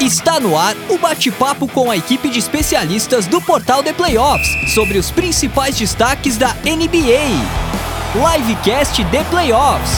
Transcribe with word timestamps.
Está 0.00 0.40
no 0.40 0.58
ar 0.58 0.74
o 0.90 0.98
bate-papo 0.98 1.68
com 1.68 1.88
a 1.88 1.96
equipe 1.96 2.28
de 2.28 2.38
especialistas 2.38 3.28
do 3.28 3.40
portal 3.40 3.82
The 3.82 3.92
Playoffs 3.92 4.74
sobre 4.74 4.98
os 4.98 5.10
principais 5.10 5.78
destaques 5.78 6.36
da 6.36 6.52
NBA. 6.54 7.30
Livecast 8.12 9.02
The 9.04 9.24
Playoffs. 9.30 9.92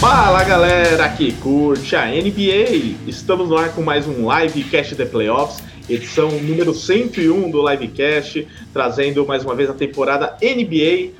Fala 0.00 0.42
galera 0.44 1.08
que 1.10 1.32
curte 1.34 1.94
a 1.94 2.06
NBA! 2.06 2.96
Estamos 3.06 3.50
no 3.50 3.56
ar 3.56 3.74
com 3.74 3.82
mais 3.82 4.08
um 4.08 4.26
Livecast 4.32 4.96
The 4.96 5.04
Playoffs, 5.04 5.62
edição 5.88 6.30
número 6.30 6.74
101 6.74 7.50
do 7.50 7.68
Livecast, 7.68 8.48
trazendo 8.72 9.26
mais 9.26 9.44
uma 9.44 9.54
vez 9.54 9.68
a 9.68 9.74
temporada 9.74 10.38
NBA 10.42 11.12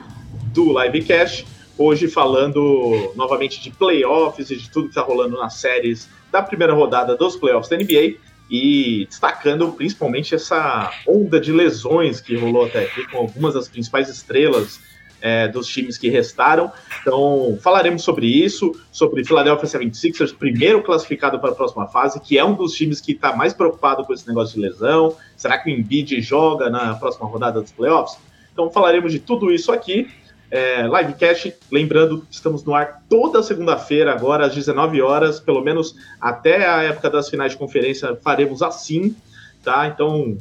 do 0.53 0.81
Livecast. 0.81 1.47
Hoje 1.77 2.09
falando 2.09 3.13
novamente 3.15 3.61
de 3.61 3.71
playoffs 3.71 4.51
e 4.51 4.57
de 4.57 4.71
tudo 4.71 4.85
que 4.85 4.91
está 4.91 5.03
rolando 5.03 5.37
nas 5.37 5.55
séries 5.55 6.09
da 6.33 6.43
primeira 6.43 6.73
rodada 6.73 7.15
dos 7.15 7.37
playoffs 7.37 7.69
da 7.69 7.77
NBA 7.77 8.17
e 8.51 9.07
destacando 9.07 9.71
principalmente 9.73 10.35
essa 10.35 10.91
onda 11.07 11.39
de 11.39 11.53
lesões 11.53 12.21
que 12.21 12.35
rolou 12.37 12.65
até 12.65 12.85
aqui 12.85 13.07
com 13.09 13.19
algumas 13.19 13.55
das 13.55 13.69
principais 13.69 14.09
estrelas 14.09 14.81
é, 15.21 15.47
dos 15.47 15.69
times 15.69 15.97
que 15.97 16.09
restaram. 16.09 16.73
Então, 17.01 17.57
falaremos 17.63 18.03
sobre 18.03 18.27
isso, 18.27 18.73
sobre 18.91 19.25
Philadelphia 19.25 19.69
76ers, 19.69 20.35
primeiro 20.37 20.83
classificado 20.83 21.39
para 21.39 21.51
a 21.51 21.55
próxima 21.55 21.87
fase, 21.87 22.21
que 22.21 22.37
é 22.37 22.45
um 22.45 22.55
dos 22.55 22.73
times 22.73 23.01
que 23.01 23.13
está 23.13 23.37
mais 23.37 23.53
preocupado 23.53 24.05
com 24.05 24.13
esse 24.13 24.27
negócio 24.27 24.55
de 24.55 24.61
lesão. 24.61 25.15
Será 25.37 25.59
que 25.59 25.71
o 25.71 25.73
Embiid 25.73 26.21
joga 26.21 26.69
na 26.69 26.95
próxima 26.95 27.27
rodada 27.29 27.61
dos 27.61 27.71
playoffs? 27.71 28.19
Então, 28.53 28.71
falaremos 28.71 29.13
de 29.13 29.21
tudo 29.21 29.53
isso 29.53 29.71
aqui 29.71 30.11
é, 30.53 30.83
livecast. 30.83 31.55
Lembrando, 31.71 32.27
estamos 32.31 32.63
no 32.63 32.75
ar 32.75 33.03
toda 33.09 33.43
segunda-feira, 33.43 34.13
agora 34.13 34.47
às 34.47 34.55
19 34.55 35.01
horas, 35.01 35.41
pelo 35.41 35.63
menos 35.63 35.97
até 36.21 36.69
a 36.69 36.83
época 36.83 37.09
das 37.09 37.31
finais 37.31 37.53
de 37.53 37.59
conferência, 37.59 38.15
faremos 38.17 38.63
assim, 38.63 39.17
tá? 39.65 39.87
Então, 39.87 40.37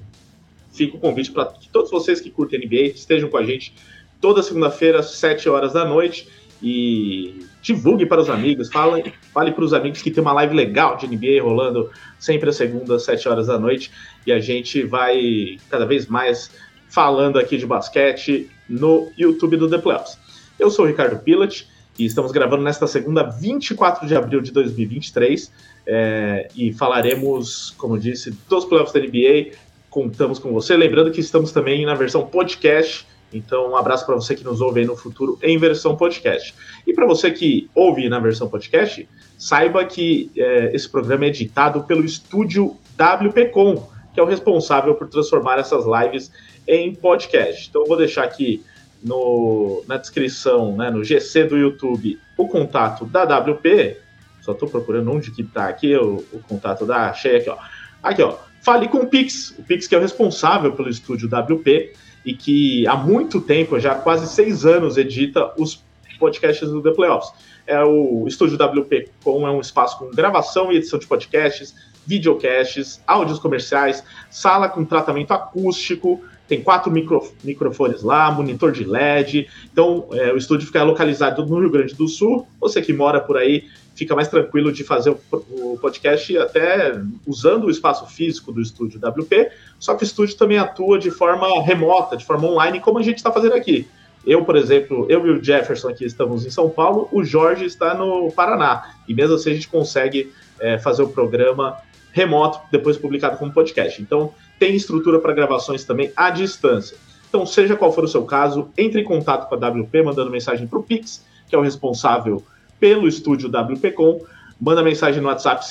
fica 0.74 0.98
o 0.98 1.00
convite 1.00 1.32
para 1.32 1.46
que 1.46 1.70
todos 1.70 1.90
vocês 1.90 2.20
que 2.20 2.30
curtem 2.30 2.60
NBA 2.60 2.94
estejam 2.94 3.30
com 3.30 3.38
a 3.38 3.44
gente 3.44 3.74
toda 4.20 4.44
segunda-feira, 4.44 5.00
às 5.00 5.12
7 5.12 5.48
horas 5.48 5.74
da 5.74 5.86
noite. 5.86 6.28
E 6.64 7.44
divulgue 7.60 8.06
para 8.06 8.22
os 8.22 8.30
amigos, 8.30 8.70
fale, 8.72 9.12
fale 9.34 9.52
para 9.52 9.64
os 9.64 9.74
amigos 9.74 10.00
que 10.00 10.12
tem 10.12 10.22
uma 10.22 10.34
live 10.34 10.54
legal 10.54 10.96
de 10.96 11.08
NBA 11.08 11.42
rolando 11.42 11.90
sempre 12.20 12.50
às 12.50 12.56
segundas, 12.56 12.98
às 12.98 13.04
7 13.04 13.30
horas 13.30 13.48
da 13.48 13.58
noite. 13.58 13.92
E 14.28 14.32
a 14.32 14.40
gente 14.40 14.84
vai 14.84 15.58
cada 15.72 15.88
vez 15.88 16.06
mais 16.06 16.52
falando 16.88 17.40
aqui 17.40 17.58
de 17.58 17.66
basquete 17.66 18.48
no 18.72 19.10
YouTube 19.18 19.58
do 19.58 19.70
The 19.70 19.78
Playoffs. 19.78 20.18
Eu 20.58 20.72
sou 20.72 20.86
o 20.86 20.88
Ricardo 20.88 21.20
Pilat 21.20 21.66
e 22.00 22.06
estamos 22.06 22.32
gravando 22.32 22.64
nesta 22.64 22.88
segunda, 22.88 23.24
24 23.24 24.08
de 24.08 24.16
abril 24.16 24.42
de 24.42 24.52
2023, 24.52 25.52
é, 25.86 26.48
e 26.56 26.72
falaremos, 26.72 27.72
como 27.78 28.00
disse, 28.00 28.32
dos 28.50 28.66
playoffs 28.66 28.94
da 28.94 29.00
NBA. 29.00 29.58
Contamos 29.90 30.40
com 30.40 30.52
você. 30.54 30.78
Lembrando 30.78 31.12
que 31.12 31.20
estamos 31.20 31.52
também 31.52 31.86
na 31.86 31.94
versão 31.94 32.26
podcast. 32.26 33.06
Então, 33.34 33.72
um 33.72 33.76
abraço 33.76 34.06
para 34.06 34.16
você 34.16 34.36
que 34.36 34.44
nos 34.44 34.62
ouve 34.62 34.82
aí 34.82 34.86
no 34.86 34.96
futuro 34.96 35.38
em 35.42 35.58
versão 35.58 35.96
podcast. 35.96 36.54
E 36.86 36.94
para 36.94 37.06
você 37.06 37.32
que 37.32 37.70
ouve 37.74 38.08
na 38.10 38.20
versão 38.20 38.48
podcast, 38.48 39.08
saiba 39.38 39.84
que 39.86 40.32
é, 40.38 40.76
esse 40.76 40.90
programa 40.90 41.26
é 41.26 41.28
editado 41.28 41.84
pelo 41.84 42.04
estúdio 42.04 42.78
WPcom, 42.98 43.88
que 44.14 44.20
é 44.20 44.24
o 44.24 44.26
responsável 44.26 44.96
por 44.96 45.08
transformar 45.08 45.60
essas 45.60 45.86
lives 45.86 46.32
em 46.68 46.94
podcast. 46.94 47.70
Então, 47.70 47.82
eu 47.82 47.88
vou 47.88 47.98
deixar 47.98 48.24
aqui 48.24 48.64
no, 49.04 49.84
na 49.88 49.98
descrição, 49.98 50.76
né, 50.76 50.90
no 50.90 51.04
GC 51.04 51.46
do 51.46 51.58
YouTube, 51.58 52.20
o 52.38 52.48
contato 52.48 53.06
da 53.06 53.24
WP. 53.24 53.98
Só 54.42 54.54
estou 54.54 54.70
procurando 54.70 55.12
onde 55.12 55.32
que 55.32 55.42
está 55.42 55.68
aqui 55.68 55.96
o, 55.96 56.24
o, 56.32 56.40
contato 56.40 56.86
da. 56.86 57.10
Achei 57.10 57.38
aqui, 57.38 57.50
ó. 57.50 57.58
Aqui, 58.02 58.22
ó. 58.22 58.38
Fale 58.62 58.88
com 58.88 59.00
o 59.00 59.08
Pix. 59.08 59.56
O 59.58 59.64
Pix 59.64 59.88
que 59.88 59.96
é 59.96 59.98
o 59.98 60.02
responsável 60.02 60.74
pelo 60.74 60.90
estúdio 60.90 61.28
WP 61.28 61.94
e 62.26 62.34
que 62.34 62.88
há 62.88 62.96
muito 62.96 63.42
tempo, 63.42 63.80
já 63.80 63.96
quase 63.96 64.28
seis 64.28 64.66
anos, 64.66 64.98
edita 64.98 65.52
os 65.58 65.84
podcasts 66.20 66.70
do 66.70 66.82
The 66.82 66.92
Playoffs. 66.92 67.32
É 67.66 67.84
o 67.84 68.26
estúdio 68.28 68.58
WP 68.58 69.10
com 69.24 69.48
é 69.48 69.52
um 69.52 69.60
espaço 69.60 69.98
com 69.98 70.10
gravação 70.10 70.72
e 70.72 70.78
edição 70.78 71.00
de 71.00 71.08
podcasts, 71.08 71.76
videocasts, 72.06 73.02
áudios 73.06 73.40
comerciais, 73.40 74.04
sala 74.30 74.68
com 74.68 74.84
tratamento 74.84 75.32
acústico, 75.32 76.24
tem 76.52 76.62
quatro 76.62 76.92
micro, 76.92 77.26
microfones 77.46 78.04
lá, 78.04 78.30
monitor 78.30 78.74
de 78.74 78.84
LED. 78.84 79.48
Então, 79.72 80.10
é, 80.12 80.34
o 80.34 80.38
estúdio 80.38 80.68
fica 80.68 80.84
localizado 80.84 81.46
no 81.46 81.62
Rio 81.62 81.70
Grande 81.70 81.96
do 81.96 82.10
Sul. 82.10 82.46
Você 82.60 82.82
que 82.82 82.92
mora 82.92 83.22
por 83.22 83.38
aí 83.38 83.70
fica 83.96 84.14
mais 84.14 84.28
tranquilo 84.28 84.70
de 84.70 84.84
fazer 84.84 85.16
o, 85.32 85.80
podcast 85.80 86.38
até 86.38 87.00
usando 87.26 87.68
o 87.68 87.70
espaço 87.70 88.06
físico 88.06 88.52
do 88.52 88.62
estúdio 88.62 89.00
WP. 89.00 89.50
Só 89.80 89.96
que 89.96 90.04
o 90.04 90.06
estúdio 90.06 90.36
também 90.36 90.58
atua 90.58 91.00
de 91.00 91.10
forma 91.10 91.48
remota, 91.64 92.18
de 92.18 92.26
forma 92.26 92.46
online, 92.50 92.82
como 92.82 93.00
a 93.00 93.02
gente 93.02 93.16
está 93.16 93.32
fazendo 93.32 93.54
aqui. 93.54 93.88
Eu, 94.28 94.44
por 94.44 94.58
exemplo, 94.58 95.06
eu 95.08 95.26
e 95.26 95.30
o 95.30 95.42
Jefferson 95.42 95.88
aqui 95.88 96.04
estamos 96.04 96.46
em 96.46 96.50
São 96.50 96.70
Paulo, 96.70 97.08
o 97.14 97.24
Jorge 97.24 97.64
está 97.64 97.94
no 97.94 98.30
Paraná. 98.30 98.94
E 99.08 99.14
mesmo 99.14 99.36
assim 99.36 99.52
a 99.52 99.54
gente 99.54 99.70
consegue 99.70 100.34
é, 100.60 100.78
fazer 100.78 101.02
o 101.02 101.08
programa 101.08 101.78
remoto, 102.12 102.60
depois 102.70 102.98
publicado 102.98 103.38
como 103.38 103.54
podcast. 103.54 104.02
Então, 104.02 104.34
tem 104.62 104.76
estrutura 104.76 105.18
para 105.18 105.34
gravações 105.34 105.84
também 105.84 106.14
à 106.16 106.30
distância. 106.30 106.96
Então, 107.28 107.48
seja 107.48 107.76
qual 107.76 107.92
for 107.92 108.04
o 108.04 108.08
seu 108.08 108.26
caso, 108.26 108.70
entre 108.78 109.02
em 109.02 109.04
contato 109.04 109.50
com 109.50 109.56
a 109.56 109.58
WP 109.58 110.04
mandando 110.04 110.30
mensagem 110.30 110.68
para 110.68 110.78
o 110.78 110.84
Pix, 110.84 111.26
que 111.50 111.56
é 111.56 111.58
o 111.58 111.64
responsável 111.64 112.44
pelo 112.80 113.08
estúdio 113.08 113.50
WPcom. 113.50 114.24
Manda 114.60 114.84
mensagem 114.84 115.20
no 115.20 115.30
WhatsApp 115.30 115.66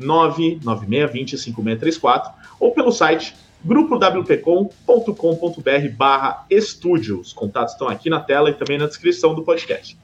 54996205634 0.00 2.32
ou 2.58 2.70
pelo 2.70 2.90
site 2.90 3.36
grupowpcom.com.br 3.62 5.88
barra 5.94 6.46
estúdio. 6.48 7.20
Os 7.20 7.34
contatos 7.34 7.74
estão 7.74 7.86
aqui 7.86 8.08
na 8.08 8.20
tela 8.20 8.48
e 8.48 8.54
também 8.54 8.78
na 8.78 8.86
descrição 8.86 9.34
do 9.34 9.42
podcast. 9.42 9.98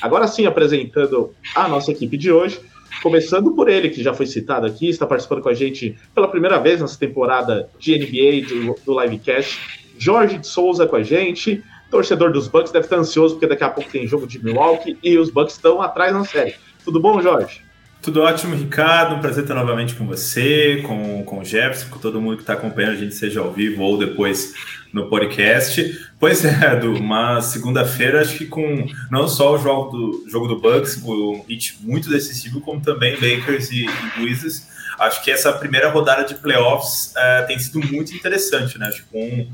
Agora 0.00 0.26
sim, 0.26 0.46
apresentando 0.46 1.34
a 1.54 1.68
nossa 1.68 1.92
equipe 1.92 2.16
de 2.16 2.32
hoje. 2.32 2.58
Começando 3.02 3.52
por 3.52 3.68
ele, 3.68 3.90
que 3.90 4.02
já 4.02 4.14
foi 4.14 4.26
citado 4.26 4.66
aqui, 4.66 4.88
está 4.88 5.06
participando 5.06 5.42
com 5.42 5.48
a 5.48 5.54
gente 5.54 5.96
pela 6.14 6.28
primeira 6.28 6.58
vez 6.58 6.80
nessa 6.80 6.98
temporada 6.98 7.68
de 7.78 7.98
NBA 7.98 8.48
do, 8.48 8.76
do 8.84 9.00
Livecast. 9.00 9.84
Jorge 9.98 10.38
de 10.38 10.46
Souza 10.46 10.86
com 10.86 10.96
a 10.96 11.02
gente, 11.02 11.62
torcedor 11.90 12.32
dos 12.32 12.48
Bucks, 12.48 12.72
deve 12.72 12.86
estar 12.86 12.96
ansioso 12.96 13.34
porque 13.34 13.46
daqui 13.46 13.64
a 13.64 13.70
pouco 13.70 13.90
tem 13.90 14.06
jogo 14.06 14.26
de 14.26 14.42
Milwaukee 14.42 14.98
e 15.02 15.16
os 15.18 15.30
Bucks 15.30 15.54
estão 15.54 15.80
atrás 15.80 16.12
na 16.12 16.24
série. 16.24 16.54
Tudo 16.84 17.00
bom, 17.00 17.20
Jorge? 17.20 17.66
Tudo 18.02 18.22
ótimo, 18.22 18.54
Ricardo. 18.54 19.16
Um 19.16 19.20
prazer 19.20 19.42
estar 19.42 19.54
novamente 19.54 19.94
com 19.94 20.06
você, 20.06 20.82
com, 20.86 21.24
com 21.24 21.40
o 21.40 21.44
Jefferson, 21.44 21.88
com 21.90 21.98
todo 21.98 22.20
mundo 22.20 22.36
que 22.36 22.42
está 22.42 22.52
acompanhando 22.52 22.92
a 22.92 22.96
gente, 22.96 23.14
seja 23.14 23.40
ao 23.40 23.50
vivo 23.52 23.82
ou 23.82 23.98
depois 23.98 24.54
no 24.96 25.10
podcast. 25.10 26.08
Pois 26.18 26.42
é, 26.42 26.72
Edu, 26.72 26.94
uma 26.94 27.42
segunda-feira, 27.42 28.22
acho 28.22 28.38
que 28.38 28.46
com 28.46 28.86
não 29.10 29.28
só 29.28 29.54
o 29.54 29.58
jogo 29.58 29.90
do, 29.90 30.24
jogo 30.26 30.48
do 30.48 30.58
Bucks, 30.58 31.00
um 31.04 31.44
hit 31.46 31.76
muito 31.82 32.08
decisivo, 32.08 32.62
como 32.62 32.80
também 32.80 33.12
Lakers 33.12 33.70
e, 33.70 33.84
e 33.84 34.24
Wizards. 34.24 34.74
Acho 34.98 35.22
que 35.22 35.30
essa 35.30 35.52
primeira 35.52 35.90
rodada 35.90 36.24
de 36.24 36.34
playoffs 36.36 37.12
uh, 37.12 37.46
tem 37.46 37.58
sido 37.58 37.78
muito 37.86 38.14
interessante, 38.14 38.78
né? 38.78 38.86
Acho 38.86 39.04
que 39.04 39.10
com 39.12 39.46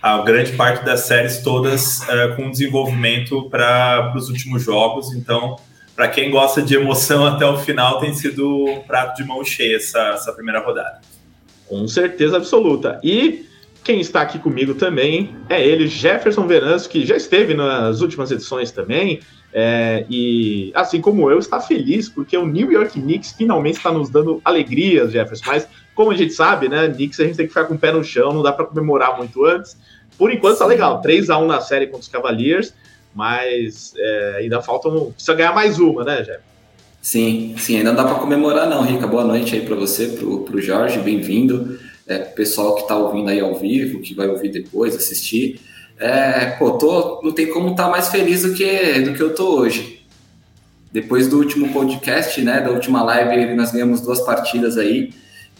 a 0.00 0.22
grande 0.22 0.52
parte 0.52 0.82
das 0.86 1.00
séries 1.00 1.42
todas 1.42 2.00
uh, 2.00 2.34
com 2.34 2.50
desenvolvimento 2.50 3.50
para 3.50 4.14
os 4.16 4.30
últimos 4.30 4.62
jogos. 4.62 5.12
Então, 5.12 5.56
para 5.94 6.08
quem 6.08 6.30
gosta 6.30 6.62
de 6.62 6.74
emoção 6.74 7.26
até 7.26 7.44
o 7.44 7.58
final, 7.58 8.00
tem 8.00 8.14
sido 8.14 8.64
um 8.64 8.80
prato 8.80 9.18
de 9.18 9.28
mão 9.28 9.44
cheia 9.44 9.76
essa, 9.76 10.00
essa 10.14 10.32
primeira 10.32 10.60
rodada. 10.60 11.02
Com 11.68 11.86
certeza 11.86 12.38
absoluta. 12.38 12.98
E 13.04 13.44
quem 13.86 14.00
está 14.00 14.22
aqui 14.22 14.36
comigo 14.40 14.74
também 14.74 15.36
é 15.48 15.64
ele, 15.64 15.86
Jefferson 15.86 16.44
Veranço, 16.44 16.88
que 16.88 17.06
já 17.06 17.16
esteve 17.16 17.54
nas 17.54 18.00
últimas 18.00 18.32
edições 18.32 18.72
também. 18.72 19.20
É, 19.52 20.04
e 20.10 20.72
assim 20.74 21.00
como 21.00 21.30
eu, 21.30 21.38
está 21.38 21.60
feliz 21.60 22.08
porque 22.08 22.36
o 22.36 22.44
New 22.44 22.72
York 22.72 23.00
Knicks 23.00 23.32
finalmente 23.38 23.76
está 23.76 23.92
nos 23.92 24.10
dando 24.10 24.42
alegrias, 24.44 25.12
Jefferson. 25.12 25.44
Mas 25.46 25.68
como 25.94 26.10
a 26.10 26.16
gente 26.16 26.32
sabe, 26.32 26.68
né, 26.68 26.88
Knicks 26.88 27.20
a 27.20 27.24
gente 27.24 27.36
tem 27.36 27.46
que 27.46 27.54
ficar 27.54 27.66
com 27.66 27.74
o 27.74 27.78
pé 27.78 27.92
no 27.92 28.02
chão, 28.02 28.32
não 28.32 28.42
dá 28.42 28.50
para 28.50 28.64
comemorar 28.64 29.16
muito 29.16 29.44
antes. 29.44 29.76
Por 30.18 30.32
enquanto 30.32 30.54
está 30.54 30.66
legal, 30.66 31.00
3 31.00 31.30
a 31.30 31.38
1 31.38 31.46
na 31.46 31.60
série 31.60 31.86
contra 31.86 32.00
os 32.00 32.08
Cavaliers, 32.08 32.74
mas 33.14 33.94
é, 33.96 34.38
ainda 34.40 34.60
falta 34.60 34.88
um, 34.88 35.12
precisa 35.12 35.34
ganhar 35.34 35.54
mais 35.54 35.78
uma, 35.78 36.02
né, 36.02 36.18
Jefferson? 36.18 36.42
Sim, 37.00 37.54
sim, 37.56 37.76
ainda 37.76 37.92
não 37.92 38.02
dá 38.02 38.04
para 38.04 38.18
comemorar 38.18 38.68
não, 38.68 38.82
Rica. 38.82 39.06
Boa 39.06 39.22
noite 39.22 39.54
aí 39.54 39.60
para 39.60 39.76
você, 39.76 40.08
para 40.08 40.56
o 40.56 40.60
Jorge, 40.60 40.98
bem-vindo 40.98 41.78
é, 42.06 42.18
pessoal 42.18 42.74
que 42.76 42.82
está 42.82 42.96
ouvindo 42.96 43.28
aí 43.28 43.40
ao 43.40 43.54
vivo, 43.54 44.00
que 44.00 44.14
vai 44.14 44.28
ouvir 44.28 44.50
depois, 44.50 44.94
assistir. 44.94 45.60
É, 45.98 46.46
pô, 46.58 46.72
tô, 46.72 47.20
não 47.22 47.32
tem 47.32 47.48
como 47.48 47.70
estar 47.70 47.84
tá 47.84 47.90
mais 47.90 48.08
feliz 48.08 48.42
do 48.42 48.54
que, 48.54 49.00
do 49.00 49.14
que 49.14 49.22
eu 49.22 49.34
tô 49.34 49.58
hoje. 49.58 50.06
Depois 50.92 51.26
do 51.28 51.38
último 51.38 51.72
podcast, 51.72 52.40
né, 52.42 52.60
da 52.60 52.70
última 52.70 53.02
live, 53.02 53.54
nós 53.54 53.72
ganhamos 53.72 54.00
duas 54.00 54.20
partidas 54.20 54.78
aí. 54.78 55.12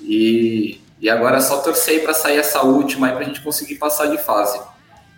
E, 0.03 0.81
e 1.01 1.11
agora 1.11 1.39
é 1.39 1.41
só 1.41 1.59
torcer 1.59 2.03
para 2.03 2.15
sair 2.15 2.39
essa 2.39 2.63
última 2.63 3.09
aí 3.09 3.13
para 3.13 3.23
a 3.23 3.25
gente 3.25 3.41
conseguir 3.41 3.75
passar 3.75 4.07
de 4.07 4.19
fase. 4.19 4.59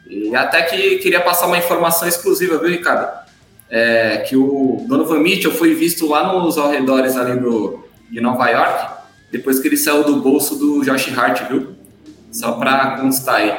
E 0.09 0.35
até 0.35 0.63
que 0.63 0.97
queria 0.99 1.21
passar 1.21 1.47
uma 1.47 1.59
informação 1.59 2.09
exclusiva, 2.09 2.59
viu, 2.59 2.71
Ricardo? 2.71 3.29
É, 3.71 4.19
que 4.27 4.35
o 4.35 4.83
Donovan 4.89 5.21
Mitchell 5.21 5.53
foi 5.53 5.75
visto 5.75 6.09
lá 6.09 6.33
nos 6.33 6.57
arredores 6.57 7.17
ali 7.17 7.39
do, 7.39 7.85
de 8.11 8.19
Nova 8.19 8.49
York, 8.49 8.98
depois 9.31 9.61
que 9.61 9.69
ele 9.69 9.77
saiu 9.77 10.05
do 10.05 10.17
bolso 10.17 10.57
do 10.57 10.85
Josh 10.85 11.17
Hart, 11.17 11.49
viu? 11.49 11.75
Só 12.33 12.53
para 12.53 12.99
constar 12.99 13.37
aí. 13.37 13.53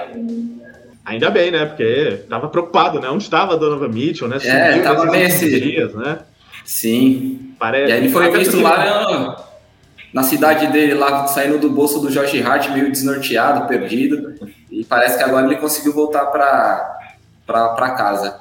Ainda 1.06 1.30
bem, 1.30 1.52
né? 1.52 1.66
Porque 1.66 2.24
tava 2.30 2.50
preocupado, 2.50 3.00
né? 3.00 3.10
Onde 3.10 3.24
estava 3.24 3.54
a 3.54 3.58
Donovan 3.58 3.88
Mitchell, 3.88 4.28
né? 4.28 4.38
É, 4.38 4.68
Subiu 4.68 4.84
tava 4.84 5.06
bem 5.10 5.24
esse... 5.24 5.60
dias, 5.60 5.94
né? 5.96 6.20
Sim. 6.64 7.54
Parece... 7.58 7.90
E 7.90 7.92
aí 7.92 8.00
ele 8.00 8.10
foi 8.10 8.30
visto 8.32 8.62
lá 8.62 9.44
na, 10.14 10.24
cidade 10.24 10.68
dele, 10.68 10.94
lá 10.94 11.26
saindo 11.26 11.58
do 11.58 11.70
bolso 11.70 12.00
do 12.00 12.12
Josh 12.12 12.40
Hart, 12.42 12.70
meio 12.70 12.92
desnorteado, 12.92 13.68
perdido. 13.68 14.36
E 14.70 14.84
parece 14.86 15.18
que 15.18 15.24
agora 15.24 15.48
ele 15.48 15.56
conseguiu 15.56 15.94
voltar 15.94 16.28
para 16.28 17.92
casa. 17.98 18.40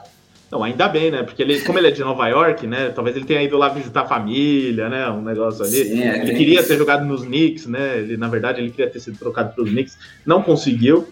Não, 0.51 0.63
ainda 0.65 0.89
bem, 0.89 1.11
né? 1.11 1.23
Porque 1.23 1.43
ele, 1.43 1.61
como 1.61 1.79
ele 1.79 1.89
é 1.89 1.91
de 1.91 2.01
Nova 2.01 2.27
York, 2.27 2.67
né? 2.67 2.91
Talvez 2.95 3.15
ele 3.15 3.27
tenha 3.27 3.43
ido 3.43 3.59
lá 3.59 3.69
visitar 3.69 4.03
a 4.03 4.07
família, 4.07 4.89
né? 4.89 5.09
Um 5.11 5.21
negócio 5.21 5.63
ali. 5.63 5.85
Sim, 5.85 6.03
é, 6.03 6.23
ele 6.23 6.35
queria 6.35 6.61
isso. 6.61 6.69
ter 6.69 6.79
jogado 6.79 7.05
nos 7.05 7.23
Knicks, 7.23 7.67
né? 7.67 7.99
Ele, 7.99 8.17
na 8.17 8.29
verdade, 8.29 8.61
ele 8.61 8.71
queria 8.71 8.91
ter 8.91 8.99
sido 8.99 9.19
trocado 9.19 9.55
para 9.55 9.63
os 9.63 9.71
Knicks, 9.71 9.99
não 10.25 10.43
conseguiu. 10.43 11.07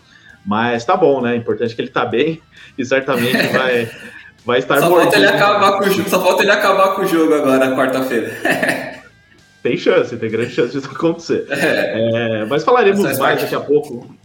Mas 0.45 0.85
tá 0.85 0.97
bom, 0.97 1.21
né? 1.21 1.37
Importante 1.37 1.75
que 1.75 1.83
ele 1.83 1.91
tá 1.91 2.07
bem 2.07 2.41
e 2.79 2.85
certamente 2.85 3.37
vai, 3.53 3.91
vai 4.45 4.59
estar 4.59 4.81
só 4.81 4.89
falta 4.89 5.17
ele 5.17 5.27
acabar 5.27 5.73
com 5.73 5.85
o 5.85 5.91
jogo 5.91 6.09
Só 6.09 6.23
falta 6.23 6.43
ele 6.43 6.53
acabar 6.53 6.95
com 6.95 7.03
o 7.03 7.07
jogo 7.07 7.35
agora, 7.35 7.75
quarta-feira. 7.75 8.33
tem 9.63 9.77
chance, 9.77 10.17
tem 10.17 10.31
grande 10.31 10.55
chance 10.55 10.73
disso 10.73 10.89
acontecer. 10.91 11.47
É. 11.51 12.41
É, 12.41 12.45
mas 12.47 12.65
falaremos 12.65 13.19
mais 13.19 13.43
daqui 13.43 13.55
a 13.55 13.61
pouco 13.61 14.16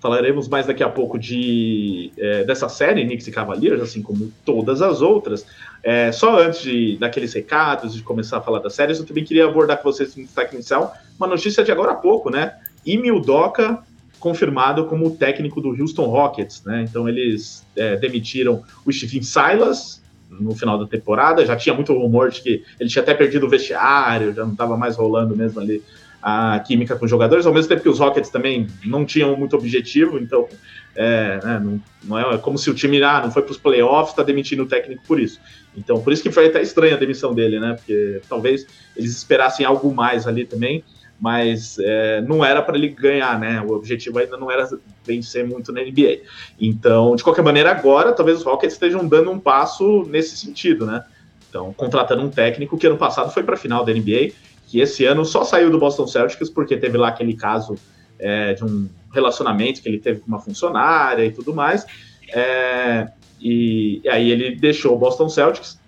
Falaremos 0.00 0.48
mais 0.48 0.66
daqui 0.66 0.82
a 0.82 0.88
pouco 0.88 1.18
de, 1.18 2.12
é, 2.16 2.44
dessa 2.44 2.68
série, 2.68 3.04
Knicks 3.04 3.26
e 3.26 3.32
Cavaliers, 3.32 3.80
assim 3.80 4.00
como 4.00 4.32
todas 4.44 4.80
as 4.80 5.02
outras. 5.02 5.44
É, 5.82 6.12
só 6.12 6.40
antes 6.40 6.62
de, 6.62 6.96
daqueles 6.98 7.32
recados, 7.32 7.94
de 7.94 8.02
começar 8.02 8.38
a 8.38 8.40
falar 8.40 8.60
das 8.60 8.74
séries, 8.74 8.98
eu 8.98 9.06
também 9.06 9.24
queria 9.24 9.46
abordar 9.46 9.78
com 9.78 9.90
vocês 9.90 10.14
no 10.14 10.22
destaque 10.22 10.54
inicial 10.54 10.94
uma 11.18 11.26
notícia 11.26 11.64
de 11.64 11.72
agora 11.72 11.92
há 11.92 11.96
pouco, 11.96 12.30
né? 12.30 12.56
Emil 12.86 13.20
Doca 13.20 13.82
confirmado 14.18 14.86
como 14.86 15.16
técnico 15.16 15.60
do 15.60 15.70
Houston 15.70 16.06
Rockets, 16.06 16.62
né? 16.64 16.84
Então 16.88 17.08
eles 17.08 17.66
é, 17.76 17.96
demitiram 17.96 18.62
o 18.84 18.92
Stephen 18.92 19.22
Silas 19.22 20.02
no 20.30 20.54
final 20.54 20.78
da 20.78 20.86
temporada, 20.86 21.44
já 21.46 21.56
tinha 21.56 21.74
muito 21.74 21.92
rumor 21.92 22.30
de 22.30 22.42
que 22.42 22.62
ele 22.78 22.88
tinha 22.88 23.02
até 23.02 23.14
perdido 23.14 23.46
o 23.46 23.48
vestiário, 23.48 24.34
já 24.34 24.44
não 24.44 24.52
estava 24.52 24.76
mais 24.76 24.96
rolando 24.96 25.34
mesmo 25.34 25.58
ali 25.60 25.82
a 26.22 26.58
química 26.60 26.96
com 26.96 27.04
os 27.04 27.10
jogadores, 27.10 27.46
ao 27.46 27.54
mesmo 27.54 27.68
tempo 27.68 27.82
que 27.82 27.88
os 27.88 27.98
Rockets 27.98 28.30
também 28.30 28.66
não 28.84 29.04
tinham 29.04 29.36
muito 29.36 29.54
objetivo, 29.56 30.18
então 30.18 30.48
é, 30.94 31.40
né, 31.44 31.60
não, 31.62 31.80
não, 32.04 32.18
é, 32.18 32.34
é 32.34 32.38
como 32.38 32.58
se 32.58 32.68
o 32.68 32.74
time 32.74 33.00
ah, 33.02 33.20
não 33.22 33.30
foi 33.30 33.42
para 33.42 33.52
os 33.52 33.58
playoffs, 33.58 34.10
está 34.10 34.22
demitindo 34.22 34.64
o 34.64 34.66
técnico 34.66 35.02
por 35.06 35.20
isso. 35.20 35.40
Então, 35.76 36.00
por 36.00 36.12
isso 36.12 36.22
que 36.22 36.32
foi 36.32 36.46
até 36.46 36.60
estranha 36.60 36.96
a 36.96 36.98
demissão 36.98 37.32
dele, 37.32 37.60
né? 37.60 37.74
Porque 37.74 38.20
talvez 38.28 38.66
eles 38.96 39.16
esperassem 39.16 39.64
algo 39.64 39.94
mais 39.94 40.26
ali 40.26 40.44
também, 40.44 40.82
mas 41.20 41.78
é, 41.78 42.20
não 42.22 42.44
era 42.44 42.60
para 42.62 42.76
ele 42.76 42.88
ganhar, 42.88 43.38
né? 43.38 43.60
O 43.60 43.74
objetivo 43.74 44.18
ainda 44.18 44.36
não 44.36 44.50
era 44.50 44.68
vencer 45.04 45.46
muito 45.46 45.72
na 45.72 45.80
NBA. 45.82 46.22
Então, 46.60 47.14
de 47.14 47.22
qualquer 47.22 47.42
maneira, 47.42 47.70
agora 47.70 48.12
talvez 48.12 48.38
os 48.38 48.44
Rockets 48.44 48.74
estejam 48.74 49.06
dando 49.06 49.30
um 49.30 49.38
passo 49.38 50.04
nesse 50.08 50.36
sentido, 50.36 50.84
né? 50.84 51.04
Então, 51.48 51.72
contratando 51.72 52.22
um 52.22 52.28
técnico 52.28 52.76
que 52.76 52.86
ano 52.86 52.98
passado 52.98 53.32
foi 53.32 53.44
para 53.44 53.54
a 53.54 53.58
final 53.58 53.84
da 53.84 53.92
NBA 53.92 54.32
que 54.68 54.80
esse 54.80 55.04
ano 55.06 55.24
só 55.24 55.44
saiu 55.44 55.70
do 55.70 55.78
Boston 55.78 56.06
Celtics 56.06 56.50
porque 56.50 56.76
teve 56.76 56.98
lá 56.98 57.08
aquele 57.08 57.34
caso 57.34 57.74
é, 58.18 58.52
de 58.52 58.62
um 58.64 58.88
relacionamento 59.12 59.80
que 59.82 59.88
ele 59.88 59.98
teve 59.98 60.20
com 60.20 60.28
uma 60.28 60.38
funcionária 60.38 61.24
e 61.24 61.32
tudo 61.32 61.54
mais. 61.54 61.86
É, 62.28 63.08
e, 63.40 64.02
e, 64.04 64.08
aí 64.08 64.30
ele 64.30 64.54
deixou 64.56 64.94
o 64.94 64.98
Boston 64.98 65.28
Celtics. 65.28 65.78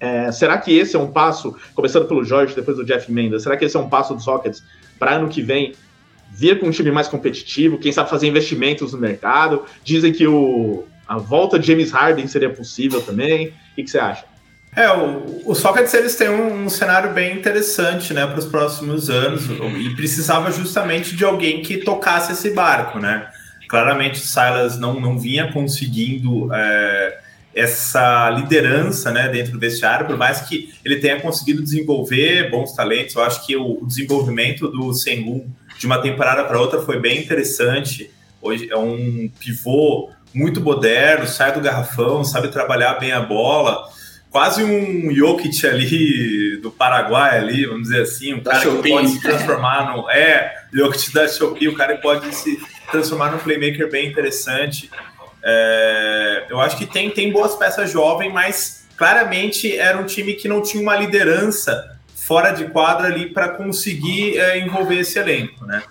É, 0.00 0.32
será 0.32 0.58
que 0.58 0.76
esse 0.76 0.96
é 0.96 0.98
um 0.98 1.12
passo, 1.12 1.54
começando 1.74 2.08
pelo 2.08 2.24
Jorge, 2.24 2.54
depois 2.54 2.76
do 2.76 2.84
Jeff 2.84 3.10
Mendes, 3.12 3.44
será 3.44 3.56
que 3.56 3.64
esse 3.64 3.76
é 3.76 3.80
um 3.80 3.88
passo 3.88 4.14
dos 4.14 4.26
Rockets 4.26 4.62
para 4.98 5.14
ano 5.14 5.28
que 5.28 5.40
vem 5.40 5.74
vir 6.32 6.58
com 6.58 6.66
um 6.66 6.70
time 6.70 6.90
mais 6.90 7.06
competitivo, 7.06 7.78
quem 7.78 7.92
sabe 7.92 8.10
fazer 8.10 8.26
investimentos 8.26 8.92
no 8.92 8.98
mercado? 8.98 9.64
Dizem 9.84 10.12
que 10.12 10.26
o, 10.26 10.84
a 11.06 11.18
volta 11.18 11.58
de 11.58 11.66
James 11.66 11.92
Harden 11.92 12.26
seria 12.26 12.50
possível 12.50 13.02
também. 13.02 13.48
O 13.48 13.74
que, 13.76 13.84
que 13.84 13.90
você 13.90 13.98
acha? 13.98 14.24
É, 14.74 14.88
o, 14.92 15.42
o 15.50 15.54
Sócrates 15.54 15.92
eles 15.94 16.14
têm 16.14 16.28
um, 16.28 16.64
um 16.64 16.68
cenário 16.68 17.12
bem 17.12 17.36
interessante, 17.36 18.14
né, 18.14 18.24
para 18.26 18.38
os 18.38 18.44
próximos 18.44 19.10
anos 19.10 19.46
e 19.46 19.94
precisava 19.96 20.52
justamente 20.52 21.16
de 21.16 21.24
alguém 21.24 21.60
que 21.60 21.78
tocasse 21.78 22.32
esse 22.32 22.50
barco, 22.50 22.98
né? 22.98 23.28
Claramente 23.68 24.20
Silas 24.20 24.78
não, 24.78 25.00
não 25.00 25.18
vinha 25.18 25.52
conseguindo 25.52 26.52
é, 26.52 27.18
essa 27.54 28.30
liderança, 28.30 29.10
né, 29.10 29.28
dentro 29.28 29.52
do 29.52 29.58
vestiário, 29.58 30.06
por 30.06 30.16
mais 30.16 30.42
que 30.42 30.72
ele 30.84 30.96
tenha 30.96 31.20
conseguido 31.20 31.62
desenvolver 31.62 32.48
bons 32.48 32.72
talentos. 32.72 33.14
Eu 33.16 33.22
acho 33.22 33.44
que 33.44 33.56
o, 33.56 33.82
o 33.82 33.86
desenvolvimento 33.86 34.68
do 34.68 34.92
Sengun 34.94 35.48
de 35.78 35.86
uma 35.86 36.00
temporada 36.00 36.44
para 36.44 36.60
outra 36.60 36.80
foi 36.80 37.00
bem 37.00 37.18
interessante. 37.18 38.10
Hoje 38.40 38.68
é 38.70 38.76
um 38.76 39.28
pivô 39.40 40.10
muito 40.32 40.60
moderno, 40.60 41.26
sai 41.26 41.52
do 41.52 41.60
garrafão, 41.60 42.22
sabe 42.22 42.48
trabalhar 42.48 42.94
bem 42.94 43.10
a 43.10 43.20
bola 43.20 43.88
quase 44.30 44.62
um 44.62 45.12
Jokic 45.12 45.66
ali 45.66 46.56
do 46.62 46.70
Paraguai 46.70 47.38
ali, 47.38 47.66
vamos 47.66 47.88
dizer 47.88 48.02
assim, 48.02 48.34
um 48.34 48.38
da 48.38 48.52
cara 48.52 48.62
Chopin. 48.62 48.82
que 48.82 48.88
pode 48.88 49.08
se 49.08 49.20
transformar 49.20 49.94
no 49.94 50.08
é 50.08 50.64
Jokic 50.72 51.12
da 51.12 51.28
Shopee, 51.28 51.68
o 51.68 51.74
cara 51.74 51.96
que 51.96 52.02
pode 52.02 52.34
se 52.34 52.58
transformar 52.90 53.32
num 53.32 53.38
playmaker 53.38 53.90
bem 53.90 54.08
interessante. 54.08 54.88
É, 55.42 56.46
eu 56.48 56.60
acho 56.60 56.78
que 56.78 56.86
tem, 56.86 57.10
tem 57.10 57.32
boas 57.32 57.56
peças 57.56 57.90
jovens, 57.90 58.32
mas 58.32 58.86
claramente 58.96 59.76
era 59.76 59.98
um 59.98 60.06
time 60.06 60.34
que 60.34 60.46
não 60.46 60.62
tinha 60.62 60.82
uma 60.82 60.94
liderança 60.94 61.98
fora 62.14 62.52
de 62.52 62.66
quadra 62.66 63.08
ali 63.08 63.30
para 63.30 63.48
conseguir 63.48 64.38
é, 64.38 64.58
envolver 64.58 64.98
esse 64.98 65.18
elenco, 65.18 65.64
né? 65.64 65.82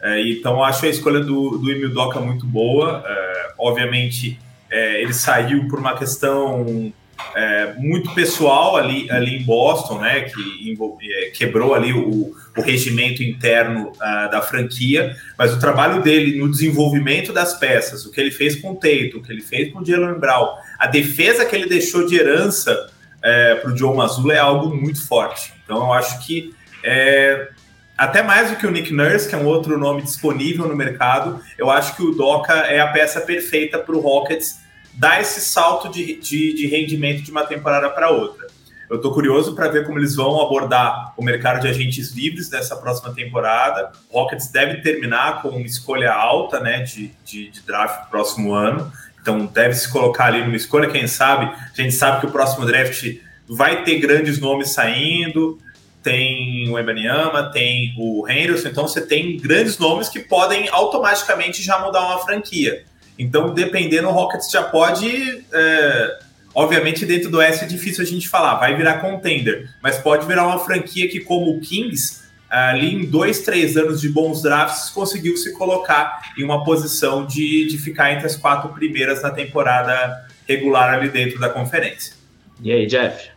É, 0.00 0.20
então 0.28 0.62
acho 0.62 0.86
a 0.86 0.88
escolha 0.88 1.18
do, 1.18 1.58
do 1.58 1.70
Emil 1.72 1.92
Doca 1.92 2.20
muito 2.20 2.46
boa. 2.46 3.02
É, 3.04 3.52
obviamente 3.58 4.38
é, 4.70 5.02
ele 5.02 5.12
saiu 5.12 5.66
por 5.66 5.80
uma 5.80 5.96
questão 5.96 6.92
é, 7.34 7.74
muito 7.76 8.14
pessoal 8.14 8.76
ali, 8.76 9.10
ali 9.10 9.36
em 9.36 9.44
Boston, 9.44 10.00
né, 10.00 10.22
que 10.22 10.76
é, 11.02 11.30
quebrou 11.30 11.74
ali 11.74 11.92
o, 11.92 12.34
o 12.56 12.62
regimento 12.62 13.22
interno 13.22 13.92
uh, 13.92 14.30
da 14.30 14.42
franquia, 14.42 15.16
mas 15.36 15.52
o 15.52 15.60
trabalho 15.60 16.02
dele 16.02 16.38
no 16.38 16.50
desenvolvimento 16.50 17.32
das 17.32 17.58
peças, 17.58 18.04
o 18.04 18.10
que 18.10 18.20
ele 18.20 18.30
fez 18.30 18.56
com 18.56 18.72
o 18.72 18.76
Tatum, 18.76 19.18
o 19.18 19.22
que 19.22 19.32
ele 19.32 19.42
fez 19.42 19.72
com 19.72 19.80
o 19.80 19.84
Jalen 19.84 20.18
Brown, 20.18 20.48
a 20.78 20.86
defesa 20.86 21.44
que 21.44 21.54
ele 21.54 21.68
deixou 21.68 22.06
de 22.06 22.16
herança 22.16 22.90
é, 23.22 23.56
para 23.56 23.72
o 23.72 23.76
Joe 23.76 23.96
Mazzulla 23.96 24.34
é 24.34 24.38
algo 24.38 24.74
muito 24.74 25.06
forte. 25.06 25.52
Então 25.64 25.78
eu 25.78 25.92
acho 25.92 26.24
que 26.26 26.54
é, 26.82 27.48
até 27.96 28.22
mais 28.22 28.50
do 28.50 28.56
que 28.56 28.66
o 28.66 28.70
Nick 28.70 28.92
Nurse, 28.92 29.28
que 29.28 29.34
é 29.34 29.38
um 29.38 29.46
outro 29.46 29.76
nome 29.76 30.02
disponível 30.02 30.68
no 30.68 30.76
mercado, 30.76 31.40
eu 31.58 31.68
acho 31.68 31.96
que 31.96 32.02
o 32.02 32.12
Doca 32.12 32.52
é 32.52 32.80
a 32.80 32.86
peça 32.88 33.20
perfeita 33.20 33.78
para 33.78 33.94
o 33.94 34.00
Rockets 34.00 34.60
dar 34.98 35.20
esse 35.20 35.40
salto 35.40 35.88
de, 35.88 36.16
de, 36.16 36.54
de 36.54 36.66
rendimento 36.66 37.22
de 37.22 37.30
uma 37.30 37.46
temporada 37.46 37.88
para 37.88 38.10
outra. 38.10 38.48
Eu 38.90 38.96
estou 38.96 39.12
curioso 39.12 39.54
para 39.54 39.68
ver 39.68 39.84
como 39.84 39.98
eles 39.98 40.16
vão 40.16 40.40
abordar 40.40 41.12
o 41.16 41.22
mercado 41.22 41.60
de 41.60 41.68
agentes 41.68 42.10
livres 42.12 42.48
dessa 42.48 42.74
próxima 42.74 43.14
temporada. 43.14 43.92
O 44.10 44.18
Rockets 44.18 44.50
deve 44.50 44.80
terminar 44.80 45.42
com 45.42 45.50
uma 45.50 45.66
escolha 45.66 46.10
alta 46.10 46.58
né, 46.58 46.80
de, 46.80 47.12
de, 47.24 47.50
de 47.50 47.60
draft 47.60 48.08
próximo 48.08 48.54
ano. 48.54 48.90
Então 49.20 49.44
deve 49.44 49.74
se 49.74 49.90
colocar 49.92 50.26
ali 50.26 50.42
numa 50.42 50.56
escolha, 50.56 50.88
quem 50.88 51.06
sabe. 51.06 51.44
A 51.44 51.82
gente 51.82 51.94
sabe 51.94 52.20
que 52.20 52.26
o 52.26 52.30
próximo 52.30 52.64
draft 52.64 53.04
vai 53.46 53.84
ter 53.84 53.98
grandes 53.98 54.40
nomes 54.40 54.70
saindo. 54.70 55.58
Tem 56.02 56.68
o 56.70 56.78
Ebaniama, 56.78 57.50
tem 57.52 57.94
o 57.98 58.26
Henderson, 58.26 58.68
então 58.68 58.88
você 58.88 59.02
tem 59.02 59.36
grandes 59.36 59.76
nomes 59.76 60.08
que 60.08 60.20
podem 60.20 60.68
automaticamente 60.70 61.62
já 61.62 61.78
mudar 61.78 62.00
uma 62.06 62.20
franquia. 62.20 62.84
Então, 63.18 63.52
dependendo, 63.52 64.08
o 64.08 64.12
Rockets 64.12 64.50
já 64.50 64.62
pode. 64.62 65.44
É, 65.52 66.18
obviamente, 66.54 67.04
dentro 67.04 67.30
do 67.30 67.38
Oeste 67.38 67.64
é 67.64 67.68
difícil 67.68 68.02
a 68.02 68.06
gente 68.06 68.28
falar, 68.28 68.54
vai 68.56 68.76
virar 68.76 68.98
contender, 68.98 69.68
mas 69.82 69.98
pode 69.98 70.26
virar 70.26 70.46
uma 70.46 70.60
franquia 70.60 71.08
que, 71.08 71.20
como 71.20 71.50
o 71.50 71.60
Kings, 71.60 72.22
ali 72.48 72.94
em 72.94 73.04
dois, 73.04 73.40
três 73.40 73.76
anos 73.76 74.00
de 74.00 74.08
bons 74.08 74.40
drafts, 74.42 74.90
conseguiu 74.90 75.36
se 75.36 75.52
colocar 75.52 76.32
em 76.38 76.44
uma 76.44 76.64
posição 76.64 77.26
de, 77.26 77.66
de 77.66 77.76
ficar 77.78 78.12
entre 78.12 78.26
as 78.26 78.36
quatro 78.36 78.70
primeiras 78.70 79.22
na 79.22 79.30
temporada 79.30 80.26
regular 80.46 80.94
ali 80.94 81.08
dentro 81.10 81.38
da 81.38 81.48
conferência. 81.48 82.14
E 82.62 82.72
aí, 82.72 82.86
Jeff? 82.86 83.30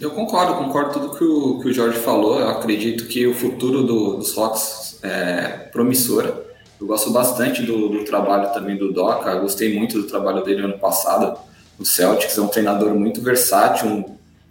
Eu 0.00 0.10
concordo, 0.10 0.54
concordo 0.54 0.92
tudo 0.92 1.16
que 1.16 1.24
o, 1.24 1.60
que 1.60 1.68
o 1.68 1.72
Jorge 1.72 1.98
falou. 1.98 2.40
Eu 2.40 2.48
acredito 2.48 3.06
que 3.06 3.26
o 3.26 3.34
futuro 3.34 3.82
do, 3.82 4.16
dos 4.16 4.36
Hawks 4.36 4.98
é 5.02 5.68
promissor. 5.72 6.44
Eu 6.80 6.86
gosto 6.86 7.10
bastante 7.10 7.62
do, 7.62 7.88
do 7.88 8.04
trabalho 8.04 8.52
também 8.52 8.76
do 8.76 8.92
Doca, 8.92 9.34
gostei 9.36 9.74
muito 9.74 10.00
do 10.00 10.06
trabalho 10.06 10.42
dele 10.42 10.62
ano 10.62 10.78
passado 10.78 11.38
no 11.78 11.84
Celtics, 11.84 12.36
é 12.36 12.40
um 12.40 12.48
treinador 12.48 12.94
muito 12.94 13.20
versátil, 13.20 14.04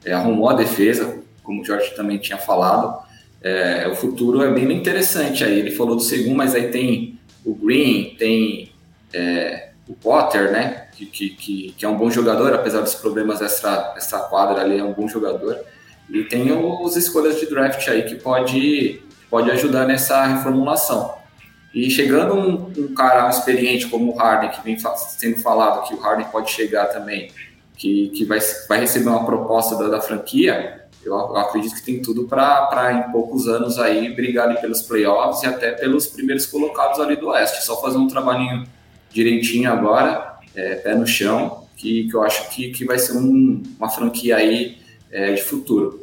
é, 0.03 0.13
arrumou 0.13 0.49
a 0.49 0.53
defesa, 0.53 1.19
como 1.43 1.61
o 1.61 1.65
Jorge 1.65 1.91
também 1.95 2.17
tinha 2.17 2.37
falado. 2.37 3.01
É, 3.41 3.87
o 3.89 3.95
futuro 3.95 4.41
é 4.41 4.51
bem 4.51 4.71
interessante 4.71 5.43
aí. 5.43 5.59
Ele 5.59 5.71
falou 5.71 5.95
do 5.95 6.01
segundo, 6.01 6.35
mas 6.35 6.55
aí 6.55 6.69
tem 6.69 7.19
o 7.45 7.53
Green, 7.53 8.15
tem 8.17 8.71
é, 9.13 9.69
o 9.87 9.93
Potter, 9.93 10.51
né? 10.51 10.87
Que, 10.93 11.05
que, 11.05 11.73
que, 11.77 11.85
é 11.85 11.89
um 11.89 11.97
bom 11.97 12.09
jogador, 12.09 12.53
apesar 12.53 12.81
dos 12.81 12.95
problemas 12.95 13.41
extra, 13.41 13.93
extra 13.97 14.19
quadra 14.19 14.61
ali, 14.61 14.79
é 14.79 14.83
um 14.83 14.93
bom 14.93 15.07
jogador. 15.07 15.57
E 16.09 16.23
tem 16.23 16.51
os 16.51 16.95
escolhas 16.95 17.39
de 17.39 17.47
draft 17.47 17.85
aí 17.87 18.03
que 18.03 18.15
pode, 18.15 19.01
pode 19.29 19.51
ajudar 19.51 19.85
nessa 19.85 20.25
reformulação. 20.25 21.15
E 21.73 21.89
chegando 21.89 22.35
um, 22.35 22.71
um 22.77 22.93
cara 22.93 23.27
experiente 23.29 23.87
como 23.87 24.11
o 24.11 24.15
Harden, 24.15 24.51
que 24.51 24.63
vem 24.63 24.77
sendo 25.17 25.37
falado 25.37 25.87
que 25.87 25.93
o 25.95 25.99
Harden 25.99 26.27
pode 26.27 26.51
chegar 26.51 26.85
também, 26.87 27.31
que, 27.75 28.09
que 28.09 28.25
vai, 28.25 28.39
vai 28.69 28.79
receber 28.79 29.09
uma 29.09 29.25
proposta 29.25 29.75
da, 29.75 29.87
da 29.89 30.01
franquia, 30.01 30.83
eu, 31.03 31.13
eu, 31.13 31.37
acredito 31.37 31.75
que 31.75 31.83
tem 31.83 32.01
tudo 32.01 32.27
para 32.27 32.93
em 32.93 33.11
poucos 33.11 33.47
anos 33.47 33.77
aí 33.77 34.13
brigar 34.15 34.47
ali 34.47 34.61
pelos 34.61 34.81
playoffs 34.81 35.43
e 35.43 35.47
até 35.47 35.71
pelos 35.71 36.07
primeiros 36.07 36.45
colocados 36.45 36.99
ali 36.99 37.15
do 37.15 37.27
Oeste. 37.27 37.65
Só 37.65 37.81
fazer 37.81 37.97
um 37.97 38.07
trabalhinho 38.07 38.63
direitinho 39.11 39.69
agora, 39.69 40.39
é, 40.55 40.75
pé 40.75 40.95
no 40.95 41.05
chão, 41.05 41.65
que, 41.75 42.07
que 42.07 42.15
eu 42.15 42.23
acho 42.23 42.49
que, 42.51 42.71
que 42.71 42.85
vai 42.85 42.97
ser 42.97 43.17
um, 43.17 43.61
uma 43.77 43.89
franquia 43.89 44.37
aí 44.37 44.77
é, 45.11 45.33
de 45.33 45.43
futuro. 45.43 46.02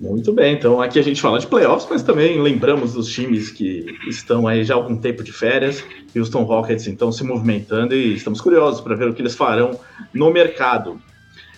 Muito 0.00 0.32
bem, 0.32 0.54
então 0.54 0.80
aqui 0.80 0.96
a 1.00 1.02
gente 1.02 1.20
fala 1.20 1.40
de 1.40 1.46
playoffs, 1.48 1.88
mas 1.90 2.04
também 2.04 2.40
lembramos 2.40 2.92
dos 2.92 3.08
times 3.08 3.50
que 3.50 3.84
estão 4.06 4.46
aí 4.46 4.62
já 4.62 4.74
há 4.74 4.76
algum 4.76 4.96
tempo 4.96 5.24
de 5.24 5.32
férias. 5.32 5.84
Houston 6.14 6.44
Rockets 6.44 6.86
então 6.86 7.10
se 7.10 7.24
movimentando 7.24 7.94
e 7.94 8.14
estamos 8.14 8.40
curiosos 8.40 8.80
para 8.80 8.94
ver 8.94 9.08
o 9.08 9.14
que 9.14 9.20
eles 9.20 9.34
farão 9.34 9.78
no 10.14 10.30
mercado. 10.30 11.02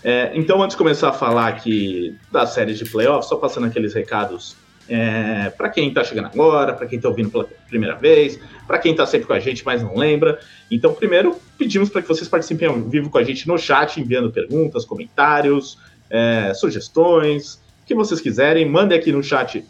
É, 0.02 0.30
então, 0.34 0.62
antes 0.62 0.74
de 0.74 0.78
começar 0.78 1.10
a 1.10 1.12
falar 1.12 1.48
aqui 1.48 2.16
da 2.32 2.46
série 2.46 2.72
de 2.72 2.86
playoffs, 2.86 3.28
só 3.28 3.36
passando 3.36 3.66
aqueles 3.66 3.92
recados 3.92 4.56
é, 4.88 5.50
para 5.50 5.68
quem 5.68 5.88
está 5.88 6.02
chegando 6.02 6.28
agora, 6.28 6.72
para 6.72 6.86
quem 6.86 6.96
está 6.96 7.10
ouvindo 7.10 7.30
pela 7.30 7.44
primeira 7.68 7.94
vez, 7.94 8.40
para 8.66 8.78
quem 8.78 8.92
está 8.92 9.04
sempre 9.04 9.26
com 9.26 9.34
a 9.34 9.38
gente, 9.38 9.62
mas 9.66 9.82
não 9.82 9.94
lembra. 9.94 10.40
Então, 10.70 10.94
primeiro, 10.94 11.36
pedimos 11.58 11.90
para 11.90 12.00
que 12.00 12.08
vocês 12.08 12.26
participem 12.26 12.66
ao 12.66 12.80
vivo 12.80 13.10
com 13.10 13.18
a 13.18 13.22
gente 13.22 13.46
no 13.46 13.58
chat, 13.58 14.00
enviando 14.00 14.30
perguntas, 14.30 14.86
comentários, 14.86 15.78
é, 16.08 16.54
sugestões 16.54 17.60
que 17.90 17.94
vocês 17.94 18.20
quiserem, 18.20 18.64
mandem 18.68 18.96
aqui 18.96 19.10
no 19.10 19.20
chat 19.20 19.64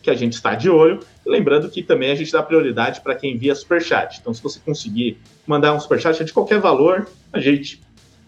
que 0.00 0.08
a 0.08 0.14
gente 0.14 0.34
está 0.34 0.54
de 0.54 0.70
olho. 0.70 1.00
Lembrando 1.26 1.68
que 1.68 1.82
também 1.82 2.12
a 2.12 2.14
gente 2.14 2.30
dá 2.30 2.40
prioridade 2.40 3.00
para 3.00 3.16
quem 3.16 3.34
envia 3.34 3.52
superchat. 3.52 4.20
Então, 4.20 4.32
se 4.32 4.40
você 4.40 4.60
conseguir 4.64 5.18
mandar 5.44 5.74
um 5.74 5.80
superchat 5.80 6.22
de 6.24 6.32
qualquer 6.32 6.60
valor, 6.60 7.08
a 7.32 7.40
gente, 7.40 7.82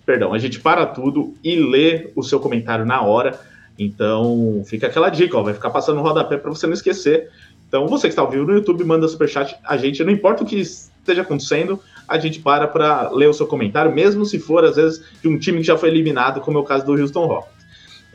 perdão, 0.04 0.34
a 0.34 0.38
gente 0.38 0.58
para 0.58 0.84
tudo 0.84 1.32
e 1.44 1.54
lê 1.54 2.10
o 2.16 2.24
seu 2.24 2.40
comentário 2.40 2.84
na 2.84 3.02
hora. 3.02 3.38
Então, 3.78 4.64
fica 4.66 4.88
aquela 4.88 5.10
dica, 5.10 5.38
ó, 5.38 5.44
vai 5.44 5.54
ficar 5.54 5.70
passando 5.70 5.98
no 5.98 6.02
rodapé 6.02 6.36
para 6.36 6.50
você 6.50 6.66
não 6.66 6.74
esquecer. 6.74 7.30
Então, 7.68 7.86
você 7.86 8.08
que 8.08 8.12
está 8.12 8.22
ao 8.22 8.30
vivo 8.30 8.46
no 8.46 8.54
YouTube, 8.54 8.82
manda 8.82 9.06
superchat. 9.06 9.56
A 9.62 9.76
gente, 9.76 10.02
não 10.02 10.10
importa 10.10 10.42
o 10.42 10.46
que 10.46 10.56
esteja 10.56 11.22
acontecendo, 11.22 11.78
a 12.08 12.18
gente 12.18 12.40
para 12.40 12.66
para 12.66 13.10
ler 13.10 13.28
o 13.28 13.32
seu 13.32 13.46
comentário, 13.46 13.92
mesmo 13.92 14.26
se 14.26 14.40
for, 14.40 14.64
às 14.64 14.74
vezes, 14.74 15.04
de 15.22 15.28
um 15.28 15.38
time 15.38 15.58
que 15.58 15.64
já 15.68 15.78
foi 15.78 15.90
eliminado, 15.90 16.40
como 16.40 16.58
é 16.58 16.60
o 16.60 16.64
caso 16.64 16.84
do 16.84 17.00
Houston 17.00 17.26
Rockets. 17.26 17.55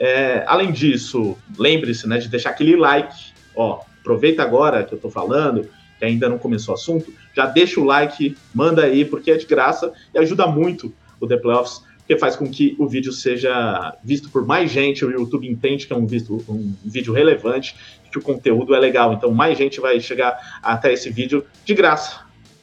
É, 0.03 0.43
além 0.48 0.72
disso, 0.72 1.38
lembre-se 1.60 2.10
né, 2.10 2.17
de 2.17 2.27
deixar 2.27 2.50
aquele 2.50 2.75
like. 2.75 3.34
Ó, 3.55 3.81
aproveita 4.00 4.41
agora 4.41 4.84
que 4.84 4.93
eu 4.93 4.96
estou 4.96 5.12
falando, 5.12 5.70
que 6.00 6.03
ainda 6.03 6.27
não 6.27 6.39
começou 6.39 6.74
o 6.74 6.75
assunto, 6.75 7.13
já 7.36 7.46
deixa 7.46 7.79
o 7.79 7.84
like, 7.84 8.36
manda 8.51 8.84
aí, 8.84 9.05
porque 9.05 9.29
é 9.29 9.38
de 9.38 9.46
graça 9.46 9.93
e 10.12 10.17
ajuda 10.17 10.48
muito 10.48 10.91
o 11.20 11.27
The 11.27 11.38
Playoffs, 11.38 11.84
porque 12.00 12.17
faz 12.17 12.36
com 12.36 12.50
que 12.50 12.75
o 12.79 12.88
vídeo 12.88 13.13
seja 13.13 13.96
visto 14.03 14.27
por 14.31 14.43
mais 14.43 14.72
gente, 14.72 15.05
o 15.05 15.12
YouTube 15.12 15.48
entende 15.48 15.86
que 15.86 15.93
é 15.93 15.96
um, 15.96 16.08
visto, 16.08 16.43
um 16.50 16.74
vídeo 16.84 17.13
relevante, 17.13 17.75
que 18.12 18.17
o 18.17 18.24
conteúdo 18.24 18.74
é 18.74 18.79
legal, 18.79 19.13
então 19.13 19.31
mais 19.31 19.55
gente 19.55 19.79
vai 19.79 20.00
chegar 20.00 20.60
até 20.63 20.91
esse 20.91 21.12
vídeo 21.12 21.46
de 21.63 21.75
graça. 21.75 22.22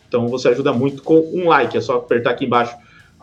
Então 0.08 0.26
você 0.26 0.48
ajuda 0.48 0.72
muito 0.72 1.04
com 1.04 1.20
um 1.32 1.46
like, 1.46 1.76
é 1.76 1.80
só 1.80 1.98
apertar 1.98 2.30
aqui 2.30 2.46
embaixo 2.46 2.76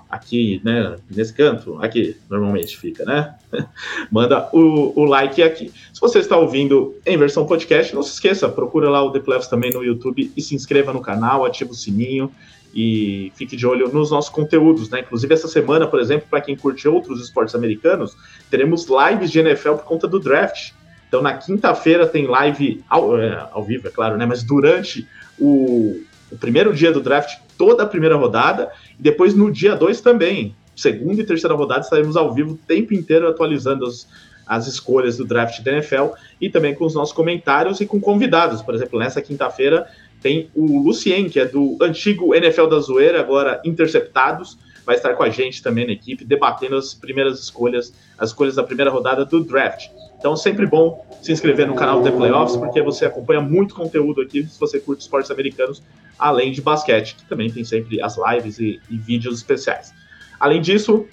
aqui, 0.10 0.62
né, 0.64 0.96
nesse 1.10 1.34
canto, 1.34 1.78
aqui, 1.82 2.16
normalmente 2.30 2.78
fica, 2.78 3.04
né? 3.04 3.36
Manda 4.12 4.50
o, 4.54 5.00
o 5.00 5.06
like 5.06 5.42
aqui. 5.42 5.72
Se 5.94 6.00
você 6.00 6.20
está 6.20 6.38
ouvindo 6.38 6.96
em 7.06 7.18
versão 7.18 7.46
podcast, 7.46 7.94
não 7.94 8.04
se 8.04 8.14
esqueça, 8.14 8.48
procura 8.48 8.90
lá 8.90 9.04
o 9.04 9.12
The 9.12 9.22
também 9.50 9.72
no 9.72 9.84
YouTube 9.84 10.32
e 10.36 10.42
se 10.42 10.56
inscreva 10.56 10.94
no 10.94 11.02
canal, 11.02 11.46
ative 11.46 11.72
o 11.72 11.76
sininho 11.76 12.32
e 12.74 13.32
fique 13.36 13.56
de 13.56 13.66
olho 13.66 13.88
nos 13.88 14.12
nossos 14.12 14.30
conteúdos, 14.30 14.90
né? 14.90 15.00
Inclusive 15.00 15.34
essa 15.34 15.48
semana, 15.48 15.88
por 15.88 16.00
exemplo, 16.00 16.28
para 16.30 16.42
quem 16.42 16.58
curte 16.58 16.88
outros 16.88 17.22
esportes 17.22 17.56
americanos, 17.56 18.18
teremos 18.52 18.86
lives 18.86 19.32
de 19.32 19.40
NFL 19.40 19.74
por 19.76 19.86
conta 19.86 20.08
do 20.08 20.20
draft. 20.20 20.72
Então 21.08 21.22
na 21.22 21.34
quinta-feira 21.34 22.06
tem 22.06 22.28
live 22.28 22.84
ao, 22.90 23.18
é, 23.18 23.48
ao 23.52 23.64
vivo, 23.64 23.88
é 23.88 23.92
claro, 23.92 24.18
né? 24.18 24.26
Mas 24.26 24.44
durante 24.44 25.08
o, 25.40 26.02
o 26.30 26.38
primeiro 26.38 26.74
dia 26.74 26.92
do 26.92 27.00
draft, 27.00 27.38
toda 27.58 27.84
a 27.84 27.88
primeira 27.88 28.16
rodada, 28.16 28.72
e 29.00 29.02
depois 29.02 29.34
no 29.34 29.52
dia 29.52 29.76
2 29.76 30.02
também. 30.02 30.56
Segunda 30.76 31.22
e 31.22 31.26
terceira 31.26 31.56
rodada 31.56 31.82
estaremos 31.82 32.18
ao 32.18 32.34
vivo 32.34 32.54
o 32.54 32.58
tempo 32.58 32.94
inteiro 32.94 33.28
atualizando 33.28 33.86
as, 33.86 34.08
as 34.46 34.68
escolhas 34.68 35.18
do 35.18 35.26
draft 35.26 35.62
da 35.62 35.72
NFL 35.72 36.10
e 36.40 36.50
também 36.50 36.76
com 36.76 36.86
os 36.86 36.94
nossos 36.94 37.16
comentários 37.16 37.80
e 37.80 37.86
com 37.86 38.00
convidados. 38.00 38.62
Por 38.62 38.76
exemplo, 38.76 39.00
nessa 39.00 39.22
quinta-feira 39.22 39.88
tem 40.22 40.50
o 40.54 40.82
Lucien, 40.82 41.30
que 41.30 41.40
é 41.40 41.46
do 41.46 41.78
antigo 41.82 42.34
NFL 42.36 42.66
da 42.66 42.80
Zoeira, 42.80 43.20
agora 43.20 43.62
Interceptados, 43.64 44.58
vai 44.86 44.96
estar 44.96 45.14
com 45.16 45.24
a 45.24 45.30
gente 45.30 45.64
também 45.64 45.86
na 45.86 45.94
equipe, 45.94 46.24
debatendo 46.24 46.76
as 46.76 46.94
primeiras 46.94 47.40
escolhas, 47.40 47.94
as 48.18 48.30
escolhas 48.30 48.56
da 48.56 48.64
primeira 48.64 48.92
rodada 48.92 49.26
do 49.26 49.44
draft. 49.44 49.88
Então, 50.26 50.36
sempre 50.36 50.66
bom 50.66 51.06
se 51.22 51.32
inscrever 51.32 51.68
no 51.68 51.76
canal 51.76 52.02
The 52.02 52.10
Playoffs, 52.10 52.58
porque 52.58 52.82
você 52.82 53.06
acompanha 53.06 53.40
muito 53.42 53.76
conteúdo 53.76 54.24
aqui 54.24 54.44
se 54.44 54.60
você 54.60 54.80
curte 54.80 55.04
esportes 55.04 55.30
americanos, 55.30 55.84
além 56.18 56.52
de 56.52 56.64
basquete, 56.64 57.16
que 57.16 57.26
também 57.26 57.48
tem 57.48 57.64
sempre 57.64 58.02
as 58.02 58.18
lives 58.18 58.58
e, 58.58 58.82
e 58.90 58.98
vídeos 58.98 59.38
especiais. 59.38 59.94
Além 60.40 60.62
disso, 60.62 61.06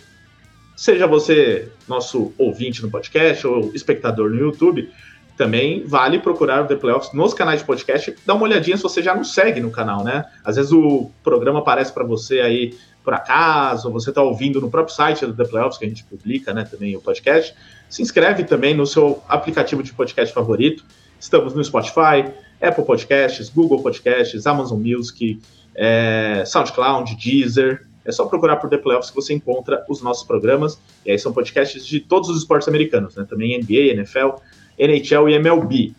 seja 0.75 1.07
você 1.07 1.71
nosso 1.87 2.33
ouvinte 2.38 2.81
no 2.81 2.90
podcast 2.90 3.47
ou 3.47 3.71
espectador 3.75 4.31
no 4.31 4.38
YouTube, 4.38 4.90
também 5.37 5.85
vale 5.85 6.19
procurar 6.19 6.64
o 6.64 6.66
The 6.66 6.76
Playoffs 6.76 7.12
nos 7.12 7.35
canais 7.35 7.61
de 7.61 7.66
podcast. 7.66 8.16
Dá 8.25 8.33
uma 8.33 8.45
olhadinha 8.45 8.78
se 8.78 8.83
você 8.83 9.02
já 9.02 9.14
nos 9.14 9.35
segue 9.35 9.61
no 9.61 9.71
canal, 9.71 10.02
né? 10.02 10.25
Às 10.42 10.57
vezes 10.57 10.73
o 10.73 11.11
programa 11.23 11.59
aparece 11.59 11.92
para 11.92 12.02
você 12.04 12.40
aí 12.40 12.78
por 13.04 13.14
acaso, 13.14 13.90
você 13.90 14.11
está 14.11 14.23
ouvindo 14.23 14.61
no 14.61 14.71
próprio 14.71 14.94
site 14.94 15.26
do 15.26 15.35
The 15.35 15.44
Playoffs, 15.44 15.78
que 15.78 15.85
a 15.85 15.88
gente 15.88 16.04
publica 16.04 16.54
né, 16.54 16.64
também 16.64 16.97
o 16.97 17.00
podcast. 17.00 17.54
Se 17.88 18.00
inscreve 18.00 18.44
também 18.44 18.75
no 18.75 18.87
seu 18.87 19.23
aplicativo 19.28 19.82
de 19.82 19.92
podcast 19.92 20.32
favorito. 20.32 20.85
Estamos 21.18 21.54
no 21.54 21.62
Spotify, 21.62 22.32
Apple 22.61 22.85
Podcasts, 22.85 23.49
Google 23.49 23.82
Podcasts, 23.82 24.47
Amazon 24.47 24.80
Music, 24.80 25.40
é, 25.75 26.44
SoundCloud, 26.47 27.16
Deezer. 27.16 27.87
É 28.04 28.12
só 28.12 28.26
procurar 28.26 28.56
por 28.56 28.71
The 28.71 28.78
Playoffs 28.78 29.11
que 29.11 29.16
você 29.16 29.35
encontra 29.35 29.85
os 29.88 30.00
nossos 30.00 30.25
programas. 30.26 30.78
E 31.04 31.11
aí 31.11 31.18
são 31.18 31.32
podcasts 31.32 31.87
de 31.87 32.00
todos 32.00 32.28
os 32.28 32.38
esportes 32.38 32.68
americanos, 32.68 33.16
né? 33.16 33.26
Também 33.28 33.59
NBA, 33.59 33.92
NFL, 33.94 34.37
NHL 34.78 35.28
e 35.28 35.35
MLB. 35.35 35.94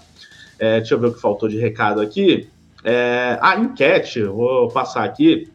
É, 0.59 0.79
deixa 0.79 0.95
eu 0.95 0.99
ver 0.99 1.07
o 1.07 1.13
que 1.13 1.21
faltou 1.21 1.49
de 1.49 1.57
recado 1.57 2.01
aqui. 2.01 2.47
É, 2.83 3.37
a 3.41 3.57
enquete, 3.57 4.23
vou 4.23 4.69
passar 4.69 5.03
aqui. 5.03 5.49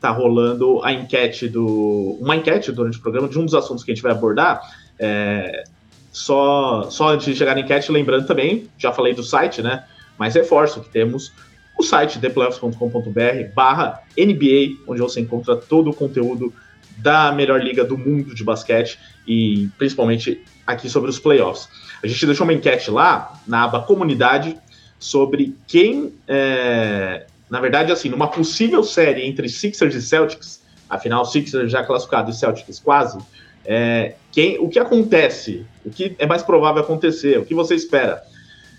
Tá 0.00 0.10
rolando 0.10 0.80
a 0.84 0.92
enquete 0.92 1.48
do. 1.48 2.16
Uma 2.20 2.36
enquete 2.36 2.70
durante 2.70 2.98
o 2.98 3.02
programa 3.02 3.28
de 3.28 3.38
um 3.38 3.44
dos 3.44 3.54
assuntos 3.54 3.82
que 3.82 3.90
a 3.90 3.94
gente 3.94 4.02
vai 4.02 4.12
abordar. 4.12 4.60
É, 4.98 5.64
só, 6.12 6.88
só 6.90 7.08
antes 7.08 7.26
de 7.26 7.34
chegar 7.34 7.54
na 7.54 7.60
enquete, 7.60 7.92
lembrando 7.92 8.26
também, 8.26 8.68
já 8.78 8.92
falei 8.92 9.12
do 9.12 9.22
site, 9.22 9.60
né? 9.60 9.84
Mas 10.16 10.34
reforço 10.34 10.80
que 10.80 10.88
temos 10.88 11.32
o 11.78 11.82
site 11.82 12.18
theplayoffs.com.br 12.18 13.54
barra 13.54 14.02
NBA, 14.16 14.82
onde 14.86 15.00
você 15.00 15.20
encontra 15.20 15.56
todo 15.56 15.90
o 15.90 15.94
conteúdo 15.94 16.52
da 16.98 17.30
melhor 17.30 17.62
liga 17.62 17.84
do 17.84 17.96
mundo 17.96 18.34
de 18.34 18.42
basquete 18.42 18.98
e 19.26 19.68
principalmente 19.78 20.42
aqui 20.66 20.90
sobre 20.90 21.08
os 21.08 21.18
playoffs. 21.18 21.68
A 22.02 22.06
gente 22.06 22.26
deixou 22.26 22.44
uma 22.44 22.52
enquete 22.52 22.90
lá 22.90 23.40
na 23.46 23.64
aba 23.64 23.80
comunidade 23.82 24.56
sobre 24.98 25.54
quem, 25.68 26.12
é, 26.26 27.26
na 27.48 27.60
verdade, 27.60 27.92
assim, 27.92 28.08
numa 28.08 28.26
possível 28.26 28.82
série 28.82 29.24
entre 29.24 29.48
Sixers 29.48 29.94
e 29.94 30.02
Celtics, 30.02 30.60
afinal, 30.90 31.24
Sixers 31.24 31.70
já 31.70 31.84
classificado 31.84 32.30
e 32.30 32.34
Celtics 32.34 32.80
quase, 32.80 33.18
é, 33.64 34.14
quem, 34.32 34.58
o 34.58 34.68
que 34.68 34.78
acontece, 34.78 35.64
o 35.84 35.90
que 35.90 36.16
é 36.18 36.26
mais 36.26 36.42
provável 36.42 36.82
acontecer, 36.82 37.38
o 37.38 37.44
que 37.44 37.54
você 37.54 37.74
espera? 37.74 38.22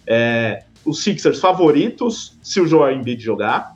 É, 0.06 0.64
os 0.86 1.04
Sixers 1.04 1.40
favoritos 1.40 2.38
se 2.42 2.60
o 2.60 2.68
Joel 2.68 2.96
Embiid 2.96 3.22
jogar. 3.22 3.76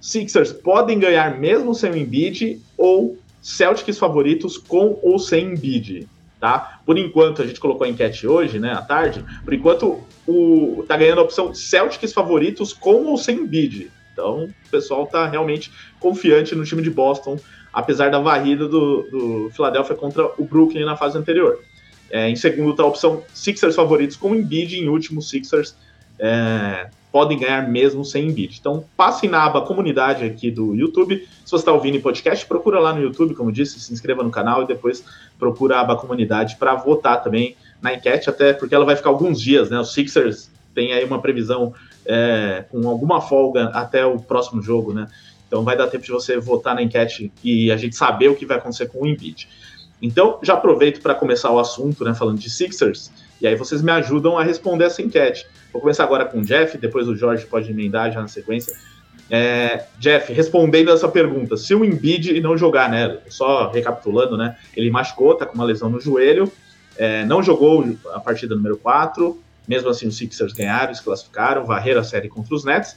Sixers 0.00 0.52
podem 0.52 0.98
ganhar 0.98 1.38
mesmo 1.38 1.74
sem 1.74 1.90
o 1.90 1.96
Embiid 1.96 2.60
ou 2.76 3.18
Celtics 3.42 3.98
favoritos 3.98 4.58
com 4.58 4.98
ou 5.02 5.18
sem 5.18 5.52
Embiid. 5.52 6.08
tá? 6.38 6.80
Por 6.86 6.98
enquanto, 6.98 7.42
a 7.42 7.46
gente 7.46 7.60
colocou 7.60 7.86
a 7.86 7.90
enquete 7.90 8.26
hoje, 8.26 8.58
né, 8.58 8.72
à 8.72 8.80
tarde, 8.80 9.24
por 9.44 9.52
enquanto 9.52 10.00
o, 10.26 10.84
tá 10.88 10.96
ganhando 10.96 11.20
a 11.20 11.24
opção 11.24 11.54
Celtics 11.54 12.12
favoritos 12.12 12.72
com 12.72 13.04
ou 13.06 13.18
sem 13.18 13.46
bid. 13.46 13.90
Então, 14.12 14.44
o 14.44 14.70
pessoal 14.70 15.06
tá 15.06 15.26
realmente 15.26 15.70
confiante 15.98 16.54
no 16.54 16.64
time 16.64 16.82
de 16.82 16.90
Boston, 16.90 17.38
apesar 17.72 18.10
da 18.10 18.18
varrida 18.18 18.66
do, 18.66 19.02
do 19.10 19.50
Philadelphia 19.50 19.94
contra 19.94 20.30
o 20.38 20.44
Brooklyn 20.44 20.84
na 20.84 20.96
fase 20.96 21.16
anterior. 21.16 21.60
É, 22.10 22.28
em 22.28 22.34
segundo 22.34 22.72
está 22.72 22.82
a 22.82 22.86
opção 22.86 23.22
Sixers 23.32 23.76
favoritos 23.76 24.16
com 24.16 24.34
Embiid, 24.34 24.76
em 24.76 24.88
último 24.88 25.22
Sixers 25.22 25.76
é, 26.20 26.88
podem 27.10 27.38
ganhar 27.38 27.68
mesmo 27.68 28.04
sem 28.04 28.28
Embiid. 28.28 28.58
Então 28.60 28.84
passem 28.96 29.28
na 29.28 29.44
aba 29.44 29.62
comunidade 29.62 30.24
aqui 30.24 30.50
do 30.50 30.74
YouTube. 30.74 31.26
Se 31.44 31.50
você 31.50 31.56
está 31.56 31.72
ouvindo 31.72 31.96
em 31.96 32.00
podcast, 32.00 32.46
procura 32.46 32.78
lá 32.78 32.92
no 32.92 33.02
YouTube, 33.02 33.34
como 33.34 33.50
disse, 33.50 33.80
se 33.80 33.92
inscreva 33.92 34.22
no 34.22 34.30
canal 34.30 34.62
e 34.62 34.66
depois 34.66 35.02
procura 35.38 35.76
a 35.76 35.80
aba 35.80 35.96
comunidade 35.96 36.56
para 36.56 36.74
votar 36.74 37.22
também 37.22 37.56
na 37.82 37.94
enquete, 37.94 38.28
até 38.28 38.52
porque 38.52 38.74
ela 38.74 38.84
vai 38.84 38.94
ficar 38.94 39.08
alguns 39.08 39.40
dias, 39.40 39.70
né? 39.70 39.80
Os 39.80 39.92
Sixers 39.92 40.50
têm 40.74 40.92
aí 40.92 41.04
uma 41.04 41.20
previsão 41.20 41.74
é, 42.04 42.64
com 42.70 42.86
alguma 42.88 43.20
folga 43.20 43.70
até 43.70 44.04
o 44.04 44.18
próximo 44.20 44.62
jogo, 44.62 44.92
né? 44.92 45.08
Então 45.48 45.64
vai 45.64 45.76
dar 45.76 45.88
tempo 45.88 46.04
de 46.04 46.12
você 46.12 46.38
votar 46.38 46.76
na 46.76 46.82
enquete 46.82 47.32
e 47.42 47.72
a 47.72 47.76
gente 47.76 47.96
saber 47.96 48.28
o 48.28 48.36
que 48.36 48.46
vai 48.46 48.58
acontecer 48.58 48.86
com 48.86 49.02
o 49.02 49.06
Embiid. 49.06 49.48
Então, 50.00 50.38
já 50.42 50.54
aproveito 50.54 51.02
para 51.02 51.14
começar 51.14 51.50
o 51.50 51.58
assunto, 51.58 52.04
né, 52.04 52.14
falando 52.14 52.38
de 52.38 52.48
Sixers, 52.48 53.10
e 53.40 53.46
aí 53.46 53.56
vocês 53.56 53.82
me 53.82 53.90
ajudam 53.92 54.38
a 54.38 54.44
responder 54.44 54.84
essa 54.84 55.00
enquete. 55.02 55.46
Vou 55.72 55.80
começar 55.80 56.04
agora 56.04 56.24
com 56.24 56.40
o 56.40 56.42
Jeff, 56.42 56.76
depois 56.76 57.08
o 57.08 57.16
Jorge 57.16 57.46
pode 57.46 57.70
emendar 57.70 58.12
já 58.12 58.20
na 58.20 58.28
sequência. 58.28 58.74
É, 59.30 59.84
Jeff, 59.98 60.32
respondendo 60.32 60.90
essa 60.90 61.08
pergunta, 61.08 61.56
se 61.56 61.74
o 61.74 61.84
Embiid 61.84 62.40
não 62.40 62.56
jogar, 62.56 62.90
né, 62.90 63.18
só 63.28 63.70
recapitulando, 63.70 64.36
né, 64.36 64.56
ele 64.76 64.90
machucou, 64.90 65.34
tá 65.34 65.46
com 65.46 65.54
uma 65.54 65.64
lesão 65.64 65.88
no 65.88 66.00
joelho, 66.00 66.50
é, 66.96 67.24
não 67.24 67.42
jogou 67.42 67.96
a 68.12 68.18
partida 68.18 68.56
número 68.56 68.76
4, 68.76 69.40
mesmo 69.68 69.88
assim 69.88 70.08
os 70.08 70.16
Sixers 70.16 70.52
ganharam, 70.52 70.92
se 70.92 71.02
classificaram, 71.02 71.64
varreram 71.64 72.00
a 72.00 72.04
série 72.04 72.28
contra 72.28 72.54
os 72.54 72.64
Nets, 72.64 72.96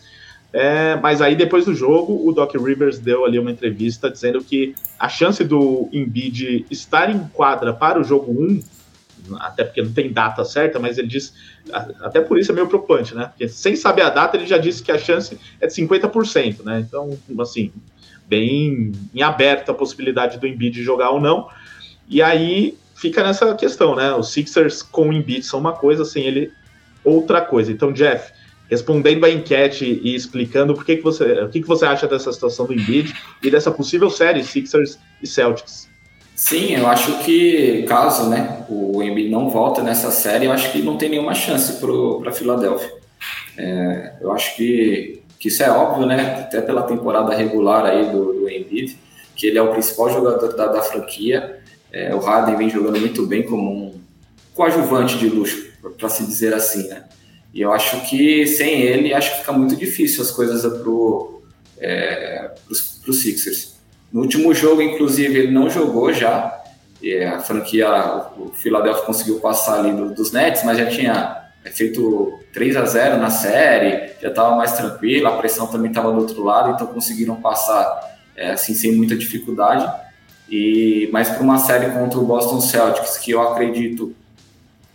é, 0.51 0.95
mas 0.97 1.21
aí 1.21 1.35
depois 1.35 1.65
do 1.65 1.73
jogo, 1.73 2.27
o 2.27 2.31
Doc 2.31 2.53
Rivers 2.55 2.99
deu 2.99 3.25
ali 3.25 3.37
uma 3.37 3.51
entrevista 3.51 4.09
dizendo 4.09 4.43
que 4.43 4.75
a 4.99 5.09
chance 5.09 5.43
do 5.43 5.89
Embiid 5.91 6.65
estar 6.69 7.09
em 7.09 7.19
quadra 7.33 7.73
para 7.73 7.99
o 7.99 8.03
jogo 8.03 8.31
1, 8.31 8.61
até 9.39 9.63
porque 9.63 9.81
não 9.81 9.91
tem 9.91 10.11
data 10.11 10.43
certa, 10.43 10.79
mas 10.79 10.97
ele 10.97 11.07
disse, 11.07 11.33
até 11.71 12.21
por 12.21 12.37
isso 12.37 12.51
é 12.51 12.55
meio 12.55 12.67
preocupante, 12.67 13.15
né? 13.15 13.27
Porque 13.27 13.47
sem 13.47 13.75
saber 13.75 14.01
a 14.03 14.09
data, 14.09 14.37
ele 14.37 14.45
já 14.45 14.57
disse 14.57 14.83
que 14.83 14.91
a 14.91 14.97
chance 14.97 15.37
é 15.59 15.67
de 15.67 15.73
50%, 15.73 16.63
né? 16.63 16.79
Então, 16.79 17.17
assim, 17.39 17.71
bem 18.27 18.91
em 19.13 19.21
aberto 19.21 19.71
a 19.71 19.73
possibilidade 19.73 20.39
do 20.39 20.47
Embiid 20.47 20.81
jogar 20.83 21.11
ou 21.11 21.21
não. 21.21 21.47
E 22.07 22.21
aí 22.21 22.77
fica 22.95 23.23
nessa 23.23 23.53
questão, 23.55 23.95
né? 23.95 24.13
Os 24.13 24.31
Sixers 24.31 24.81
com 24.81 25.09
o 25.09 25.13
Embiid 25.13 25.45
são 25.45 25.59
uma 25.59 25.73
coisa, 25.73 26.05
sem 26.05 26.25
ele 26.25 26.51
outra 27.03 27.41
coisa. 27.41 27.71
Então, 27.71 27.91
Jeff, 27.91 28.31
respondendo 28.69 29.25
a 29.25 29.29
enquete 29.29 29.99
e 30.03 30.15
explicando 30.15 30.73
por 30.73 30.85
que, 30.85 30.97
que 30.97 31.03
você, 31.03 31.41
o 31.41 31.49
que, 31.49 31.61
que 31.61 31.67
você 31.67 31.85
acha 31.85 32.07
dessa 32.07 32.31
situação 32.31 32.65
do 32.65 32.73
Embiid 32.73 33.13
e 33.41 33.51
dessa 33.51 33.71
possível 33.71 34.09
série 34.09 34.43
Sixers 34.43 34.97
e 35.21 35.27
Celtics. 35.27 35.92
Sim, 36.43 36.75
eu 36.75 36.87
acho 36.87 37.19
que 37.19 37.83
caso 37.83 38.27
né, 38.27 38.65
o 38.67 39.01
Embiid 39.01 39.29
não 39.29 39.49
volta 39.49 39.81
nessa 39.81 40.11
série, 40.11 40.45
eu 40.45 40.51
acho 40.51 40.73
que 40.73 40.81
não 40.81 40.97
tem 40.97 41.07
nenhuma 41.07 41.33
chance 41.33 41.79
para 41.79 42.29
a 42.29 42.33
Filadélfia. 42.33 42.91
É, 43.57 44.15
eu 44.19 44.29
acho 44.29 44.53
que, 44.57 45.21
que 45.39 45.47
isso 45.47 45.63
é 45.63 45.71
óbvio, 45.71 46.05
né? 46.05 46.41
Até 46.41 46.59
pela 46.59 46.83
temporada 46.83 47.33
regular 47.33 47.85
aí 47.85 48.11
do, 48.11 48.33
do 48.33 48.49
Embiid, 48.49 48.99
que 49.37 49.47
ele 49.47 49.57
é 49.57 49.61
o 49.61 49.71
principal 49.71 50.11
jogador 50.11 50.53
da, 50.53 50.67
da 50.67 50.81
franquia. 50.81 51.61
É, 51.93 52.13
o 52.13 52.19
Harden 52.19 52.57
vem 52.57 52.69
jogando 52.69 52.99
muito 52.99 53.25
bem 53.25 53.43
como 53.43 53.71
um 53.71 54.01
coadjuvante 54.53 55.17
de 55.17 55.29
luxo, 55.29 55.71
para 55.97 56.09
se 56.09 56.25
dizer 56.25 56.53
assim, 56.53 56.89
né? 56.89 57.05
E 57.53 57.61
eu 57.61 57.71
acho 57.71 58.01
que 58.09 58.45
sem 58.47 58.81
ele, 58.81 59.13
acho 59.13 59.31
que 59.31 59.39
fica 59.39 59.53
muito 59.53 59.77
difícil 59.77 60.21
as 60.21 60.29
coisas 60.29 60.61
para 60.61 60.91
é, 61.79 62.51
os 62.69 63.21
Sixers. 63.21 63.72
No 64.13 64.21
último 64.21 64.53
jogo, 64.53 64.79
inclusive, 64.79 65.39
ele 65.39 65.51
não 65.51 65.67
jogou 65.71 66.13
já. 66.13 66.61
a 67.33 67.39
franquia, 67.39 67.89
o 68.37 68.49
Philadelphia 68.53 69.03
conseguiu 69.03 69.39
passar 69.39 69.79
ali 69.79 69.91
do, 69.91 70.13
dos 70.13 70.31
Nets, 70.31 70.63
mas 70.63 70.77
já 70.77 70.85
tinha 70.85 71.43
feito 71.73 72.39
3 72.53 72.75
a 72.77 72.85
0 72.85 73.17
na 73.17 73.31
série, 73.31 74.11
já 74.21 74.29
estava 74.29 74.55
mais 74.55 74.73
tranquilo, 74.73 75.27
a 75.27 75.37
pressão 75.37 75.65
também 75.65 75.89
estava 75.89 76.11
do 76.11 76.19
outro 76.19 76.43
lado, 76.43 76.75
então 76.75 76.85
conseguiram 76.87 77.37
passar 77.37 78.19
é, 78.35 78.51
assim 78.51 78.75
sem 78.75 78.91
muita 78.91 79.15
dificuldade. 79.15 79.91
E 80.47 81.09
mas 81.11 81.29
para 81.29 81.41
uma 81.41 81.57
série 81.57 81.89
contra 81.91 82.19
o 82.19 82.25
Boston 82.25 82.61
Celtics, 82.61 83.17
que 83.17 83.31
eu 83.31 83.41
acredito 83.41 84.15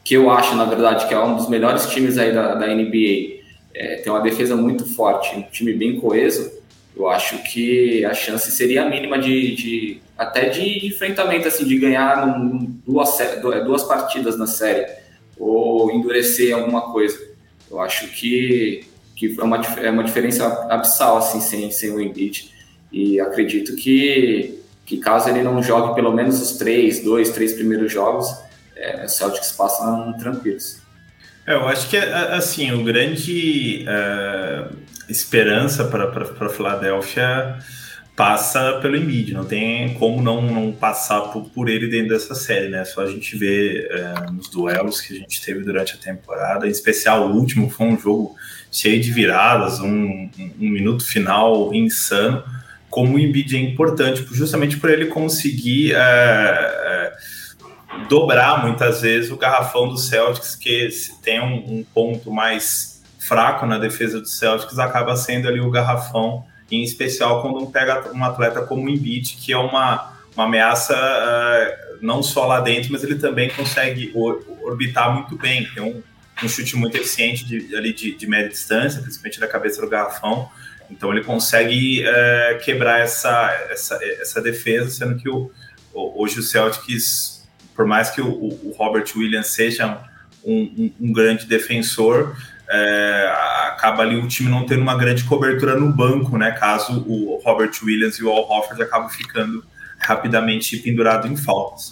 que 0.04 0.14
eu 0.14 0.30
acho, 0.30 0.54
na 0.54 0.64
verdade, 0.64 1.08
que 1.08 1.12
é 1.12 1.18
um 1.18 1.34
dos 1.34 1.48
melhores 1.48 1.86
times 1.86 2.16
aí 2.16 2.32
da, 2.32 2.54
da 2.54 2.66
NBA, 2.68 3.40
é, 3.74 3.96
tem 3.96 4.12
uma 4.12 4.20
defesa 4.20 4.54
muito 4.54 4.86
forte, 4.94 5.36
um 5.36 5.42
time 5.42 5.72
bem 5.72 5.98
coeso, 5.98 6.57
eu 6.98 7.08
acho 7.08 7.38
que 7.44 8.04
a 8.04 8.12
chance 8.12 8.50
seria 8.50 8.82
a 8.82 8.88
mínima 8.90 9.18
de, 9.18 9.54
de 9.54 10.00
até 10.16 10.48
de 10.48 10.84
enfrentamento, 10.84 11.46
assim, 11.46 11.64
de 11.64 11.78
ganhar 11.78 12.26
num, 12.26 12.76
duas, 12.84 13.20
é, 13.20 13.36
duas 13.36 13.84
partidas 13.84 14.36
na 14.36 14.48
série, 14.48 14.84
ou 15.38 15.92
endurecer 15.92 16.52
alguma 16.52 16.90
coisa. 16.90 17.16
Eu 17.70 17.80
acho 17.80 18.08
que, 18.08 18.84
que 19.14 19.36
é, 19.38 19.44
uma, 19.44 19.56
é 19.80 19.90
uma 19.90 20.02
diferença 20.02 20.44
abissal, 20.68 21.18
assim, 21.18 21.40
sem, 21.40 21.70
sem 21.70 21.90
o 21.90 22.00
Embiid, 22.00 22.52
e 22.90 23.20
acredito 23.20 23.76
que, 23.76 24.60
que 24.84 24.96
caso 24.96 25.28
ele 25.28 25.42
não 25.42 25.62
jogue 25.62 25.94
pelo 25.94 26.12
menos 26.12 26.40
os 26.42 26.58
três, 26.58 27.04
dois, 27.04 27.30
três 27.30 27.52
primeiros 27.52 27.92
jogos, 27.92 28.28
é, 28.74 29.06
Celtics 29.06 29.52
passam 29.52 30.14
tranquilos. 30.18 30.80
É, 31.46 31.54
eu 31.54 31.66
acho 31.68 31.88
que 31.88 31.96
assim 31.96 32.72
o 32.72 32.84
grande 32.84 33.86
uh, 33.86 34.76
esperança 35.08 35.84
para 35.84 36.04
a 36.04 36.48
Filadélfia 36.48 37.58
passa 38.18 38.80
pelo 38.82 38.96
Embiid, 38.96 39.32
não 39.32 39.44
tem 39.44 39.94
como 39.94 40.20
não, 40.20 40.42
não 40.42 40.72
passar 40.72 41.20
por, 41.20 41.48
por, 41.50 41.68
ele 41.68 41.86
dentro 41.86 42.08
dessa 42.08 42.34
série, 42.34 42.68
né? 42.68 42.84
Só 42.84 43.02
a 43.02 43.06
gente 43.06 43.36
vê 43.36 43.88
uh, 43.92 44.32
nos 44.32 44.48
duelos 44.48 45.00
que 45.00 45.14
a 45.14 45.16
gente 45.16 45.40
teve 45.40 45.60
durante 45.60 45.94
a 45.94 45.98
temporada, 45.98 46.66
em 46.66 46.70
especial 46.70 47.28
o 47.28 47.36
último 47.36 47.70
foi 47.70 47.86
um 47.86 47.96
jogo 47.96 48.34
cheio 48.72 49.00
de 49.00 49.12
viradas, 49.12 49.78
um, 49.78 49.88
um, 49.88 50.30
um 50.36 50.68
minuto 50.68 51.06
final 51.06 51.72
insano, 51.72 52.42
como 52.90 53.14
o 53.14 53.18
Embiid 53.20 53.56
é 53.56 53.60
importante, 53.60 54.26
justamente 54.32 54.78
por 54.78 54.90
ele 54.90 55.06
conseguir 55.06 55.94
uh, 55.94 57.10
dobrar 58.08 58.64
muitas 58.64 59.00
vezes 59.00 59.30
o 59.30 59.36
garrafão 59.36 59.88
do 59.88 59.96
Celtics, 59.96 60.56
que 60.56 60.88
tem 61.22 61.40
um, 61.40 61.78
um, 61.78 61.84
ponto 61.94 62.32
mais 62.32 62.97
fraco 63.28 63.66
na 63.66 63.78
defesa 63.78 64.20
do 64.20 64.28
Celtics, 64.28 64.78
acaba 64.78 65.14
sendo 65.16 65.48
ali 65.48 65.60
o 65.60 65.70
garrafão, 65.70 66.46
em 66.70 66.82
especial 66.82 67.42
quando 67.42 67.66
pega 67.66 68.10
um 68.12 68.24
atleta 68.24 68.62
como 68.62 68.86
o 68.86 68.88
Embiid, 68.88 69.36
que 69.36 69.52
é 69.52 69.56
uma, 69.56 70.14
uma 70.34 70.44
ameaça 70.44 70.94
uh, 70.94 71.98
não 72.00 72.22
só 72.22 72.46
lá 72.46 72.60
dentro, 72.60 72.90
mas 72.90 73.04
ele 73.04 73.16
também 73.16 73.50
consegue 73.50 74.12
orbitar 74.62 75.14
muito 75.14 75.36
bem, 75.36 75.68
tem 75.74 75.82
um, 75.82 76.02
um 76.42 76.48
chute 76.48 76.76
muito 76.76 76.96
eficiente 76.96 77.44
de, 77.44 77.76
ali 77.76 77.92
de, 77.92 78.14
de, 78.14 78.26
média 78.26 78.48
distância, 78.48 79.00
principalmente 79.00 79.38
da 79.38 79.46
cabeça 79.46 79.80
do 79.80 79.88
garrafão, 79.88 80.48
então 80.90 81.12
ele 81.12 81.22
consegue 81.22 82.02
uh, 82.02 82.58
quebrar 82.64 83.00
essa, 83.00 83.50
essa, 83.70 83.98
essa 84.02 84.40
defesa, 84.40 84.90
sendo 84.90 85.16
que 85.16 85.28
o, 85.28 85.50
hoje 85.92 86.38
o 86.38 86.42
Celtics 86.42 87.38
por 87.78 87.86
mais 87.86 88.10
que 88.10 88.20
o, 88.20 88.28
o 88.28 88.74
Robert 88.76 89.04
Williams 89.14 89.46
seja 89.46 90.02
um, 90.44 90.52
um, 90.52 90.92
um 91.00 91.12
grande 91.12 91.46
defensor, 91.46 92.36
é, 92.70 93.32
acaba 93.68 94.02
ali 94.02 94.16
o 94.16 94.28
time 94.28 94.50
não 94.50 94.66
tendo 94.66 94.82
uma 94.82 94.96
grande 94.96 95.24
cobertura 95.24 95.74
no 95.74 95.90
banco, 95.92 96.36
né? 96.36 96.50
Caso 96.52 97.04
o 97.06 97.40
Robert 97.44 97.70
Williams 97.82 98.16
e 98.16 98.24
o 98.24 98.30
Al 98.30 98.48
Horford 98.48 98.82
acabam 98.82 99.08
ficando 99.08 99.64
rapidamente 99.98 100.76
pendurado 100.78 101.26
em 101.26 101.36
faltas. 101.36 101.88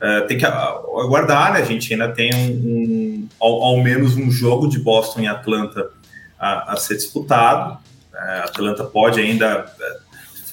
É, 0.00 0.20
tem 0.22 0.38
que 0.38 0.46
aguardar, 0.46 1.52
né? 1.52 1.60
A 1.60 1.64
gente 1.64 1.92
ainda 1.92 2.08
tem 2.08 2.32
um, 2.34 2.48
um 2.50 3.28
ao, 3.40 3.62
ao, 3.62 3.82
menos 3.82 4.16
um 4.16 4.30
jogo 4.30 4.68
de 4.68 4.78
Boston 4.78 5.20
e 5.20 5.26
Atlanta 5.26 5.90
a, 6.38 6.72
a 6.72 6.76
ser 6.76 6.96
disputado. 6.96 7.78
É, 8.14 8.38
Atlanta 8.40 8.84
pode 8.84 9.20
ainda 9.20 9.66
é, 9.80 10.02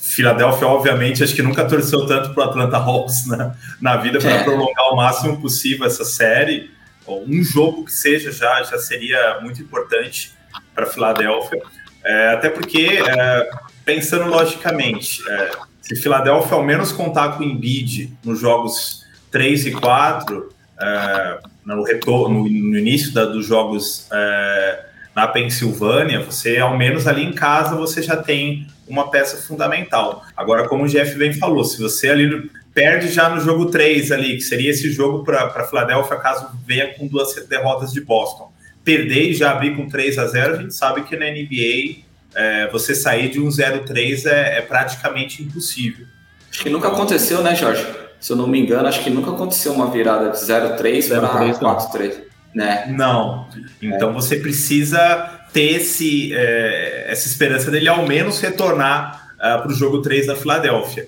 Filadélfia, 0.01 0.67
obviamente, 0.67 1.23
acho 1.23 1.35
que 1.35 1.41
nunca 1.43 1.63
torceu 1.65 2.05
tanto 2.07 2.33
para 2.33 2.47
o 2.47 2.49
Atlanta 2.49 2.77
Hawks 2.77 3.27
na, 3.27 3.55
na 3.79 3.97
vida 3.97 4.19
para 4.19 4.31
é. 4.31 4.43
prolongar 4.43 4.91
o 4.91 4.95
máximo 4.95 5.39
possível 5.39 5.85
essa 5.85 6.03
série. 6.03 6.71
Um 7.17 7.43
jogo 7.43 7.85
que 7.85 7.93
seja 7.93 8.31
já, 8.31 8.63
já 8.63 8.77
seria 8.77 9.39
muito 9.41 9.61
importante 9.61 10.33
para 10.73 10.85
Filadélfia. 10.85 11.61
É, 12.03 12.29
até 12.29 12.49
porque, 12.49 13.01
é, 13.05 13.49
pensando 13.83 14.29
logicamente, 14.29 15.21
é, 15.29 15.51
se 15.81 15.95
Filadélfia 15.95 16.55
ao 16.55 16.63
menos 16.63 16.91
contar 16.91 17.37
com 17.37 17.43
o 17.43 17.45
Embiid 17.45 18.17
nos 18.23 18.39
jogos 18.39 19.05
3 19.31 19.67
e 19.67 19.71
4, 19.71 20.49
é, 20.79 21.39
no, 21.65 21.83
retorno, 21.83 22.43
no, 22.43 22.77
início 22.77 23.13
da, 23.13 23.25
dos 23.25 23.45
jogos 23.45 24.07
é, 24.11 24.85
na 25.15 25.27
Pensilvânia, 25.27 26.21
você 26.21 26.57
ao 26.57 26.77
menos 26.77 27.07
ali 27.07 27.23
em 27.23 27.33
casa 27.33 27.75
você 27.75 28.01
já 28.01 28.15
tem 28.15 28.67
uma 28.87 29.11
peça 29.11 29.37
fundamental. 29.37 30.25
Agora, 30.35 30.67
como 30.67 30.85
o 30.85 30.87
Jeff 30.87 31.15
bem 31.17 31.33
falou, 31.33 31.63
se 31.63 31.79
você 31.79 32.09
ali 32.09 32.49
perde 32.73 33.09
já 33.09 33.29
no 33.29 33.39
jogo 33.41 33.67
3 33.67 34.11
ali, 34.11 34.35
que 34.35 34.41
seria 34.41 34.69
esse 34.69 34.91
jogo 34.91 35.23
para 35.23 35.67
Filadélfia, 35.67 36.17
caso 36.17 36.49
venha 36.65 36.93
com 36.93 37.07
duas 37.07 37.33
derrotas 37.47 37.91
de 37.91 38.01
Boston, 38.01 38.51
perder 38.83 39.29
e 39.29 39.33
já 39.33 39.51
abrir 39.51 39.75
com 39.75 39.87
3 39.87 40.17
a 40.17 40.27
0 40.27 40.53
a 40.53 40.61
gente 40.61 40.73
sabe 40.73 41.03
que 41.03 41.15
na 41.15 41.25
NBA 41.25 42.07
é, 42.35 42.67
você 42.71 42.93
sair 42.95 43.29
de 43.29 43.39
um 43.39 43.47
0-3 43.47 44.25
é, 44.25 44.59
é, 44.59 44.61
praticamente 44.61 45.43
impossível. 45.43 46.05
Acho 46.51 46.63
que 46.63 46.69
nunca 46.69 46.87
aconteceu, 46.87 47.41
né, 47.41 47.55
Jorge? 47.55 47.85
Se 48.19 48.31
eu 48.31 48.37
não 48.37 48.47
me 48.47 48.59
engano, 48.59 48.87
acho 48.87 49.03
que 49.03 49.09
nunca 49.09 49.31
aconteceu 49.31 49.73
uma 49.73 49.89
virada 49.89 50.29
de 50.29 50.37
0-3 50.37 51.07
para 51.09 51.53
4-3. 51.53 52.15
Né? 52.53 52.87
Não. 52.89 53.47
Então 53.81 54.09
é. 54.09 54.13
você 54.13 54.35
precisa 54.37 55.39
ter 55.53 55.75
esse, 55.75 56.33
é, 56.33 57.05
essa 57.09 57.27
esperança 57.27 57.71
dele 57.71 57.87
ao 57.87 58.05
menos 58.05 58.39
retornar 58.39 59.31
uh, 59.37 59.39
ah, 59.39 59.57
para 59.59 59.71
o 59.71 59.73
jogo 59.73 60.01
3 60.01 60.27
da 60.27 60.35
Filadélfia. 60.35 61.07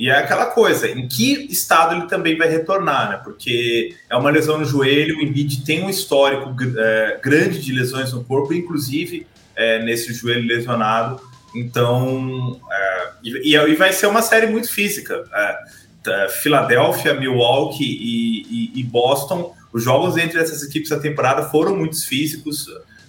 E 0.00 0.08
é 0.08 0.16
aquela 0.16 0.46
coisa, 0.46 0.88
em 0.88 1.06
que 1.06 1.46
estado 1.52 1.94
ele 1.94 2.06
também 2.06 2.34
vai 2.34 2.48
retornar, 2.48 3.10
né? 3.10 3.20
Porque 3.22 3.94
é 4.08 4.16
uma 4.16 4.30
lesão 4.30 4.56
no 4.56 4.64
joelho, 4.64 5.18
o 5.18 5.20
Embiid 5.20 5.62
tem 5.62 5.84
um 5.84 5.90
histórico 5.90 6.56
é, 6.78 7.20
grande 7.22 7.60
de 7.60 7.70
lesões 7.70 8.10
no 8.10 8.24
corpo, 8.24 8.54
inclusive 8.54 9.26
é, 9.54 9.84
nesse 9.84 10.14
joelho 10.14 10.48
lesionado. 10.48 11.20
Então, 11.54 12.58
é, 12.72 13.08
e, 13.22 13.54
e, 13.54 13.74
vai 13.74 13.92
ser 13.92 14.06
uma 14.06 14.22
série 14.22 14.46
muito 14.46 14.72
física. 14.72 15.22
É, 15.34 16.28
Filadélfia, 16.30 17.12
Milwaukee 17.12 17.84
e, 17.84 18.70
e, 18.74 18.80
e, 18.80 18.82
Boston, 18.82 19.54
os 19.70 19.84
jogos 19.84 20.16
entre 20.16 20.40
essas 20.40 20.62
equipes 20.62 20.88
da 20.88 20.98
temporada 20.98 21.42
foram 21.50 21.76
muito 21.76 22.02
físicos, 22.06 22.64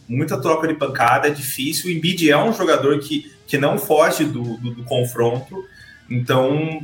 muita 0.10 0.42
troca 0.42 0.68
de 0.68 0.74
pancada, 0.74 1.30
é 1.30 1.32
difícil. 1.32 1.90
O 1.90 1.94
Embiid 1.94 2.30
é 2.30 2.38
um 2.38 2.52
jogador 2.52 3.00
que, 3.00 3.32
que 3.48 3.58
não 3.58 3.78
foge 3.78 4.26
do, 4.26 4.58
do, 4.58 4.76
do 4.76 4.84
confronto. 4.84 5.64
Então, 6.12 6.84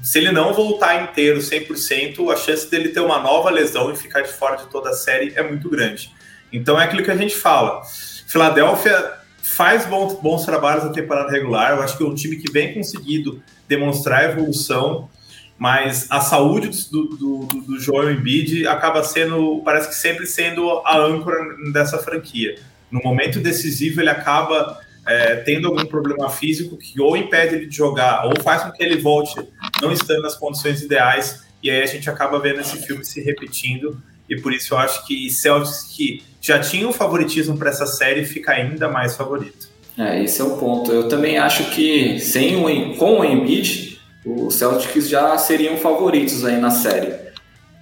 se 0.00 0.18
ele 0.18 0.30
não 0.30 0.54
voltar 0.54 1.02
inteiro 1.02 1.40
100%, 1.40 2.32
a 2.32 2.36
chance 2.36 2.70
dele 2.70 2.90
ter 2.90 3.00
uma 3.00 3.18
nova 3.18 3.50
lesão 3.50 3.90
e 3.90 3.96
ficar 3.96 4.20
de 4.20 4.28
fora 4.28 4.54
de 4.54 4.68
toda 4.68 4.90
a 4.90 4.92
série 4.92 5.32
é 5.34 5.42
muito 5.42 5.68
grande. 5.68 6.12
Então, 6.52 6.80
é 6.80 6.84
aquilo 6.84 7.02
que 7.02 7.10
a 7.10 7.16
gente 7.16 7.34
fala. 7.34 7.82
Filadélfia 8.28 9.14
faz 9.42 9.84
bons, 9.84 10.20
bons 10.20 10.44
trabalhos 10.44 10.84
na 10.84 10.90
temporada 10.90 11.28
regular. 11.28 11.72
Eu 11.72 11.82
acho 11.82 11.96
que 11.96 12.04
é 12.04 12.06
um 12.06 12.14
time 12.14 12.36
que 12.36 12.52
vem 12.52 12.72
conseguindo 12.72 13.42
demonstrar 13.66 14.30
evolução, 14.30 15.10
mas 15.58 16.06
a 16.08 16.20
saúde 16.20 16.70
do, 16.88 17.08
do, 17.08 17.46
do, 17.46 17.60
do 17.62 17.80
Joel 17.80 18.12
Embiid 18.12 18.68
acaba 18.68 19.02
sendo, 19.02 19.60
parece 19.64 19.88
que 19.88 19.94
sempre 19.96 20.24
sendo 20.24 20.70
a 20.84 20.96
âncora 20.96 21.36
dessa 21.72 21.98
franquia. 21.98 22.54
No 22.92 23.00
momento 23.02 23.40
decisivo, 23.40 24.00
ele 24.00 24.10
acaba 24.10 24.78
é, 25.08 25.36
tendo 25.36 25.68
algum 25.68 25.86
problema 25.86 26.28
físico 26.28 26.76
que 26.76 27.00
ou 27.00 27.16
impede 27.16 27.54
ele 27.54 27.66
de 27.66 27.76
jogar, 27.76 28.26
ou 28.26 28.42
faz 28.42 28.62
com 28.62 28.70
que 28.70 28.82
ele 28.82 28.98
volte 28.98 29.34
não 29.80 29.90
estando 29.90 30.22
nas 30.22 30.36
condições 30.36 30.82
ideais, 30.82 31.42
e 31.62 31.70
aí 31.70 31.82
a 31.82 31.86
gente 31.86 32.08
acaba 32.10 32.38
vendo 32.38 32.60
esse 32.60 32.86
filme 32.86 33.04
se 33.04 33.20
repetindo, 33.22 34.00
e 34.28 34.36
por 34.40 34.52
isso 34.52 34.74
eu 34.74 34.78
acho 34.78 35.06
que 35.06 35.30
Celtics 35.30 35.84
que 35.96 36.22
já 36.40 36.60
tinha 36.60 36.86
o 36.86 36.92
favoritismo 36.92 37.56
para 37.56 37.70
essa 37.70 37.86
série 37.86 38.24
fica 38.24 38.52
ainda 38.52 38.88
mais 38.88 39.16
favorito. 39.16 39.68
É, 39.96 40.22
esse 40.22 40.40
é 40.40 40.44
o 40.44 40.56
ponto. 40.58 40.92
Eu 40.92 41.08
também 41.08 41.38
acho 41.38 41.70
que 41.70 42.20
sem 42.20 42.56
o, 42.56 42.96
com 42.96 43.20
o 43.20 43.24
Embiid, 43.24 43.98
os 44.24 44.54
Celtics 44.54 45.08
já 45.08 45.36
seriam 45.38 45.76
favoritos 45.78 46.44
aí 46.44 46.58
na 46.58 46.70
série. 46.70 47.14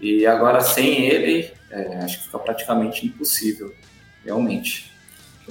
E 0.00 0.24
agora 0.26 0.60
sem 0.60 1.06
ele, 1.06 1.50
é, 1.70 1.98
acho 1.98 2.18
que 2.18 2.24
fica 2.26 2.38
praticamente 2.38 3.04
impossível, 3.04 3.74
realmente. 4.24 4.95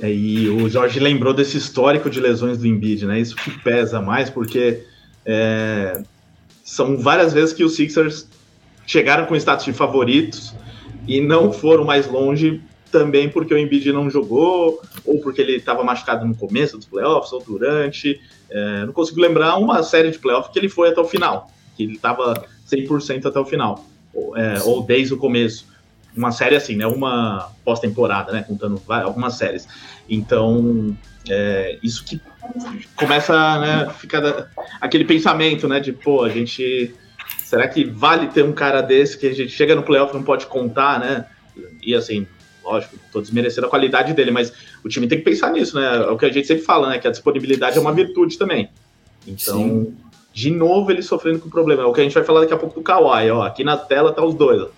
É, 0.01 0.11
e 0.11 0.49
o 0.49 0.67
Jorge 0.69 0.99
lembrou 0.99 1.33
desse 1.33 1.57
histórico 1.57 2.09
de 2.09 2.19
lesões 2.19 2.57
do 2.57 2.67
Embiid, 2.67 3.05
né? 3.05 3.19
Isso 3.19 3.35
que 3.35 3.51
pesa 3.63 4.01
mais, 4.01 4.29
porque 4.29 4.83
é, 5.25 6.01
são 6.63 6.97
várias 6.97 7.33
vezes 7.33 7.53
que 7.53 7.63
os 7.63 7.75
Sixers 7.75 8.27
chegaram 8.85 9.25
com 9.25 9.35
status 9.35 9.65
de 9.65 9.73
favoritos 9.73 10.53
e 11.07 11.21
não 11.21 11.51
foram 11.51 11.85
mais 11.85 12.07
longe 12.07 12.61
também 12.91 13.29
porque 13.29 13.53
o 13.53 13.57
Embiid 13.57 13.91
não 13.91 14.09
jogou, 14.09 14.81
ou 15.05 15.19
porque 15.19 15.41
ele 15.41 15.57
estava 15.57 15.83
machucado 15.83 16.25
no 16.25 16.35
começo 16.35 16.77
dos 16.77 16.85
playoffs, 16.85 17.31
ou 17.33 17.43
durante. 17.43 18.19
É, 18.49 18.85
não 18.85 18.93
consigo 18.93 19.19
lembrar 19.19 19.57
uma 19.57 19.83
série 19.83 20.11
de 20.11 20.19
playoffs 20.19 20.51
que 20.51 20.59
ele 20.59 20.69
foi 20.69 20.89
até 20.89 21.01
o 21.01 21.05
final, 21.05 21.51
que 21.75 21.83
ele 21.83 21.95
estava 21.95 22.45
100% 22.71 23.25
até 23.25 23.39
o 23.39 23.45
final, 23.45 23.85
ou, 24.13 24.37
é, 24.37 24.61
ou 24.63 24.81
desde 24.81 25.13
o 25.13 25.17
começo 25.17 25.65
uma 26.15 26.31
série 26.31 26.55
assim, 26.55 26.75
né? 26.75 26.87
Uma 26.87 27.51
pós-temporada, 27.63 28.31
né? 28.31 28.43
Contando 28.47 28.81
algumas 28.87 29.35
séries. 29.35 29.67
Então, 30.09 30.95
é, 31.29 31.77
isso 31.83 32.03
que 32.03 32.21
começa, 32.95 33.59
né? 33.59 33.89
Ficar 33.97 34.49
aquele 34.79 35.05
pensamento, 35.05 35.67
né? 35.67 35.79
De, 35.79 35.91
pô, 35.91 36.23
a 36.23 36.29
gente. 36.29 36.93
Será 37.43 37.67
que 37.67 37.83
vale 37.83 38.27
ter 38.27 38.43
um 38.43 38.53
cara 38.53 38.81
desse 38.81 39.17
que 39.17 39.27
a 39.27 39.33
gente 39.33 39.49
chega 39.49 39.75
no 39.75 39.83
playoff 39.83 40.13
e 40.13 40.17
não 40.17 40.23
pode 40.23 40.45
contar, 40.47 40.99
né? 40.99 41.25
E 41.81 41.93
assim, 41.93 42.27
lógico, 42.63 42.97
tô 43.11 43.21
desmerecendo 43.21 43.67
a 43.67 43.69
qualidade 43.69 44.13
dele, 44.13 44.31
mas 44.31 44.51
o 44.83 44.89
time 44.89 45.07
tem 45.07 45.19
que 45.19 45.23
pensar 45.23 45.51
nisso, 45.51 45.79
né? 45.79 45.97
É 45.97 46.09
o 46.09 46.17
que 46.17 46.25
a 46.25 46.31
gente 46.31 46.47
sempre 46.47 46.63
fala, 46.63 46.89
né? 46.89 46.97
Que 46.97 47.07
a 47.07 47.11
disponibilidade 47.11 47.77
é 47.77 47.81
uma 47.81 47.93
virtude 47.93 48.37
também. 48.37 48.69
Então, 49.27 49.57
Sim. 49.57 49.97
de 50.33 50.51
novo, 50.51 50.91
ele 50.91 51.01
sofrendo 51.01 51.39
com 51.39 51.47
o 51.47 51.51
problema. 51.51 51.83
É 51.83 51.85
o 51.85 51.93
que 51.93 52.01
a 52.01 52.03
gente 52.03 52.13
vai 52.13 52.23
falar 52.23 52.41
daqui 52.41 52.53
a 52.53 52.57
pouco 52.57 52.75
do 52.75 52.83
Kawhi, 52.83 53.29
ó. 53.31 53.43
Aqui 53.43 53.63
na 53.63 53.77
tela 53.77 54.11
tá 54.11 54.23
os 54.23 54.35
dois, 54.35 54.61
ó. 54.61 54.69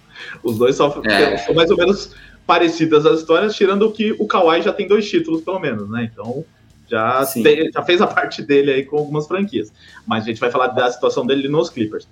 Os 0.44 0.58
dois 0.58 0.76
só, 0.76 1.02
é. 1.06 1.38
são 1.38 1.54
mais 1.54 1.70
ou 1.70 1.78
menos 1.78 2.16
parecidas 2.46 3.06
as 3.06 3.20
histórias, 3.20 3.56
tirando 3.56 3.92
que 3.92 4.14
o 4.14 4.26
Kawhi 4.26 4.62
já 4.62 4.72
tem 4.72 4.88
dois 4.88 5.10
títulos, 5.10 5.42
pelo 5.42 5.60
menos, 5.60 5.90
né? 5.90 6.10
Então 6.12 6.46
já, 6.90 7.26
tem, 7.26 7.70
já 7.72 7.84
fez 7.84 8.02
a 8.02 8.08
parte 8.08 8.42
dele 8.42 8.72
aí 8.72 8.86
com 8.86 8.98
algumas 8.98 9.28
franquias. 9.28 9.72
Mas 10.06 10.24
a 10.24 10.28
gente 10.28 10.40
vai 10.40 10.50
falar 10.50 10.68
da 10.68 10.90
situação 10.90 11.26
dele 11.26 11.48
nos 11.48 11.70
Clippers. 11.70 12.08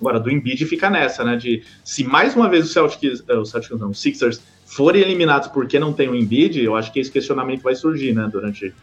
Agora, 0.00 0.18
do 0.18 0.30
Embiid 0.30 0.64
fica 0.66 0.90
nessa, 0.90 1.22
né? 1.22 1.36
De 1.36 1.62
se 1.84 2.02
mais 2.02 2.34
uma 2.34 2.48
vez 2.48 2.64
o 2.64 2.68
Celtics, 2.68 3.20
uh, 3.20 3.38
o 3.38 3.44
Celtics 3.44 3.78
não, 3.78 3.90
os 3.90 4.00
Sixers 4.00 4.40
forem 4.64 5.02
eliminados 5.02 5.48
porque 5.48 5.78
não 5.78 5.92
tem 5.92 6.08
o 6.08 6.14
Embiid, 6.14 6.62
eu 6.62 6.74
acho 6.74 6.92
que 6.92 6.98
esse 6.98 7.10
questionamento 7.10 7.62
vai 7.62 7.74
surgir, 7.74 8.12
né? 8.12 8.28
Durante 8.32 8.74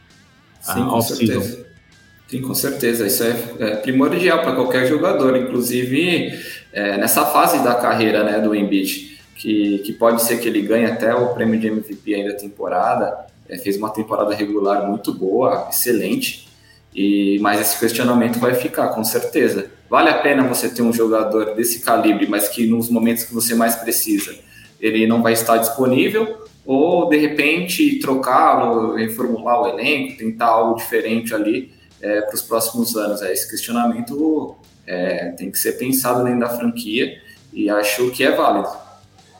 a 0.65 0.93
off-season. 0.93 1.65
Sim, 2.27 2.41
com 2.41 2.53
certeza. 2.53 3.07
Isso 3.07 3.23
é, 3.23 3.55
é 3.59 3.75
primordial 3.77 4.41
para 4.41 4.53
qualquer 4.53 4.87
jogador, 4.87 5.35
inclusive 5.37 6.37
é, 6.77 6.95
nessa 6.95 7.25
fase 7.25 7.63
da 7.63 7.73
carreira 7.73 8.23
né, 8.23 8.39
do 8.39 8.53
Embiid, 8.53 9.19
que, 9.35 9.79
que 9.79 9.93
pode 9.93 10.21
ser 10.21 10.37
que 10.39 10.47
ele 10.47 10.61
ganhe 10.61 10.85
até 10.85 11.11
o 11.15 11.33
prêmio 11.33 11.59
de 11.59 11.65
MVP 11.65 12.13
ainda 12.13 12.33
da 12.33 12.39
temporada. 12.39 13.25
É, 13.49 13.57
fez 13.57 13.77
uma 13.77 13.89
temporada 13.89 14.35
regular 14.35 14.87
muito 14.87 15.11
boa, 15.11 15.67
excelente, 15.71 16.47
e 16.93 17.39
mas 17.41 17.59
esse 17.59 17.79
questionamento 17.79 18.37
vai 18.37 18.53
ficar, 18.53 18.89
com 18.89 19.03
certeza. 19.03 19.71
Vale 19.89 20.09
a 20.09 20.19
pena 20.19 20.43
você 20.43 20.69
ter 20.69 20.83
um 20.83 20.93
jogador 20.93 21.55
desse 21.55 21.79
calibre, 21.79 22.27
mas 22.27 22.47
que 22.47 22.67
nos 22.67 22.91
momentos 22.91 23.23
que 23.23 23.33
você 23.33 23.55
mais 23.55 23.75
precisa, 23.75 24.35
ele 24.79 25.07
não 25.07 25.23
vai 25.23 25.33
estar 25.33 25.57
disponível, 25.57 26.45
ou 26.63 27.09
de 27.09 27.17
repente 27.17 27.97
trocá-lo, 27.97 28.93
reformular 28.93 29.63
o 29.63 29.67
elenco, 29.67 30.17
tentar 30.17 30.47
algo 30.47 30.75
diferente 30.75 31.33
ali 31.33 31.71
é, 31.99 32.21
para 32.21 32.35
os 32.35 32.43
próximos 32.43 32.95
anos. 32.95 33.23
É, 33.23 33.33
esse 33.33 33.49
questionamento 33.49 34.56
é, 34.87 35.31
tem 35.31 35.51
que 35.51 35.59
ser 35.59 35.73
pensado 35.73 36.23
dentro 36.23 36.39
da 36.39 36.49
franquia 36.49 37.21
e 37.53 37.69
acho 37.69 38.09
que 38.11 38.23
é 38.23 38.31
válido. 38.31 38.69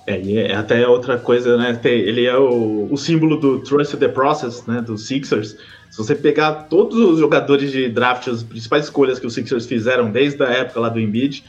É, 0.05 0.19
e 0.19 0.38
é 0.38 0.55
até 0.55 0.88
outra 0.88 1.17
coisa, 1.17 1.57
né? 1.57 1.79
Ele 1.83 2.25
é 2.25 2.38
o, 2.38 2.88
o 2.91 2.97
símbolo 2.97 3.38
do 3.38 3.60
Trust 3.60 3.97
the 3.97 4.07
Process, 4.07 4.65
né? 4.65 4.81
Dos 4.81 5.07
Sixers. 5.07 5.57
Se 5.89 5.97
você 5.97 6.15
pegar 6.15 6.67
todos 6.69 6.97
os 6.97 7.19
jogadores 7.19 7.71
de 7.71 7.89
draft, 7.89 8.27
as 8.27 8.43
principais 8.43 8.86
escolhas 8.86 9.19
que 9.19 9.27
os 9.27 9.33
Sixers 9.33 9.65
fizeram 9.65 10.12
desde 10.12 10.43
a 10.43 10.49
época 10.49 10.79
lá 10.79 10.89
do 10.89 10.99
Embiid, 10.99 11.43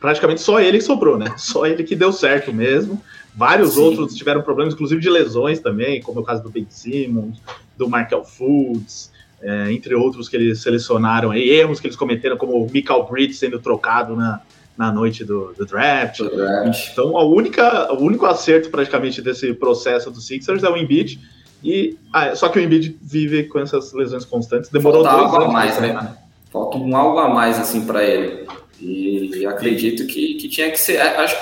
praticamente 0.00 0.40
só 0.40 0.60
ele 0.60 0.80
sobrou, 0.80 1.16
né? 1.16 1.32
Só 1.36 1.66
ele 1.66 1.84
que 1.84 1.94
deu 1.94 2.12
certo 2.12 2.52
mesmo. 2.52 3.00
Vários 3.34 3.74
Sim. 3.74 3.80
outros 3.80 4.14
tiveram 4.14 4.42
problemas, 4.42 4.74
inclusive 4.74 5.00
de 5.00 5.08
lesões 5.08 5.60
também, 5.60 6.02
como 6.02 6.18
é 6.18 6.22
o 6.22 6.24
caso 6.24 6.42
do 6.42 6.50
Ben 6.50 6.66
Simmons, 6.68 7.40
do 7.78 7.88
Markel 7.88 8.24
Fultz, 8.24 9.11
é, 9.42 9.72
entre 9.72 9.94
outros 9.94 10.28
que 10.28 10.36
eles 10.36 10.62
selecionaram 10.62 11.32
aí, 11.32 11.50
erros 11.50 11.80
que 11.80 11.86
eles 11.86 11.96
cometeram, 11.96 12.36
como 12.36 12.52
o 12.52 12.70
Michael 12.70 13.06
Britt 13.10 13.34
sendo 13.34 13.58
trocado 13.58 14.14
na, 14.14 14.40
na 14.76 14.92
noite 14.92 15.24
do, 15.24 15.52
do 15.52 15.66
draft. 15.66 16.20
draft. 16.22 16.90
Então, 16.92 17.16
a 17.16 17.24
única, 17.24 17.92
o 17.92 18.02
único 18.02 18.24
acerto 18.26 18.70
praticamente 18.70 19.20
desse 19.20 19.52
processo 19.54 20.10
do 20.10 20.20
Sixers 20.20 20.62
é 20.62 20.70
o 20.70 20.76
Embiid. 20.76 21.20
E, 21.62 21.96
ah, 22.12 22.34
só 22.34 22.48
que 22.48 22.58
o 22.58 22.62
Embiid 22.62 22.96
vive 23.02 23.44
com 23.44 23.58
essas 23.58 23.92
lesões 23.92 24.24
constantes. 24.24 24.70
Demorou 24.70 25.04
Falta 25.04 25.18
dois 25.18 25.32
algo 25.32 25.44
a 25.44 25.52
mais, 25.52 25.80
né? 25.80 26.16
Falta 26.50 26.76
um 26.76 26.96
algo 26.96 27.18
a 27.18 27.28
mais 27.28 27.58
assim 27.58 27.84
para 27.84 28.04
ele. 28.04 28.46
E 28.80 29.46
acredito 29.46 30.06
que, 30.06 30.34
que 30.34 30.48
tinha 30.48 30.70
que 30.70 30.78
ser. 30.78 30.98
Acho, 30.98 31.36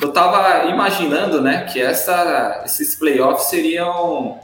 eu 0.00 0.08
estava 0.08 0.66
imaginando, 0.70 1.40
né, 1.40 1.64
que 1.64 1.80
essa, 1.80 2.62
esses 2.64 2.94
playoffs 2.94 3.48
seriam 3.48 4.38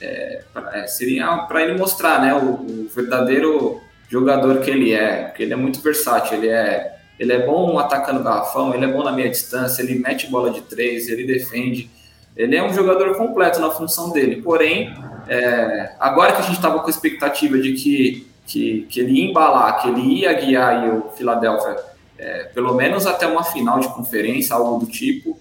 é, 0.00 0.42
é, 0.74 0.86
seria 0.86 1.36
para 1.38 1.62
ele 1.62 1.78
mostrar 1.78 2.20
né, 2.20 2.34
o, 2.34 2.54
o, 2.54 2.88
verdadeiro 2.94 3.80
jogador 4.08 4.60
que 4.60 4.70
ele 4.70 4.92
é, 4.92 5.24
porque 5.24 5.42
ele 5.42 5.52
é 5.52 5.56
muito 5.56 5.80
versátil, 5.80 6.38
ele 6.38 6.48
é, 6.48 6.96
ele 7.18 7.32
é 7.32 7.44
bom 7.44 7.78
atacando 7.78 8.22
garrafão, 8.22 8.74
ele 8.74 8.84
é 8.84 8.88
bom 8.88 9.02
na 9.02 9.12
meia 9.12 9.30
distância, 9.30 9.82
ele 9.82 9.98
mete 9.98 10.28
bola 10.28 10.50
de 10.50 10.60
três, 10.62 11.08
ele 11.08 11.24
defende, 11.24 11.90
ele 12.36 12.54
é 12.54 12.62
um 12.62 12.72
jogador 12.72 13.16
completo 13.16 13.58
na 13.60 13.70
função 13.70 14.10
dele, 14.10 14.42
porém 14.42 14.94
é, 15.28 15.94
agora 15.98 16.32
que 16.32 16.38
a 16.38 16.44
gente 16.44 16.56
estava 16.56 16.78
com 16.78 16.86
a 16.86 16.90
expectativa 16.90 17.58
de 17.58 17.72
que, 17.72 18.26
que, 18.46 18.86
que, 18.88 19.00
ele 19.00 19.12
ia 19.12 19.30
embalar, 19.30 19.80
que 19.80 19.88
ele 19.88 20.20
ia 20.20 20.32
guiar 20.34 20.94
o 20.94 21.10
Philadelphia, 21.10 21.76
é, 22.18 22.44
pelo 22.44 22.74
menos 22.74 23.06
até 23.06 23.26
uma 23.26 23.42
final 23.42 23.80
de 23.80 23.88
conferência, 23.88 24.54
algo 24.54 24.84
do 24.84 24.90
tipo, 24.90 25.38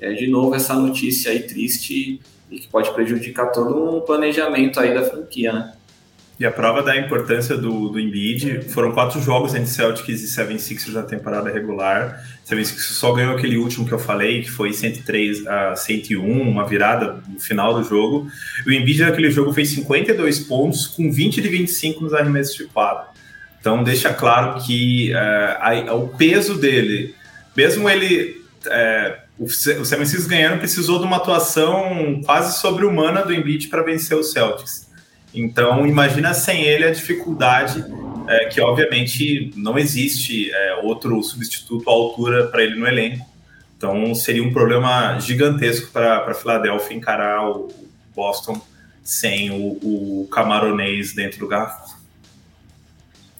é, 0.00 0.12
de 0.12 0.26
novo 0.26 0.54
essa 0.54 0.74
notícia 0.74 1.30
aí 1.30 1.40
triste 1.40 2.20
e 2.50 2.58
que 2.58 2.68
pode 2.68 2.92
prejudicar 2.92 3.52
todo 3.52 3.96
um 3.96 4.00
planejamento 4.00 4.80
aí 4.80 4.94
da 4.94 5.02
franquia, 5.02 5.52
né? 5.52 5.72
E 6.40 6.46
a 6.46 6.52
prova 6.52 6.84
da 6.84 6.96
importância 6.96 7.56
do, 7.56 7.88
do 7.88 7.98
Embiid 7.98 8.70
foram 8.70 8.92
quatro 8.92 9.20
jogos 9.20 9.56
entre 9.56 9.66
Celtics 9.66 10.22
e 10.22 10.26
76ers 10.26 10.92
na 10.92 11.02
temporada 11.02 11.50
regular. 11.50 12.24
76ers 12.48 12.92
só 12.92 13.12
ganhou 13.12 13.34
aquele 13.34 13.56
último 13.56 13.84
que 13.84 13.92
eu 13.92 13.98
falei, 13.98 14.42
que 14.42 14.50
foi 14.50 14.72
103 14.72 15.44
a 15.48 15.74
101, 15.74 16.40
uma 16.40 16.64
virada 16.64 17.20
no 17.28 17.40
final 17.40 17.74
do 17.74 17.82
jogo. 17.82 18.30
E 18.64 18.70
o 18.70 18.72
Embiid 18.72 19.02
naquele 19.02 19.32
jogo 19.32 19.52
fez 19.52 19.70
52 19.70 20.38
pontos 20.40 20.86
com 20.86 21.10
20 21.10 21.42
de 21.42 21.48
25 21.48 22.04
nos 22.04 22.14
arremessos 22.14 22.54
de 22.54 22.66
quadra. 22.66 23.08
Então 23.60 23.82
deixa 23.82 24.14
claro 24.14 24.64
que 24.64 25.12
uh, 25.12 25.88
a, 25.90 25.94
o 25.94 26.08
peso 26.08 26.56
dele, 26.56 27.16
mesmo 27.56 27.90
ele... 27.90 28.40
Uh, 28.64 29.27
o 29.38 29.44
76ers 29.44 30.26
ganhando 30.26 30.58
precisou 30.58 30.98
de 30.98 31.04
uma 31.04 31.16
atuação 31.16 32.20
quase 32.24 32.60
sobre-humana 32.60 33.22
do 33.22 33.32
Embiid 33.32 33.68
para 33.68 33.82
vencer 33.82 34.16
o 34.16 34.22
Celtics. 34.24 34.88
Então, 35.32 35.86
imagina 35.86 36.34
sem 36.34 36.62
ele 36.62 36.84
a 36.84 36.90
dificuldade, 36.90 37.84
é, 38.26 38.46
que 38.46 38.60
obviamente 38.60 39.52
não 39.54 39.78
existe 39.78 40.50
é, 40.50 40.80
outro 40.82 41.22
substituto 41.22 41.88
à 41.88 41.92
altura 41.92 42.48
para 42.48 42.64
ele 42.64 42.74
no 42.74 42.86
elenco. 42.86 43.24
Então, 43.76 44.12
seria 44.14 44.42
um 44.42 44.52
problema 44.52 45.18
gigantesco 45.20 45.92
para 45.92 46.28
a 46.28 46.34
Filadélfia 46.34 46.96
encarar 46.96 47.48
o 47.48 47.68
Boston 48.14 48.60
sem 49.04 49.50
o, 49.50 49.78
o 50.22 50.28
camaronês 50.32 51.14
dentro 51.14 51.38
do 51.38 51.46
garrafão. 51.46 51.96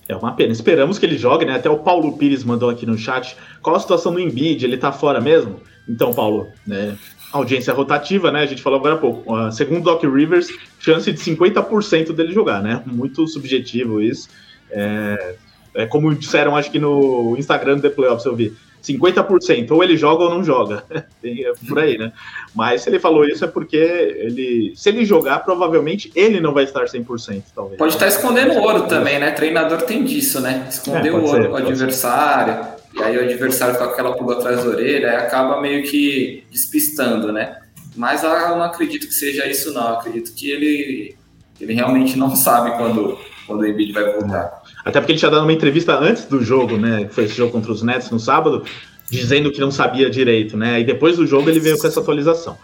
É 0.09 0.17
uma 0.17 0.33
pena. 0.33 0.53
Esperamos 0.53 0.99
que 0.99 1.05
ele 1.05 1.19
jogue, 1.19 1.45
né? 1.45 1.57
Até 1.57 1.69
o 1.69 1.79
Paulo 1.79 2.17
Pires 2.17 2.43
mandou 2.43 2.71
aqui 2.71 2.87
no 2.87 2.97
chat. 2.97 3.37
Qual 3.61 3.77
a 3.77 3.81
situação 3.81 4.13
do 4.13 4.21
Embiid? 4.21 4.65
Ele 4.65 4.79
tá 4.79 4.91
fora 4.91 5.21
mesmo? 5.21 5.61
Então, 5.89 6.13
Paulo, 6.13 6.49
né? 6.67 6.97
audiência 7.33 7.73
rotativa, 7.73 8.31
né? 8.31 8.43
A 8.43 8.47
gente 8.47 8.63
falou 8.63 8.79
agora 8.79 8.95
há 8.95 8.99
pouco. 8.99 9.35
Uh, 9.35 9.53
segundo 9.53 9.85
Doc 9.85 10.03
Rivers, 10.03 10.49
chance 10.79 11.11
de 11.11 11.19
50% 11.19 12.13
dele 12.13 12.33
jogar, 12.33 12.63
né? 12.63 12.83
Muito 12.87 13.27
subjetivo 13.27 14.01
isso. 14.01 14.29
É, 14.71 15.35
é, 15.75 15.87
como 15.87 16.15
disseram, 16.15 16.57
acho 16.57 16.71
que 16.71 16.79
no 16.79 17.37
Instagram 17.39 17.77
do 17.77 17.83
The 17.83 17.91
Playoffs 17.91 18.25
eu 18.25 18.35
vi. 18.35 18.55
50%, 18.81 19.73
ou 19.73 19.83
ele 19.83 19.97
joga 19.97 20.25
ou 20.25 20.31
não 20.31 20.45
joga. 20.45 20.85
é 20.91 21.53
por 21.69 21.81
aí, 21.81 21.99
né? 21.99 22.13
Mas 22.55 22.83
se 22.83 22.89
ele 22.89 23.01
falou 23.01 23.25
isso 23.25 23.45
é 23.45 23.49
porque 23.49 23.77
ele, 23.77 24.73
se 24.77 24.89
ele 24.89 25.05
jogar, 25.05 25.41
provavelmente 25.41 26.13
ele 26.15 26.41
não 26.41 26.55
vai 26.55 26.63
estar 26.63 26.85
100%, 26.85 27.43
talvez. 27.55 27.77
Pode 27.77 27.95
estar 27.95 28.07
escondendo 28.07 28.55
ouro 28.55 28.83
também, 28.83 29.19
né? 29.19 29.33
Treinador 29.33 29.83
tem 29.83 30.05
disso, 30.05 30.41
né? 30.41 30.67
Esconder 30.71 31.09
é, 31.09 31.13
o 31.13 31.25
ouro 31.25 31.49
com 31.49 31.55
o 31.55 31.57
adversário. 31.57 32.55
Ser 32.55 32.78
e 32.95 33.03
aí 33.03 33.17
o 33.17 33.23
adversário 33.23 33.75
fica 33.75 33.87
com 33.87 33.93
aquela 33.93 34.17
pulga 34.17 34.35
atrás 34.35 34.65
da 34.65 34.71
orelha 34.71 35.07
e 35.07 35.17
acaba 35.17 35.61
meio 35.61 35.83
que 35.83 36.45
despistando, 36.51 37.33
né? 37.33 37.57
Mas 37.97 38.23
eu 38.23 38.31
não 38.31 38.63
acredito 38.63 39.07
que 39.07 39.15
seja 39.15 39.47
isso, 39.47 39.73
não. 39.73 39.89
Eu 39.89 39.95
acredito 39.95 40.33
que 40.35 40.51
ele, 40.51 41.17
ele 41.61 41.75
realmente 41.75 42.17
não 42.17 42.35
sabe 42.37 42.77
quando, 42.77 43.19
quando 43.47 43.61
o 43.61 43.67
Embiid 43.67 43.93
vai 43.93 44.13
voltar. 44.13 44.63
Até 44.85 45.01
porque 45.01 45.13
ele 45.13 45.19
tinha 45.19 45.31
dado 45.31 45.43
uma 45.43 45.53
entrevista 45.53 45.99
antes 45.99 46.25
do 46.25 46.43
jogo, 46.43 46.77
né? 46.77 47.05
Que 47.05 47.15
foi 47.15 47.25
esse 47.25 47.35
jogo 47.35 47.53
contra 47.53 47.73
os 47.73 47.83
Nets 47.83 48.11
no 48.11 48.19
sábado, 48.19 48.65
dizendo 49.11 49.51
que 49.51 49.61
não 49.61 49.71
sabia 49.71 50.09
direito, 50.09 50.57
né? 50.57 50.81
E 50.81 50.85
depois 50.85 51.17
do 51.17 51.27
jogo 51.27 51.51
ele 51.51 51.61
veio 51.61 51.79
com 51.79 51.87
essa 51.87 52.01
atualização. 52.01 52.57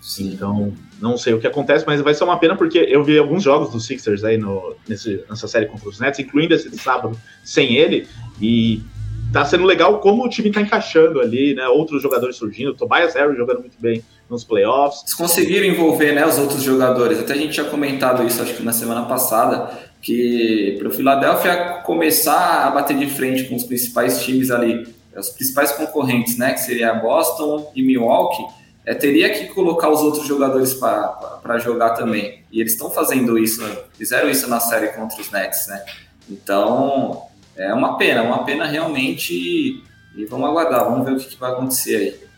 Sim. 0.00 0.32
Então, 0.34 0.72
não 1.00 1.16
sei 1.16 1.32
o 1.32 1.38
que 1.38 1.46
acontece, 1.46 1.84
mas 1.86 2.00
vai 2.00 2.12
ser 2.12 2.24
uma 2.24 2.36
pena 2.36 2.56
porque 2.56 2.78
eu 2.78 3.04
vi 3.04 3.16
alguns 3.16 3.42
jogos 3.42 3.70
dos 3.70 3.86
Sixers 3.86 4.24
aí 4.24 4.36
no, 4.36 4.74
nesse, 4.88 5.24
nessa 5.30 5.46
série 5.46 5.66
contra 5.66 5.88
os 5.88 6.00
Nets, 6.00 6.18
incluindo 6.18 6.54
esse 6.54 6.68
de 6.68 6.76
sábado 6.76 7.16
sem 7.44 7.76
ele, 7.76 8.06
e 8.40 8.82
tá 9.32 9.44
sendo 9.44 9.64
legal 9.64 9.98
como 10.00 10.24
o 10.24 10.28
time 10.28 10.50
tá 10.50 10.60
encaixando 10.60 11.20
ali, 11.20 11.54
né? 11.54 11.66
Outros 11.68 12.02
jogadores 12.02 12.36
surgindo, 12.36 12.74
Tobias 12.74 13.14
Harris 13.14 13.36
jogando 13.36 13.60
muito 13.60 13.76
bem 13.78 14.02
nos 14.28 14.44
playoffs. 14.44 15.02
Eles 15.02 15.14
conseguiram 15.14 15.66
envolver, 15.66 16.12
né, 16.12 16.26
os 16.26 16.38
outros 16.38 16.62
jogadores. 16.62 17.18
Até 17.18 17.34
a 17.34 17.36
gente 17.36 17.52
tinha 17.52 17.66
comentado 17.66 18.26
isso, 18.26 18.42
acho 18.42 18.54
que 18.54 18.62
na 18.62 18.72
semana 18.72 19.02
passada, 19.02 19.70
que 20.00 20.76
para 20.78 20.88
o 20.88 20.90
Philadelphia 20.90 21.82
começar 21.84 22.66
a 22.66 22.70
bater 22.70 22.96
de 22.96 23.06
frente 23.06 23.44
com 23.44 23.56
os 23.56 23.64
principais 23.64 24.22
times 24.22 24.50
ali, 24.50 24.86
os 25.16 25.28
principais 25.30 25.72
concorrentes, 25.72 26.38
né, 26.38 26.52
que 26.52 26.60
seria 26.60 26.94
Boston 26.94 27.70
e 27.74 27.82
Milwaukee, 27.82 28.44
é, 28.84 28.94
teria 28.94 29.30
que 29.30 29.46
colocar 29.54 29.88
os 29.90 30.00
outros 30.00 30.26
jogadores 30.26 30.74
para 30.74 31.58
jogar 31.58 31.90
também. 31.90 32.42
E 32.50 32.60
eles 32.60 32.72
estão 32.72 32.90
fazendo 32.90 33.38
isso, 33.38 33.62
fizeram 33.94 34.28
isso 34.28 34.48
na 34.48 34.58
série 34.58 34.88
contra 34.88 35.20
os 35.20 35.30
Nets, 35.30 35.68
né? 35.68 35.84
Então, 36.28 37.22
é 37.56 37.72
uma 37.72 37.96
pena, 37.96 38.22
uma 38.22 38.44
pena 38.44 38.66
realmente. 38.66 39.82
E 40.14 40.24
vamos 40.26 40.48
aguardar, 40.48 40.84
vamos 40.84 41.04
ver 41.04 41.12
o 41.12 41.16
que, 41.18 41.26
que 41.26 41.40
vai 41.40 41.52
acontecer 41.52 41.96
aí. 41.96 42.32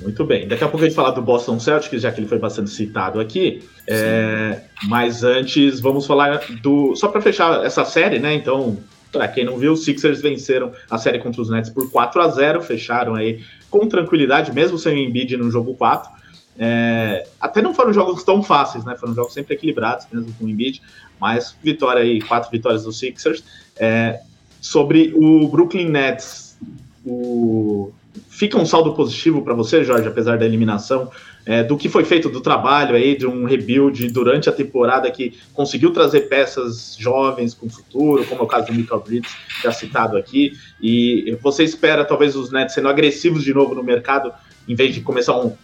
Muito 0.00 0.24
bem. 0.24 0.46
Daqui 0.46 0.62
a 0.62 0.68
pouco 0.68 0.84
a 0.84 0.88
gente 0.88 0.96
falar 0.96 1.12
do 1.12 1.22
Boston 1.22 1.58
Celtics, 1.58 2.02
já 2.02 2.12
que 2.12 2.20
ele 2.20 2.28
foi 2.28 2.38
bastante 2.38 2.70
citado 2.70 3.18
aqui. 3.18 3.66
É, 3.86 4.60
mas 4.84 5.24
antes, 5.24 5.80
vamos 5.80 6.06
falar 6.06 6.40
do. 6.60 6.94
Só 6.96 7.08
para 7.08 7.20
fechar 7.22 7.64
essa 7.64 7.84
série, 7.84 8.18
né? 8.18 8.34
Então, 8.34 8.76
para 9.10 9.26
quem 9.28 9.44
não 9.44 9.56
viu, 9.56 9.72
os 9.72 9.84
Sixers 9.84 10.20
venceram 10.20 10.72
a 10.90 10.98
série 10.98 11.18
contra 11.18 11.40
os 11.40 11.48
Nets 11.48 11.70
por 11.70 11.90
4 11.90 12.20
a 12.20 12.28
0 12.28 12.60
fecharam 12.62 13.14
aí 13.14 13.42
com 13.70 13.88
tranquilidade, 13.88 14.52
mesmo 14.52 14.78
sem 14.78 14.94
o 14.94 14.98
Embiid 14.98 15.36
no 15.36 15.50
jogo 15.50 15.74
4. 15.74 16.10
É, 16.58 17.26
até 17.40 17.62
não 17.62 17.74
foram 17.74 17.92
jogos 17.92 18.22
tão 18.22 18.42
fáceis, 18.42 18.84
né? 18.84 18.96
Foram 18.96 19.14
jogos 19.14 19.32
sempre 19.32 19.54
equilibrados, 19.54 20.06
mesmo 20.12 20.32
com 20.34 20.44
o 20.44 20.48
Embiid, 20.48 20.82
mas 21.18 21.56
vitória 21.62 22.02
aí, 22.02 22.20
quatro 22.20 22.50
vitórias 22.50 22.84
dos 22.84 22.98
Sixers. 22.98 23.42
É, 23.78 24.20
sobre 24.60 25.12
o 25.14 25.48
Brooklyn 25.48 25.88
Nets. 25.88 26.56
O... 27.04 27.92
Fica 28.28 28.58
um 28.58 28.66
saldo 28.66 28.94
positivo 28.94 29.42
para 29.42 29.54
você, 29.54 29.84
Jorge, 29.84 30.08
apesar 30.08 30.38
da 30.38 30.44
eliminação, 30.44 31.10
é, 31.44 31.62
do 31.62 31.76
que 31.76 31.88
foi 31.88 32.04
feito 32.04 32.28
do 32.28 32.40
trabalho 32.40 32.96
aí, 32.96 33.16
de 33.16 33.26
um 33.26 33.44
rebuild 33.44 34.08
durante 34.10 34.48
a 34.48 34.52
temporada 34.52 35.10
que 35.10 35.38
conseguiu 35.54 35.92
trazer 35.92 36.22
peças 36.22 36.96
jovens 36.98 37.54
com 37.54 37.70
futuro, 37.70 38.24
como 38.24 38.40
é 38.40 38.44
o 38.44 38.46
caso 38.46 38.66
do 38.66 38.74
Michael 38.74 39.00
Bridges, 39.00 39.32
já 39.62 39.70
citado 39.70 40.16
aqui, 40.16 40.52
e 40.82 41.38
você 41.40 41.62
espera 41.62 42.04
talvez 42.04 42.34
os 42.34 42.50
Nets 42.50 42.74
sendo 42.74 42.88
agressivos 42.88 43.44
de 43.44 43.54
novo 43.54 43.74
no 43.74 43.82
mercado, 43.82 44.32
em 44.68 44.74
vez 44.74 44.94
de 44.94 45.00
começar 45.00 45.38
um 45.38 45.56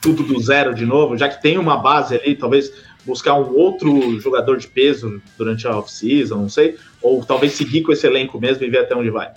tudo 0.00 0.22
do 0.22 0.40
zero 0.40 0.74
de 0.74 0.86
novo, 0.86 1.16
já 1.16 1.28
que 1.28 1.40
tem 1.42 1.58
uma 1.58 1.76
base 1.76 2.14
ali, 2.14 2.34
talvez 2.34 2.72
buscar 3.04 3.34
um 3.34 3.54
outro 3.54 4.18
jogador 4.20 4.56
de 4.56 4.68
peso 4.68 5.20
durante 5.36 5.66
a 5.66 5.76
off-season, 5.76 6.36
não 6.36 6.48
sei, 6.48 6.76
ou 7.02 7.24
talvez 7.24 7.52
seguir 7.52 7.82
com 7.82 7.92
esse 7.92 8.06
elenco 8.06 8.40
mesmo 8.40 8.64
e 8.64 8.70
ver 8.70 8.78
até 8.78 8.94
onde 8.94 9.10
vai. 9.10 9.30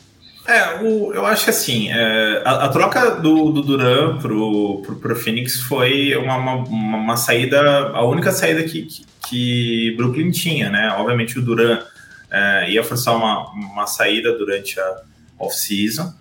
É, 0.46 0.84
o, 0.84 1.14
eu 1.14 1.26
acho 1.26 1.46
que 1.46 1.50
assim, 1.50 1.90
é, 1.90 2.42
a, 2.44 2.66
a, 2.66 2.70
troca 2.70 3.12
do, 3.12 3.50
do 3.52 3.62
Duran 3.62 4.18
pro, 4.18 4.82
pro, 4.82 4.96
pro 4.98 5.16
Phoenix 5.16 5.62
foi 5.62 6.16
uma, 6.18 6.36
uma, 6.36 6.56
uma, 6.66 7.18
saída, 7.18 7.62
a 7.90 8.04
única 8.06 8.30
saída 8.32 8.62
que, 8.64 8.82
que, 8.84 9.06
que 9.26 9.96
Brooklyn 9.96 10.32
tinha, 10.32 10.70
né? 10.70 10.94
Obviamente 10.98 11.40
o 11.40 11.42
Duran 11.42 11.80
é, 12.30 12.72
ia 12.72 12.84
forçar 12.84 13.16
uma, 13.16 13.52
uma 13.52 13.88
saída 13.88 14.38
durante 14.38 14.78
a 14.82 15.02
off-season, 15.40 16.14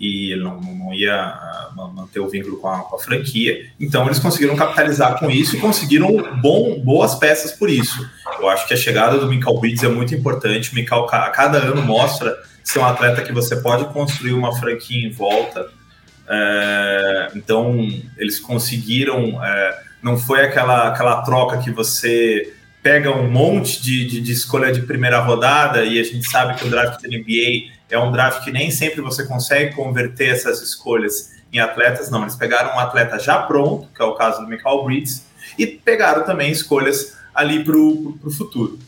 e 0.00 0.32
ele 0.32 0.42
não, 0.42 0.58
não 0.58 0.94
ia 0.94 1.14
ah, 1.14 1.70
manter 1.94 2.20
o 2.20 2.28
vínculo 2.28 2.56
com 2.56 2.68
a, 2.68 2.78
com 2.78 2.96
a, 2.96 2.98
franquia. 2.98 3.66
Então 3.78 4.06
eles 4.06 4.18
conseguiram 4.18 4.56
capitalizar 4.56 5.18
com 5.18 5.30
isso 5.30 5.54
e 5.54 5.60
conseguiram 5.60 6.40
bom, 6.40 6.80
boas 6.80 7.14
peças 7.16 7.52
por 7.52 7.68
isso. 7.68 8.08
Eu 8.38 8.48
acho 8.48 8.66
que 8.66 8.72
a 8.72 8.76
chegada 8.78 9.18
do 9.18 9.28
Michael 9.28 9.60
Bridges 9.60 9.84
é 9.84 9.88
muito 9.88 10.14
importante. 10.14 10.72
O 10.72 10.74
Michael 10.74 11.04
a 11.04 11.28
cada 11.28 11.58
ano 11.58 11.82
mostra 11.82 12.34
ser 12.64 12.78
um 12.78 12.84
atleta 12.86 13.20
que 13.20 13.32
você 13.32 13.56
pode 13.56 13.84
construir 13.92 14.32
uma 14.32 14.56
franquia 14.56 15.06
em 15.06 15.10
volta. 15.10 15.68
É, 16.26 17.28
então 17.36 17.76
eles 18.16 18.40
conseguiram. 18.40 19.44
É, 19.44 19.82
não 20.02 20.16
foi 20.16 20.40
aquela, 20.42 20.88
aquela 20.88 21.20
troca 21.20 21.58
que 21.58 21.70
você 21.70 22.54
pega 22.82 23.10
um 23.10 23.30
monte 23.30 23.82
de, 23.82 24.06
de, 24.06 24.20
de 24.20 24.32
escolha 24.32 24.72
de 24.72 24.82
primeira 24.82 25.20
rodada 25.20 25.84
e 25.84 25.98
a 25.98 26.02
gente 26.02 26.28
sabe 26.28 26.58
que 26.58 26.66
o 26.66 26.70
draft 26.70 27.02
da 27.02 27.08
NBA 27.08 27.70
é 27.90 27.98
um 27.98 28.10
draft 28.10 28.44
que 28.44 28.50
nem 28.50 28.70
sempre 28.70 29.00
você 29.00 29.26
consegue 29.26 29.74
converter 29.74 30.30
essas 30.30 30.62
escolhas 30.62 31.32
em 31.52 31.58
atletas, 31.58 32.10
não. 32.10 32.22
Eles 32.22 32.36
pegaram 32.36 32.76
um 32.76 32.78
atleta 32.78 33.18
já 33.18 33.38
pronto, 33.42 33.88
que 33.94 34.00
é 34.00 34.04
o 34.04 34.14
caso 34.14 34.42
do 34.42 34.48
Michael 34.48 34.84
Bridges, 34.84 35.26
e 35.58 35.66
pegaram 35.66 36.24
também 36.24 36.50
escolhas 36.50 37.16
ali 37.34 37.62
para 37.64 37.76
o 37.76 38.30
futuro. 38.30 38.78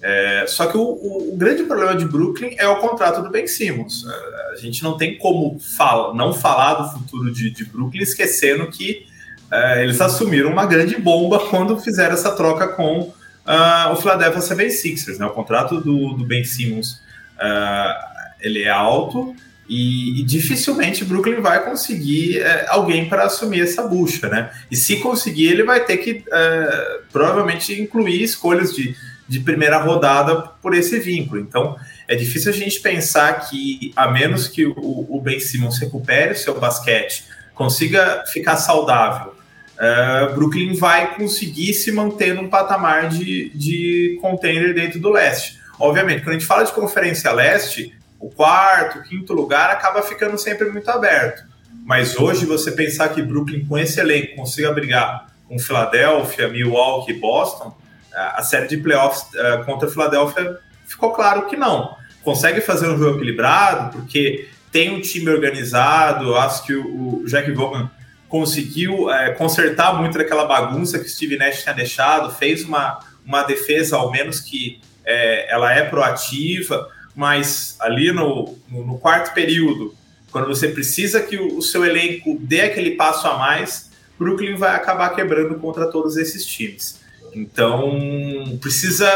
É, 0.00 0.44
só 0.46 0.66
que 0.66 0.76
o, 0.76 0.80
o, 0.80 1.34
o, 1.34 1.36
grande 1.36 1.64
problema 1.64 1.94
de 1.96 2.04
Brooklyn 2.04 2.54
é 2.56 2.68
o 2.68 2.76
contrato 2.76 3.20
do 3.20 3.30
Ben 3.30 3.46
Simmons. 3.48 4.04
É, 4.06 4.52
a 4.52 4.56
gente 4.56 4.82
não 4.82 4.96
tem 4.96 5.18
como 5.18 5.58
fala, 5.58 6.14
não 6.14 6.32
falar 6.32 6.74
do 6.74 6.92
futuro 6.92 7.32
de, 7.32 7.50
de 7.50 7.64
Brooklyn 7.64 8.02
esquecendo 8.02 8.68
que 8.68 9.06
é, 9.50 9.82
eles 9.82 10.00
assumiram 10.00 10.50
uma 10.50 10.66
grande 10.66 10.96
bomba 10.96 11.40
quando 11.50 11.78
fizeram 11.80 12.14
essa 12.14 12.30
troca 12.30 12.68
com 12.68 13.12
uh, 13.48 13.92
o 13.92 13.96
Philadelphia 13.96 14.40
76ers. 14.40 15.18
Né? 15.18 15.26
O 15.26 15.30
contrato 15.30 15.80
do, 15.80 16.12
do 16.12 16.24
Ben 16.24 16.44
Simmons 16.44 17.00
uh, 17.36 18.08
ele 18.40 18.62
é 18.62 18.70
alto 18.70 19.34
E, 19.68 20.20
e 20.20 20.24
dificilmente 20.24 21.04
Brooklyn 21.04 21.40
vai 21.40 21.64
conseguir 21.64 22.40
é, 22.40 22.66
alguém 22.68 23.08
para 23.08 23.24
assumir 23.24 23.60
essa 23.60 23.82
bucha, 23.82 24.26
né? 24.28 24.50
E 24.70 24.76
se 24.76 24.96
conseguir, 24.96 25.48
ele 25.48 25.62
vai 25.62 25.84
ter 25.84 25.98
que 25.98 26.24
é, 26.32 27.00
provavelmente 27.12 27.78
incluir 27.78 28.22
escolhas 28.22 28.74
de, 28.74 28.96
de 29.28 29.40
primeira 29.40 29.76
rodada 29.76 30.36
por 30.62 30.74
esse 30.74 30.98
vínculo. 30.98 31.38
Então, 31.38 31.76
é 32.06 32.16
difícil 32.16 32.50
a 32.50 32.54
gente 32.54 32.80
pensar 32.80 33.46
que, 33.46 33.92
a 33.94 34.10
menos 34.10 34.48
que 34.48 34.64
o, 34.64 34.74
o 34.74 35.20
Ben 35.20 35.38
Simmons 35.38 35.76
recupere 35.76 36.32
o 36.32 36.38
seu 36.38 36.58
basquete, 36.58 37.24
consiga 37.54 38.24
ficar 38.32 38.56
saudável, 38.56 39.34
uh, 39.78 40.34
Brooklyn 40.34 40.74
vai 40.74 41.14
conseguir 41.14 41.72
se 41.72 41.90
manter 41.92 42.34
num 42.34 42.48
patamar 42.48 43.08
de, 43.08 43.50
de 43.50 44.18
contender 44.20 44.74
dentro 44.74 45.00
do 45.00 45.10
leste. 45.10 45.58
Obviamente, 45.78 46.22
quando 46.22 46.30
a 46.30 46.38
gente 46.38 46.46
fala 46.46 46.64
de 46.64 46.72
Conferência 46.72 47.30
Leste, 47.32 47.96
o 48.18 48.28
quarto, 48.28 48.98
o 48.98 49.02
quinto 49.02 49.32
lugar 49.32 49.70
acaba 49.70 50.02
ficando 50.02 50.36
sempre 50.36 50.68
muito 50.70 50.90
aberto. 50.90 51.44
Mas 51.84 52.16
hoje 52.16 52.44
você 52.44 52.72
pensar 52.72 53.08
que 53.10 53.22
Brooklyn 53.22 53.64
com 53.64 53.78
esse 53.78 54.00
elenco 54.00 54.34
consiga 54.34 54.72
brigar 54.72 55.28
com 55.46 55.58
Filadélfia, 55.58 56.48
Milwaukee 56.48 57.12
e 57.12 57.14
Boston, 57.14 57.74
a 58.12 58.42
série 58.42 58.66
de 58.66 58.76
playoffs 58.76 59.22
uh, 59.34 59.64
contra 59.64 59.88
a 59.88 59.90
Filadélfia 59.90 60.58
ficou 60.86 61.12
claro 61.12 61.46
que 61.46 61.56
não. 61.56 61.96
Consegue 62.22 62.60
fazer 62.60 62.88
um 62.88 62.98
jogo 62.98 63.16
equilibrado, 63.16 63.96
porque 63.96 64.48
tem 64.72 64.94
um 64.94 65.00
time 65.00 65.30
organizado. 65.30 66.34
Acho 66.34 66.64
que 66.64 66.74
o, 66.74 67.24
Jack 67.26 67.50
Vaughan 67.52 67.90
conseguiu 68.28 69.10
é, 69.10 69.32
consertar 69.32 69.94
muito 69.94 70.18
daquela 70.18 70.44
bagunça 70.44 70.98
que 70.98 71.08
Steve 71.08 71.36
Nash 71.36 71.62
tinha 71.62 71.74
deixado, 71.74 72.30
fez 72.34 72.62
uma, 72.64 73.00
uma 73.24 73.42
defesa, 73.42 73.96
ao 73.96 74.10
menos 74.10 74.40
que 74.40 74.80
é, 75.04 75.52
ela 75.52 75.72
é 75.72 75.84
proativa 75.84 76.88
mas 77.18 77.74
ali 77.80 78.12
no, 78.12 78.56
no, 78.70 78.96
quarto 78.96 79.34
período, 79.34 79.92
quando 80.30 80.46
você 80.46 80.68
precisa 80.68 81.20
que 81.20 81.36
o, 81.36 81.58
o, 81.58 81.62
seu 81.62 81.84
elenco 81.84 82.38
dê 82.40 82.60
aquele 82.60 82.92
passo 82.92 83.26
a 83.26 83.36
mais, 83.36 83.90
Brooklyn 84.16 84.54
vai 84.54 84.76
acabar 84.76 85.10
quebrando 85.16 85.56
contra 85.56 85.90
todos 85.90 86.16
esses 86.16 86.46
times. 86.46 87.00
Então, 87.34 88.56
precisa 88.60 89.10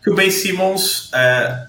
que 0.00 0.08
o 0.08 0.14
Ben 0.14 0.30
Simmons. 0.30 1.10
É, 1.12 1.66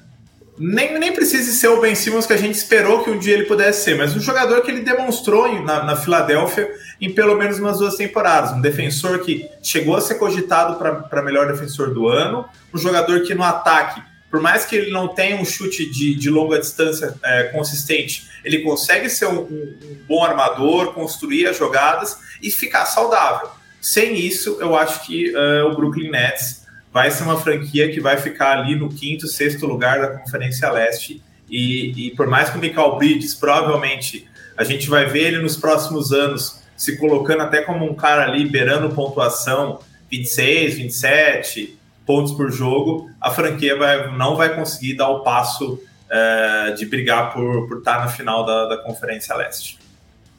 nem, 0.61 0.99
nem 0.99 1.11
precise 1.11 1.53
ser 1.53 1.69
o 1.69 1.81
Ben 1.81 1.95
Simmons 1.95 2.27
que 2.27 2.33
a 2.33 2.37
gente 2.37 2.53
esperou 2.53 3.03
que 3.03 3.09
um 3.09 3.17
dia 3.17 3.33
ele 3.33 3.45
pudesse 3.45 3.83
ser, 3.83 3.97
mas 3.97 4.15
um 4.15 4.19
jogador 4.19 4.61
que 4.61 4.69
ele 4.69 4.81
demonstrou 4.81 5.61
na, 5.63 5.83
na 5.83 5.95
Filadélfia 5.95 6.71
em 6.99 7.11
pelo 7.11 7.35
menos 7.35 7.57
umas 7.57 7.79
duas 7.79 7.95
temporadas. 7.95 8.51
Um 8.51 8.61
defensor 8.61 9.19
que 9.19 9.49
chegou 9.63 9.95
a 9.95 10.01
ser 10.01 10.15
cogitado 10.15 10.75
para 11.09 11.21
melhor 11.23 11.51
defensor 11.51 11.93
do 11.93 12.07
ano, 12.07 12.45
um 12.71 12.77
jogador 12.77 13.21
que 13.23 13.33
no 13.33 13.43
ataque 13.43 14.01
por 14.29 14.39
mais 14.39 14.63
que 14.63 14.77
ele 14.77 14.91
não 14.91 15.09
tenha 15.09 15.35
um 15.35 15.43
chute 15.43 15.91
de, 15.91 16.15
de 16.15 16.29
longa 16.29 16.57
distância 16.57 17.13
é, 17.21 17.43
consistente, 17.49 18.29
ele 18.45 18.59
consegue 18.59 19.09
ser 19.09 19.25
um, 19.25 19.41
um, 19.41 19.77
um, 19.83 19.97
bom 20.07 20.23
armador, 20.23 20.93
construir 20.93 21.47
as 21.47 21.57
jogadas 21.57 22.17
e 22.41 22.49
ficar 22.49 22.85
saudável. 22.85 23.49
Sem 23.81 24.15
isso, 24.15 24.57
eu 24.61 24.73
acho 24.73 25.05
que 25.05 25.35
uh, 25.35 25.65
o 25.65 25.75
Brooklyn 25.75 26.11
Nets 26.11 26.60
vai 26.91 27.09
ser 27.09 27.23
uma 27.23 27.39
franquia 27.39 27.91
que 27.91 27.99
vai 27.99 28.17
ficar 28.17 28.57
ali 28.57 28.75
no 28.75 28.89
quinto, 28.89 29.27
sexto 29.27 29.65
lugar 29.65 30.01
da 30.01 30.07
Conferência 30.19 30.69
Leste. 30.69 31.23
E, 31.49 32.07
e 32.07 32.15
por 32.15 32.27
mais 32.27 32.49
que 32.49 32.57
o 32.57 32.61
Michael 32.61 32.97
Bridges, 32.97 33.33
provavelmente, 33.33 34.27
a 34.57 34.63
gente 34.63 34.89
vai 34.89 35.05
ver 35.05 35.27
ele 35.27 35.41
nos 35.41 35.55
próximos 35.55 36.11
anos 36.11 36.61
se 36.75 36.97
colocando 36.97 37.43
até 37.43 37.61
como 37.61 37.85
um 37.85 37.93
cara 37.93 38.23
ali, 38.23 38.49
beirando 38.49 38.93
pontuação 38.93 39.79
26, 40.09 40.75
27, 40.75 41.79
pontos 42.05 42.33
por 42.33 42.51
jogo, 42.51 43.09
a 43.21 43.31
franquia 43.31 43.77
vai, 43.77 44.11
não 44.17 44.35
vai 44.35 44.53
conseguir 44.53 44.95
dar 44.95 45.09
o 45.09 45.21
passo 45.21 45.79
é, 46.09 46.71
de 46.71 46.85
brigar 46.85 47.31
por, 47.31 47.67
por 47.67 47.77
estar 47.77 47.99
na 47.99 48.07
final 48.07 48.45
da, 48.45 48.65
da 48.65 48.77
Conferência 48.77 49.35
Leste. 49.35 49.80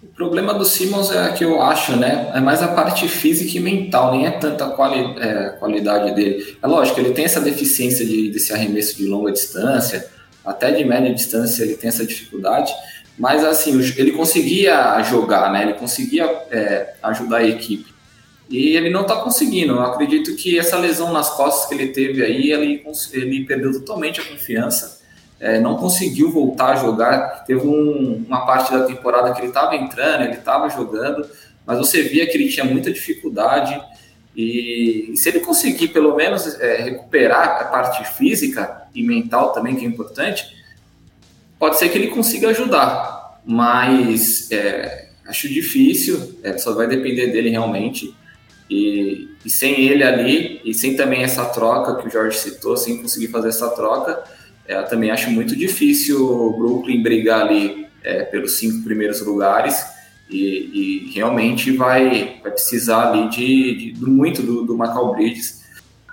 O 0.02 0.06
problema 0.08 0.52
do 0.52 0.64
Simmons 0.64 1.12
é 1.12 1.32
que 1.32 1.44
eu 1.44 1.62
acho, 1.62 1.94
né? 1.94 2.32
É 2.34 2.40
mais 2.40 2.60
a 2.60 2.68
parte 2.68 3.06
física 3.06 3.56
e 3.56 3.60
mental, 3.60 4.10
nem 4.10 4.26
é 4.26 4.32
tanta 4.32 4.66
quali, 4.70 4.98
é, 5.20 5.50
qualidade 5.60 6.12
dele. 6.14 6.56
É 6.60 6.66
lógico, 6.66 6.98
ele 6.98 7.12
tem 7.12 7.24
essa 7.24 7.40
deficiência 7.40 8.04
de, 8.04 8.28
desse 8.30 8.52
arremesso 8.52 8.96
de 8.96 9.06
longa 9.06 9.30
distância, 9.30 10.10
até 10.44 10.72
de 10.72 10.84
média 10.84 11.14
distância 11.14 11.62
ele 11.62 11.76
tem 11.76 11.88
essa 11.88 12.04
dificuldade, 12.04 12.72
mas 13.16 13.44
assim, 13.44 13.78
ele 13.96 14.10
conseguia 14.10 15.00
jogar, 15.04 15.52
né? 15.52 15.62
Ele 15.62 15.74
conseguia 15.74 16.24
é, 16.50 16.94
ajudar 17.02 17.38
a 17.38 17.46
equipe. 17.46 17.92
E 18.50 18.76
ele 18.76 18.90
não 18.90 19.02
está 19.02 19.16
conseguindo. 19.16 19.74
Eu 19.74 19.82
acredito 19.82 20.34
que 20.34 20.58
essa 20.58 20.76
lesão 20.78 21.12
nas 21.12 21.30
costas 21.30 21.68
que 21.68 21.74
ele 21.74 21.92
teve 21.92 22.24
aí, 22.24 22.50
ele, 22.50 22.84
ele 23.12 23.44
perdeu 23.44 23.72
totalmente 23.72 24.20
a 24.20 24.24
confiança. 24.24 25.00
É, 25.42 25.58
não 25.58 25.76
conseguiu 25.76 26.30
voltar 26.30 26.70
a 26.70 26.76
jogar. 26.76 27.44
Teve 27.44 27.66
um, 27.66 28.24
uma 28.28 28.46
parte 28.46 28.72
da 28.72 28.84
temporada 28.84 29.32
que 29.34 29.40
ele 29.40 29.48
estava 29.48 29.74
entrando, 29.74 30.22
ele 30.22 30.34
estava 30.34 30.68
jogando, 30.70 31.28
mas 31.66 31.78
você 31.78 32.00
via 32.00 32.24
que 32.28 32.38
ele 32.38 32.48
tinha 32.48 32.64
muita 32.64 32.92
dificuldade. 32.92 33.82
E, 34.36 35.10
e 35.12 35.16
se 35.16 35.28
ele 35.28 35.40
conseguir, 35.40 35.88
pelo 35.88 36.14
menos, 36.14 36.46
é, 36.60 36.82
recuperar 36.82 37.60
a 37.60 37.64
parte 37.64 38.04
física 38.16 38.82
e 38.94 39.02
mental 39.02 39.52
também, 39.52 39.74
que 39.74 39.84
é 39.84 39.88
importante, 39.88 40.46
pode 41.58 41.76
ser 41.76 41.88
que 41.88 41.98
ele 41.98 42.08
consiga 42.08 42.50
ajudar. 42.50 43.40
Mas 43.44 44.48
é, 44.52 45.08
acho 45.26 45.48
difícil, 45.48 46.38
é, 46.44 46.56
só 46.56 46.72
vai 46.72 46.86
depender 46.86 47.32
dele 47.32 47.50
realmente. 47.50 48.14
E, 48.70 49.28
e, 49.44 49.50
sem 49.50 49.80
ele 49.80 50.04
ali, 50.04 50.60
e 50.64 50.72
sem 50.72 50.94
também 50.94 51.24
essa 51.24 51.44
troca 51.46 52.00
que 52.00 52.06
o 52.06 52.10
Jorge 52.10 52.38
citou, 52.38 52.76
sem 52.76 53.02
conseguir 53.02 53.26
fazer 53.26 53.48
essa 53.48 53.68
troca, 53.70 54.22
eu 54.66 54.84
também 54.86 55.10
acho 55.10 55.30
muito 55.30 55.56
difícil 55.56 56.24
o 56.24 56.56
Brooklyn 56.56 57.02
brigar 57.02 57.42
ali 57.42 57.86
é, 58.02 58.22
pelos 58.24 58.52
cinco 58.52 58.82
primeiros 58.84 59.20
lugares. 59.20 59.84
E, 60.30 61.08
e, 61.08 61.12
realmente 61.14 61.72
vai, 61.72 62.40
vai 62.42 62.52
precisar 62.52 63.10
ali 63.10 63.28
de, 63.28 63.92
de 63.92 64.00
muito 64.02 64.42
do, 64.42 64.64
do 64.64 64.76
Macau 64.76 65.14
Bridges. 65.14 65.62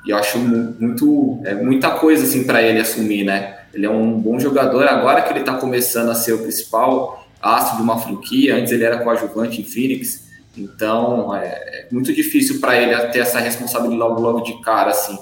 E 0.06 0.10
eu 0.10 0.18
acho 0.18 0.38
muito, 0.38 1.40
é, 1.46 1.56
muita 1.56 1.92
coisa 1.92 2.24
assim 2.24 2.44
para 2.44 2.62
ele 2.62 2.80
assumir, 2.80 3.24
né? 3.24 3.60
Ele 3.74 3.86
é 3.86 3.90
um 3.90 4.20
bom 4.20 4.40
jogador, 4.40 4.86
agora 4.88 5.22
que 5.22 5.32
ele 5.32 5.40
está 5.40 5.54
começando 5.54 6.10
a 6.10 6.16
ser 6.16 6.34
o 6.34 6.40
principal 6.40 7.28
astro 7.42 7.78
de 7.78 7.84
uma 7.84 7.98
franquia, 7.98 8.56
antes 8.56 8.74
ele 8.74 8.84
era 8.84 8.98
coadjuvante 8.98 9.62
em 9.62 9.64
Phoenix, 9.64 10.30
então, 10.58 11.34
é, 11.36 11.48
é 11.48 11.88
muito 11.92 12.14
difícil 12.14 12.60
para 12.60 12.76
ele 12.78 12.96
ter 13.10 13.20
essa 13.20 13.40
responsabilidade 13.40 14.10
logo, 14.10 14.22
logo 14.22 14.42
de 14.42 14.62
cara, 14.62 14.92
assim. 14.92 15.18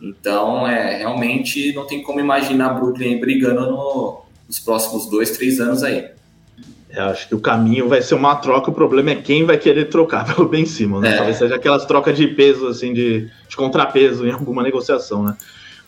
Então, 0.00 0.66
é, 0.66 0.98
realmente 0.98 1.72
não 1.72 1.86
tem 1.86 2.02
como 2.02 2.20
imaginar 2.20 2.70
Brooklyn 2.70 3.18
brigando 3.18 3.62
no, 3.62 4.22
nos 4.46 4.58
próximos 4.58 5.08
dois, 5.08 5.30
três 5.30 5.60
anos 5.60 5.82
aí. 5.82 6.10
Eu 6.90 7.04
acho 7.04 7.28
que 7.28 7.34
o 7.34 7.40
caminho 7.40 7.88
vai 7.88 8.00
ser 8.00 8.14
uma 8.14 8.36
troca, 8.36 8.70
o 8.70 8.74
problema 8.74 9.10
é 9.10 9.16
quem 9.16 9.44
vai 9.44 9.58
querer 9.58 9.86
trocar 9.86 10.24
pelo 10.34 10.48
Ben 10.48 10.64
Simmons, 10.64 11.02
né? 11.02 11.10
É. 11.10 11.16
Talvez 11.16 11.36
seja 11.36 11.54
aquelas 11.56 11.84
trocas 11.84 12.16
de 12.16 12.26
peso, 12.28 12.68
assim, 12.68 12.92
de, 12.92 13.30
de 13.48 13.56
contrapeso 13.56 14.26
em 14.26 14.30
alguma 14.30 14.62
negociação, 14.62 15.22
né? 15.22 15.36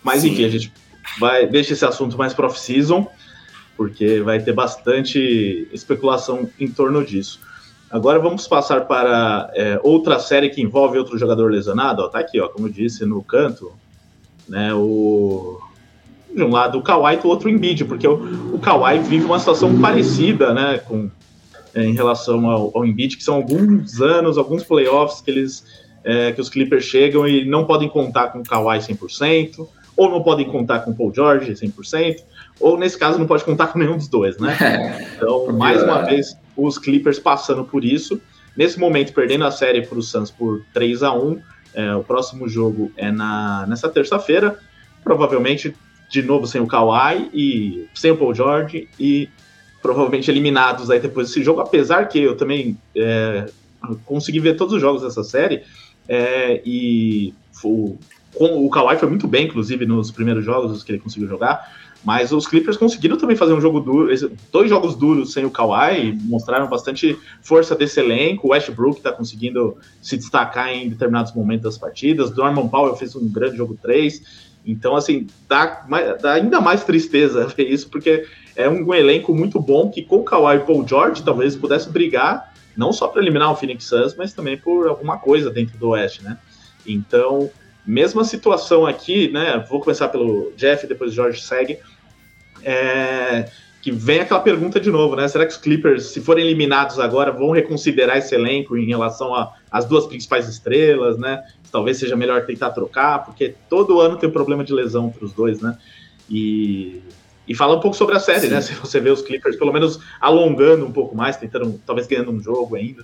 Mas 0.03 0.21
Sim. 0.21 0.29
enfim, 0.29 0.45
a 0.45 0.49
gente 0.49 0.73
vai 1.19 1.47
deixa 1.47 1.73
esse 1.73 1.85
assunto 1.85 2.17
mais 2.17 2.33
para 2.33 2.47
off-season, 2.47 3.07
porque 3.75 4.19
vai 4.19 4.39
ter 4.39 4.53
bastante 4.53 5.67
especulação 5.71 6.49
em 6.59 6.69
torno 6.69 7.03
disso. 7.03 7.39
Agora 7.89 8.19
vamos 8.19 8.47
passar 8.47 8.85
para 8.85 9.49
é, 9.55 9.79
outra 9.81 10.19
série 10.19 10.49
que 10.49 10.61
envolve 10.61 10.99
outro 10.99 11.17
jogador 11.17 11.49
lesionado. 11.51 12.03
Ó, 12.03 12.07
tá 12.07 12.19
aqui, 12.19 12.39
ó, 12.39 12.47
como 12.47 12.67
eu 12.67 12.71
disse, 12.71 13.03
no 13.03 13.23
canto, 13.23 13.71
né? 14.49 14.73
O 14.73 15.59
de 16.33 16.43
um 16.43 16.51
lado 16.51 16.77
o 16.77 16.81
Kawhi, 16.81 17.17
do 17.17 17.27
outro 17.27 17.47
o 17.47 17.51
Embiid, 17.51 17.85
porque 17.85 18.07
o, 18.07 18.53
o 18.53 18.59
Kawhi 18.59 18.99
vive 18.99 19.25
uma 19.25 19.39
situação 19.39 19.79
parecida, 19.81 20.53
né, 20.53 20.77
com 20.77 21.09
é, 21.73 21.83
em 21.83 21.93
relação 21.93 22.49
ao, 22.49 22.71
ao 22.75 22.85
Embiid, 22.85 23.17
que 23.17 23.23
são 23.23 23.35
alguns 23.35 24.01
anos, 24.01 24.37
alguns 24.37 24.63
playoffs 24.63 25.21
que 25.21 25.31
eles 25.31 25.63
é, 26.03 26.31
que 26.31 26.39
os 26.39 26.49
Clippers 26.49 26.85
chegam 26.85 27.27
e 27.27 27.45
não 27.45 27.65
podem 27.65 27.89
contar 27.89 28.29
com 28.29 28.39
o 28.39 28.43
Kawhi 28.43 28.79
100%, 28.79 29.67
ou 29.97 30.09
não 30.09 30.23
podem 30.23 30.47
contar 30.47 30.79
com 30.79 30.91
o 30.91 30.95
Paul 30.95 31.13
George 31.13 31.51
100%, 31.51 32.23
ou 32.59 32.77
nesse 32.77 32.97
caso 32.97 33.19
não 33.19 33.27
pode 33.27 33.43
contar 33.43 33.67
com 33.67 33.79
nenhum 33.79 33.97
dos 33.97 34.07
dois, 34.07 34.37
né? 34.37 35.07
Então, 35.17 35.51
mais 35.51 35.83
uma 35.83 36.01
vez, 36.03 36.37
os 36.55 36.77
Clippers 36.77 37.19
passando 37.19 37.65
por 37.65 37.83
isso. 37.83 38.21
Nesse 38.55 38.79
momento, 38.79 39.13
perdendo 39.13 39.43
a 39.43 39.51
série 39.51 39.85
para 39.85 39.99
o 39.99 40.01
Suns 40.01 40.31
por 40.31 40.63
3 40.73 41.03
a 41.03 41.13
1 41.13 41.39
é, 41.73 41.95
O 41.95 42.03
próximo 42.03 42.47
jogo 42.47 42.91
é 42.95 43.11
na, 43.11 43.65
nessa 43.67 43.89
terça-feira. 43.89 44.59
Provavelmente, 45.03 45.75
de 46.09 46.21
novo, 46.21 46.47
sem 46.47 46.61
o 46.61 46.67
Kawhi 46.67 47.29
e 47.33 47.87
sem 47.93 48.11
o 48.11 48.17
Paul 48.17 48.33
George. 48.33 48.87
E 48.99 49.29
provavelmente 49.81 50.29
eliminados 50.29 50.89
aí 50.89 50.99
depois 50.99 51.27
desse 51.27 51.43
jogo. 51.43 51.61
Apesar 51.61 52.07
que 52.07 52.19
eu 52.19 52.35
também 52.35 52.77
é, 52.95 53.49
consegui 54.05 54.39
ver 54.39 54.55
todos 54.55 54.73
os 54.73 54.81
jogos 54.81 55.01
dessa 55.01 55.23
série. 55.23 55.63
É, 56.07 56.61
e 56.65 57.33
o, 57.63 57.97
o 58.35 58.69
Kawhi 58.69 58.97
foi 58.97 59.09
muito 59.09 59.27
bem, 59.27 59.45
inclusive, 59.45 59.85
nos 59.85 60.11
primeiros 60.11 60.43
jogos 60.43 60.83
que 60.83 60.91
ele 60.91 60.99
conseguiu 60.99 61.27
jogar. 61.27 61.88
Mas 62.03 62.31
os 62.31 62.47
Clippers 62.47 62.77
conseguiram 62.77 63.17
também 63.17 63.35
fazer 63.35 63.53
um 63.53 63.59
jogo 63.59 63.81
duro, 63.81 64.09
dois 64.51 64.69
jogos 64.69 64.95
duros 64.95 65.33
sem 65.33 65.45
o 65.45 65.51
Kawhi, 65.51 66.17
mostraram 66.23 66.67
bastante 66.67 67.17
força 67.41 67.75
desse 67.75 67.99
elenco. 67.99 68.47
O 68.47 68.51
Westbrook 68.51 68.97
está 68.97 69.11
conseguindo 69.11 69.77
se 70.01 70.15
destacar 70.15 70.69
em 70.69 70.87
determinados 70.89 71.33
momentos 71.33 71.63
das 71.63 71.77
partidas. 71.77 72.33
Norman 72.35 72.69
Powell 72.69 72.95
fez 72.95 73.15
um 73.15 73.27
grande 73.27 73.57
jogo 73.57 73.77
3. 73.81 74.49
Então, 74.65 74.95
assim, 74.95 75.27
dá, 75.47 75.85
dá 76.21 76.33
ainda 76.33 76.61
mais 76.61 76.83
tristeza 76.83 77.47
ver 77.55 77.69
isso, 77.69 77.89
porque 77.89 78.25
é 78.55 78.69
um, 78.69 78.87
um 78.87 78.93
elenco 78.93 79.33
muito 79.35 79.59
bom 79.59 79.89
que 79.89 80.01
com 80.01 80.17
o 80.17 80.23
Kawhi 80.23 80.57
e 80.57 80.59
Paul 80.59 80.87
George 80.87 81.23
talvez 81.23 81.55
pudesse 81.55 81.89
brigar 81.89 82.53
não 82.77 82.93
só 82.93 83.09
para 83.09 83.21
eliminar 83.21 83.51
o 83.51 83.55
Phoenix 83.55 83.85
Suns, 83.85 84.15
mas 84.15 84.31
também 84.31 84.57
por 84.57 84.87
alguma 84.87 85.17
coisa 85.17 85.49
dentro 85.49 85.77
do 85.77 85.89
Oeste, 85.89 86.23
né? 86.23 86.37
Então, 86.87 87.49
mesma 87.89 88.23
situação 88.23 88.85
aqui, 88.85 89.31
né? 89.31 89.65
Vou 89.67 89.79
começar 89.79 90.09
pelo 90.09 90.53
Jeff, 90.55 90.85
depois 90.85 91.11
o 91.11 91.15
Jorge 91.15 91.41
segue. 91.41 91.79
É, 92.63 93.49
que 93.81 93.91
vem 93.91 94.19
aquela 94.19 94.41
pergunta 94.41 94.79
de 94.79 94.91
novo, 94.91 95.15
né? 95.15 95.27
Será 95.27 95.45
que 95.45 95.51
os 95.51 95.57
Clippers, 95.57 96.07
se 96.07 96.21
forem 96.21 96.45
eliminados 96.45 96.99
agora, 96.99 97.31
vão 97.31 97.51
reconsiderar 97.51 98.17
esse 98.17 98.35
elenco 98.35 98.77
em 98.77 98.85
relação 98.85 99.31
às 99.71 99.85
duas 99.85 100.05
principais 100.05 100.47
estrelas, 100.47 101.17
né? 101.17 101.43
Talvez 101.71 101.97
seja 101.97 102.15
melhor 102.15 102.45
tentar 102.45 102.71
trocar, 102.71 103.25
porque 103.25 103.55
todo 103.69 103.99
ano 103.99 104.17
tem 104.17 104.29
um 104.29 104.33
problema 104.33 104.63
de 104.63 104.73
lesão 104.73 105.07
entre 105.07 105.25
os 105.25 105.33
dois, 105.33 105.61
né? 105.61 105.77
E, 106.29 107.01
e 107.47 107.55
fala 107.55 107.75
um 107.75 107.79
pouco 107.79 107.97
sobre 107.97 108.15
a 108.15 108.19
série, 108.19 108.41
Sim. 108.41 108.49
né? 108.49 108.61
Se 108.61 108.73
você 108.73 108.99
vê 108.99 109.09
os 109.09 109.21
Clippers 109.21 109.55
pelo 109.55 109.73
menos 109.73 109.99
alongando 110.21 110.85
um 110.85 110.91
pouco 110.91 111.15
mais, 111.15 111.37
tentando, 111.37 111.81
talvez 111.85 112.05
ganhando 112.05 112.31
um 112.31 112.41
jogo 112.41 112.75
ainda. 112.75 113.03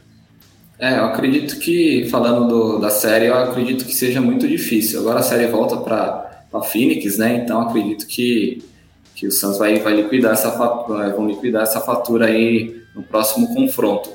É, 0.78 0.98
eu 1.00 1.06
acredito 1.06 1.58
que, 1.60 2.08
falando 2.10 2.48
do, 2.48 2.80
da 2.80 2.90
série, 2.90 3.28
eu 3.28 3.36
acredito 3.36 3.86
que 3.86 3.94
seja 3.94 4.20
muito 4.20 4.48
difícil. 4.48 5.00
Agora 5.00 5.20
a 5.20 5.24
série 5.24 5.48
volta 5.48 5.78
para 5.78 6.44
a 6.54 6.62
Phoenix, 6.62 7.18
né? 7.18 7.36
Então 7.44 7.62
acredito 7.62 8.06
que, 8.08 8.64
que 9.16 9.28
o 9.28 9.32
Suns 9.32 9.58
vai, 9.58 9.80
vai 9.80 9.94
liquidar 9.94 10.34
essa 10.34 10.52
fatura, 10.52 11.10
vão 11.16 11.28
liquidar 11.28 11.64
essa 11.64 11.80
fatura 11.80 12.26
aí 12.26 12.82
no 12.94 13.04
próximo 13.04 13.54
confronto. 13.54 14.10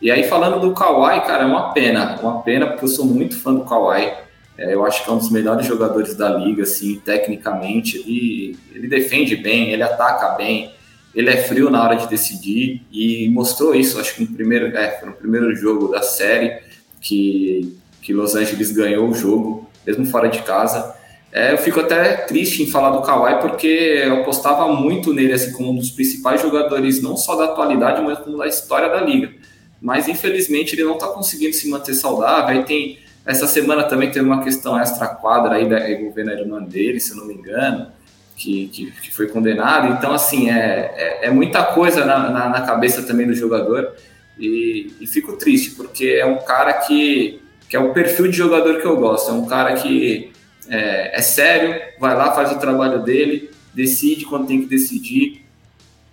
E 0.00 0.10
aí, 0.10 0.24
falando 0.24 0.60
do 0.60 0.74
Kawhi, 0.74 1.20
cara, 1.22 1.44
é 1.44 1.46
uma 1.46 1.72
pena, 1.72 2.18
uma 2.20 2.42
pena, 2.42 2.66
porque 2.66 2.84
eu 2.84 2.88
sou 2.88 3.06
muito 3.06 3.36
fã 3.36 3.54
do 3.54 3.64
Kawhi. 3.64 4.12
É, 4.56 4.74
eu 4.74 4.84
acho 4.84 5.02
que 5.02 5.10
é 5.10 5.12
um 5.12 5.18
dos 5.18 5.30
melhores 5.30 5.66
jogadores 5.66 6.14
da 6.14 6.28
liga, 6.28 6.62
assim, 6.62 7.00
tecnicamente. 7.00 7.96
Ele, 7.98 8.56
ele 8.72 8.86
defende 8.86 9.34
bem, 9.34 9.72
ele 9.72 9.82
ataca 9.82 10.36
bem, 10.36 10.73
ele 11.14 11.30
é 11.30 11.36
frio 11.36 11.70
na 11.70 11.82
hora 11.82 11.96
de 11.96 12.08
decidir 12.08 12.82
e 12.92 13.28
mostrou 13.30 13.74
isso, 13.74 14.00
acho 14.00 14.16
que 14.16 14.22
no 14.22 14.28
primeiro, 14.28 14.66
é, 14.76 15.00
no 15.04 15.12
primeiro 15.12 15.54
jogo 15.54 15.88
da 15.88 16.02
série, 16.02 16.58
que, 17.00 17.76
que 18.02 18.12
Los 18.12 18.34
Angeles 18.34 18.72
ganhou 18.72 19.08
o 19.08 19.14
jogo, 19.14 19.70
mesmo 19.86 20.04
fora 20.06 20.28
de 20.28 20.42
casa. 20.42 20.94
É, 21.30 21.52
eu 21.52 21.58
fico 21.58 21.80
até 21.80 22.16
triste 22.16 22.62
em 22.62 22.70
falar 22.70 22.90
do 22.90 23.02
Kawhi, 23.02 23.40
porque 23.40 23.66
eu 24.04 24.22
apostava 24.22 24.72
muito 24.72 25.12
nele 25.12 25.32
assim, 25.32 25.52
como 25.52 25.70
um 25.70 25.76
dos 25.76 25.90
principais 25.90 26.40
jogadores, 26.40 27.02
não 27.02 27.16
só 27.16 27.36
da 27.36 27.46
atualidade, 27.46 28.02
mas 28.02 28.18
como 28.18 28.38
da 28.38 28.46
história 28.46 28.88
da 28.88 29.00
liga. 29.00 29.32
Mas 29.80 30.08
infelizmente 30.08 30.74
ele 30.74 30.84
não 30.84 30.94
está 30.94 31.08
conseguindo 31.08 31.52
se 31.54 31.68
manter 31.68 31.94
saudável. 31.94 32.56
Aí 32.56 32.64
tem 32.64 32.98
essa 33.26 33.46
semana 33.46 33.84
também 33.84 34.10
teve 34.10 34.24
uma 34.24 34.42
questão 34.42 34.78
extra-quadra 34.78 35.54
aí 35.54 35.68
da, 35.68 35.90
envolvendo 35.90 36.30
a 36.30 36.34
irmã 36.34 36.62
dele, 36.62 37.00
se 37.00 37.10
eu 37.10 37.16
não 37.16 37.26
me 37.26 37.34
engano, 37.34 37.88
que, 38.36 38.68
que, 38.68 38.90
que 38.90 39.14
foi 39.14 39.28
condenado. 39.28 39.92
Então, 39.92 40.12
assim, 40.12 40.50
é, 40.50 40.92
é, 40.96 41.26
é 41.26 41.30
muita 41.30 41.62
coisa 41.62 42.04
na, 42.04 42.30
na, 42.30 42.48
na, 42.48 42.60
cabeça 42.62 43.02
também 43.02 43.26
do 43.26 43.34
jogador. 43.34 43.94
E, 44.38 44.92
e, 45.00 45.06
fico 45.06 45.36
triste, 45.36 45.70
porque 45.72 46.06
é 46.06 46.26
um 46.26 46.38
cara 46.38 46.72
que, 46.72 47.40
que 47.68 47.76
é 47.76 47.78
o 47.78 47.92
perfil 47.92 48.28
de 48.28 48.36
jogador 48.36 48.80
que 48.80 48.86
eu 48.86 48.96
gosto. 48.96 49.30
É 49.30 49.34
um 49.34 49.46
cara 49.46 49.74
que 49.74 50.32
é, 50.68 51.18
é 51.18 51.22
sério, 51.22 51.80
vai 52.00 52.16
lá, 52.16 52.32
faz 52.32 52.50
o 52.50 52.58
trabalho 52.58 53.02
dele, 53.02 53.50
decide 53.72 54.24
quando 54.24 54.46
tem 54.46 54.60
que 54.60 54.66
decidir, 54.66 55.44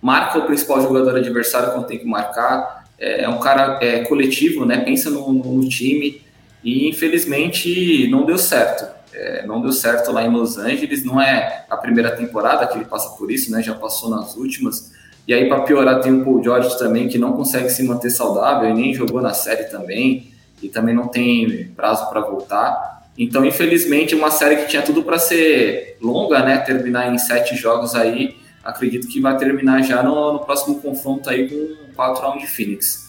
marca 0.00 0.38
o 0.38 0.46
principal 0.46 0.80
jogador 0.80 1.16
adversário 1.16 1.72
quando 1.72 1.86
tem 1.86 1.98
que 1.98 2.06
marcar. 2.06 2.86
É, 2.98 3.24
é 3.24 3.28
um 3.28 3.40
cara 3.40 3.78
é, 3.82 4.04
coletivo, 4.04 4.64
né? 4.64 4.78
Pensa 4.78 5.10
no, 5.10 5.32
no 5.32 5.68
time 5.68 6.22
e 6.62 6.88
infelizmente 6.88 8.06
não 8.08 8.24
deu 8.24 8.38
certo. 8.38 9.01
É, 9.14 9.46
não 9.46 9.60
deu 9.60 9.72
certo 9.72 10.10
lá 10.10 10.24
em 10.24 10.30
Los 10.30 10.56
Angeles, 10.56 11.04
não 11.04 11.20
é 11.20 11.66
a 11.68 11.76
primeira 11.76 12.10
temporada 12.10 12.66
que 12.66 12.78
ele 12.78 12.84
passa 12.84 13.10
por 13.16 13.30
isso, 13.30 13.50
né? 13.50 13.62
Já 13.62 13.74
passou 13.74 14.08
nas 14.08 14.36
últimas. 14.36 14.92
E 15.26 15.34
aí, 15.34 15.48
para 15.48 15.60
piorar, 15.60 16.00
tem 16.00 16.12
o 16.12 16.24
Paul 16.24 16.42
George 16.42 16.76
também, 16.78 17.08
que 17.08 17.18
não 17.18 17.32
consegue 17.32 17.70
se 17.70 17.82
manter 17.82 18.10
saudável 18.10 18.68
e 18.68 18.74
nem 18.74 18.94
jogou 18.94 19.20
na 19.20 19.34
série 19.34 19.64
também, 19.64 20.32
e 20.62 20.68
também 20.68 20.94
não 20.94 21.08
tem 21.08 21.68
prazo 21.76 22.08
para 22.08 22.20
voltar. 22.20 23.02
Então, 23.16 23.44
infelizmente, 23.44 24.14
uma 24.14 24.30
série 24.30 24.56
que 24.56 24.66
tinha 24.66 24.82
tudo 24.82 25.02
para 25.02 25.18
ser 25.18 25.96
longa, 26.00 26.42
né? 26.42 26.58
Terminar 26.58 27.12
em 27.12 27.18
sete 27.18 27.54
jogos 27.54 27.94
aí, 27.94 28.36
acredito 28.64 29.06
que 29.08 29.20
vai 29.20 29.36
terminar 29.36 29.82
já 29.82 30.02
no, 30.02 30.32
no 30.32 30.38
próximo 30.40 30.80
confronto 30.80 31.28
aí 31.28 31.48
com 31.48 31.94
4 31.94 32.22
rounds 32.22 32.42
de 32.42 32.48
Phoenix. 32.48 33.01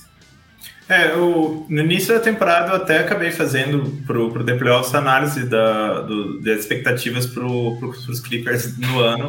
É, 0.88 1.11
eu, 1.11 1.65
no 1.69 1.81
início 1.81 2.13
da 2.13 2.19
temporada 2.19 2.71
eu 2.71 2.75
até 2.75 2.99
acabei 2.99 3.31
fazendo 3.31 4.03
pro, 4.05 4.31
pro 4.31 4.43
The 4.43 4.55
Playoffs 4.55 4.93
análise 4.93 5.45
da, 5.45 6.01
do, 6.01 6.41
das 6.41 6.59
expectativas 6.59 7.25
pro, 7.25 7.77
pro, 7.77 7.93
pros 7.93 8.19
Clippers 8.19 8.77
no 8.77 8.99
ano. 8.99 9.27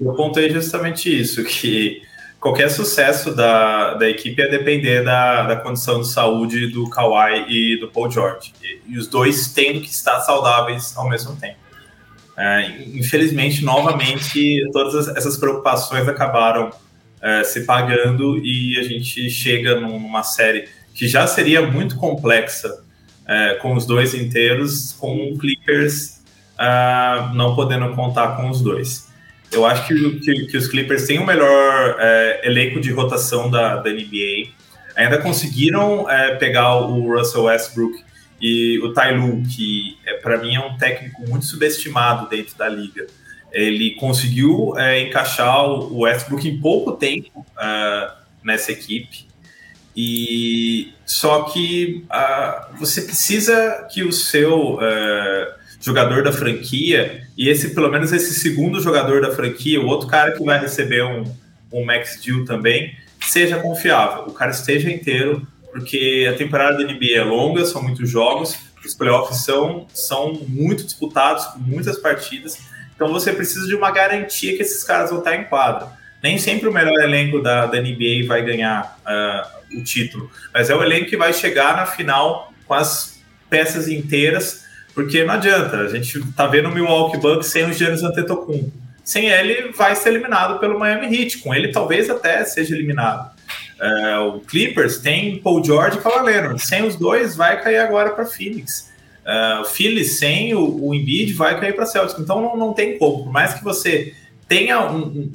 Eu 0.00 0.10
apontei 0.10 0.50
justamente 0.50 1.08
isso, 1.08 1.44
que 1.44 2.02
qualquer 2.40 2.68
sucesso 2.68 3.34
da, 3.34 3.94
da 3.94 4.08
equipe 4.08 4.40
ia 4.40 4.50
depender 4.50 5.02
da, 5.04 5.44
da 5.44 5.56
condição 5.56 6.00
de 6.00 6.08
saúde 6.08 6.66
do 6.68 6.88
Kawhi 6.90 7.46
e 7.48 7.80
do 7.80 7.88
Paul 7.88 8.10
George. 8.10 8.52
E, 8.62 8.94
e 8.94 8.98
os 8.98 9.06
dois 9.06 9.52
tendo 9.52 9.80
que 9.80 9.88
estar 9.88 10.20
saudáveis 10.20 10.96
ao 10.96 11.08
mesmo 11.08 11.34
tempo. 11.36 11.58
É, 12.36 12.70
infelizmente, 12.94 13.64
novamente, 13.64 14.68
todas 14.72 15.08
essas 15.16 15.36
preocupações 15.36 16.08
acabaram 16.08 16.70
é, 17.20 17.42
se 17.42 17.64
pagando 17.64 18.38
e 18.38 18.78
a 18.78 18.82
gente 18.84 19.28
chega 19.28 19.80
numa 19.80 20.22
série 20.22 20.68
que 20.98 21.06
já 21.06 21.26
seria 21.28 21.62
muito 21.62 21.96
complexa 21.96 22.82
é, 23.24 23.54
com 23.54 23.74
os 23.74 23.86
dois 23.86 24.14
inteiros, 24.14 24.92
com 24.92 25.30
o 25.30 25.38
Clippers 25.38 26.18
uh, 26.58 27.32
não 27.34 27.54
podendo 27.54 27.94
contar 27.94 28.36
com 28.36 28.50
os 28.50 28.60
dois. 28.60 29.06
Eu 29.52 29.64
acho 29.64 29.86
que, 29.86 30.20
que, 30.20 30.46
que 30.46 30.56
os 30.56 30.66
Clippers 30.66 31.06
têm 31.06 31.20
o 31.20 31.24
melhor 31.24 31.96
é, 31.98 32.40
elenco 32.46 32.80
de 32.80 32.90
rotação 32.90 33.48
da, 33.48 33.76
da 33.76 33.90
NBA. 33.90 34.50
Ainda 34.94 35.18
conseguiram 35.18 36.10
é, 36.10 36.34
pegar 36.34 36.76
o 36.80 37.16
Russell 37.16 37.44
Westbrook 37.44 38.04
e 38.40 38.78
o 38.80 38.92
Ty 38.92 39.12
Lue, 39.12 39.42
que 39.46 39.96
é, 40.04 40.14
para 40.14 40.36
mim 40.36 40.54
é 40.54 40.60
um 40.60 40.76
técnico 40.76 41.22
muito 41.26 41.46
subestimado 41.46 42.28
dentro 42.28 42.58
da 42.58 42.68
liga. 42.68 43.06
Ele 43.50 43.92
conseguiu 43.92 44.74
é, 44.76 45.00
encaixar 45.00 45.64
o 45.64 46.00
Westbrook 46.00 46.46
em 46.46 46.60
pouco 46.60 46.92
tempo 46.92 47.40
uh, 47.40 48.12
nessa 48.44 48.72
equipe. 48.72 49.27
E 50.00 50.92
só 51.04 51.42
que 51.42 52.04
você 52.78 53.02
precisa 53.02 53.84
que 53.92 54.04
o 54.04 54.12
seu 54.12 54.74
uh, 54.74 54.78
jogador 55.80 56.22
da 56.22 56.32
franquia 56.32 57.26
e 57.36 57.48
esse 57.48 57.74
pelo 57.74 57.90
menos 57.90 58.12
esse 58.12 58.32
segundo 58.34 58.80
jogador 58.80 59.20
da 59.20 59.32
franquia, 59.32 59.80
o 59.80 59.86
outro 59.86 60.06
cara 60.06 60.30
que 60.30 60.44
vai 60.44 60.60
receber 60.60 61.02
um, 61.02 61.24
um 61.72 61.84
max 61.84 62.22
deal 62.24 62.44
também, 62.44 62.94
seja 63.26 63.58
confiável. 63.58 64.26
O 64.28 64.32
cara 64.32 64.52
esteja 64.52 64.88
inteiro, 64.88 65.44
porque 65.72 66.30
a 66.32 66.36
temporada 66.36 66.78
da 66.78 66.84
NBA 66.84 67.16
é 67.16 67.24
longa, 67.24 67.64
são 67.64 67.82
muitos 67.82 68.08
jogos, 68.08 68.56
os 68.84 68.94
playoffs 68.94 69.38
são, 69.38 69.88
são 69.92 70.32
muito 70.46 70.84
disputados, 70.84 71.44
com 71.46 71.58
muitas 71.58 71.98
partidas. 71.98 72.56
Então 72.94 73.12
você 73.12 73.32
precisa 73.32 73.66
de 73.66 73.74
uma 73.74 73.90
garantia 73.90 74.56
que 74.56 74.62
esses 74.62 74.84
caras 74.84 75.10
vão 75.10 75.18
estar 75.18 75.34
em 75.34 75.42
quadra. 75.46 75.88
Nem 76.22 76.38
sempre 76.38 76.68
o 76.68 76.72
melhor 76.72 77.02
elenco 77.02 77.42
da, 77.42 77.66
da 77.66 77.80
NBA 77.80 78.28
vai 78.28 78.44
ganhar 78.44 78.96
uh, 79.02 79.57
o 79.74 79.82
título, 79.82 80.30
mas 80.52 80.70
é 80.70 80.74
o 80.74 80.82
elenco 80.82 81.10
que 81.10 81.16
vai 81.16 81.32
chegar 81.32 81.76
na 81.76 81.86
final 81.86 82.52
com 82.66 82.74
as 82.74 83.20
peças 83.48 83.88
inteiras, 83.88 84.64
porque 84.94 85.24
não 85.24 85.34
adianta, 85.34 85.76
a 85.78 85.88
gente 85.88 86.20
tá 86.32 86.46
vendo 86.46 86.68
o 86.68 86.74
Milwaukee 86.74 87.18
Bucks 87.18 87.48
sem 87.48 87.64
o 87.64 87.72
Giannis 87.72 88.02
Antetokounmpo. 88.02 88.72
Sem 89.04 89.26
ele, 89.26 89.72
vai 89.72 89.96
ser 89.96 90.10
eliminado 90.10 90.58
pelo 90.58 90.78
Miami 90.78 91.06
Heat. 91.06 91.38
Com 91.38 91.54
ele, 91.54 91.68
talvez 91.68 92.10
até 92.10 92.44
seja 92.44 92.74
eliminado. 92.74 93.30
É, 93.80 94.18
o 94.18 94.40
Clippers 94.40 94.98
tem 94.98 95.38
Paul 95.38 95.64
George 95.64 95.96
e 95.96 96.00
Kawhi 96.02 96.26
Leonard. 96.26 96.62
Sem 96.62 96.84
os 96.84 96.94
dois, 96.94 97.34
vai 97.34 97.62
cair 97.62 97.78
agora 97.78 98.10
para 98.10 98.26
Phoenix. 98.26 98.92
É, 99.24 99.60
o 99.60 100.04
sem 100.04 100.54
o, 100.54 100.88
o 100.88 100.94
Embiid 100.94 101.32
vai 101.32 101.58
cair 101.58 101.74
para 101.74 101.86
Celtics. 101.86 102.20
Então 102.20 102.42
não, 102.42 102.56
não 102.56 102.74
tem 102.74 102.98
como. 102.98 103.24
Por 103.24 103.32
mais 103.32 103.54
que 103.54 103.64
você 103.64 104.14
tenha 104.46 104.80
um, 104.80 105.06
um, 105.06 105.32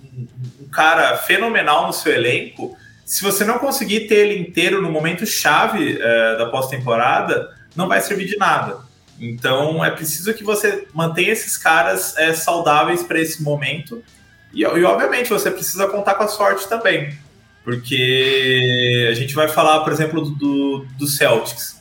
um 0.61 0.67
cara 0.71 1.17
fenomenal 1.17 1.87
no 1.87 1.93
seu 1.93 2.13
elenco, 2.13 2.77
se 3.13 3.21
você 3.21 3.45
não 3.45 3.59
conseguir 3.59 4.07
ter 4.07 4.27
ele 4.27 4.39
inteiro 4.39 4.81
no 4.81 4.91
momento 4.91 5.23
chave 5.23 5.99
é, 6.01 6.35
da 6.35 6.47
pós-temporada, 6.47 7.55
não 7.75 7.87
vai 7.87 8.01
servir 8.01 8.25
de 8.25 8.37
nada. 8.37 8.77
Então 9.19 9.85
é 9.85 9.91
preciso 9.91 10.33
que 10.33 10.43
você 10.43 10.87
mantenha 10.95 11.31
esses 11.31 11.55
caras 11.55 12.17
é, 12.17 12.33
saudáveis 12.33 13.03
para 13.03 13.21
esse 13.21 13.43
momento. 13.43 14.03
E, 14.51 14.61
e, 14.61 14.83
obviamente 14.83 15.29
você 15.29 15.51
precisa 15.51 15.85
contar 15.85 16.15
com 16.15 16.23
a 16.23 16.27
sorte 16.27 16.67
também. 16.67 17.15
Porque 17.63 19.07
a 19.11 19.13
gente 19.13 19.35
vai 19.35 19.47
falar, 19.47 19.81
por 19.81 19.93
exemplo, 19.93 20.31
do, 20.31 20.83
do 20.97 21.05
Celtics, 21.05 21.79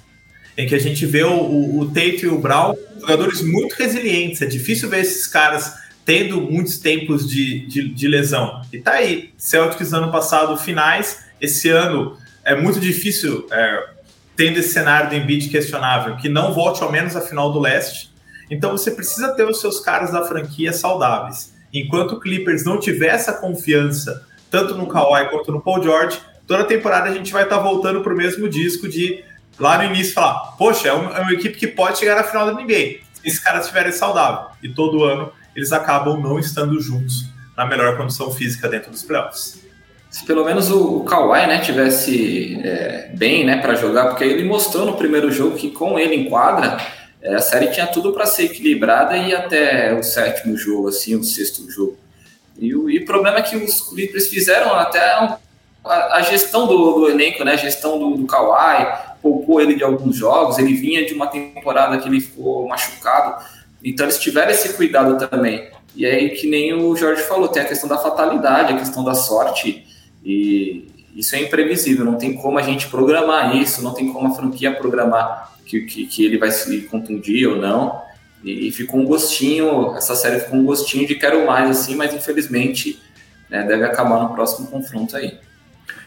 em 0.55 0.67
que 0.67 0.75
a 0.75 0.79
gente 0.79 1.07
vê 1.07 1.23
o, 1.23 1.33
o, 1.33 1.81
o 1.81 1.87
Tate 1.87 2.27
e 2.27 2.29
o 2.29 2.39
Brown, 2.39 2.77
jogadores 3.01 3.41
muito 3.41 3.73
resilientes. 3.73 4.43
É 4.43 4.47
difícil 4.47 4.91
ver 4.91 5.01
esses 5.01 5.27
caras 5.27 5.73
tendo 6.05 6.41
muitos 6.41 6.79
tempos 6.79 7.29
de, 7.29 7.67
de, 7.67 7.89
de 7.89 8.09
lesão. 8.09 8.63
E 8.73 8.79
tá 8.79 8.93
aí, 8.93 9.33
Celtics 9.37 9.93
ano 9.93 10.11
passado 10.11 10.57
finais, 10.57 11.25
esse 11.41 11.69
ano 11.69 12.17
é 12.45 12.55
muito 12.55 12.81
difícil, 12.81 13.47
é, 13.51 13.89
tendo 14.37 14.59
esse 14.59 14.73
cenário 14.73 15.11
do 15.11 15.17
Embiid 15.17 15.49
questionável, 15.49 16.17
que 16.17 16.29
não 16.29 16.53
volte 16.53 16.83
ao 16.83 16.91
menos 16.91 17.15
à 17.15 17.21
final 17.21 17.53
do 17.53 17.61
leste. 17.61 18.11
Então 18.51 18.73
você 18.73 18.91
precisa 18.91 19.33
ter 19.35 19.45
os 19.45 19.61
seus 19.61 19.81
caras 19.81 20.11
da 20.11 20.25
franquia 20.25 20.73
saudáveis. 20.73 21.55
Enquanto 21.73 22.13
o 22.13 22.21
Clippers 22.21 22.65
não 22.65 22.79
tiver 22.79 23.09
essa 23.09 23.33
confiança, 23.33 24.27
tanto 24.51 24.75
no 24.75 24.87
Kawhi 24.87 25.31
quanto 25.31 25.51
no 25.53 25.61
Paul 25.61 25.83
George, 25.83 26.19
toda 26.47 26.65
temporada 26.65 27.09
a 27.09 27.15
gente 27.15 27.33
vai 27.33 27.45
estar 27.45 27.57
tá 27.57 27.63
voltando 27.63 28.03
para 28.03 28.13
o 28.13 28.17
mesmo 28.17 28.49
disco 28.49 28.89
de 28.89 29.25
lá 29.59 29.79
no 29.79 29.85
início 29.85 30.13
falar, 30.13 30.53
poxa, 30.59 30.89
é 30.89 30.93
uma, 30.93 31.17
é 31.17 31.21
uma, 31.21 31.33
equipe 31.33 31.57
que 31.57 31.67
pode 31.67 31.99
chegar 31.99 32.17
na 32.17 32.25
final 32.25 32.47
da 32.47 32.53
NBA, 32.53 32.75
se 32.75 33.03
esses 33.25 33.39
caras 33.39 33.63
estiverem 33.63 33.93
saudáveis. 33.93 34.57
E 34.63 34.69
todo 34.69 35.05
ano 35.05 35.33
eles 35.55 35.73
acabam 35.73 36.21
não 36.21 36.39
estando 36.39 36.81
juntos 36.81 37.27
na 37.57 37.67
melhor 37.67 37.97
condição 37.97 38.31
física 38.31 38.69
dentro 38.69 38.91
dos 38.91 39.03
playoffs. 39.03 39.61
Se 40.11 40.27
pelo 40.27 40.45
menos 40.45 40.71
o, 40.71 40.99
o 40.99 41.05
Kawhi, 41.05 41.47
né, 41.47 41.61
tivesse 41.61 42.61
é, 42.63 43.11
bem, 43.15 43.45
né, 43.47 43.57
para 43.59 43.75
jogar, 43.75 44.09
porque 44.09 44.25
ele 44.25 44.45
mostrou 44.45 44.85
no 44.85 44.95
primeiro 44.95 45.31
jogo 45.31 45.57
que 45.57 45.71
com 45.71 45.99
ele 45.99 46.15
em 46.15 46.29
quadra, 46.29 46.77
é, 47.23 47.35
a 47.35 47.41
série 47.41 47.69
tinha 47.69 47.87
tudo 47.87 48.13
para 48.13 48.27
ser 48.27 48.45
equilibrada 48.45 49.17
e 49.17 49.35
até 49.35 49.95
o 49.95 50.03
sétimo 50.03 50.57
jogo, 50.57 50.89
assim, 50.89 51.15
o 51.15 51.25
sexto 51.25 51.71
jogo. 51.71 51.97
E 52.59 52.75
o, 52.75 52.91
e 52.91 52.99
o 52.99 53.05
problema 53.07 53.39
é 53.39 53.43
que 53.43 53.57
os 53.57 53.89
Clippers 53.89 54.29
fizeram 54.29 54.75
até 54.75 55.01
a, 55.01 55.39
a 55.85 56.23
gestão 56.23 56.67
do, 56.67 56.93
do, 56.93 57.09
elenco, 57.09 57.43
né, 57.43 57.53
a 57.53 57.57
gestão 57.57 57.99
do, 57.99 58.17
do 58.17 58.27
Kawhi, 58.27 58.87
poupou 59.23 59.61
ele 59.61 59.77
de 59.77 59.85
alguns 59.85 60.17
jogos, 60.17 60.59
ele 60.59 60.75
vinha 60.75 61.07
de 61.07 61.15
uma 61.15 61.29
temporada 61.29 61.97
que 61.97 62.09
ele 62.09 62.21
ficou 62.21 62.69
machucado, 62.69 63.43
então 63.85 64.07
eles 64.07 64.19
tiveram 64.19 64.51
esse 64.51 64.75
cuidado 64.75 65.27
também. 65.29 65.71
E 65.95 66.07
aí, 66.07 66.31
que 66.31 66.47
nem 66.47 66.73
o 66.73 66.97
Jorge 66.97 67.23
falou, 67.23 67.49
tem 67.49 67.63
a 67.63 67.67
questão 67.67 67.89
da 67.89 67.99
fatalidade, 67.99 68.73
a 68.73 68.79
questão 68.79 69.05
da 69.05 69.15
sorte, 69.15 69.87
e 70.25 70.87
isso 71.15 71.37
é 71.37 71.41
imprevisível, 71.41 72.05
não 72.05 72.17
tem 72.17 72.35
como 72.35 72.59
a 72.59 72.63
gente 72.63 72.89
programar 72.89 73.57
isso, 73.57 73.83
não 73.83 73.93
tem 73.93 74.11
como 74.13 74.29
a 74.29 74.35
franquia 74.35 74.73
programar 74.73 75.53
que, 75.67 75.83
que, 75.83 76.07
que 76.07 76.25
ele 76.25 76.39
vai 76.39 76.51
se 76.51 76.83
contundir 76.83 77.47
ou 77.47 77.57
não. 77.57 78.01
E, 78.43 78.69
e, 78.69 78.73
ficou 78.73 79.01
um 79.01 79.05
gostinho, 79.05 79.95
essa 79.95 80.17
série 80.17 80.41
ficou 80.41 80.59
um 80.59 80.65
gostinho 80.65 81.07
de 81.07 81.15
quero 81.15 81.47
mais, 81.47 81.71
assim, 81.71 81.95
mas 81.95 82.13
infelizmente 82.13 83.01
né, 83.49 83.63
deve 83.63 83.85
acabar 83.85 84.21
no 84.21 84.35
próximo 84.35 84.67
confronto 84.67 85.17
aí. 85.17 85.39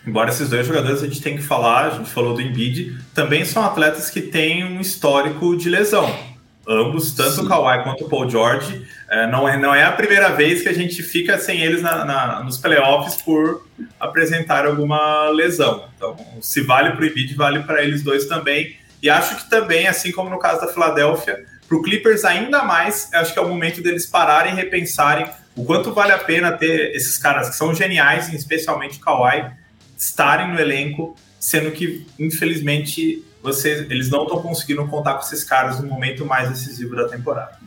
Embora 0.05 0.30
esses 0.30 0.49
dois 0.49 0.67
jogadores 0.67 1.01
a 1.01 1.07
gente 1.07 1.21
tem 1.21 1.36
que 1.36 1.41
falar, 1.41 1.88
a 1.88 1.89
gente 1.91 2.09
falou 2.09 2.34
do 2.34 2.41
Embiid, 2.41 2.97
também 3.13 3.45
são 3.45 3.63
atletas 3.63 4.09
que 4.09 4.21
têm 4.21 4.65
um 4.65 4.82
histórico 4.82 5.55
de 5.55 5.69
lesão. 5.69 6.34
Ambos, 6.68 7.13
tanto 7.13 7.36
Sim. 7.36 7.45
o 7.45 7.47
Kawhi 7.47 7.84
quanto 7.84 8.05
o 8.05 8.09
Paul 8.09 8.30
George, 8.30 8.88
é, 9.09 9.28
não, 9.28 9.47
é, 9.47 9.57
não 9.57 9.74
é 9.74 9.84
a 9.84 9.91
primeira 9.91 10.30
vez 10.30 10.63
que 10.63 10.70
a 10.70 10.74
gente 10.74 11.03
fica 11.03 11.38
sem 11.38 11.61
eles 11.61 11.82
na, 11.82 12.03
na, 12.03 12.43
nos 12.43 12.57
playoffs 12.57 13.22
por 13.22 13.68
apresentar 13.99 14.66
alguma 14.66 15.30
lesão. 15.30 15.88
Então, 15.95 16.18
se 16.41 16.61
vale 16.61 16.91
para 16.91 17.01
o 17.01 17.05
Embiid, 17.05 17.36
vale 17.36 17.59
para 17.61 17.84
eles 17.84 18.01
dois 18.01 18.26
também. 18.26 18.76
E 19.01 19.09
acho 19.09 19.36
que 19.36 19.49
também, 19.49 19.88
assim 19.88 20.11
como 20.11 20.30
no 20.30 20.39
caso 20.39 20.61
da 20.61 20.68
Filadélfia, 20.68 21.45
para 21.68 21.78
o 21.78 21.82
Clippers 21.82 22.26
ainda 22.26 22.63
mais, 22.63 23.09
acho 23.13 23.34
que 23.34 23.39
é 23.39 23.41
o 23.41 23.47
momento 23.47 23.82
deles 23.82 24.05
pararem 24.05 24.53
e 24.53 24.55
repensarem 24.55 25.28
o 25.55 25.63
quanto 25.63 25.93
vale 25.93 26.11
a 26.11 26.18
pena 26.18 26.51
ter 26.51 26.95
esses 26.95 27.18
caras 27.18 27.49
que 27.49 27.55
são 27.55 27.74
geniais, 27.74 28.34
especialmente 28.34 28.97
o 28.97 29.01
Kawhi, 29.01 29.51
estarem 29.97 30.51
no 30.51 30.59
elenco, 30.59 31.16
sendo 31.39 31.72
que, 31.72 32.05
infelizmente, 32.20 33.24
eles 33.89 34.10
não 34.10 34.24
estão 34.24 34.41
conseguindo 34.41 34.86
contar 34.88 35.16
com 35.16 35.22
esses 35.22 35.43
caras 35.43 35.80
no 35.80 35.88
momento 35.88 36.26
mais 36.26 36.50
decisivo 36.50 36.96
da 36.96 37.08
temporada. 37.08 37.58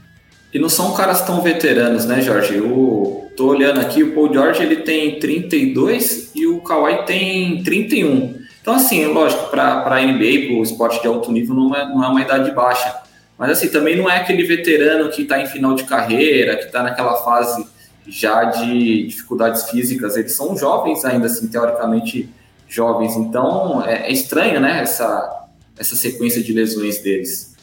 E 0.52 0.58
não 0.58 0.68
são 0.68 0.94
caras 0.94 1.20
tão 1.20 1.42
veteranos, 1.42 2.06
né, 2.06 2.22
Jorge? 2.22 2.56
Eu 2.56 3.30
tô 3.36 3.48
olhando 3.48 3.80
aqui, 3.80 4.02
o 4.02 4.14
Paul 4.14 4.32
George 4.32 4.62
ele 4.62 4.76
tem 4.76 5.18
32 5.18 6.30
e 6.34 6.46
o 6.46 6.60
Kawhi 6.60 7.04
tem 7.04 7.62
31. 7.62 8.38
Então, 8.60 8.74
assim, 8.74 9.04
lógico, 9.06 9.50
para 9.50 9.84
a 9.84 10.00
NBA, 10.00 10.46
para 10.46 10.56
o 10.56 10.62
esporte 10.62 11.00
de 11.02 11.06
alto 11.06 11.30
nível, 11.30 11.54
não 11.54 11.74
é, 11.74 11.86
não 11.86 12.02
é 12.02 12.08
uma 12.08 12.20
idade 12.22 12.50
baixa. 12.52 12.94
Mas, 13.36 13.50
assim, 13.50 13.68
também 13.68 13.96
não 13.96 14.10
é 14.10 14.16
aquele 14.16 14.42
veterano 14.42 15.10
que 15.10 15.22
está 15.22 15.40
em 15.40 15.46
final 15.46 15.74
de 15.74 15.84
carreira, 15.84 16.56
que 16.56 16.64
está 16.64 16.82
naquela 16.82 17.16
fase 17.22 17.66
já 18.06 18.44
de 18.44 19.06
dificuldades 19.06 19.70
físicas. 19.70 20.16
Eles 20.16 20.32
são 20.32 20.56
jovens 20.56 21.04
ainda, 21.04 21.26
assim, 21.26 21.46
teoricamente 21.48 22.28
jovens. 22.66 23.16
Então, 23.16 23.84
é, 23.86 24.08
é 24.08 24.12
estranho, 24.12 24.60
né, 24.60 24.80
essa, 24.82 25.47
essa 25.78 25.96
sequência 25.96 26.42
de 26.42 26.52
lesões 26.52 26.98
deles. 27.00 27.56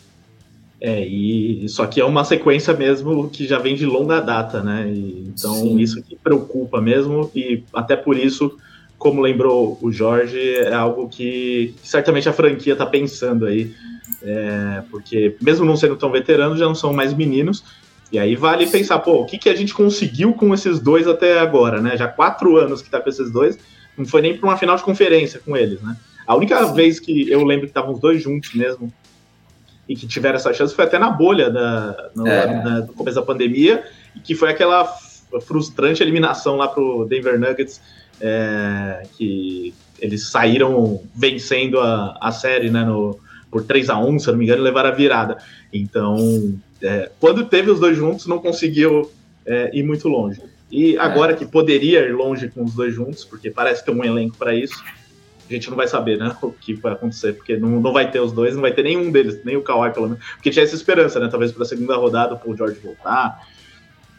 É, 0.79 1.05
e 1.05 1.65
isso 1.65 1.81
aqui 1.81 1.99
é 2.01 2.05
uma 2.05 2.23
sequência 2.23 2.73
mesmo 2.73 3.29
que 3.29 3.47
já 3.47 3.57
vem 3.57 3.75
de 3.75 3.85
longa 3.85 4.19
data, 4.19 4.61
né? 4.61 4.87
E, 4.87 5.25
então 5.27 5.53
Sim. 5.53 5.79
isso 5.79 6.01
que 6.03 6.15
preocupa 6.15 6.81
mesmo, 6.81 7.31
e 7.35 7.63
até 7.73 7.95
por 7.95 8.17
isso, 8.17 8.57
como 8.97 9.21
lembrou 9.21 9.77
o 9.81 9.91
Jorge, 9.91 10.39
é 10.57 10.73
algo 10.73 11.07
que, 11.07 11.73
que 11.81 11.87
certamente 11.87 12.29
a 12.29 12.33
franquia 12.33 12.73
está 12.73 12.85
pensando 12.85 13.45
aí. 13.45 13.73
É, 14.21 14.83
porque 14.91 15.35
mesmo 15.41 15.65
não 15.65 15.75
sendo 15.75 15.95
tão 15.95 16.11
veteranos, 16.11 16.59
já 16.59 16.65
não 16.65 16.75
são 16.75 16.93
mais 16.93 17.13
meninos. 17.13 17.63
E 18.11 18.19
aí 18.19 18.35
vale 18.35 18.67
pensar, 18.67 18.99
pô, 18.99 19.21
o 19.21 19.25
que, 19.25 19.37
que 19.37 19.49
a 19.49 19.55
gente 19.55 19.73
conseguiu 19.73 20.33
com 20.33 20.53
esses 20.53 20.79
dois 20.79 21.07
até 21.07 21.39
agora, 21.39 21.81
né? 21.81 21.97
Já 21.97 22.07
quatro 22.07 22.57
anos 22.57 22.81
que 22.81 22.89
tá 22.89 22.99
com 22.99 23.09
esses 23.09 23.31
dois, 23.31 23.57
não 23.97 24.05
foi 24.05 24.21
nem 24.21 24.37
para 24.37 24.47
uma 24.47 24.57
final 24.57 24.75
de 24.75 24.83
conferência 24.83 25.39
com 25.43 25.55
eles, 25.55 25.81
né? 25.81 25.97
A 26.27 26.35
única 26.35 26.65
Sim. 26.65 26.73
vez 26.73 26.99
que 26.99 27.29
eu 27.29 27.43
lembro 27.43 27.65
que 27.65 27.71
estavam 27.71 27.93
os 27.93 27.99
dois 27.99 28.21
juntos 28.21 28.53
mesmo 28.53 28.91
e 29.87 29.95
que 29.95 30.07
tiveram 30.07 30.35
essa 30.35 30.53
chance 30.53 30.73
foi 30.73 30.85
até 30.85 30.97
na 30.97 31.09
bolha 31.09 31.49
da, 31.49 32.09
no, 32.15 32.27
é. 32.27 32.63
na, 32.63 32.79
no 32.79 32.93
começo 32.93 33.15
da 33.15 33.21
pandemia, 33.21 33.83
e 34.15 34.19
que 34.19 34.33
foi 34.33 34.49
aquela 34.49 34.85
frustrante 35.41 36.01
eliminação 36.01 36.55
lá 36.55 36.67
pro 36.67 37.05
Denver 37.05 37.39
Nuggets, 37.39 37.81
é, 38.19 39.03
que 39.17 39.73
eles 39.99 40.29
saíram 40.29 41.01
vencendo 41.13 41.79
a, 41.79 42.17
a 42.19 42.31
série 42.31 42.69
né, 42.69 42.83
no, 42.83 43.19
por 43.51 43.63
3 43.63 43.89
a 43.89 43.97
1 43.97 44.19
se 44.19 44.27
eu 44.27 44.33
não 44.33 44.39
me 44.39 44.45
engano, 44.45 44.61
e 44.61 44.63
levaram 44.63 44.89
a 44.89 44.93
virada. 44.93 45.37
Então, 45.71 46.17
é, 46.81 47.11
quando 47.19 47.45
teve 47.45 47.69
os 47.69 47.79
dois 47.79 47.95
juntos, 47.95 48.25
não 48.25 48.39
conseguiu 48.39 49.11
é, 49.45 49.69
ir 49.73 49.83
muito 49.83 50.07
longe. 50.07 50.41
E 50.71 50.97
agora 50.97 51.33
é. 51.33 51.35
que 51.35 51.45
poderia 51.45 52.01
ir 52.01 52.13
longe 52.13 52.49
com 52.49 52.63
os 52.63 52.73
dois 52.73 52.93
juntos, 52.93 53.23
porque 53.23 53.51
parece 53.51 53.85
ter 53.85 53.91
um 53.91 54.03
elenco 54.03 54.35
para 54.37 54.55
isso, 54.55 54.83
a 55.49 55.53
gente 55.53 55.69
não 55.69 55.77
vai 55.77 55.87
saber, 55.87 56.17
né, 56.17 56.35
o 56.41 56.51
que 56.51 56.73
vai 56.73 56.93
acontecer, 56.93 57.33
porque 57.33 57.57
não, 57.57 57.81
não 57.81 57.93
vai 57.93 58.09
ter 58.09 58.19
os 58.19 58.31
dois, 58.31 58.55
não 58.55 58.61
vai 58.61 58.73
ter 58.73 58.83
nenhum 58.83 59.11
deles, 59.11 59.39
nem 59.43 59.55
o 59.55 59.61
Kawhi, 59.61 59.91
pelo 59.91 60.07
menos, 60.09 60.23
porque 60.35 60.49
tinha 60.49 60.63
essa 60.63 60.75
esperança, 60.75 61.19
né, 61.19 61.27
talvez 61.29 61.51
para 61.51 61.63
a 61.63 61.67
segunda 61.67 61.95
rodada 61.95 62.35
o 62.35 62.39
Paul 62.39 62.57
George 62.57 62.79
voltar, 62.83 63.39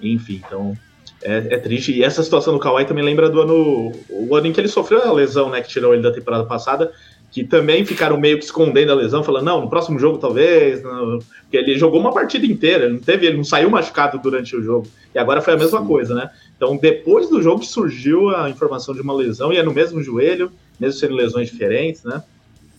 enfim, 0.01 0.43
então 0.47 0.77
é, 1.23 1.37
é, 1.51 1.59
triste, 1.59 1.93
e 1.93 2.03
essa 2.03 2.23
situação 2.23 2.55
do 2.55 2.61
Kawhi 2.61 2.85
também 2.85 3.05
lembra 3.05 3.29
do 3.29 3.41
ano, 3.41 3.93
o 4.09 4.35
ano 4.35 4.47
em 4.47 4.53
que 4.53 4.61
ele 4.61 4.69
sofreu 4.69 5.03
a 5.03 5.13
lesão, 5.13 5.51
né, 5.51 5.61
que 5.61 5.69
tirou 5.69 5.95
ele 5.95 6.03
da 6.03 6.13
temporada 6.13 6.45
passada, 6.45 6.93
que 7.31 7.43
também 7.43 7.85
ficaram 7.85 8.19
meio 8.19 8.39
que 8.39 8.45
escondendo 8.45 8.93
a 8.93 8.95
lesão, 8.95 9.23
falando, 9.23 9.45
não, 9.45 9.61
no 9.63 9.69
próximo 9.69 9.99
jogo 9.99 10.19
talvez, 10.19 10.83
não, 10.83 11.19
porque 11.43 11.57
ele 11.57 11.79
jogou 11.79 12.01
uma 12.01 12.13
partida 12.13 12.47
inteira, 12.47 12.85
ele 12.85 12.95
não 12.95 13.01
teve, 13.01 13.27
ele 13.27 13.37
não 13.37 13.45
saiu 13.45 13.69
machucado 13.69 14.19
durante 14.19 14.55
o 14.55 14.63
jogo, 14.63 14.87
e 15.15 15.19
agora 15.19 15.41
foi 15.41 15.55
a 15.55 15.57
mesma 15.57 15.81
Sim. 15.81 15.87
coisa, 15.87 16.15
né, 16.15 16.31
então 16.57 16.77
depois 16.77 17.29
do 17.29 17.43
jogo 17.43 17.65
surgiu 17.65 18.35
a 18.35 18.49
informação 18.49 18.95
de 18.95 19.01
uma 19.01 19.15
lesão, 19.15 19.53
e 19.53 19.57
é 19.57 19.63
no 19.63 19.73
mesmo 19.73 20.03
joelho, 20.03 20.53
mesmo 20.79 21.01
sendo 21.01 21.15
lesões 21.15 21.49
diferentes, 21.49 22.05
né? 22.05 22.23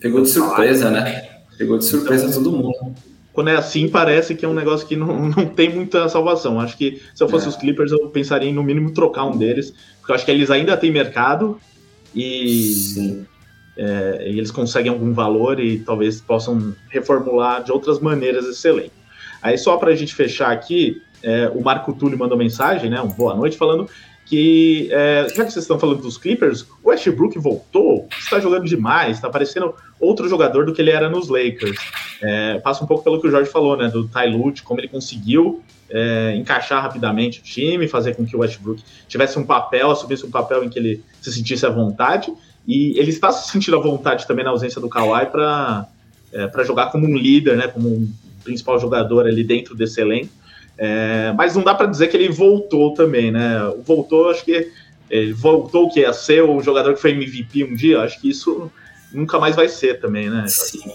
Pegou 0.00 0.22
de 0.22 0.28
surpresa, 0.28 0.90
né? 0.90 1.28
Pegou 1.56 1.78
de 1.78 1.84
surpresa 1.84 2.26
então, 2.26 2.42
todo 2.42 2.56
mundo. 2.56 2.94
Quando 3.32 3.50
é 3.50 3.56
assim, 3.56 3.88
parece 3.88 4.34
que 4.34 4.44
é 4.44 4.48
um 4.48 4.54
negócio 4.54 4.86
que 4.86 4.96
não, 4.96 5.28
não 5.28 5.46
tem 5.46 5.74
muita 5.74 6.08
salvação. 6.08 6.60
Acho 6.60 6.76
que 6.76 7.02
se 7.14 7.22
eu 7.22 7.28
fosse 7.28 7.46
é. 7.46 7.48
os 7.48 7.56
Clippers, 7.56 7.92
eu 7.92 8.08
pensaria 8.08 8.48
em 8.48 8.52
no 8.52 8.62
mínimo 8.62 8.92
trocar 8.92 9.24
um 9.24 9.36
deles, 9.36 9.72
porque 9.98 10.12
eu 10.12 10.14
acho 10.14 10.24
que 10.24 10.30
eles 10.30 10.50
ainda 10.50 10.76
têm 10.76 10.90
mercado 10.90 11.60
e, 12.14 13.24
é, 13.76 14.24
e 14.30 14.38
eles 14.38 14.50
conseguem 14.50 14.90
algum 14.90 15.12
valor 15.12 15.60
e 15.60 15.78
talvez 15.78 16.20
possam 16.20 16.74
reformular 16.88 17.62
de 17.62 17.72
outras 17.72 18.00
maneiras 18.00 18.46
esse 18.46 18.68
elenco. 18.68 18.94
Aí, 19.42 19.56
só 19.56 19.76
para 19.76 19.90
a 19.90 19.94
gente 19.94 20.14
fechar 20.14 20.50
aqui, 20.50 21.00
é, 21.22 21.48
o 21.54 21.62
Marco 21.62 21.92
Túlio 21.92 22.18
mandou 22.18 22.36
mensagem, 22.36 22.90
né? 22.90 23.00
Um 23.00 23.08
boa 23.08 23.34
noite, 23.34 23.56
falando 23.56 23.88
que, 24.28 24.88
é, 24.92 25.26
já 25.34 25.44
que 25.44 25.52
vocês 25.52 25.64
estão 25.64 25.78
falando 25.78 26.02
dos 26.02 26.18
Clippers, 26.18 26.66
o 26.82 26.90
Westbrook 26.90 27.38
voltou, 27.38 28.06
está 28.18 28.38
jogando 28.38 28.66
demais, 28.66 29.16
está 29.16 29.30
parecendo 29.30 29.74
outro 29.98 30.28
jogador 30.28 30.66
do 30.66 30.74
que 30.74 30.82
ele 30.82 30.90
era 30.90 31.08
nos 31.08 31.28
Lakers. 31.28 31.78
É, 32.22 32.58
passa 32.58 32.84
um 32.84 32.86
pouco 32.86 33.02
pelo 33.02 33.20
que 33.20 33.26
o 33.26 33.30
Jorge 33.30 33.50
falou, 33.50 33.76
né, 33.76 33.88
do 33.88 34.06
Ty 34.06 34.26
Lute, 34.26 34.62
como 34.62 34.80
ele 34.80 34.88
conseguiu 34.88 35.62
é, 35.88 36.34
encaixar 36.36 36.82
rapidamente 36.82 37.40
o 37.40 37.42
time, 37.42 37.88
fazer 37.88 38.14
com 38.16 38.26
que 38.26 38.36
o 38.36 38.40
Westbrook 38.40 38.82
tivesse 39.08 39.38
um 39.38 39.46
papel, 39.46 39.90
assumisse 39.90 40.26
um 40.26 40.30
papel 40.30 40.62
em 40.62 40.68
que 40.68 40.78
ele 40.78 41.02
se 41.22 41.32
sentisse 41.32 41.64
à 41.64 41.70
vontade, 41.70 42.30
e 42.66 42.98
ele 42.98 43.08
está 43.08 43.32
se 43.32 43.50
sentindo 43.50 43.78
à 43.78 43.80
vontade 43.80 44.26
também 44.26 44.44
na 44.44 44.50
ausência 44.50 44.78
do 44.78 44.90
Kawhi 44.90 45.24
para 45.26 45.88
é, 46.34 46.64
jogar 46.64 46.92
como 46.92 47.06
um 47.06 47.16
líder, 47.16 47.56
né, 47.56 47.66
como 47.66 47.88
um 47.88 48.12
principal 48.44 48.78
jogador 48.78 49.26
ali 49.26 49.42
dentro 49.42 49.74
desse 49.74 50.02
elenco. 50.02 50.37
É, 50.78 51.32
mas 51.36 51.56
não 51.56 51.64
dá 51.64 51.74
para 51.74 51.86
dizer 51.86 52.06
que 52.06 52.16
ele 52.16 52.28
voltou 52.28 52.94
também, 52.94 53.32
né? 53.32 53.60
Voltou, 53.84 54.30
acho 54.30 54.44
que 54.44 54.70
ele 55.10 55.32
voltou 55.32 55.86
o 55.86 55.90
que 55.90 56.04
a 56.04 56.12
ser 56.12 56.42
o 56.42 56.62
jogador 56.62 56.94
que 56.94 57.00
foi 57.00 57.10
MVP 57.10 57.64
um 57.64 57.74
dia. 57.74 58.00
Acho 58.00 58.20
que 58.20 58.30
isso 58.30 58.70
nunca 59.12 59.38
mais 59.38 59.56
vai 59.56 59.68
ser 59.68 60.00
também, 60.00 60.30
né? 60.30 60.44
Sim. 60.46 60.92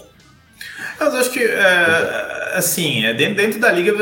Mas 0.98 1.14
acho 1.14 1.30
que, 1.30 1.40
é, 1.42 2.52
assim, 2.54 3.04
é, 3.04 3.12
dentro, 3.12 3.36
dentro 3.36 3.60
da 3.60 3.70
liga 3.70 3.92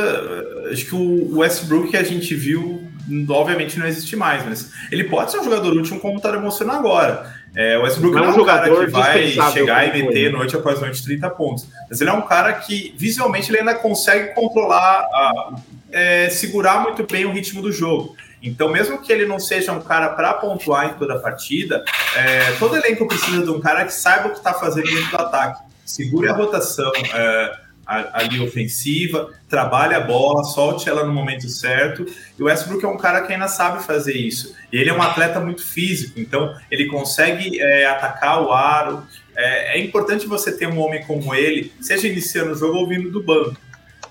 acho 0.70 0.86
que 0.86 0.94
o 0.94 1.38
Westbrook 1.38 1.90
que 1.90 1.96
a 1.96 2.02
gente 2.02 2.34
viu, 2.34 2.86
obviamente 3.28 3.78
não 3.78 3.86
existe 3.86 4.14
mais, 4.16 4.44
mas 4.44 4.70
ele 4.90 5.04
pode 5.04 5.30
ser 5.30 5.40
um 5.40 5.44
jogador 5.44 5.72
útil 5.72 5.98
como 5.98 6.16
está 6.16 6.30
demonstrando 6.30 6.72
agora. 6.72 7.41
É, 7.54 7.76
o 7.76 7.82
Westbrook 7.82 8.14
não, 8.14 8.24
é 8.24 8.26
não 8.28 8.34
é 8.34 8.42
um 8.42 8.44
cara 8.44 8.70
que 8.70 8.86
vai 8.86 9.28
chegar 9.52 9.86
e 9.86 10.02
meter 10.02 10.32
noite 10.32 10.56
após 10.56 10.80
noite 10.80 11.04
30 11.04 11.28
pontos, 11.30 11.68
mas 11.88 12.00
ele 12.00 12.08
é 12.08 12.12
um 12.12 12.22
cara 12.22 12.54
que 12.54 12.94
visualmente 12.96 13.50
ele 13.50 13.58
ainda 13.58 13.74
consegue 13.74 14.34
controlar, 14.34 15.00
a, 15.12 15.56
é, 15.90 16.30
segurar 16.30 16.82
muito 16.82 17.06
bem 17.06 17.26
o 17.26 17.32
ritmo 17.32 17.60
do 17.60 17.70
jogo. 17.70 18.16
Então, 18.42 18.68
mesmo 18.68 19.00
que 19.00 19.12
ele 19.12 19.26
não 19.26 19.38
seja 19.38 19.70
um 19.72 19.80
cara 19.80 20.08
para 20.08 20.34
pontuar 20.34 20.86
em 20.86 20.94
toda 20.94 21.14
a 21.14 21.18
partida, 21.18 21.84
é, 22.16 22.52
todo 22.58 22.74
elenco 22.74 23.06
precisa 23.06 23.42
de 23.42 23.50
um 23.50 23.60
cara 23.60 23.84
que 23.84 23.92
saiba 23.92 24.28
o 24.28 24.30
que 24.30 24.38
está 24.38 24.52
fazendo 24.54 24.86
dentro 24.86 25.10
do 25.10 25.16
ataque, 25.16 25.62
segure 25.84 26.28
a 26.28 26.32
rotação, 26.32 26.90
é, 27.14 27.52
ali 27.86 28.40
ofensiva, 28.40 29.30
trabalhe 29.48 29.94
a 29.94 30.00
bola, 30.00 30.44
solte 30.44 30.88
ela 30.88 31.04
no 31.04 31.12
momento 31.12 31.48
certo. 31.48 32.06
E 32.38 32.42
o 32.42 32.46
Westbrook 32.46 32.84
é 32.84 32.88
um 32.88 32.96
cara 32.96 33.22
que 33.22 33.32
ainda 33.32 33.48
sabe 33.48 33.84
fazer 33.84 34.14
isso. 34.14 34.54
E 34.72 34.78
ele 34.78 34.90
é 34.90 34.94
um 34.94 35.02
atleta 35.02 35.40
muito 35.40 35.66
físico, 35.66 36.18
então 36.20 36.54
ele 36.70 36.86
consegue 36.86 37.60
é, 37.60 37.86
atacar 37.86 38.42
o 38.42 38.52
aro. 38.52 39.02
É, 39.36 39.78
é, 39.78 39.80
importante 39.80 40.26
você 40.26 40.56
ter 40.56 40.66
um 40.68 40.78
homem 40.78 41.02
como 41.04 41.34
ele, 41.34 41.72
seja 41.80 42.06
iniciando 42.06 42.52
o 42.52 42.56
jogo 42.56 42.78
ou 42.78 42.88
vindo 42.88 43.10
do 43.10 43.22
banco. 43.22 43.56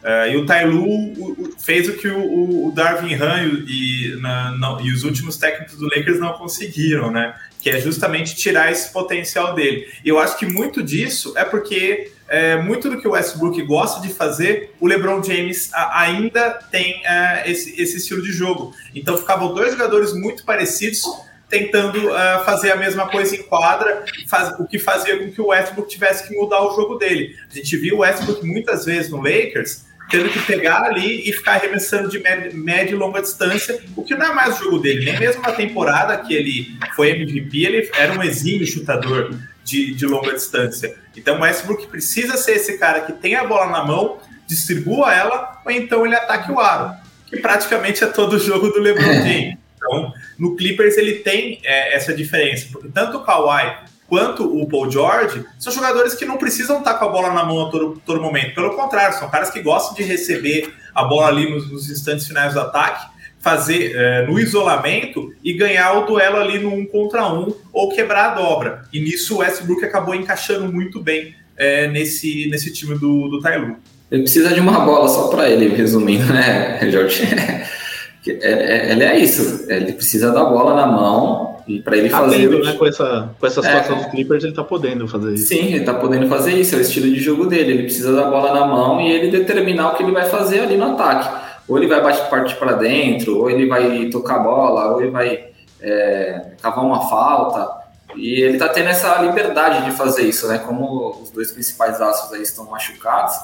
É, 0.04 0.34
e 0.34 0.38
o 0.38 0.46
Tailu 0.46 1.54
fez 1.60 1.88
o 1.88 1.94
que 1.94 2.08
o, 2.08 2.68
o 2.68 2.72
Darvin 2.72 3.14
Han 3.14 3.64
e, 3.68 4.18
na, 4.20 4.52
na, 4.58 4.82
e 4.82 4.92
os 4.92 5.04
últimos 5.04 5.38
técnicos 5.38 5.78
do 5.78 5.86
Lakers 5.86 6.20
não 6.20 6.34
conseguiram, 6.34 7.12
né? 7.12 7.36
Que 7.62 7.70
é 7.70 7.80
justamente 7.80 8.36
tirar 8.36 8.72
esse 8.72 8.92
potencial 8.92 9.54
dele. 9.54 9.88
E 10.04 10.10
eu 10.10 10.20
acho 10.20 10.38
que 10.38 10.46
muito 10.48 10.82
disso 10.82 11.34
é 11.38 11.46
porque 11.46 12.12
é, 12.32 12.56
muito 12.56 12.90
do 12.90 12.98
que 13.02 13.06
o 13.06 13.12
Westbrook 13.12 13.62
gosta 13.64 14.00
de 14.00 14.14
fazer, 14.14 14.74
o 14.80 14.88
LeBron 14.88 15.22
James 15.22 15.70
a, 15.74 16.04
ainda 16.04 16.52
tem 16.72 17.06
é, 17.06 17.44
esse, 17.52 17.80
esse, 17.80 17.98
estilo 17.98 18.22
de 18.22 18.32
jogo. 18.32 18.74
Então 18.96 19.18
ficavam 19.18 19.54
dois 19.54 19.74
jogadores 19.74 20.14
muito 20.14 20.46
parecidos 20.46 21.04
tentando 21.50 22.08
uh, 22.08 22.46
fazer 22.46 22.72
a 22.72 22.78
mesma 22.78 23.10
coisa 23.10 23.36
em 23.36 23.44
quadra, 23.44 24.06
faz, 24.30 24.58
o 24.58 24.66
que 24.66 24.80
fazia 24.80 25.20
com 25.20 25.30
que 25.30 25.42
o 25.42 25.48
Westbrook 25.48 25.90
tivesse 25.90 26.26
que 26.26 26.34
mudar 26.34 26.62
o 26.62 26.74
jogo 26.74 26.96
dele. 26.96 27.36
A 27.52 27.54
gente 27.54 27.76
viu 27.76 27.98
o 27.98 28.00
Westbrook 28.00 28.48
muitas 28.48 28.86
vezes 28.86 29.12
no 29.12 29.18
Lakers 29.18 29.84
tendo 30.10 30.30
que 30.30 30.40
pegar 30.40 30.84
ali 30.84 31.28
e 31.28 31.34
ficar 31.34 31.56
arremessando 31.56 32.10
de 32.10 32.20
média, 32.20 32.52
média 32.54 32.92
e 32.92 32.96
longa 32.96 33.22
distância, 33.22 33.82
o 33.96 34.04
que 34.04 34.16
não 34.16 34.28
é 34.28 34.34
mais 34.34 34.60
o 34.60 34.64
jogo 34.64 34.80
dele. 34.80 35.04
Nem 35.04 35.20
mesmo 35.20 35.42
na 35.42 35.52
temporada 35.52 36.18
que 36.18 36.34
ele 36.34 36.78
foi 36.96 37.12
MVP, 37.12 37.66
ele 37.66 37.90
era 37.94 38.14
um 38.14 38.24
exímio 38.24 38.66
chutador 38.66 39.34
de, 39.64 39.94
de 39.94 40.06
longa 40.06 40.34
distância. 40.34 40.96
Então 41.16 41.38
o 41.38 41.42
Westbrook 41.42 41.88
precisa 41.88 42.38
ser 42.38 42.54
esse 42.54 42.78
cara 42.78 43.02
que 43.02 43.14
tem 43.14 43.36
a 43.36 43.46
bola 43.46 43.68
na 43.68 43.84
mão, 43.84 44.20
distribua 44.48 45.14
ela, 45.14 45.62
ou 45.66 45.72
então 45.72 46.06
ele 46.06 46.16
ataque 46.16 46.52
o 46.52 46.60
aro, 46.60 46.96
que 47.28 47.38
praticamente 47.38 48.04
é 48.04 48.08
todo 48.08 48.34
o 48.34 48.40
jogo 48.40 48.70
do 48.70 48.80
LeBron 48.80 49.14
James. 49.24 49.58
Então, 49.76 50.14
no 50.38 50.56
Clippers 50.56 50.98
ele 50.98 51.16
tem 51.20 51.60
é, 51.64 51.96
essa 51.96 52.14
diferença, 52.14 52.68
porque 52.72 52.90
tanto 52.90 53.18
o 53.18 53.24
Kawhi 53.24 53.76
quanto 54.08 54.44
o 54.44 54.68
Paul 54.68 54.92
George 54.92 55.46
são 55.58 55.72
jogadores 55.72 56.14
que 56.14 56.26
não 56.26 56.38
precisam 56.38 56.80
estar 56.80 56.96
com 56.96 57.06
a 57.06 57.08
bola 57.08 57.32
na 57.32 57.46
mão 57.46 57.68
a 57.68 57.72
todo, 57.72 58.02
todo 58.06 58.22
momento. 58.22 58.54
Pelo 58.54 58.76
contrário, 58.76 59.18
são 59.18 59.30
caras 59.30 59.50
que 59.50 59.62
gostam 59.62 59.96
de 59.96 60.04
receber 60.04 60.74
a 60.94 61.06
bola 61.06 61.28
ali 61.28 61.50
nos, 61.50 61.72
nos 61.72 61.90
instantes 61.90 62.28
finais 62.28 62.54
do 62.54 62.60
ataque 62.60 63.11
fazer 63.42 63.94
é, 63.96 64.28
no 64.28 64.40
isolamento 64.40 65.34
e 65.44 65.54
ganhar 65.54 65.94
o 65.98 66.06
duelo 66.06 66.38
ali 66.38 66.60
no 66.60 66.74
um 66.74 66.86
contra 66.86 67.28
um 67.28 67.54
ou 67.74 67.90
quebrar 67.90 68.32
a 68.32 68.36
dobra. 68.36 68.84
E 68.94 69.00
nisso 69.00 69.36
o 69.36 69.38
Westbrook 69.40 69.84
acabou 69.84 70.14
encaixando 70.14 70.72
muito 70.72 71.02
bem 71.02 71.34
é, 71.58 71.88
nesse, 71.88 72.48
nesse 72.50 72.72
time 72.72 72.98
do, 72.98 73.28
do 73.28 73.42
Tailu. 73.42 73.76
Ele 74.12 74.24
precisa 74.24 74.54
de 74.54 74.60
uma 74.60 74.82
bola 74.82 75.08
só 75.08 75.28
para 75.30 75.50
ele, 75.50 75.70
resumindo, 75.70 76.32
né, 76.32 76.80
Jorge? 76.90 77.24
É, 78.24 78.32
é, 78.34 78.92
ele 78.92 79.04
é 79.04 79.18
isso, 79.18 79.66
ele 79.68 79.94
precisa 79.94 80.32
da 80.32 80.46
bola 80.46 80.76
na 80.76 80.86
mão 80.86 81.58
e 81.68 81.80
para 81.80 81.98
ele 81.98 82.08
tá 82.08 82.20
fazer. 82.20 82.38
Tendo, 82.38 82.64
né, 82.64 82.74
com 82.74 82.86
essa, 82.86 83.34
com 83.40 83.48
essa 83.48 83.64
situação 83.64 83.96
é, 83.96 83.98
dos 83.98 84.12
Clippers, 84.12 84.44
ele 84.44 84.54
tá 84.54 84.64
podendo 84.64 85.08
fazer 85.08 85.34
isso. 85.34 85.48
Sim, 85.48 85.74
ele 85.74 85.84
tá 85.84 85.96
podendo 85.96 86.28
fazer 86.28 86.54
isso, 86.54 86.76
é 86.76 86.78
o 86.78 86.82
estilo 86.82 87.10
de 87.10 87.20
jogo 87.20 87.48
dele. 87.48 87.72
Ele 87.72 87.84
precisa 87.86 88.14
da 88.16 88.30
bola 88.30 88.54
na 88.54 88.68
mão 88.68 89.02
e 89.02 89.12
ele 89.12 89.32
determinar 89.32 89.90
o 89.90 89.96
que 89.96 90.04
ele 90.04 90.12
vai 90.12 90.30
fazer 90.30 90.60
ali 90.60 90.78
no 90.78 90.94
ataque 90.94 91.51
ou 91.68 91.78
ele 91.78 91.88
vai 91.88 92.02
partir 92.02 92.56
para 92.56 92.74
dentro, 92.74 93.40
ou 93.40 93.50
ele 93.50 93.68
vai 93.68 94.08
tocar 94.10 94.36
a 94.36 94.40
bola, 94.40 94.94
ou 94.94 95.02
ele 95.02 95.12
vai 95.12 95.52
é, 95.82 96.52
cavar 96.62 96.86
uma 96.86 97.10
falta. 97.10 97.82
E 98.16 98.42
ele 98.42 98.54
está 98.54 98.70
tendo 98.70 98.90
essa 98.90 99.22
liberdade 99.22 99.86
de 99.86 99.92
fazer 99.96 100.24
isso, 100.24 100.48
né? 100.48 100.58
Como 100.60 101.22
os 101.22 101.32
dois 101.32 101.52
principais 101.52 102.02
aços 102.02 102.32
aí 102.34 102.42
estão 102.42 102.70
machucados, 102.70 103.36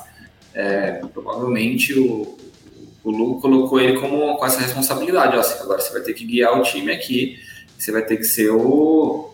é, 0.53 1.01
provavelmente 1.13 1.97
o, 1.97 2.37
o 3.03 3.11
Lu 3.11 3.39
colocou 3.39 3.79
ele 3.79 3.99
como, 3.99 4.35
com 4.35 4.45
essa 4.45 4.59
responsabilidade. 4.59 5.37
Ó, 5.37 5.63
agora 5.63 5.81
você 5.81 5.93
vai 5.93 6.01
ter 6.01 6.13
que 6.13 6.25
guiar 6.25 6.59
o 6.59 6.63
time 6.63 6.91
aqui, 6.91 7.37
você 7.77 7.91
vai 7.91 8.01
ter 8.01 8.17
que 8.17 8.25
ser 8.25 8.49
o, 8.49 9.31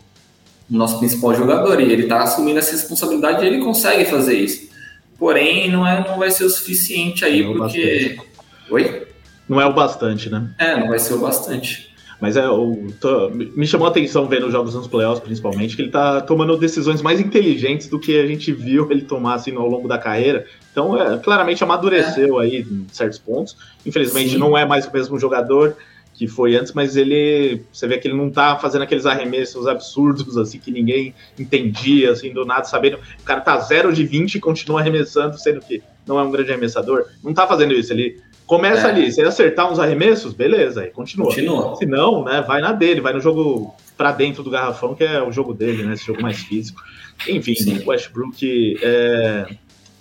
o 0.70 0.78
nosso 0.78 1.00
principal 1.00 1.34
jogador. 1.34 1.82
E 1.82 1.92
ele 1.92 2.04
está 2.04 2.22
assumindo 2.22 2.60
essa 2.60 2.74
responsabilidade 2.74 3.44
e 3.44 3.48
ele 3.48 3.64
consegue 3.64 4.06
fazer 4.06 4.36
isso. 4.36 4.72
Porém, 5.18 5.72
não, 5.72 5.88
é, 5.88 6.08
não 6.08 6.20
vai 6.20 6.30
ser 6.30 6.44
o 6.44 6.50
suficiente 6.50 7.26
aí, 7.26 7.44
porque. 7.44 8.16
Bastante 8.18 8.33
Oi? 8.70 9.08
Não 9.48 9.60
é 9.60 9.66
o 9.66 9.74
bastante, 9.74 10.30
né? 10.30 10.50
É, 10.58 10.80
não 10.80 10.88
vai 10.88 11.00
ser 11.00 11.14
o 11.14 11.20
bastante. 11.20 11.94
Mas 12.24 12.38
é, 12.38 12.48
o, 12.50 12.88
tô, 13.02 13.30
me 13.30 13.68
chamou 13.68 13.86
a 13.86 13.90
atenção 13.90 14.28
vendo 14.28 14.46
os 14.46 14.54
jogos 14.54 14.74
nos 14.74 14.88
playoffs, 14.88 15.22
principalmente, 15.22 15.76
que 15.76 15.82
ele 15.82 15.92
tá 15.92 16.22
tomando 16.22 16.56
decisões 16.56 17.02
mais 17.02 17.20
inteligentes 17.20 17.88
do 17.88 18.00
que 18.00 18.18
a 18.18 18.26
gente 18.26 18.54
viu 18.54 18.90
ele 18.90 19.02
tomar 19.02 19.34
assim, 19.34 19.54
ao 19.56 19.68
longo 19.68 19.90
da 19.90 19.98
carreira. 19.98 20.46
Então, 20.72 20.98
é, 20.98 21.18
claramente 21.18 21.64
amadureceu 21.66 22.40
é. 22.40 22.46
aí 22.46 22.62
em 22.62 22.88
certos 22.94 23.20
pontos. 23.20 23.58
Infelizmente, 23.86 24.32
Sim. 24.32 24.38
não 24.38 24.58
é 24.58 24.66
mais 24.66 24.88
o 24.88 24.94
mesmo 24.94 25.20
jogador 25.20 25.76
que 26.14 26.28
foi 26.28 26.56
antes, 26.56 26.72
mas 26.72 26.96
ele, 26.96 27.62
você 27.74 27.88
vê 27.88 27.98
que 27.98 28.08
ele 28.08 28.16
não 28.16 28.30
tá 28.30 28.58
fazendo 28.58 28.84
aqueles 28.84 29.06
arremessos 29.06 29.68
absurdos, 29.68 30.38
assim, 30.38 30.60
que 30.60 30.72
ninguém 30.72 31.14
entendia, 31.38 32.12
assim, 32.12 32.32
do 32.32 32.46
nada, 32.46 32.64
sabendo. 32.64 33.00
O 33.20 33.24
cara 33.26 33.42
tá 33.42 33.58
0 33.60 33.92
de 33.92 34.06
20 34.06 34.36
e 34.36 34.40
continua 34.40 34.80
arremessando, 34.80 35.38
sendo 35.38 35.60
que 35.60 35.82
não 36.08 36.18
é 36.18 36.24
um 36.24 36.32
grande 36.32 36.52
arremessador. 36.52 37.06
Não 37.24 37.34
tá 37.34 37.46
fazendo 37.46 37.74
isso, 37.74 37.92
ele 37.92 38.22
Começa 38.46 38.88
é. 38.88 38.92
ali, 38.92 39.12
se 39.12 39.22
ele 39.22 39.30
acertar 39.30 39.72
uns 39.72 39.80
arremessos, 39.80 40.34
beleza, 40.34 40.82
aí 40.82 40.90
continua. 40.90 41.28
Continua. 41.28 41.76
Se 41.76 41.86
não, 41.86 42.24
né, 42.24 42.44
vai 42.46 42.62
na 42.62 42.72
dele, 42.72 43.02
vai 43.02 43.14
no 43.14 43.22
jogo 43.22 43.74
para 43.98 44.12
dentro 44.12 44.44
do 44.44 44.50
garrafão, 44.50 44.94
que 44.96 45.04
é 45.04 45.22
o 45.22 45.32
jogo 45.32 45.54
dele, 45.54 45.84
né, 45.84 45.94
esse 45.94 46.06
jogo 46.06 46.22
mais 46.22 46.40
físico. 46.40 46.82
Enfim, 47.28 47.54
o 47.86 47.90
Westbrook 47.90 48.78
é, 48.82 49.46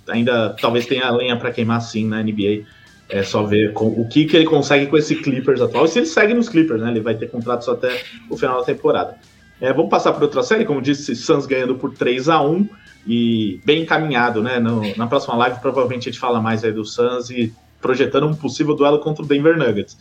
ainda 0.08 0.56
talvez 0.60 0.86
tenha 0.86 1.10
lenha 1.10 1.36
para 1.36 1.52
queimar 1.52 1.80
sim 1.80 2.06
na 2.06 2.22
NBA. 2.22 2.64
É 3.08 3.22
só 3.22 3.42
ver 3.42 3.74
com, 3.74 3.88
o 3.88 4.08
que, 4.08 4.24
que 4.24 4.36
ele 4.36 4.46
consegue 4.46 4.86
com 4.86 4.96
esse 4.96 5.16
Clippers 5.16 5.60
atual. 5.60 5.84
E 5.84 5.88
se 5.88 5.98
ele 5.98 6.06
segue 6.06 6.32
nos 6.32 6.48
Clippers, 6.48 6.80
né? 6.80 6.90
Ele 6.90 7.00
vai 7.00 7.14
ter 7.14 7.30
contratos 7.30 7.68
até 7.68 8.02
o 8.30 8.38
final 8.38 8.60
da 8.60 8.64
temporada. 8.64 9.18
É, 9.60 9.70
vamos 9.72 9.90
passar 9.90 10.12
para 10.12 10.24
outra 10.24 10.42
série, 10.42 10.64
como 10.64 10.80
disse, 10.80 11.14
Suns 11.14 11.44
ganhando 11.44 11.74
por 11.74 11.92
3 11.94 12.30
a 12.30 12.40
1 12.40 12.68
e 13.06 13.60
bem 13.64 13.82
encaminhado, 13.82 14.42
né? 14.42 14.58
No, 14.58 14.96
na 14.96 15.06
próxima 15.06 15.36
live, 15.36 15.60
provavelmente 15.60 16.08
a 16.08 16.12
gente 16.12 16.18
fala 16.18 16.40
mais 16.40 16.64
aí 16.64 16.72
do 16.72 16.84
Suns 16.84 17.28
e 17.28 17.52
projetando 17.82 18.26
um 18.26 18.34
possível 18.34 18.74
duelo 18.74 19.00
contra 19.00 19.22
o 19.22 19.26
Denver 19.26 19.58
Nuggets. 19.58 19.98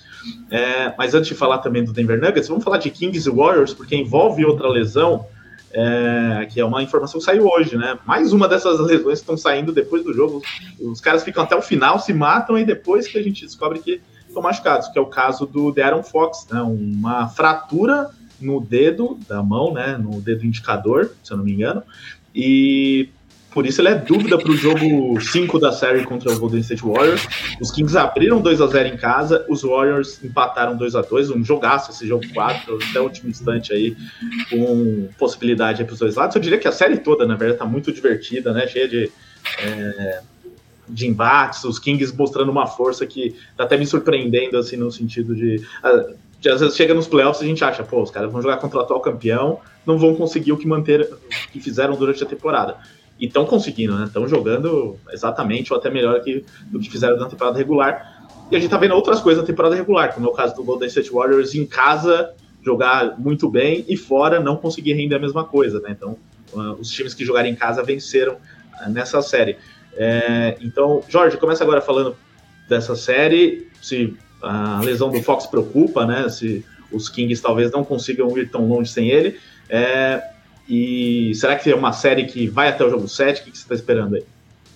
É, 0.49 0.93
mas 0.97 1.13
antes 1.13 1.27
de 1.27 1.35
falar 1.35 1.57
também 1.57 1.83
do 1.83 1.91
Denver 1.91 2.21
Nuggets, 2.21 2.47
vamos 2.47 2.63
falar 2.63 2.77
de 2.77 2.89
Kings 2.91 3.27
e 3.27 3.31
Warriors, 3.31 3.73
porque 3.73 3.95
envolve 3.95 4.45
outra 4.45 4.69
lesão, 4.69 5.25
é, 5.73 6.47
que 6.49 6.61
é 6.61 6.65
uma 6.65 6.83
informação 6.83 7.19
que 7.19 7.25
saiu 7.25 7.47
hoje, 7.47 7.75
né? 7.75 7.97
Mais 8.05 8.31
uma 8.31 8.47
dessas 8.47 8.79
lesões 8.79 9.19
que 9.19 9.23
estão 9.23 9.35
saindo 9.35 9.73
depois 9.73 10.03
do 10.03 10.13
jogo. 10.13 10.41
Os 10.79 11.01
caras 11.01 11.23
ficam 11.23 11.43
até 11.43 11.55
o 11.55 11.61
final, 11.61 11.99
se 11.99 12.13
matam, 12.13 12.57
e 12.57 12.63
depois 12.63 13.07
que 13.07 13.17
a 13.17 13.23
gente 13.23 13.43
descobre 13.43 13.79
que 13.79 13.99
estão 14.27 14.43
machucados, 14.43 14.87
que 14.89 14.99
é 14.99 15.01
o 15.01 15.07
caso 15.07 15.45
do 15.45 15.71
De'Aaron 15.71 16.03
Fox, 16.03 16.47
né? 16.49 16.61
Uma 16.61 17.27
fratura 17.29 18.09
no 18.39 18.61
dedo 18.61 19.17
da 19.27 19.41
mão, 19.41 19.73
né? 19.73 19.97
No 19.97 20.21
dedo 20.21 20.45
indicador, 20.45 21.11
se 21.23 21.33
eu 21.33 21.37
não 21.37 21.43
me 21.43 21.53
engano. 21.53 21.81
E 22.33 23.09
por 23.53 23.65
isso 23.65 23.81
ele 23.81 23.89
é 23.89 23.95
dúvida 23.95 24.37
para 24.37 24.49
o 24.49 24.55
jogo 24.55 25.19
5 25.19 25.59
da 25.59 25.71
série 25.71 26.03
contra 26.05 26.31
o 26.31 26.39
Golden 26.39 26.61
State 26.61 26.83
Warriors. 26.83 27.27
Os 27.59 27.69
Kings 27.69 27.97
abriram 27.97 28.41
2 28.41 28.61
a 28.61 28.67
0 28.67 28.87
em 28.87 28.97
casa, 28.97 29.45
os 29.49 29.63
Warriors 29.63 30.23
empataram 30.23 30.77
2 30.77 30.95
a 30.95 31.01
2 31.01 31.31
um 31.31 31.43
jogaço 31.43 31.91
esse 31.91 32.07
jogo 32.07 32.23
4, 32.33 32.79
até 32.89 32.99
o 32.99 33.03
último 33.03 33.29
instante 33.29 33.73
aí, 33.73 33.95
com 34.49 35.09
possibilidade 35.17 35.83
para 35.83 35.93
os 35.93 35.99
dois 35.99 36.15
lados. 36.15 36.35
Eu 36.35 36.41
diria 36.41 36.57
que 36.57 36.67
a 36.67 36.71
série 36.71 36.97
toda, 36.97 37.25
na 37.25 37.35
verdade, 37.35 37.55
está 37.55 37.65
muito 37.65 37.91
divertida, 37.91 38.53
né? 38.53 38.67
Cheia 38.67 38.87
de. 38.87 39.11
É, 39.61 40.21
de 40.87 41.07
embates, 41.07 41.63
os 41.63 41.79
Kings 41.79 42.13
mostrando 42.17 42.51
uma 42.51 42.67
força 42.67 43.05
que 43.05 43.33
tá 43.55 43.63
até 43.63 43.77
me 43.77 43.85
surpreendendo, 43.85 44.57
assim, 44.57 44.75
no 44.75 44.91
sentido 44.91 45.33
de, 45.33 45.65
de 46.37 46.49
às 46.49 46.59
vezes 46.59 46.75
chega 46.75 46.93
nos 46.93 47.07
playoffs 47.07 47.41
e 47.41 47.45
a 47.45 47.47
gente 47.47 47.63
acha, 47.63 47.81
pô, 47.81 48.01
os 48.01 48.11
caras 48.11 48.29
vão 48.29 48.41
jogar 48.41 48.57
contra 48.57 48.79
o 48.79 48.81
atual 48.81 48.99
campeão, 48.99 49.59
não 49.85 49.97
vão 49.97 50.13
conseguir 50.15 50.51
o 50.51 50.57
que 50.57 50.67
manter, 50.67 51.01
o 51.01 51.51
que 51.51 51.61
fizeram 51.61 51.95
durante 51.95 52.21
a 52.23 52.27
temporada. 52.27 52.77
E 53.21 53.27
estão 53.27 53.45
conseguindo, 53.45 53.95
né? 53.95 54.05
Estão 54.05 54.27
jogando 54.27 54.97
exatamente 55.11 55.71
ou 55.71 55.79
até 55.79 55.89
melhor 55.89 56.19
que, 56.21 56.43
do 56.71 56.79
que 56.79 56.89
fizeram 56.89 57.17
na 57.17 57.29
temporada 57.29 57.57
regular. 57.57 58.27
E 58.51 58.55
a 58.55 58.59
gente 58.59 58.69
tá 58.69 58.77
vendo 58.77 58.95
outras 58.95 59.21
coisas 59.21 59.41
na 59.41 59.47
temporada 59.47 59.75
regular, 59.75 60.13
como 60.13 60.27
é 60.27 60.29
o 60.29 60.33
caso 60.33 60.55
do 60.55 60.63
Golden 60.63 60.87
State 60.87 61.11
Warriors 61.11 61.53
em 61.53 61.65
casa 61.65 62.33
jogar 62.63 63.17
muito 63.17 63.49
bem 63.49 63.85
e 63.87 63.95
fora 63.95 64.39
não 64.39 64.55
conseguir 64.55 64.93
render 64.93 65.15
a 65.15 65.19
mesma 65.19 65.43
coisa, 65.43 65.79
né? 65.79 65.91
Então, 65.91 66.17
uh, 66.53 66.73
os 66.73 66.89
times 66.89 67.13
que 67.13 67.23
jogaram 67.23 67.47
em 67.47 67.55
casa 67.55 67.83
venceram 67.83 68.33
uh, 68.33 68.89
nessa 68.89 69.21
série. 69.21 69.57
É, 69.93 70.57
então, 70.61 71.03
Jorge, 71.07 71.37
começa 71.37 71.63
agora 71.63 71.81
falando 71.81 72.15
dessa 72.67 72.95
série, 72.95 73.67
se 73.81 74.15
a 74.41 74.81
lesão 74.81 75.09
do 75.09 75.21
Fox 75.21 75.45
preocupa, 75.45 76.05
né? 76.05 76.29
Se 76.29 76.65
os 76.91 77.09
Kings 77.09 77.41
talvez 77.41 77.71
não 77.71 77.83
consigam 77.83 78.35
ir 78.37 78.49
tão 78.49 78.67
longe 78.67 78.91
sem 78.91 79.09
ele. 79.09 79.39
É, 79.69 80.23
e 80.73 81.35
será 81.35 81.57
que 81.57 81.69
é 81.69 81.75
uma 81.75 81.91
série 81.91 82.23
que 82.23 82.47
vai 82.47 82.69
até 82.69 82.81
o 82.85 82.89
jogo 82.89 83.05
7? 83.05 83.41
O 83.41 83.43
que 83.43 83.57
você 83.57 83.63
está 83.63 83.75
esperando 83.75 84.15
aí? 84.15 84.23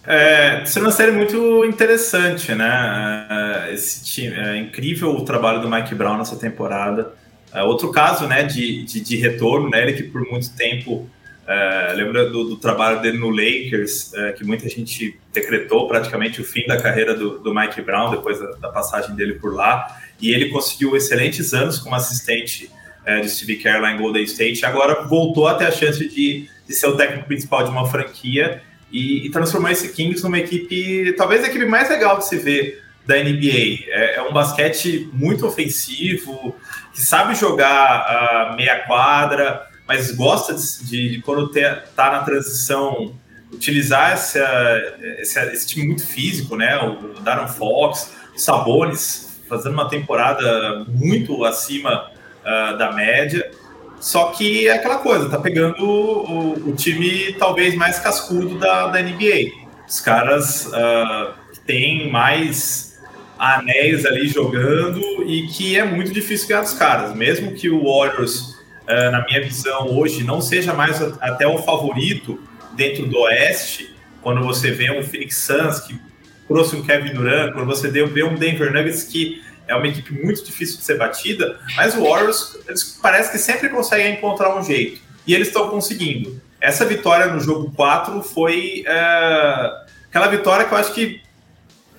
É, 0.05 0.61
é 0.63 0.79
uma 0.81 0.91
série 0.91 1.13
muito 1.13 1.63
interessante, 1.63 2.53
né? 2.53 3.25
É, 3.69 3.73
esse 3.73 4.03
time, 4.03 4.35
é 4.35 4.57
incrível 4.57 5.11
o 5.11 5.23
trabalho 5.23 5.61
do 5.61 5.69
Mike 5.69 5.95
Brown 5.95 6.17
nessa 6.17 6.35
temporada. 6.35 7.13
É 7.53 7.63
outro 7.63 7.91
caso, 7.93 8.27
né, 8.27 8.43
de, 8.43 8.83
de, 8.83 8.99
de, 8.99 9.15
retorno, 9.15 9.69
né? 9.69 9.83
Ele 9.83 9.93
que 9.93 10.03
por 10.03 10.21
muito 10.29 10.53
tempo 10.53 11.09
é, 11.47 11.93
lembra 11.95 12.29
do, 12.29 12.43
do, 12.43 12.57
trabalho 12.57 13.01
dele 13.01 13.17
no 13.17 13.29
Lakers, 13.29 14.13
é, 14.15 14.33
que 14.33 14.43
muita 14.43 14.67
gente 14.67 15.17
decretou 15.31 15.87
praticamente 15.87 16.41
o 16.41 16.43
fim 16.43 16.67
da 16.67 16.75
carreira 16.75 17.15
do, 17.15 17.39
do 17.39 17.55
Mike 17.55 17.81
Brown 17.81 18.11
depois 18.11 18.37
da, 18.37 18.51
da, 18.55 18.67
passagem 18.67 19.15
dele 19.15 19.35
por 19.35 19.55
lá. 19.55 19.97
E 20.19 20.33
ele 20.33 20.49
conseguiu 20.49 20.93
excelentes 20.97 21.53
anos 21.53 21.79
como 21.79 21.95
assistente 21.95 22.69
é, 23.06 23.20
de 23.22 23.30
Steve 23.30 23.58
Kerr 23.58 23.82
lá 23.82 23.91
em 23.91 23.97
Golden 23.97 24.24
State. 24.24 24.66
Agora 24.66 25.03
voltou 25.03 25.47
a 25.47 25.56
ter 25.56 25.66
a 25.66 25.72
chance 25.72 25.99
de, 26.08 26.49
de 26.68 26.74
ser 26.74 26.88
o 26.88 26.97
técnico 26.97 27.28
principal 27.28 27.64
de 27.64 27.70
uma 27.70 27.88
franquia 27.88 28.62
e, 28.91 29.26
e 29.26 29.30
transformar 29.30 29.72
esse 29.72 29.89
Kings 29.89 30.24
numa 30.24 30.39
equipe, 30.39 31.14
talvez 31.14 31.43
a 31.43 31.47
equipe 31.47 31.66
mais 31.66 31.89
legal 31.89 32.18
de 32.18 32.28
se 32.28 32.38
ver 32.38 32.84
da 33.06 33.16
NBA. 33.16 33.86
É, 33.88 34.16
é 34.16 34.22
um 34.24 34.34
basquete 34.34 35.10
muito 35.14 35.45
ofensivo, 35.45 36.56
que 36.93 37.01
sabe 37.01 37.36
jogar 37.36 38.51
uh, 38.51 38.56
meia 38.56 38.80
quadra, 38.86 39.68
mas 39.88 40.12
gosta 40.12 40.53
de, 40.53 40.86
de, 40.86 41.10
de 41.12 41.22
quando 41.22 41.51
está 41.56 42.12
na 42.12 42.24
transição 42.24 43.14
utilizar 43.51 44.12
essa, 44.12 44.95
esse, 45.20 45.39
esse, 45.51 45.68
time 45.68 45.86
muito 45.88 46.06
físico, 46.06 46.56
né? 46.56 46.78
O 46.78 47.20
Darren 47.22 47.47
Fox, 47.47 48.12
o 48.36 48.39
Sabonis 48.39 49.39
fazendo 49.47 49.74
uma 49.74 49.88
temporada 49.88 50.86
muito 50.88 51.45
acima 51.45 52.12
uh, 52.45 52.77
da 52.77 52.91
média. 52.91 53.51
Só 53.99 54.25
que 54.25 54.67
é 54.67 54.73
aquela 54.73 54.97
coisa, 54.97 55.29
tá 55.29 55.39
pegando 55.39 55.83
o, 55.83 56.69
o 56.69 56.75
time 56.75 57.33
talvez 57.39 57.75
mais 57.75 57.97
cascudo 57.99 58.59
da, 58.59 58.87
da 58.87 59.01
NBA. 59.01 59.51
Os 59.87 59.99
caras 59.99 60.67
uh, 60.67 61.33
têm 61.65 62.11
mais 62.11 63.01
anéis 63.37 64.05
ali 64.05 64.27
jogando 64.27 65.01
e 65.25 65.47
que 65.47 65.77
é 65.77 65.83
muito 65.83 66.11
difícil 66.11 66.47
ganhar 66.47 66.61
dos 66.61 66.73
caras. 66.73 67.15
Mesmo 67.15 67.53
que 67.53 67.69
o 67.69 67.83
Warriors, 67.83 68.55
uh, 68.87 69.11
na 69.11 69.25
minha 69.25 69.41
visão, 69.41 69.87
hoje 69.97 70.23
não 70.23 70.41
seja 70.41 70.73
mais 70.73 71.01
até 71.21 71.47
o 71.47 71.57
favorito 71.59 72.39
dentro 72.75 73.05
do 73.05 73.17
Oeste, 73.21 73.95
quando 74.21 74.43
você 74.43 74.71
vê 74.71 74.91
um 74.91 75.03
Phoenix 75.03 75.37
Suns 75.37 75.79
que 75.79 75.99
trouxe 76.47 76.75
um 76.75 76.83
Kevin 76.83 77.13
Durant, 77.13 77.53
quando 77.53 77.65
você 77.65 77.89
vê 77.89 78.23
um 78.23 78.35
Denver 78.35 78.71
Nuggets 78.71 79.03
que 79.03 79.41
é 79.68 79.76
uma 79.76 79.88
equipe 79.88 80.13
muito 80.13 80.43
difícil 80.43 80.78
de 80.78 80.84
ser 80.84 80.97
batida, 80.97 81.59
mas 81.76 81.95
o 81.95 82.03
Warriors 82.03 82.57
eles 82.68 82.97
parece 83.01 83.32
que 83.32 83.38
sempre 83.38 83.70
conseguem 83.70 84.13
encontrar 84.13 84.55
um 84.57 84.63
jeito. 84.63 85.01
E 85.26 85.34
eles 85.34 85.47
estão 85.47 85.70
conseguindo. 85.70 86.41
Essa 86.61 86.86
vitória 86.86 87.28
no 87.28 87.39
jogo 87.39 87.72
4 87.76 88.22
foi 88.22 88.84
é, 88.88 89.72
aquela 90.09 90.28
vitória 90.28 90.66
que 90.66 90.74
eu 90.74 90.78
acho 90.78 90.93
que 90.93 91.22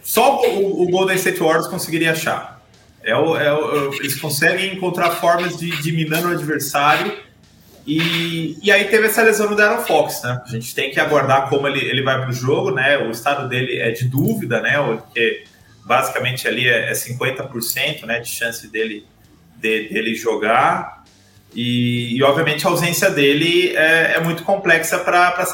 só 0.02 0.40
o, 0.40 0.82
o 0.82 0.90
Golden 0.90 1.16
State 1.16 1.40
Warriors 1.40 1.66
conseguiria 1.66 2.12
achar. 2.12 2.62
É 3.02 3.14
o, 3.16 3.36
é 3.36 3.52
o, 3.52 3.92
eles 3.94 4.20
conseguem 4.20 4.74
encontrar 4.74 5.10
formas 5.12 5.56
de, 5.56 5.70
de 5.82 5.92
minar 5.92 6.24
o 6.24 6.28
adversário. 6.28 7.16
E, 7.86 8.58
e 8.60 8.72
aí 8.72 8.84
teve 8.86 9.06
essa 9.06 9.22
lesão 9.22 9.48
do 9.48 9.54
Darren 9.54 9.84
Fox, 9.84 10.22
né? 10.22 10.42
A 10.44 10.48
gente 10.50 10.74
tem 10.74 10.90
que 10.90 10.98
aguardar 10.98 11.48
como 11.48 11.68
ele, 11.68 11.84
ele 11.84 12.02
vai 12.02 12.20
para 12.20 12.30
o 12.30 12.32
jogo, 12.32 12.72
né? 12.72 12.98
O 12.98 13.10
estado 13.10 13.48
dele 13.48 13.78
é 13.78 13.92
de 13.92 14.06
dúvida, 14.08 14.60
né? 14.60 14.76
Porque 14.78 15.44
basicamente 15.86 16.48
ali 16.48 16.68
é, 16.68 16.90
é 16.90 16.92
50% 16.92 18.04
né, 18.04 18.18
de 18.18 18.28
chance 18.28 18.68
dele, 18.68 19.06
de, 19.56 19.88
dele 19.88 20.14
jogar. 20.16 21.04
E, 21.54 22.16
e, 22.16 22.22
obviamente 22.22 22.66
a 22.66 22.70
ausência 22.70 23.08
dele 23.08 23.74
é, 23.76 24.16
é 24.16 24.20
muito 24.20 24.42
complexa 24.42 24.98
para 24.98 25.46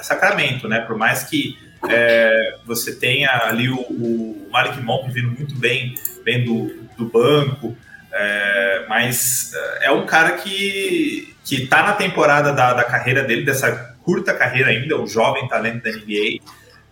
Sacramento, 0.00 0.66
né? 0.68 0.80
Por 0.80 0.96
mais 0.96 1.24
que 1.24 1.58
é, 1.88 2.56
você 2.64 2.94
tenha 2.94 3.28
ali 3.44 3.68
o, 3.68 3.80
o 3.80 4.48
Malik 4.50 4.80
Monk 4.80 5.10
vindo 5.10 5.32
muito 5.32 5.54
bem, 5.56 5.94
bem 6.24 6.44
do, 6.44 6.88
do 6.96 7.04
banco, 7.06 7.76
é, 8.12 8.86
mas 8.88 9.52
é, 9.54 9.86
é 9.86 9.90
um 9.90 10.06
cara 10.06 10.32
que 10.32 11.28
que 11.44 11.64
está 11.64 11.82
na 11.82 11.94
temporada 11.94 12.52
da, 12.52 12.74
da 12.74 12.84
carreira 12.84 13.24
dele, 13.24 13.44
dessa 13.44 13.96
curta 14.04 14.32
carreira 14.32 14.70
ainda, 14.70 15.00
um 15.00 15.06
jovem 15.06 15.48
talento 15.48 15.82
da 15.82 15.90
NBA, 15.90 16.38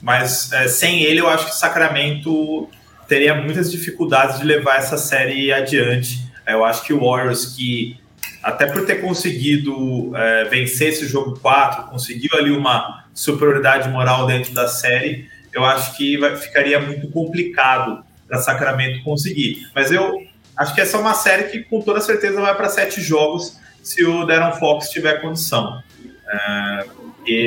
mas 0.01 0.53
é, 0.53 0.67
sem 0.67 1.03
ele 1.05 1.21
eu 1.21 1.29
acho 1.29 1.47
que 1.47 1.55
Sacramento 1.55 2.69
teria 3.09 3.35
muitas 3.35 3.73
dificuldades 3.73 4.39
de 4.39 4.45
levar 4.45 4.77
essa 4.77 4.99
série 4.99 5.51
adiante. 5.51 6.29
Eu 6.47 6.65
acho 6.65 6.85
que 6.85 6.93
o 6.93 7.01
Warriors, 7.01 7.57
que 7.57 7.99
até 8.43 8.67
por 8.67 8.87
ter 8.87 8.97
conseguido 8.97 10.15
é, 10.15 10.45
vencer 10.45 10.91
esse 10.91 11.07
jogo 11.07 11.39
4, 11.41 11.91
conseguiu 11.91 12.31
ali 12.35 12.51
uma 12.51 13.07
superioridade 13.13 13.89
moral 13.89 14.27
dentro 14.27 14.53
da 14.53 14.69
série, 14.69 15.29
eu 15.53 15.65
acho 15.65 15.97
que 15.97 16.17
vai, 16.19 16.37
ficaria 16.37 16.79
muito 16.81 17.09
complicado 17.09 18.05
para 18.29 18.39
Sacramento 18.39 19.03
conseguir. 19.03 19.69
Mas 19.75 19.91
eu 19.91 20.23
acho 20.57 20.75
que 20.75 20.81
essa 20.81 20.99
é 20.99 21.01
uma 21.01 21.15
série 21.15 21.45
que 21.45 21.61
com 21.65 21.81
toda 21.81 22.01
certeza 22.01 22.41
vai 22.41 22.55
para 22.55 22.69
sete 22.69 23.01
jogos 23.01 23.59
se 23.83 24.05
o 24.05 24.25
Darren 24.25 24.59
Fox 24.59 24.91
tiver 24.91 25.21
condição. 25.21 25.83
É, 26.31 26.87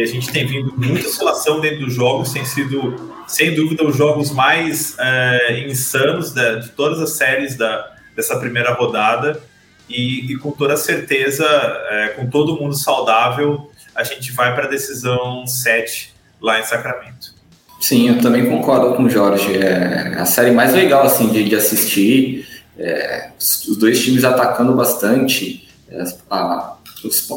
a 0.01 0.05
gente 0.05 0.31
tem 0.31 0.45
vindo 0.45 0.73
muita 0.77 1.07
oscilação 1.07 1.59
dentro 1.59 1.85
dos 1.85 1.93
jogos, 1.93 2.31
tem 2.31 2.45
sido, 2.45 3.13
sem 3.27 3.55
dúvida, 3.55 3.85
os 3.85 3.95
jogos 3.95 4.31
mais 4.31 4.95
é, 4.99 5.65
insanos 5.67 6.31
de, 6.31 6.69
todas 6.75 6.99
as 6.99 7.11
séries 7.11 7.55
da, 7.55 7.91
dessa 8.15 8.37
primeira 8.37 8.73
rodada. 8.73 9.41
E, 9.89 10.31
e 10.31 10.37
com 10.37 10.51
toda 10.51 10.77
certeza, 10.77 11.45
é, 11.89 12.07
com 12.09 12.29
todo 12.29 12.59
mundo 12.59 12.73
saudável, 12.75 13.69
a 13.95 14.03
gente 14.03 14.31
vai 14.31 14.53
para 14.55 14.65
a 14.65 14.69
decisão 14.69 15.45
7 15.45 16.13
lá 16.41 16.59
em 16.59 16.63
Sacramento. 16.63 17.33
Sim, 17.79 18.09
eu 18.09 18.21
também 18.21 18.47
concordo 18.47 18.95
com 18.95 19.03
o 19.03 19.09
Jorge. 19.09 19.57
É 19.57 20.15
a 20.17 20.25
série 20.25 20.51
mais 20.51 20.73
legal 20.73 21.03
assim, 21.03 21.29
de, 21.29 21.43
de 21.43 21.55
assistir. 21.55 22.47
É, 22.77 23.31
os 23.39 23.75
dois 23.75 24.01
times 24.01 24.23
atacando 24.23 24.73
bastante. 24.73 25.67
As, 25.91 26.17
a, 26.29 26.75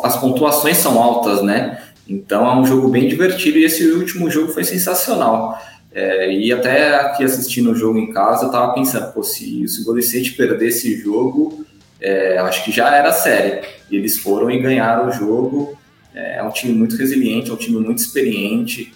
as 0.05 0.16
pontuações 0.16 0.76
são 0.76 1.03
altas, 1.03 1.42
né? 1.42 1.82
Então 2.09 2.46
é 2.46 2.57
um 2.57 2.64
jogo 2.64 2.88
bem 2.88 3.09
divertido 3.09 3.59
e 3.59 3.64
esse 3.64 3.84
último 3.92 4.30
jogo 4.30 4.52
foi 4.52 4.64
sensacional. 4.64 5.59
É, 5.92 6.32
e 6.32 6.52
até 6.52 6.96
aqui 6.96 7.22
assistindo 7.22 7.70
o 7.70 7.74
jogo 7.74 7.98
em 7.98 8.12
casa, 8.12 8.46
eu 8.46 8.50
tava 8.50 8.74
pensando, 8.74 9.12
pô, 9.12 9.22
se, 9.22 9.66
se 9.68 9.80
o 9.80 9.84
Golden 9.84 10.32
perder 10.36 10.68
esse 10.68 10.96
jogo, 10.96 11.64
é, 12.00 12.36
acho 12.38 12.64
que 12.64 12.72
já 12.72 12.94
era 12.94 13.12
série. 13.12 13.66
E 13.90 13.96
eles 13.96 14.18
foram 14.18 14.50
e 14.50 14.59
ganharam 14.59 15.09
o 15.09 15.12
jogo. 15.12 15.78
É, 16.14 16.38
é 16.38 16.42
um 16.42 16.50
time 16.50 16.72
muito 16.72 16.96
resiliente, 16.96 17.50
é 17.50 17.52
um 17.52 17.57
time 17.57 17.78
muito 17.78 17.98
experiente. 17.98 18.92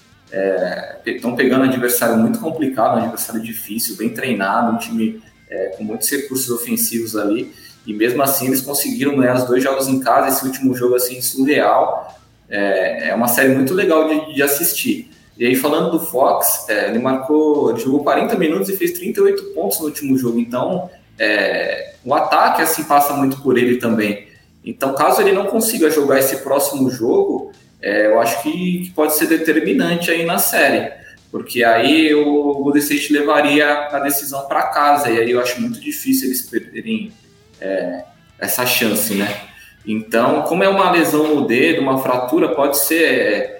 Estão 1.06 1.32
é, 1.32 1.36
pegando 1.36 1.64
um 1.64 1.68
adversário 1.68 2.18
muito 2.18 2.38
complicado, 2.38 2.98
um 2.98 3.02
adversário 3.02 3.40
difícil, 3.40 3.96
bem 3.96 4.10
treinado, 4.10 4.74
um 4.74 4.78
time 4.78 5.22
é, 5.48 5.68
com 5.76 5.84
muitos 5.84 6.10
recursos 6.10 6.50
ofensivos 6.50 7.16
ali. 7.16 7.52
E 7.86 7.94
mesmo 7.94 8.22
assim 8.22 8.48
eles 8.48 8.60
conseguiram 8.60 9.16
ganhar 9.16 9.36
os 9.36 9.44
dois 9.44 9.62
jogos 9.62 9.88
em 9.88 10.00
casa, 10.00 10.28
esse 10.28 10.44
último 10.44 10.74
jogo 10.74 10.96
assim 10.96 11.22
surreal. 11.22 12.17
É, 12.50 13.08
é 13.10 13.14
uma 13.14 13.28
série 13.28 13.54
muito 13.54 13.74
legal 13.74 14.08
de, 14.08 14.34
de 14.34 14.42
assistir. 14.42 15.10
E 15.36 15.46
aí, 15.46 15.54
falando 15.54 15.90
do 15.90 16.00
Fox, 16.00 16.68
é, 16.68 16.88
ele 16.88 16.98
marcou, 16.98 17.70
ele 17.70 17.80
jogou 17.80 18.02
40 18.02 18.36
minutos 18.36 18.68
e 18.68 18.76
fez 18.76 18.92
38 18.92 19.54
pontos 19.54 19.78
no 19.78 19.86
último 19.86 20.18
jogo. 20.18 20.40
Então, 20.40 20.90
é, 21.18 21.94
o 22.04 22.14
ataque 22.14 22.62
assim 22.62 22.84
passa 22.84 23.12
muito 23.14 23.40
por 23.42 23.56
ele 23.56 23.76
também. 23.76 24.28
Então, 24.64 24.94
caso 24.94 25.20
ele 25.20 25.32
não 25.32 25.46
consiga 25.46 25.90
jogar 25.90 26.18
esse 26.18 26.38
próximo 26.38 26.90
jogo, 26.90 27.52
é, 27.80 28.06
eu 28.06 28.20
acho 28.20 28.42
que, 28.42 28.50
que, 28.84 28.90
pode 28.90 29.14
ser 29.14 29.26
determinante 29.26 30.10
aí 30.10 30.26
na 30.26 30.38
série, 30.38 30.92
porque 31.30 31.62
aí 31.62 32.12
o 32.14 32.54
Golden 32.54 32.82
State 32.82 33.12
levaria 33.12 33.88
a 33.88 33.98
decisão 34.00 34.46
para 34.46 34.64
casa 34.64 35.10
e 35.10 35.18
aí 35.18 35.30
eu 35.30 35.40
acho 35.40 35.60
muito 35.60 35.80
difícil 35.80 36.26
eles 36.26 36.42
perderem 36.42 37.12
é, 37.60 38.04
essa 38.38 38.66
chance, 38.66 39.14
né? 39.14 39.47
Então, 39.88 40.42
como 40.42 40.62
é 40.62 40.68
uma 40.68 40.90
lesão 40.90 41.34
no 41.34 41.46
dedo, 41.46 41.80
uma 41.80 41.96
fratura, 41.96 42.54
pode 42.54 42.76
ser 42.78 43.04
é, 43.04 43.58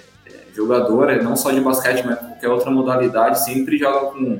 jogador, 0.54 1.08
é, 1.08 1.22
não 1.22 1.34
só 1.34 1.50
de 1.50 1.60
basquete, 1.60 2.04
mas 2.04 2.18
qualquer 2.18 2.48
outra 2.48 2.70
modalidade, 2.70 3.42
sempre 3.42 3.78
joga 3.78 4.10
com 4.10 4.38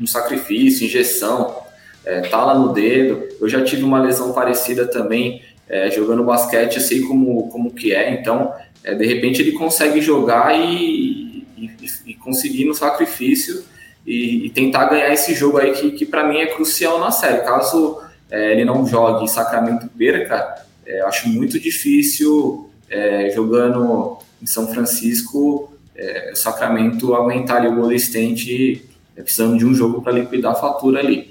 um 0.00 0.06
sacrifício, 0.06 0.86
injeção, 0.86 1.64
é, 2.04 2.20
tala 2.20 2.54
no 2.54 2.72
dedo. 2.72 3.28
Eu 3.40 3.48
já 3.48 3.64
tive 3.64 3.82
uma 3.82 4.00
lesão 4.00 4.32
parecida 4.32 4.86
também 4.86 5.42
é, 5.68 5.90
jogando 5.90 6.22
basquete, 6.22 6.76
eu 6.76 6.80
sei 6.80 7.00
como, 7.02 7.48
como 7.48 7.72
que 7.72 7.92
é, 7.92 8.12
então 8.12 8.54
é, 8.84 8.94
de 8.94 9.04
repente 9.04 9.42
ele 9.42 9.52
consegue 9.52 10.00
jogar 10.00 10.56
e, 10.56 11.44
e, 11.56 11.70
e 12.06 12.14
conseguir 12.14 12.66
no 12.66 12.74
sacrifício 12.74 13.64
e, 14.06 14.46
e, 14.46 14.50
tentar 14.50 14.86
ganhar 14.86 15.12
esse 15.12 15.34
jogo 15.34 15.58
aí 15.58 15.72
que, 15.72 15.90
que 15.92 16.06
para 16.06 16.24
mim 16.24 16.38
é 16.38 16.46
crucial 16.46 16.98
na 16.98 17.10
série. 17.10 17.42
Caso 17.42 18.00
é, 18.30 18.52
ele 18.52 18.64
não 18.64 18.86
jogue 18.86 19.24
e 19.24 19.28
Sacramento 19.28 19.88
perca, 19.96 20.66
é, 20.90 21.00
acho 21.02 21.28
muito 21.28 21.58
difícil 21.58 22.68
é, 22.88 23.30
jogando 23.30 24.18
em 24.42 24.46
São 24.46 24.66
Francisco 24.66 25.72
é, 25.94 26.30
o 26.32 26.36
Sacramento 26.36 27.14
aguentar 27.14 27.58
ali 27.58 27.68
o 27.68 27.74
Golden 27.76 27.96
State 27.96 28.88
é 29.16 29.22
precisando 29.22 29.58
de 29.58 29.64
um 29.64 29.74
jogo 29.74 30.00
para 30.02 30.12
liquidar 30.12 30.52
a 30.52 30.54
fatura 30.54 31.00
ali. 31.00 31.30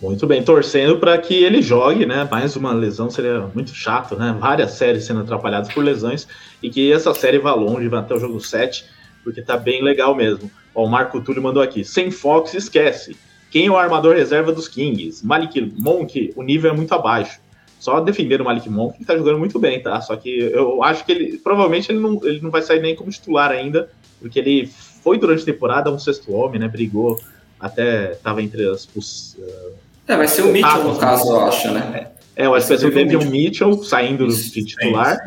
Muito 0.00 0.26
bem, 0.26 0.42
torcendo 0.42 0.98
para 0.98 1.16
que 1.16 1.32
ele 1.44 1.62
jogue, 1.62 2.04
né? 2.04 2.26
Mais 2.28 2.56
uma 2.56 2.72
lesão 2.72 3.08
seria 3.08 3.48
muito 3.54 3.72
chato, 3.72 4.16
né? 4.16 4.36
Várias 4.38 4.72
séries 4.72 5.04
sendo 5.04 5.20
atrapalhadas 5.20 5.72
por 5.72 5.84
lesões 5.84 6.26
e 6.60 6.68
que 6.68 6.92
essa 6.92 7.14
série 7.14 7.38
vá 7.38 7.54
longe, 7.54 7.86
vá 7.86 8.00
até 8.00 8.12
o 8.12 8.18
jogo 8.18 8.40
7, 8.40 8.84
porque 9.22 9.40
tá 9.40 9.56
bem 9.56 9.80
legal 9.80 10.16
mesmo. 10.16 10.50
Ó, 10.74 10.84
o 10.84 10.88
Marco 10.88 11.20
Túlio 11.20 11.40
mandou 11.40 11.62
aqui: 11.62 11.84
sem 11.84 12.10
Fox, 12.10 12.54
esquece. 12.54 13.16
Quem 13.52 13.66
é 13.66 13.70
o 13.70 13.76
armador 13.76 14.16
reserva 14.16 14.50
dos 14.50 14.66
Kings? 14.66 15.24
Malik 15.24 15.72
Monk, 15.78 16.32
o 16.34 16.42
nível 16.42 16.72
é 16.72 16.74
muito 16.74 16.92
abaixo. 16.92 17.38
Só 17.82 17.98
defender 17.98 18.40
o 18.40 18.44
Malik 18.44 18.70
Monk, 18.70 18.96
que 18.96 19.04
tá 19.04 19.16
jogando 19.16 19.40
muito 19.40 19.58
bem, 19.58 19.82
tá? 19.82 20.00
Só 20.00 20.14
que 20.14 20.38
eu 20.38 20.84
acho 20.84 21.04
que 21.04 21.10
ele, 21.10 21.38
provavelmente, 21.38 21.90
ele 21.90 21.98
não, 21.98 22.20
ele 22.22 22.40
não 22.40 22.48
vai 22.48 22.62
sair 22.62 22.80
nem 22.80 22.94
como 22.94 23.10
titular 23.10 23.50
ainda, 23.50 23.90
porque 24.20 24.38
ele 24.38 24.70
foi 25.02 25.18
durante 25.18 25.42
a 25.42 25.46
temporada 25.46 25.90
um 25.90 25.98
sexto 25.98 26.32
homem, 26.32 26.60
né? 26.60 26.68
Brigou, 26.68 27.18
até 27.58 28.14
tava 28.22 28.40
entre 28.40 28.70
as. 28.70 28.84
Uh, 28.84 29.72
é, 30.06 30.16
vai 30.16 30.28
ser 30.28 30.42
o 30.42 30.52
Mitchell 30.52 30.84
no 30.84 30.96
caso, 30.96 31.28
eu 31.28 31.40
acho, 31.40 31.72
né? 31.72 32.06
É, 32.36 32.46
eu 32.46 32.54
acho 32.54 32.68
que 32.68 32.72
vai 32.72 32.78
ser 32.78 32.86
o 32.86 32.94
Devion 32.94 33.24
Mitchell 33.28 33.82
saindo 33.82 34.28
Isso, 34.28 34.52
de 34.52 34.64
titular. 34.64 35.18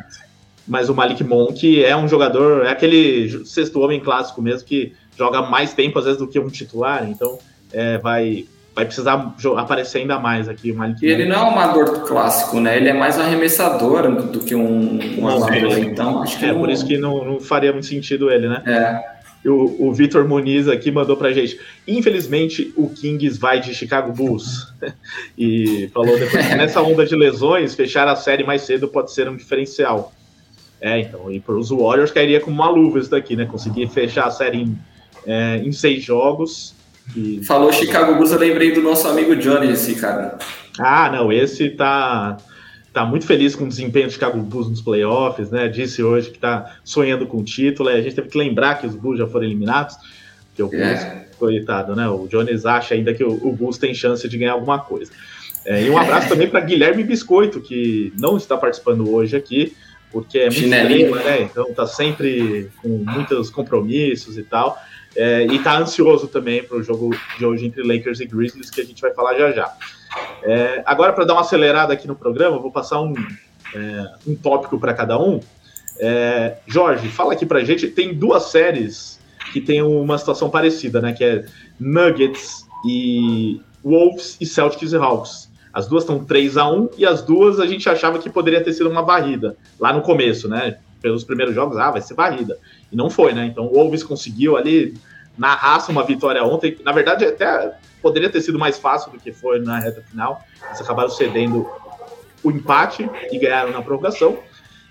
Mas 0.66 0.88
o 0.88 0.95
Malik 0.95 1.26
Monk 1.26 1.84
é 1.84 1.95
um 1.97 2.08
jogador, 2.08 2.66
é 2.66 2.70
aquele 2.70 3.45
sexto 3.45 3.82
homem 3.82 3.99
clássico 3.99 4.41
mesmo 4.41 4.66
que 4.66 4.93
joga 5.18 5.41
mais 5.41 5.74
tempo 5.74 5.99
às 5.99 6.06
vezes 6.06 6.20
do 6.20 6.28
que 6.30 6.39
um 6.39 6.47
titular, 6.47 7.06
então 7.06 7.38
é, 7.74 7.97
vai, 7.97 8.45
vai 8.76 8.86
precisar 8.86 9.34
aparecer 9.57 9.99
ainda 9.99 10.19
mais 10.19 10.49
aqui 10.49 10.71
o 10.71 10.76
Malik. 10.76 11.05
E 11.05 11.09
ele 11.09 11.26
não 11.26 11.36
é 11.36 11.43
um 11.43 11.49
amador 11.51 12.01
clássico, 12.01 12.59
né? 12.59 12.76
Ele 12.76 12.89
é 12.89 12.93
mais 12.93 13.17
um 13.17 13.21
arremessador 13.21 14.11
do 14.11 14.39
que 14.41 14.53
um, 14.53 14.99
um 15.17 15.28
amador, 15.28 15.80
então 15.80 16.21
acho 16.21 16.38
que 16.38 16.45
é 16.45 16.51
não... 16.51 16.59
por 16.59 16.69
isso 16.69 16.86
que 16.86 16.97
não, 16.97 17.23
não 17.23 17.39
faria 17.39 17.71
muito 17.71 17.88
sentido 17.88 18.30
ele, 18.30 18.49
né? 18.49 18.61
É 18.65 19.15
o, 19.49 19.88
o 19.88 19.93
Vitor 19.93 20.28
Muniz 20.28 20.67
aqui 20.67 20.91
mandou 20.91 21.15
pra 21.15 21.32
gente. 21.32 21.59
Infelizmente, 21.88 22.73
o 22.76 22.89
Kings 22.89 23.39
vai 23.39 23.59
de 23.59 23.73
Chicago 23.73 24.11
Bulls. 24.11 24.73
e 25.38 25.89
falou 25.93 26.17
depois 26.17 26.47
que 26.47 26.55
nessa 26.55 26.82
onda 26.82 27.05
de 27.05 27.15
lesões, 27.15 27.76
fechar 27.76 28.07
a 28.07 28.15
série 28.15 28.43
mais 28.43 28.63
cedo 28.63 28.88
pode 28.88 29.11
ser 29.11 29.30
um 29.30 29.36
diferencial. 29.36 30.11
É, 30.82 30.99
então, 30.99 31.32
e 31.32 31.39
para 31.39 31.55
os 31.55 31.69
Warriors 31.69 32.11
cairia 32.11 32.39
com 32.39 32.51
uma 32.51 32.69
luva 32.69 32.99
isso 32.99 33.09
daqui, 33.09 33.36
né? 33.36 33.45
Conseguir 33.45 33.88
fechar 33.88 34.26
a 34.26 34.32
série 34.32 34.63
em, 34.63 34.78
é, 35.26 35.57
em 35.57 35.71
seis 35.71 36.03
jogos. 36.03 36.76
Falou 37.45 37.72
Chicago 37.72 38.16
Bulls, 38.16 38.32
eu 38.32 38.39
lembrei 38.39 38.72
do 38.72 38.82
nosso 38.82 39.08
amigo 39.08 39.36
Johnny, 39.36 39.72
esse 39.72 39.95
cara. 39.95 40.38
Ah, 40.80 41.10
não, 41.10 41.32
esse 41.32 41.70
tá 41.70 42.38
tá 42.95 43.06
muito 43.06 43.28
feliz 43.28 43.53
com 43.56 43.66
o 43.66 43.68
desempenho 43.68 44.08
do 44.08 44.14
Chicago 44.14 44.41
Bulls 44.41 44.70
nos 44.70 44.82
playoffs, 44.82 45.51
né? 45.51 45.68
Disse 45.68 46.01
hoje 46.01 46.32
que 46.32 46.39
tá 46.39 46.78
sonhando 46.82 47.28
com 47.28 47.39
o 47.39 47.43
título. 47.43 47.89
a 47.89 47.99
gente 48.01 48.16
teve 48.16 48.30
que 48.30 48.38
lembrar 48.38 48.76
que 48.76 48.88
os 48.88 48.95
Bulls 48.95 49.20
já 49.20 49.28
foram 49.28 49.45
eliminados, 49.45 49.97
que 50.56 50.64
o 50.64 50.70
Bulls, 50.70 50.82
é. 50.82 51.28
coitado, 51.38 51.93
né? 51.93 52.08
O 52.08 52.26
Jones 52.28 52.66
acha 52.66 52.93
ainda 52.95 53.14
que 53.14 53.22
o, 53.22 53.34
o 53.34 53.51
Bulls 53.51 53.78
tem 53.78 53.93
chance 53.93 54.28
de 54.28 54.38
ganhar 54.38 54.53
alguma 54.53 54.80
coisa. 54.80 55.12
É, 55.66 55.84
e 55.84 55.89
um 55.89 55.97
abraço 55.97 56.30
também 56.30 56.47
para 56.47 56.62
Guilherme 56.62 57.03
Biscoito, 57.03 57.60
que 57.60 58.14
não 58.18 58.38
está 58.38 58.56
participando 58.56 59.14
hoje 59.14 59.36
aqui, 59.36 59.76
porque 60.10 60.39
é 60.39 60.45
muito 60.45 60.60
Chinelinho. 60.60 61.16
né? 61.16 61.41
Então 61.41 61.74
tá 61.74 61.86
sempre 61.86 62.70
com 62.82 62.88
muitos 62.88 63.49
compromissos 63.49 64.38
e 64.38 64.43
tal. 64.43 64.78
É, 65.16 65.45
e 65.45 65.59
tá 65.59 65.78
ansioso 65.78 66.28
também 66.28 66.63
para 66.63 66.78
o 66.78 66.84
jogo 66.84 67.16
de 67.38 67.45
hoje 67.45 67.66
entre 67.66 67.82
Lakers 67.84 68.20
e 68.20 68.26
Grizzlies, 68.26 68.70
que 68.70 68.82
a 68.82 68.86
gente 68.86 69.01
vai 69.01 69.13
falar 69.13 69.38
já 69.38 69.51
já. 69.51 69.74
É, 70.43 70.84
agora, 70.86 71.13
para 71.13 71.26
dar 71.26 71.34
uma 71.34 71.41
acelerada 71.41 71.93
aqui 71.93 72.07
no 72.07 72.16
programa, 72.16 72.59
vou 72.59 72.72
passar 72.72 73.01
um, 73.01 73.13
é, 73.74 74.05
um 74.28 74.36
tópico 74.36 74.78
para 74.80 74.93
cada 74.93 75.18
um. 75.20 75.39
É, 75.99 76.57
Jorge, 76.68 77.07
fala 77.07 77.34
aqui 77.34 77.45
para 77.45 77.63
gente. 77.63 77.88
Tem 77.88 78.13
duas 78.13 78.43
séries 78.43 79.20
que 79.53 79.61
tem 79.61 79.82
uma 79.82 80.18
situação 80.18 80.49
parecida, 80.49 80.99
né? 81.01 81.13
Que 81.13 81.24
é 81.24 81.45
Nuggets 81.80 82.66
e 82.86 83.61
Wolves 83.84 84.38
e 84.41 84.45
Celtics 84.45 84.91
e 84.91 84.97
Hawks. 84.97 85.49
As 85.72 85.88
duas 85.88 86.03
estão 86.03 86.24
3 86.24 86.57
a 86.57 86.70
1 86.70 86.89
e 86.97 87.05
as 87.05 87.22
duas 87.22 87.59
a 87.59 87.68
gente 87.68 87.89
achava 87.89 88.18
que 88.20 88.30
poderia 88.30 88.63
ter 88.63 88.74
sido 88.74 88.89
uma 88.89 89.01
varrida 89.01 89.57
lá 89.80 89.91
no 89.91 90.01
começo, 90.01 90.47
né? 90.47 90.78
Pelos 91.06 91.24
primeiros 91.24 91.53
jogos, 91.53 91.78
ah, 91.78 91.91
vai 91.91 92.01
ser 92.01 92.16
varrida. 92.16 92.58
E 92.91 92.95
não 92.95 93.12
foi, 93.12 93.32
né? 93.32 93.45
Então 93.45 93.68
o 93.68 93.74
Wolves 93.76 94.01
conseguiu 94.01 94.58
ali 94.58 94.95
na 95.38 95.53
raça 95.53 95.91
uma 95.91 96.03
vitória 96.03 96.43
ontem. 96.43 96.80
Na 96.84 96.91
verdade, 96.91 97.24
até 97.24 97.76
poderia 98.01 98.28
ter 98.28 98.41
sido 98.41 98.58
mais 98.58 98.80
fácil 98.80 99.12
do 99.12 99.20
que 99.20 99.32
foi 99.32 99.60
na 99.60 99.78
reta 99.78 100.01
final. 100.01 100.43
Eles 100.66 100.82
acabaram 100.82 101.10
cedendo 101.10 101.70
o 102.43 102.49
empate 102.49 103.08
e 103.32 103.38
ganharam 103.38 103.72
na 103.72 103.84
prorrogação. 103.84 104.39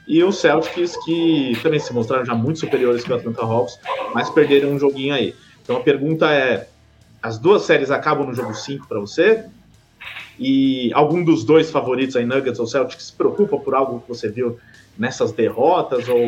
E 0.07 0.23
os 0.23 0.39
Celtics, 0.39 0.97
que 1.05 1.59
também 1.65 1.81
se 1.81 1.93
mostraram 1.93 2.25
já 2.25 2.33
muito 2.33 2.61
superiores 2.61 3.03
que 3.03 3.11
o 3.11 3.17
Atlanta 3.17 3.43
Hawks, 3.43 3.77
mas 4.15 4.31
perderam 4.31 4.71
um 4.71 4.79
joguinho 4.79 5.15
aí. 5.15 5.35
Então 5.65 5.79
a 5.79 5.81
pergunta 5.81 6.33
é: 6.33 6.69
as 7.21 7.41
duas 7.41 7.63
séries 7.63 7.91
acabam 7.91 8.25
no 8.25 8.35
jogo 8.35 8.55
5 8.55 8.87
para 8.87 9.01
você? 9.01 9.47
E 10.39 10.93
algum 10.95 11.25
dos 11.25 11.43
dois 11.43 11.73
favoritos 11.73 12.15
aí, 12.15 12.25
Nuggets 12.25 12.61
ou 12.61 12.69
Celtics, 12.69 13.07
se 13.07 13.13
preocupa 13.13 13.59
por 13.59 13.75
algo 13.75 13.99
que 13.99 14.09
você 14.09 14.29
viu 14.29 14.61
nessas 14.99 15.33
derrotas 15.33 16.09
ou 16.09 16.21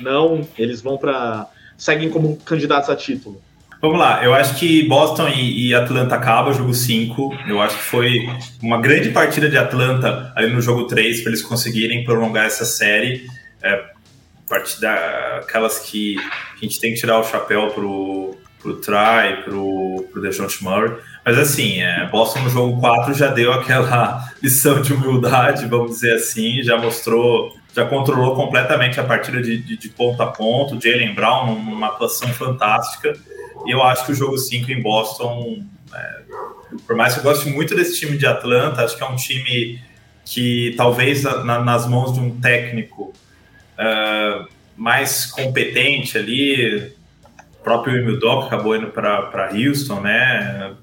não? 0.00 0.46
Eles 0.58 0.80
vão 0.80 0.96
para 0.96 1.48
seguem 1.76 2.10
como 2.10 2.36
candidatos 2.38 2.90
a 2.90 2.96
título? 2.96 3.40
Vamos 3.80 3.98
lá, 3.98 4.22
eu 4.22 4.34
acho 4.34 4.56
que 4.56 4.86
Boston 4.86 5.28
e, 5.28 5.74
Atlanta 5.74 6.14
acaba 6.14 6.52
jogo 6.52 6.74
5. 6.74 7.34
Eu 7.48 7.62
acho 7.62 7.78
que 7.78 7.84
foi 7.84 8.28
uma 8.62 8.78
grande 8.78 9.08
partida 9.08 9.48
de 9.48 9.56
Atlanta 9.56 10.30
ali 10.36 10.52
no 10.52 10.60
jogo 10.60 10.84
3 10.84 11.22
para 11.22 11.30
eles 11.30 11.40
conseguirem 11.40 12.04
prolongar 12.04 12.44
essa 12.44 12.66
série. 12.66 13.26
É, 13.62 13.82
partida 14.46 14.92
aquelas 15.40 15.78
que 15.78 16.16
a 16.18 16.62
gente 16.62 16.78
tem 16.78 16.92
que 16.92 17.00
tirar 17.00 17.20
o 17.20 17.24
chapéu 17.24 17.68
pro, 17.68 18.36
pro 18.60 18.76
Try, 18.76 19.44
pro, 19.44 20.06
pro 20.12 20.20
DeJounte 20.20 20.62
Murray. 20.62 20.98
Mas 21.24 21.38
assim, 21.38 21.80
é, 21.80 22.06
Boston 22.10 22.40
no 22.40 22.50
jogo 22.50 22.78
4 22.80 23.14
já 23.14 23.28
deu 23.28 23.50
aquela 23.50 24.22
lição 24.42 24.82
de 24.82 24.92
humildade, 24.92 25.64
vamos 25.64 25.92
dizer 25.92 26.16
assim, 26.16 26.62
já 26.62 26.76
mostrou, 26.76 27.56
já 27.74 27.84
controlou 27.84 28.34
completamente 28.34 28.98
a 28.98 29.04
partida 29.04 29.40
de, 29.40 29.58
de, 29.58 29.76
de 29.76 29.88
ponto 29.88 30.20
a 30.22 30.26
ponto. 30.26 30.80
Jalen 30.80 31.14
Brown 31.14 31.54
numa 31.62 31.88
atuação 31.88 32.28
fantástica. 32.28 33.16
E 33.66 33.70
eu 33.70 33.82
acho 33.82 34.06
que 34.06 34.12
o 34.12 34.14
jogo 34.14 34.38
5 34.38 34.70
em 34.70 34.82
Boston, 34.82 35.62
é, 35.94 36.20
por 36.86 36.96
mais 36.96 37.14
que 37.14 37.20
eu 37.20 37.24
goste 37.24 37.48
muito 37.48 37.74
desse 37.74 37.98
time 37.98 38.16
de 38.16 38.26
Atlanta, 38.26 38.84
acho 38.84 38.96
que 38.96 39.02
é 39.02 39.06
um 39.06 39.16
time 39.16 39.80
que 40.24 40.74
talvez 40.76 41.22
na, 41.22 41.60
nas 41.60 41.86
mãos 41.86 42.14
de 42.14 42.20
um 42.20 42.40
técnico 42.40 43.12
uh, 43.78 44.48
mais 44.76 45.26
competente 45.26 46.16
ali, 46.16 46.92
o 47.60 47.64
próprio 47.64 47.96
Emil 47.96 48.18
Doc 48.18 48.46
acabou 48.46 48.76
indo 48.76 48.88
para 48.88 49.50
Houston, 49.52 50.00
né? 50.00 50.74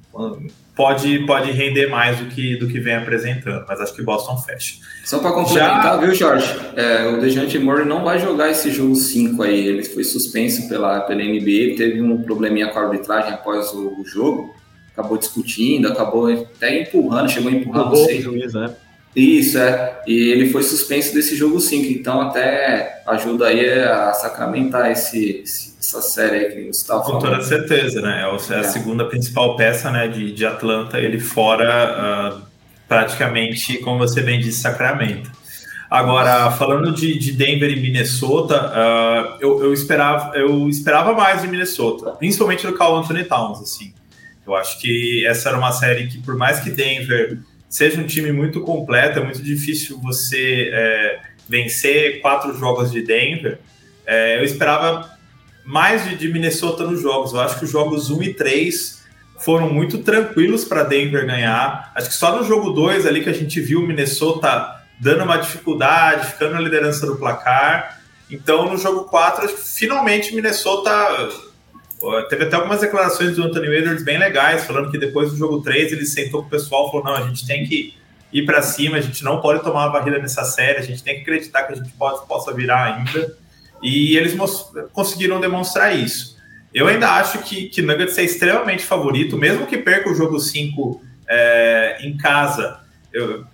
Pode, 0.76 1.26
pode 1.26 1.52
render 1.52 1.88
mais 1.88 2.20
do 2.20 2.26
que, 2.26 2.56
do 2.58 2.68
que 2.68 2.80
vem 2.80 2.96
apresentando, 2.96 3.66
mas 3.68 3.82
acho 3.82 3.94
que 3.96 4.02
Boston 4.04 4.38
fecha. 4.38 4.76
Só 5.04 5.20
para 5.20 5.32
complementar, 5.32 5.84
Já... 5.84 5.98
viu, 5.98 6.14
Jorge? 6.14 6.56
É, 6.76 7.08
o 7.08 7.20
Dejante 7.20 7.58
Murray 7.58 7.86
não 7.86 8.04
vai 8.04 8.20
jogar 8.20 8.50
esse 8.50 8.72
jogo 8.72 8.96
5 8.96 9.42
aí. 9.42 9.68
Ele 9.68 9.84
foi 9.84 10.04
suspenso 10.04 10.70
pela, 10.70 11.02
pela 11.02 11.24
NBA, 11.24 11.78
teve 11.78 12.02
um 12.02 12.22
probleminha 12.22 12.68
com 12.68 12.78
a 12.78 12.84
arbitragem 12.84 13.34
após 13.34 13.72
o, 13.74 14.00
o 14.00 14.06
jogo, 14.06 14.54
acabou 14.92 15.18
discutindo, 15.18 15.88
acabou 15.88 16.28
até 16.28 16.82
empurrando, 16.82 17.30
chegou 17.30 17.52
a 17.52 17.56
empurrar, 17.56 17.86
não 17.86 17.96
sei. 17.96 18.22
Juiz, 18.22 18.54
né? 18.54 18.76
Isso, 19.18 19.58
é. 19.58 20.00
E 20.06 20.30
ele 20.30 20.52
foi 20.52 20.62
suspenso 20.62 21.12
desse 21.12 21.36
jogo 21.36 21.60
5, 21.60 21.92
então 21.92 22.22
até 22.22 23.02
ajuda 23.08 23.48
aí 23.48 23.68
a 23.68 24.14
sacramentar 24.14 24.92
esse, 24.92 25.44
essa 25.80 26.04
série 26.04 26.36
aí 26.36 26.46
que 26.52 26.62
você 26.68 26.82
estava 26.82 27.04
falando. 27.04 27.22
Com 27.22 27.30
toda 27.32 27.42
certeza, 27.42 28.00
né? 28.00 28.22
É, 28.22 28.54
é 28.54 28.58
a 28.58 28.60
é. 28.60 28.64
segunda 28.64 29.06
principal 29.06 29.56
peça 29.56 29.90
né, 29.90 30.08
de, 30.08 30.32
de 30.32 30.46
Atlanta, 30.46 31.00
ele 31.00 31.20
fora 31.20 32.38
uh, 32.38 32.42
praticamente, 32.88 33.80
como 33.80 33.98
você 33.98 34.22
bem 34.22 34.40
disse, 34.40 34.62
Sacramento. 34.62 35.32
Agora, 35.90 36.52
falando 36.52 36.92
de, 36.92 37.18
de 37.18 37.32
Denver 37.32 37.72
e 37.72 37.82
Minnesota, 37.82 38.68
uh, 38.68 39.38
eu, 39.42 39.64
eu, 39.64 39.74
esperava, 39.74 40.38
eu 40.38 40.70
esperava 40.70 41.14
mais 41.14 41.42
de 41.42 41.48
Minnesota, 41.48 42.12
principalmente 42.12 42.68
do 42.68 42.74
Carl 42.74 42.96
Anthony 42.98 43.24
Towns, 43.24 43.62
assim. 43.62 43.96
Eu 44.46 44.56
acho 44.56 44.80
que 44.80 45.26
essa 45.26 45.50
era 45.50 45.58
uma 45.58 45.72
série 45.72 46.06
que, 46.06 46.20
por 46.20 46.36
mais 46.36 46.60
que 46.60 46.70
Denver 46.70 47.40
seja 47.70 48.00
um 48.00 48.08
time 48.08 48.32
muito 48.32 48.62
completo, 48.62 49.20
é 49.20 49.24
muito 49.24 49.42
difícil 49.42 50.00
você 50.00 50.70
é, 50.74 51.20
vencer 51.48 52.22
quatro 52.22 52.58
jogos 52.58 52.92
de 52.92 53.02
Denver. 53.02 53.60
É, 54.06 54.40
eu 54.40 54.44
esperava 54.44 55.10
mais 55.66 56.06
de, 56.06 56.16
de, 56.16 56.32
Minnesota 56.32 56.84
nos 56.86 57.02
jogos. 57.02 57.34
Eu 57.34 57.42
acho 57.42 57.60
que 57.60 57.66
os 57.66 57.72
jogos 57.72 58.10
1 58.10 58.24
e 58.24 58.34
3 58.34 59.06
foram 59.40 59.72
muito 59.72 60.00
tranquilos 60.00 60.64
para 60.64 60.84
Denver 60.84 61.26
ganhar. 61.26 61.92
Acho 61.94 62.10
que 62.10 62.16
só 62.16 62.38
no 62.38 62.44
jogo 62.44 62.72
2 62.72 63.06
ali 63.06 63.22
que 63.22 63.30
a 63.30 63.34
gente 63.34 63.60
viu 63.60 63.82
o 63.82 63.88
Minnesota 63.88 64.76
dando 65.00 65.24
uma 65.24 65.38
dificuldade, 65.38 66.28
ficando 66.28 66.54
na 66.54 66.62
liderança 66.62 67.06
do 67.06 67.18
placar. 67.18 68.00
Então, 68.30 68.70
no 68.70 68.78
jogo 68.78 69.06
4, 69.06 69.46
acho 69.46 69.56
que 69.56 69.62
finalmente 69.62 70.34
Minnesota 70.34 70.92
Teve 72.30 72.44
até 72.44 72.56
algumas 72.56 72.82
declarações 72.82 73.36
do 73.36 73.44
Anthony 73.44 73.68
Edwards 73.76 74.04
bem 74.04 74.20
legais, 74.20 74.66
falando 74.66 74.92
que 74.92 74.98
depois 74.98 75.32
do 75.32 75.38
jogo 75.38 75.62
3 75.62 75.92
ele 75.92 76.06
sentou 76.06 76.42
com 76.42 76.48
o 76.48 76.50
pessoal 76.50 76.88
e 76.88 76.92
falou: 76.92 77.06
não, 77.06 77.16
a 77.16 77.28
gente 77.28 77.46
tem 77.46 77.66
que 77.66 77.96
ir 78.32 78.46
para 78.46 78.62
cima, 78.62 78.98
a 78.98 79.02
gente 79.02 79.24
não 79.24 79.42
pode 79.42 79.64
tomar 79.64 79.86
uma 79.86 79.94
varrida 79.94 80.20
nessa 80.20 80.44
série, 80.44 80.78
a 80.78 80.84
gente 80.84 81.04
tem 81.04 81.16
que 81.16 81.22
acreditar 81.22 81.64
que 81.64 81.74
a 81.74 81.76
gente 81.76 81.90
pode, 81.94 82.26
possa 82.28 82.54
virar 82.54 82.96
ainda. 82.96 83.36
E 83.82 84.18
eles 84.18 84.36
conseguiram 84.92 85.40
demonstrar 85.40 85.96
isso. 85.96 86.38
Eu 86.74 86.88
ainda 86.88 87.12
acho 87.12 87.40
que, 87.40 87.70
que 87.70 87.82
Nuggets 87.82 88.18
é 88.18 88.24
extremamente 88.24 88.84
favorito, 88.84 89.38
mesmo 89.38 89.66
que 89.66 89.78
perca 89.78 90.10
o 90.10 90.16
jogo 90.16 90.40
5 90.40 91.02
é, 91.28 91.98
em 92.02 92.18
casa. 92.18 92.80
Eu, 93.12 93.46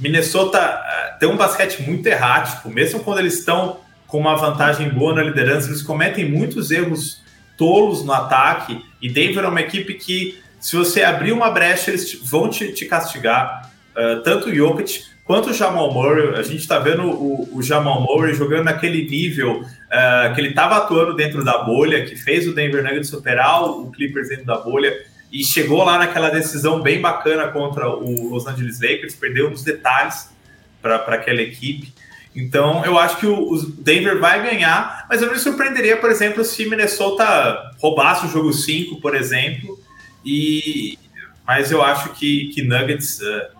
Minnesota 0.00 0.58
é, 0.58 1.16
tem 1.18 1.28
um 1.28 1.36
basquete 1.36 1.82
muito 1.82 2.06
errático, 2.06 2.68
mesmo 2.68 3.00
quando 3.00 3.20
eles 3.20 3.38
estão 3.38 3.78
com 4.06 4.18
uma 4.18 4.36
vantagem 4.36 4.88
boa 4.88 5.14
na 5.14 5.22
liderança, 5.22 5.68
eles 5.68 5.82
cometem 5.82 6.28
muitos 6.28 6.70
erros 6.70 7.22
tolos 7.56 8.04
no 8.04 8.12
ataque. 8.12 8.84
E 9.00 9.08
Denver 9.08 9.44
é 9.44 9.48
uma 9.48 9.60
equipe 9.60 9.94
que, 9.94 10.38
se 10.60 10.76
você 10.76 11.02
abrir 11.02 11.32
uma 11.32 11.50
brecha, 11.50 11.90
eles 11.90 12.18
vão 12.22 12.48
te, 12.48 12.72
te 12.72 12.86
castigar. 12.86 13.70
Uh, 13.96 14.22
tanto 14.22 14.48
o 14.48 14.54
Jokic 14.54 15.04
quanto 15.24 15.50
o 15.50 15.52
Jamal 15.54 15.92
Murray. 15.92 16.34
A 16.36 16.42
gente 16.42 16.60
está 16.60 16.78
vendo 16.78 17.02
o, 17.04 17.48
o, 17.56 17.62
Jamal 17.62 18.00
Murray 18.00 18.34
jogando 18.34 18.64
naquele 18.64 19.08
nível 19.08 19.60
uh, 19.60 20.34
que 20.34 20.40
ele 20.40 20.50
estava 20.50 20.76
atuando 20.76 21.14
dentro 21.14 21.44
da 21.44 21.58
bolha, 21.58 22.04
que 22.04 22.16
fez 22.16 22.46
o 22.46 22.54
Denver 22.54 22.82
Nuggets 22.82 23.08
superar 23.08 23.64
o 23.64 23.90
Clippers 23.90 24.28
dentro 24.28 24.44
da 24.44 24.58
bolha 24.58 24.94
e 25.32 25.44
chegou 25.44 25.82
lá 25.84 25.98
naquela 25.98 26.30
decisão 26.30 26.80
bem 26.80 27.00
bacana 27.00 27.48
contra 27.48 27.88
o 27.88 28.30
Los 28.30 28.46
Angeles 28.46 28.80
Lakers, 28.80 29.14
perdeu 29.14 29.50
uns 29.50 29.62
detalhes 29.62 30.30
para 30.80 30.96
aquela 30.96 31.42
equipe. 31.42 31.92
Então, 32.36 32.84
eu 32.84 32.98
acho 32.98 33.16
que 33.16 33.26
o, 33.26 33.56
Denver 33.78 34.20
vai 34.20 34.42
ganhar, 34.42 35.06
mas 35.08 35.22
eu 35.22 35.32
me 35.32 35.38
surpreenderia, 35.38 35.96
por 35.96 36.10
exemplo, 36.10 36.44
se 36.44 36.68
Minnesota 36.68 37.72
roubasse 37.78 38.26
o 38.26 38.28
jogo 38.28 38.52
5, 38.52 39.00
por 39.00 39.16
exemplo, 39.16 39.80
e 40.22 40.98
mas 41.46 41.70
eu 41.70 41.80
acho 41.80 42.10
que, 42.10 42.48
que 42.48 42.62
Nuggets 42.62 43.20
uh, 43.20 43.56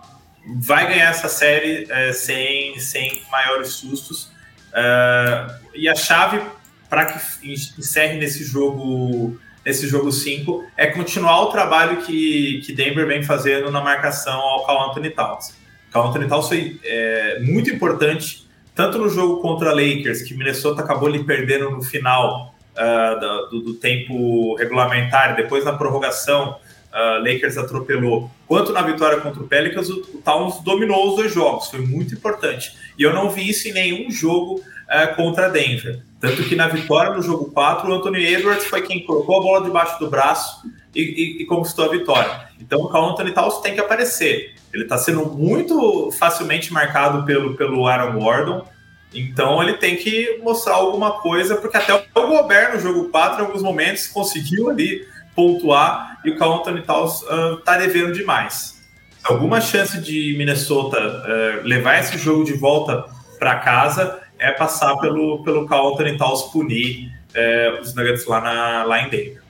vai 0.56 0.88
ganhar 0.88 1.10
essa 1.10 1.28
série 1.28 1.84
uh, 1.84 2.12
sem, 2.12 2.78
sem 2.80 3.22
maiores 3.30 3.68
sustos. 3.68 4.24
Uh, 4.72 5.54
e 5.74 5.88
a 5.88 5.94
chave 5.94 6.42
para 6.90 7.06
que 7.06 7.52
encerre 7.52 8.18
nesse 8.18 8.44
jogo 8.44 9.38
nesse 9.64 9.88
jogo 9.88 10.12
5 10.12 10.64
é 10.76 10.86
continuar 10.86 11.42
o 11.42 11.46
trabalho 11.46 12.02
que, 12.02 12.62
que 12.64 12.72
Denver 12.72 13.04
vem 13.04 13.24
fazendo 13.24 13.68
na 13.68 13.80
marcação 13.80 14.38
ao 14.38 14.64
Cal 14.64 14.90
Anthony 14.90 15.10
Towns. 15.10 15.56
Cal 15.90 16.08
Anthony 16.08 16.28
Towns 16.28 16.46
foi 16.46 16.80
é, 16.84 17.40
muito 17.40 17.68
importante, 17.68 18.45
tanto 18.76 18.98
no 18.98 19.08
jogo 19.08 19.40
contra 19.40 19.72
Lakers, 19.72 20.20
que 20.20 20.34
Minnesota 20.34 20.82
acabou 20.82 21.08
lhe 21.08 21.24
perdendo 21.24 21.70
no 21.70 21.82
final 21.82 22.54
uh, 22.76 23.48
do, 23.50 23.62
do, 23.62 23.74
tempo 23.74 24.54
regulamentar, 24.56 25.34
depois 25.34 25.64
na 25.64 25.72
prorrogação, 25.72 26.58
uh, 26.92 27.18
Lakers 27.20 27.56
atropelou, 27.56 28.30
quanto 28.46 28.74
na 28.74 28.82
vitória 28.82 29.18
contra 29.18 29.42
o 29.42 29.48
Pelicans, 29.48 29.88
o, 29.88 30.00
o 30.14 30.22
Towns 30.22 30.62
dominou 30.62 31.08
os 31.08 31.16
dois 31.16 31.32
jogos, 31.32 31.70
foi 31.70 31.80
muito 31.80 32.14
importante. 32.14 32.76
E 32.98 33.02
eu 33.02 33.14
não 33.14 33.30
vi 33.30 33.48
isso 33.48 33.66
em 33.66 33.72
nenhum 33.72 34.10
jogo 34.10 34.56
uh, 34.60 35.16
contra 35.16 35.48
Denver. 35.48 36.02
Tanto 36.20 36.44
que 36.44 36.54
na 36.54 36.68
vitória 36.68 37.14
no 37.14 37.22
jogo 37.22 37.50
4, 37.52 37.90
o 37.90 37.94
Anthony 37.94 38.26
Edwards 38.26 38.66
foi 38.66 38.82
quem 38.82 39.04
colocou 39.04 39.38
a 39.38 39.42
bola 39.42 39.64
debaixo 39.64 39.98
do 39.98 40.10
braço 40.10 40.60
e, 40.96 41.02
e, 41.02 41.42
e 41.42 41.46
conquistou 41.46 41.84
a 41.84 41.88
vitória. 41.88 42.48
Então 42.60 42.80
o 42.80 42.88
Carl 42.88 43.10
Anthony 43.10 43.32
Towns 43.32 43.58
tem 43.58 43.74
que 43.74 43.80
aparecer. 43.80 44.54
Ele 44.72 44.84
está 44.84 44.96
sendo 44.96 45.26
muito 45.26 46.10
facilmente 46.18 46.72
marcado 46.72 47.24
pelo, 47.24 47.54
pelo 47.54 47.86
Aaron 47.86 48.18
Gordon. 48.18 48.66
Então 49.14 49.62
ele 49.62 49.74
tem 49.74 49.96
que 49.96 50.40
mostrar 50.42 50.74
alguma 50.74 51.20
coisa, 51.20 51.56
porque 51.56 51.76
até 51.76 51.94
o 51.94 52.26
Gobert 52.26 52.74
no 52.74 52.80
jogo 52.80 53.08
4, 53.10 53.42
em 53.42 53.46
alguns 53.46 53.62
momentos, 53.62 54.06
conseguiu 54.08 54.70
ali 54.70 55.06
pontuar 55.34 56.18
e 56.24 56.30
o 56.30 56.38
Carl 56.38 56.54
Anthony 56.54 56.82
Towns 56.82 57.22
está 57.58 57.76
uh, 57.76 57.78
devendo 57.78 58.12
demais. 58.12 58.76
Alguma 59.22 59.60
chance 59.60 60.00
de 60.00 60.34
Minnesota 60.38 60.98
uh, 60.98 61.66
levar 61.66 61.98
esse 61.98 62.16
jogo 62.16 62.44
de 62.44 62.54
volta 62.54 63.04
para 63.38 63.56
casa 63.56 64.20
é 64.38 64.50
passar 64.50 64.96
pelo, 64.96 65.42
pelo 65.42 65.66
Carlton 65.66 66.02
e 66.04 66.16
Towns 66.16 66.42
punir 66.44 67.10
é, 67.34 67.78
os 67.80 67.94
Nuggets 67.94 68.26
lá, 68.26 68.40
na, 68.40 68.84
lá 68.84 69.02
em 69.02 69.08
Denver. 69.08 69.42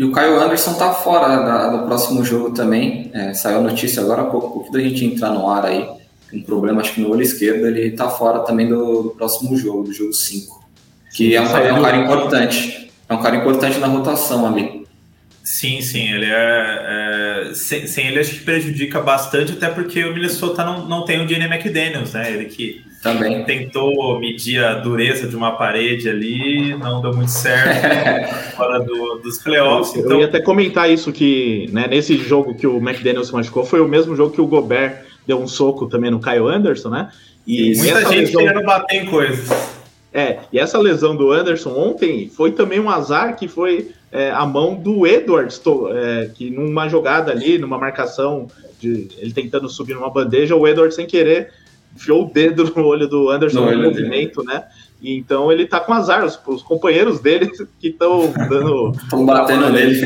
E 0.00 0.04
o 0.04 0.14
Kyle 0.14 0.42
Anderson 0.42 0.72
tá 0.72 0.94
fora 0.94 1.28
da, 1.44 1.76
do 1.76 1.84
próximo 1.84 2.24
jogo 2.24 2.52
também. 2.54 3.10
É, 3.12 3.34
saiu 3.34 3.58
a 3.58 3.60
notícia 3.60 4.02
agora 4.02 4.22
há 4.22 4.24
pouco, 4.24 4.50
pouco 4.50 4.72
da 4.72 4.80
gente 4.80 5.04
entrar 5.04 5.28
no 5.28 5.46
ar 5.46 5.66
aí. 5.66 5.86
Um 6.32 6.40
problema, 6.40 6.80
acho 6.80 6.94
que 6.94 7.02
no 7.02 7.10
olho 7.10 7.20
esquerdo, 7.20 7.66
ele 7.66 7.90
tá 7.90 8.08
fora 8.08 8.38
também 8.38 8.66
do, 8.66 9.02
do 9.02 9.10
próximo 9.10 9.54
jogo, 9.58 9.82
do 9.82 9.92
jogo 9.92 10.14
5. 10.14 10.64
Que 11.14 11.36
é 11.36 11.42
um, 11.42 11.44
é 11.44 11.72
um 11.74 11.82
cara 11.82 11.98
importante. 11.98 12.90
É 13.06 13.12
um 13.12 13.20
cara 13.20 13.36
importante 13.36 13.78
na 13.78 13.88
rotação 13.88 14.46
ali. 14.46 14.86
Sim, 15.44 15.82
sim, 15.82 16.10
ele 16.10 16.30
é, 16.30 17.50
é 17.50 17.54
sem, 17.54 17.86
sem, 17.86 18.06
ele 18.06 18.20
acho 18.20 18.36
que 18.36 18.40
prejudica 18.40 19.02
bastante, 19.02 19.52
até 19.52 19.68
porque 19.68 20.02
o 20.02 20.14
Minnesota 20.14 20.64
não, 20.64 20.88
não 20.88 21.04
tem 21.04 21.22
o 21.22 21.28
Jenny 21.28 21.44
McDaniels, 21.44 22.14
né? 22.14 22.32
Ele 22.32 22.46
que 22.46 22.82
também 23.02 23.42
tentou 23.44 24.18
medir 24.20 24.62
a 24.62 24.74
dureza 24.74 25.26
de 25.26 25.34
uma 25.34 25.52
parede 25.52 26.08
ali, 26.08 26.76
não 26.76 27.00
deu 27.00 27.14
muito 27.14 27.30
certo 27.30 28.34
fora 28.56 28.78
do, 28.80 29.20
dos 29.22 29.38
playoffs. 29.38 29.94
Eu, 29.94 30.00
então... 30.00 30.12
eu 30.12 30.20
ia 30.20 30.26
até 30.26 30.40
comentar 30.40 30.90
isso 30.90 31.10
que 31.10 31.68
né, 31.72 31.86
nesse 31.88 32.16
jogo 32.18 32.54
que 32.54 32.66
o 32.66 32.76
McDaniels 32.76 33.28
se 33.28 33.32
machucou 33.32 33.64
foi 33.64 33.80
o 33.80 33.88
mesmo 33.88 34.14
jogo 34.14 34.34
que 34.34 34.40
o 34.40 34.46
Gobert 34.46 35.02
deu 35.26 35.40
um 35.40 35.48
soco 35.48 35.86
também 35.86 36.10
no 36.10 36.20
Kyle 36.20 36.46
Anderson, 36.48 36.90
né? 36.90 37.10
E, 37.46 37.74
muita 37.76 38.00
gente 38.02 38.36
lesão... 38.36 38.42
querendo 38.42 38.64
bater 38.64 39.02
em 39.02 39.06
coisas. 39.06 39.48
É, 40.12 40.40
e 40.52 40.58
essa 40.58 40.78
lesão 40.78 41.16
do 41.16 41.30
Anderson 41.30 41.70
ontem 41.70 42.28
foi 42.28 42.52
também 42.52 42.80
um 42.80 42.90
azar 42.90 43.36
que 43.36 43.48
foi 43.48 43.92
é, 44.12 44.30
a 44.30 44.44
mão 44.44 44.74
do 44.74 45.06
Edwards, 45.06 45.60
é, 45.94 46.30
que 46.34 46.50
numa 46.50 46.88
jogada 46.88 47.30
ali, 47.30 47.58
numa 47.58 47.78
marcação, 47.78 48.48
de 48.78 49.08
ele 49.18 49.32
tentando 49.32 49.68
subir 49.68 49.94
numa 49.94 50.10
bandeja, 50.10 50.56
o 50.56 50.66
Edwards 50.66 50.96
sem 50.96 51.06
querer 51.06 51.52
enfiou 51.94 52.24
o 52.24 52.30
dedo 52.30 52.64
no 52.74 52.84
olho 52.86 53.08
do 53.08 53.30
Anderson 53.30 53.60
no, 53.60 53.72
no 53.72 53.82
movimento, 53.84 54.42
dele. 54.42 54.58
né? 54.58 54.64
E 55.00 55.16
então 55.16 55.50
ele 55.50 55.66
tá 55.66 55.80
com 55.80 55.92
azar, 55.92 56.24
os, 56.24 56.38
os 56.46 56.62
companheiros 56.62 57.20
dele 57.20 57.50
que 57.80 57.88
estão 57.88 58.32
dando. 58.48 58.92
Estão 58.92 59.24
batendo 59.24 59.70
nele. 59.70 60.00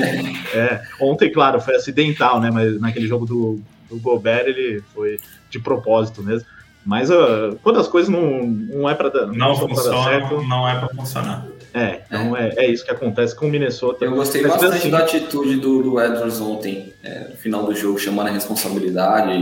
É, 0.54 0.82
ontem, 1.00 1.30
claro, 1.30 1.60
foi 1.60 1.74
acidental, 1.74 2.40
né? 2.40 2.50
Mas 2.50 2.80
naquele 2.80 3.06
jogo 3.06 3.26
do, 3.26 3.60
do 3.90 3.98
Gobert 3.98 4.46
ele 4.46 4.82
foi 4.94 5.18
de 5.50 5.58
propósito 5.58 6.22
mesmo. 6.22 6.46
Mas 6.84 7.08
uh, 7.10 7.58
quando 7.62 7.80
as 7.80 7.88
coisas 7.88 8.10
não, 8.10 8.44
não 8.46 8.88
é 8.88 8.94
para 8.94 9.08
dar, 9.08 9.26
não, 9.26 9.34
não 9.34 9.56
funciona, 9.56 10.04
certo, 10.04 10.42
não 10.42 10.68
é 10.68 10.78
para 10.78 10.88
funcionar. 10.88 11.46
É, 11.72 12.02
então 12.06 12.36
é. 12.36 12.50
É, 12.50 12.66
é. 12.66 12.70
isso 12.70 12.84
que 12.84 12.90
acontece 12.90 13.34
com 13.34 13.46
o 13.46 13.50
Minnesota. 13.50 14.04
Eu 14.04 14.14
gostei 14.14 14.42
bastante 14.42 14.76
assim, 14.76 14.90
da 14.90 14.98
atitude 14.98 15.56
do, 15.56 15.82
do 15.82 16.00
Edwards 16.00 16.40
ontem, 16.40 16.92
é, 17.02 17.28
no 17.30 17.36
final 17.36 17.64
do 17.64 17.74
jogo, 17.74 17.98
chamando 17.98 18.28
a 18.28 18.30
responsabilidade. 18.30 19.32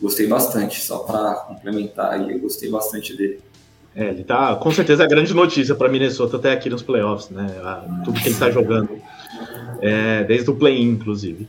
Gostei 0.00 0.26
bastante, 0.26 0.80
só 0.80 0.98
para 0.98 1.34
complementar 1.34 2.12
aí, 2.12 2.32
eu 2.32 2.38
gostei 2.38 2.70
bastante 2.70 3.16
dele. 3.16 3.40
É, 3.94 4.08
ele 4.08 4.24
tá, 4.24 4.54
com 4.56 4.70
certeza, 4.70 5.04
a 5.04 5.06
grande 5.06 5.32
notícia 5.32 5.74
para 5.74 5.88
Minnesota 5.88 6.36
até 6.36 6.52
aqui 6.52 6.68
nos 6.68 6.82
playoffs, 6.82 7.30
né? 7.30 7.46
Tudo 8.04 8.20
que 8.20 8.28
ele 8.28 8.34
está 8.34 8.50
jogando, 8.50 8.90
é, 9.80 10.22
desde 10.24 10.50
o 10.50 10.54
play-in, 10.54 10.90
inclusive. 10.90 11.48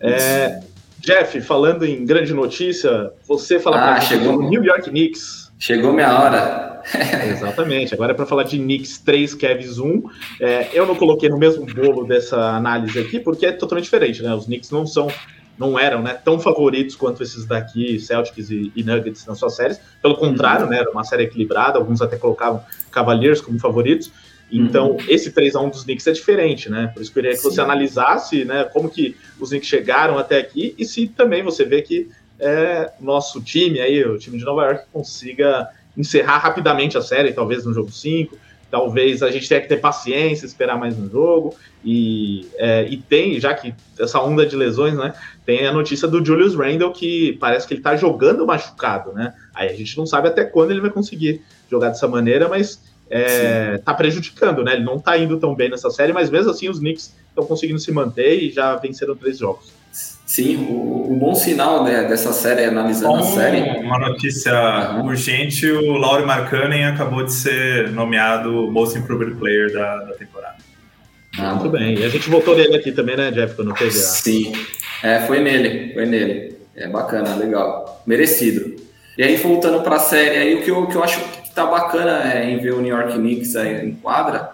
É, 0.00 0.60
Jeff, 0.98 1.40
falando 1.42 1.84
em 1.84 2.04
grande 2.04 2.34
notícia, 2.34 3.12
você 3.28 3.60
fala 3.60 3.76
ah, 3.76 4.00
para 4.00 4.16
do 4.18 4.42
New 4.42 4.64
York 4.64 4.90
Knicks. 4.90 5.52
Chegou 5.58 5.92
minha 5.92 6.18
hora. 6.18 6.82
Exatamente. 7.30 7.94
Agora 7.94 8.12
é 8.12 8.14
para 8.14 8.26
falar 8.26 8.42
de 8.42 8.58
Knicks 8.58 8.98
3, 8.98 9.34
Cavs 9.34 9.78
1. 9.78 10.02
É, 10.40 10.68
eu 10.72 10.86
não 10.86 10.94
coloquei 10.96 11.28
no 11.28 11.38
mesmo 11.38 11.64
bolo 11.66 12.04
dessa 12.04 12.38
análise 12.56 12.98
aqui, 12.98 13.20
porque 13.20 13.46
é 13.46 13.52
totalmente 13.52 13.84
diferente, 13.84 14.22
né? 14.22 14.34
Os 14.34 14.46
Knicks 14.46 14.70
não 14.70 14.86
são 14.86 15.08
não 15.58 15.78
eram 15.78 16.02
né, 16.02 16.14
tão 16.14 16.38
favoritos 16.38 16.96
quanto 16.96 17.22
esses 17.22 17.44
daqui, 17.44 17.98
Celtics 18.00 18.50
e, 18.50 18.72
e, 18.74 18.82
Nuggets 18.82 19.24
nas 19.26 19.38
suas 19.38 19.54
séries. 19.54 19.80
Pelo 20.02 20.16
contrário, 20.16 20.64
uhum. 20.64 20.70
né, 20.70 20.78
era 20.78 20.90
uma 20.90 21.04
série 21.04 21.24
equilibrada, 21.24 21.78
alguns 21.78 22.02
até 22.02 22.16
colocavam 22.16 22.62
Cavaliers 22.90 23.40
como 23.40 23.58
favoritos. 23.58 24.10
Então, 24.50 24.92
uhum. 24.92 24.98
esse 25.08 25.32
3x1 25.32 25.70
dos 25.70 25.84
Knicks 25.84 26.06
é 26.06 26.12
diferente, 26.12 26.70
né? 26.70 26.90
Por 26.92 27.02
isso 27.02 27.12
que 27.12 27.18
eu 27.18 27.22
queria 27.22 27.36
que 27.36 27.42
Sim. 27.42 27.50
você 27.50 27.60
analisasse 27.60 28.44
né, 28.44 28.64
como 28.64 28.90
que 28.90 29.16
os 29.40 29.48
Knicks 29.48 29.68
chegaram 29.68 30.18
até 30.18 30.38
aqui 30.38 30.74
e 30.78 30.84
se 30.84 31.08
também 31.08 31.42
você 31.42 31.64
vê 31.64 31.82
que 31.82 32.08
é, 32.38 32.92
nosso 33.00 33.40
time 33.40 33.80
aí, 33.80 34.04
o 34.04 34.18
time 34.18 34.38
de 34.38 34.44
Nova 34.44 34.64
York, 34.64 34.84
consiga 34.92 35.70
encerrar 35.96 36.38
rapidamente 36.38 36.98
a 36.98 37.02
série, 37.02 37.32
talvez 37.32 37.64
no 37.64 37.72
jogo 37.72 37.90
5, 37.90 38.36
talvez 38.70 39.22
a 39.22 39.30
gente 39.30 39.48
tenha 39.48 39.60
que 39.60 39.68
ter 39.68 39.78
paciência, 39.78 40.46
esperar 40.46 40.78
mais 40.78 40.98
um 40.98 41.08
jogo. 41.08 41.54
E, 41.84 42.46
é, 42.56 42.86
e 42.88 42.96
tem, 42.96 43.38
já 43.38 43.52
que 43.54 43.74
essa 43.98 44.20
onda 44.20 44.46
de 44.46 44.56
lesões, 44.56 44.94
né? 44.94 45.12
Tem 45.44 45.66
a 45.66 45.72
notícia 45.72 46.08
do 46.08 46.24
Julius 46.24 46.54
Randle 46.54 46.92
que 46.92 47.34
parece 47.34 47.66
que 47.66 47.74
ele 47.74 47.82
tá 47.82 47.96
jogando 47.96 48.46
machucado, 48.46 49.12
né? 49.12 49.34
Aí 49.54 49.68
a 49.68 49.74
gente 49.74 49.96
não 49.98 50.06
sabe 50.06 50.28
até 50.28 50.44
quando 50.44 50.70
ele 50.70 50.80
vai 50.80 50.90
conseguir 50.90 51.42
jogar 51.70 51.88
dessa 51.88 52.08
maneira, 52.08 52.48
mas 52.48 52.80
é, 53.10 53.78
tá 53.78 53.92
prejudicando, 53.92 54.64
né? 54.64 54.74
Ele 54.74 54.84
não 54.84 54.98
tá 54.98 55.16
indo 55.16 55.38
tão 55.38 55.54
bem 55.54 55.68
nessa 55.68 55.90
série, 55.90 56.12
mas 56.12 56.30
mesmo 56.30 56.50
assim 56.50 56.68
os 56.68 56.78
Knicks 56.78 57.14
estão 57.28 57.44
conseguindo 57.44 57.78
se 57.78 57.92
manter 57.92 58.42
e 58.42 58.50
já 58.50 58.76
venceram 58.76 59.14
três 59.14 59.38
jogos. 59.38 59.72
Sim, 60.26 60.66
o, 60.68 61.12
o 61.12 61.16
bom 61.16 61.34
sinal 61.34 61.84
né, 61.84 62.04
dessa 62.04 62.32
série, 62.32 62.64
analisando 62.64 63.18
Bom, 63.18 63.18
a 63.18 63.22
série. 63.22 63.78
Uma 63.80 63.98
notícia 63.98 64.52
uhum. 64.92 65.06
urgente: 65.06 65.70
o 65.70 65.92
Laurie 65.92 66.26
Markkanen 66.26 66.84
acabou 66.86 67.24
de 67.24 67.32
ser 67.32 67.90
nomeado 67.90 68.70
Most 68.70 68.98
Improved 68.98 69.36
Player 69.36 69.72
da, 69.72 69.98
da 69.98 70.14
temporada. 70.14 70.56
Ah, 71.38 71.54
Muito 71.54 71.68
bem. 71.68 71.98
E 71.98 72.04
a 72.04 72.08
gente 72.08 72.28
voltou 72.28 72.56
nele 72.56 72.76
aqui 72.76 72.90
também, 72.90 73.16
né, 73.16 73.30
Jeff, 73.30 73.54
quando 73.54 73.74
teve 73.74 73.90
a... 73.90 74.02
Sim, 74.02 74.52
é, 75.02 75.20
foi 75.20 75.40
nele, 75.40 75.92
foi 75.92 76.06
nele. 76.06 76.56
É 76.74 76.88
bacana, 76.88 77.36
legal. 77.36 78.02
Merecido. 78.06 78.74
E 79.16 79.22
aí, 79.22 79.36
voltando 79.36 79.82
para 79.82 79.96
a 79.96 80.00
série, 80.00 80.36
aí, 80.36 80.54
o 80.54 80.62
que 80.62 80.70
eu, 80.70 80.86
que 80.86 80.96
eu 80.96 81.04
acho 81.04 81.20
que 81.20 81.54
tá 81.54 81.66
bacana 81.66 82.32
é, 82.32 82.50
em 82.50 82.58
ver 82.58 82.74
o 82.74 82.80
New 82.80 82.96
York 82.96 83.14
Knicks 83.14 83.54
aí, 83.54 83.86
em 83.86 83.94
quadra 83.94 84.50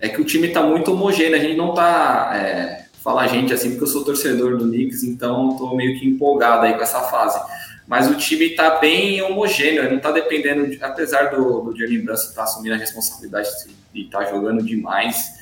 é 0.00 0.08
que 0.08 0.20
o 0.20 0.24
time 0.24 0.48
está 0.48 0.62
muito 0.62 0.92
homogêneo, 0.92 1.36
a 1.36 1.38
gente 1.38 1.56
não 1.56 1.70
está. 1.70 2.32
É, 2.34 2.85
falar 3.06 3.28
gente 3.28 3.54
assim, 3.54 3.70
porque 3.70 3.84
eu 3.84 3.86
sou 3.86 4.04
torcedor 4.04 4.56
do 4.56 4.66
Knicks, 4.66 5.04
então 5.04 5.52
estou 5.52 5.76
meio 5.76 5.96
que 5.96 6.08
empolgado 6.08 6.66
aí 6.66 6.74
com 6.74 6.82
essa 6.82 7.02
fase. 7.02 7.40
Mas 7.86 8.10
o 8.10 8.16
time 8.16 8.46
está 8.46 8.80
bem 8.80 9.22
homogêneo, 9.22 9.88
não 9.88 9.98
está 9.98 10.10
dependendo, 10.10 10.66
de, 10.66 10.82
apesar 10.82 11.30
do, 11.30 11.60
do 11.60 11.78
Jalen 11.78 12.00
Brunson 12.00 12.30
estar 12.30 12.34
tá 12.34 12.42
assumindo 12.42 12.74
a 12.74 12.78
responsabilidade 12.78 13.48
de 13.94 14.00
estar 14.00 14.24
tá 14.24 14.24
jogando 14.24 14.60
demais. 14.60 15.36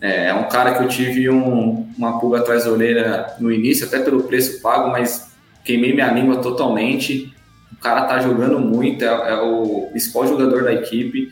É, 0.00 0.28
é, 0.28 0.34
um 0.34 0.48
cara 0.48 0.74
que 0.74 0.82
eu 0.82 0.88
tive 0.88 1.28
um, 1.28 1.86
uma 1.98 2.18
pulga 2.18 2.38
atrás 2.38 2.64
da 2.64 2.70
orelha 2.70 3.34
no 3.38 3.52
início, 3.52 3.86
até 3.86 3.98
pelo 3.98 4.22
preço 4.22 4.62
pago, 4.62 4.88
mas 4.88 5.30
queimei 5.62 5.92
minha 5.92 6.10
língua 6.10 6.38
totalmente. 6.38 7.30
O 7.70 7.76
cara 7.76 8.06
tá 8.06 8.18
jogando 8.18 8.58
muito, 8.58 9.04
é, 9.04 9.08
é 9.08 9.34
o 9.34 9.88
principal 9.90 10.26
jogador 10.26 10.64
da 10.64 10.72
equipe. 10.72 11.30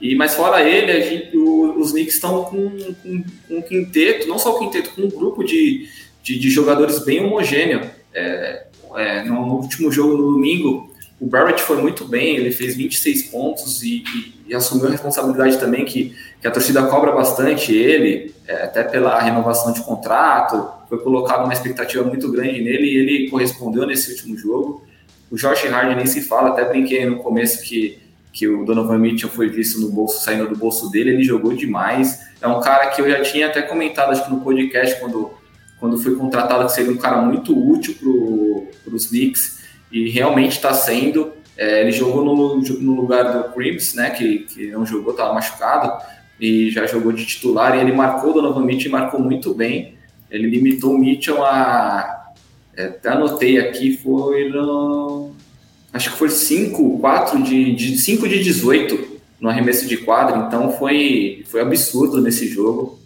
E, 0.00 0.14
mas 0.14 0.34
fora 0.34 0.62
ele, 0.62 1.02
gente, 1.02 1.36
o, 1.36 1.78
os 1.78 1.92
Knicks 1.92 2.14
estão 2.14 2.44
com, 2.44 2.70
com, 2.70 3.24
com, 3.48 3.56
um 3.56 3.62
quinteto, 3.62 4.28
não 4.28 4.38
só 4.38 4.54
o 4.54 4.58
quinteto, 4.58 4.90
com 4.90 5.02
um 5.02 5.08
grupo 5.08 5.42
de, 5.42 5.88
de, 6.22 6.38
de 6.38 6.50
jogadores 6.50 7.04
bem 7.04 7.24
homogêneo. 7.24 7.80
É, 8.14 8.66
é, 8.96 9.22
no, 9.24 9.56
último 9.56 9.90
jogo, 9.90 10.16
no 10.16 10.32
domingo, 10.32 10.90
o 11.20 11.26
Barrett 11.26 11.60
foi 11.62 11.82
muito 11.82 12.04
bem, 12.04 12.36
ele 12.36 12.52
fez 12.52 12.76
26 12.76 13.24
pontos 13.24 13.82
e, 13.82 14.04
e, 14.04 14.34
e 14.48 14.54
assumiu 14.54 14.86
a 14.86 14.90
responsabilidade 14.90 15.58
também 15.58 15.84
que, 15.84 16.14
que 16.40 16.46
a 16.46 16.50
torcida 16.50 16.82
cobra 16.84 17.10
bastante 17.10 17.74
ele, 17.74 18.32
é, 18.46 18.62
até 18.62 18.84
pela 18.84 19.20
renovação 19.20 19.72
de 19.72 19.80
contrato, 19.82 20.68
foi 20.88 20.98
colocado 20.98 21.44
uma 21.44 21.52
expectativa 21.52 22.04
muito 22.04 22.30
grande 22.30 22.62
nele 22.62 22.86
e 22.86 22.96
ele 22.96 23.30
correspondeu 23.30 23.84
nesse 23.84 24.12
último 24.12 24.38
jogo. 24.38 24.86
O 25.30 25.36
Josh 25.36 25.64
Hard 25.64 25.96
nem 25.96 26.06
se 26.06 26.22
fala, 26.22 26.50
até 26.50 26.64
brinquei 26.64 27.04
no 27.04 27.18
começo 27.18 27.62
que 27.62 27.98
que 28.38 28.46
o 28.46 28.64
Donovan 28.64 28.98
Mitchell 28.98 29.28
foi 29.28 29.48
visto 29.48 29.80
no 29.80 29.90
bolso, 29.90 30.22
saindo 30.22 30.46
do 30.46 30.56
bolso 30.56 30.88
dele, 30.92 31.10
ele 31.10 31.24
jogou 31.24 31.52
demais. 31.52 32.20
É 32.40 32.46
um 32.46 32.60
cara 32.60 32.86
que 32.86 33.02
eu 33.02 33.10
já 33.10 33.20
tinha 33.20 33.48
até 33.48 33.60
comentado, 33.62 34.12
acho 34.12 34.24
que 34.24 34.30
no 34.30 34.40
podcast, 34.42 35.00
quando, 35.00 35.32
quando 35.80 35.98
foi 35.98 36.14
contratado, 36.14 36.64
que 36.66 36.72
seria 36.72 36.92
um 36.92 36.96
cara 36.96 37.20
muito 37.20 37.52
útil 37.52 37.96
para 38.84 38.94
os 38.94 39.06
Knicks, 39.06 39.58
e 39.90 40.08
realmente 40.08 40.52
está 40.52 40.72
sendo. 40.72 41.32
É, 41.56 41.80
ele 41.80 41.90
jogou 41.90 42.24
no, 42.24 42.60
no 42.60 42.94
lugar 42.94 43.24
do 43.24 43.52
Crims, 43.52 43.94
né, 43.96 44.10
que, 44.10 44.40
que 44.40 44.68
não 44.68 44.86
jogou, 44.86 45.10
estava 45.10 45.34
machucado, 45.34 46.00
e 46.40 46.70
já 46.70 46.86
jogou 46.86 47.10
de 47.10 47.26
titular, 47.26 47.76
e 47.76 47.80
ele 47.80 47.90
marcou 47.90 48.30
o 48.30 48.34
Donovan 48.34 48.64
Mitchell 48.64 48.90
e 48.90 48.92
marcou 48.92 49.18
muito 49.18 49.52
bem. 49.52 49.94
Ele 50.30 50.48
limitou 50.48 50.94
o 50.94 50.98
Mitchell 50.98 51.44
a. 51.44 52.14
Até 52.78 53.08
anotei 53.08 53.58
aqui, 53.58 53.96
foi 53.96 54.48
acho 55.92 56.12
que 56.12 56.18
foi 56.18 56.30
5, 56.30 56.98
4 56.98 57.42
de, 57.42 57.74
de 57.74 57.98
5 57.98 58.28
de 58.28 58.42
18 58.42 59.18
no 59.40 59.48
arremesso 59.48 59.86
de 59.86 59.98
quadra, 59.98 60.46
então 60.46 60.72
foi, 60.72 61.44
foi 61.46 61.60
absurdo 61.60 62.20
nesse 62.20 62.48
jogo, 62.48 62.98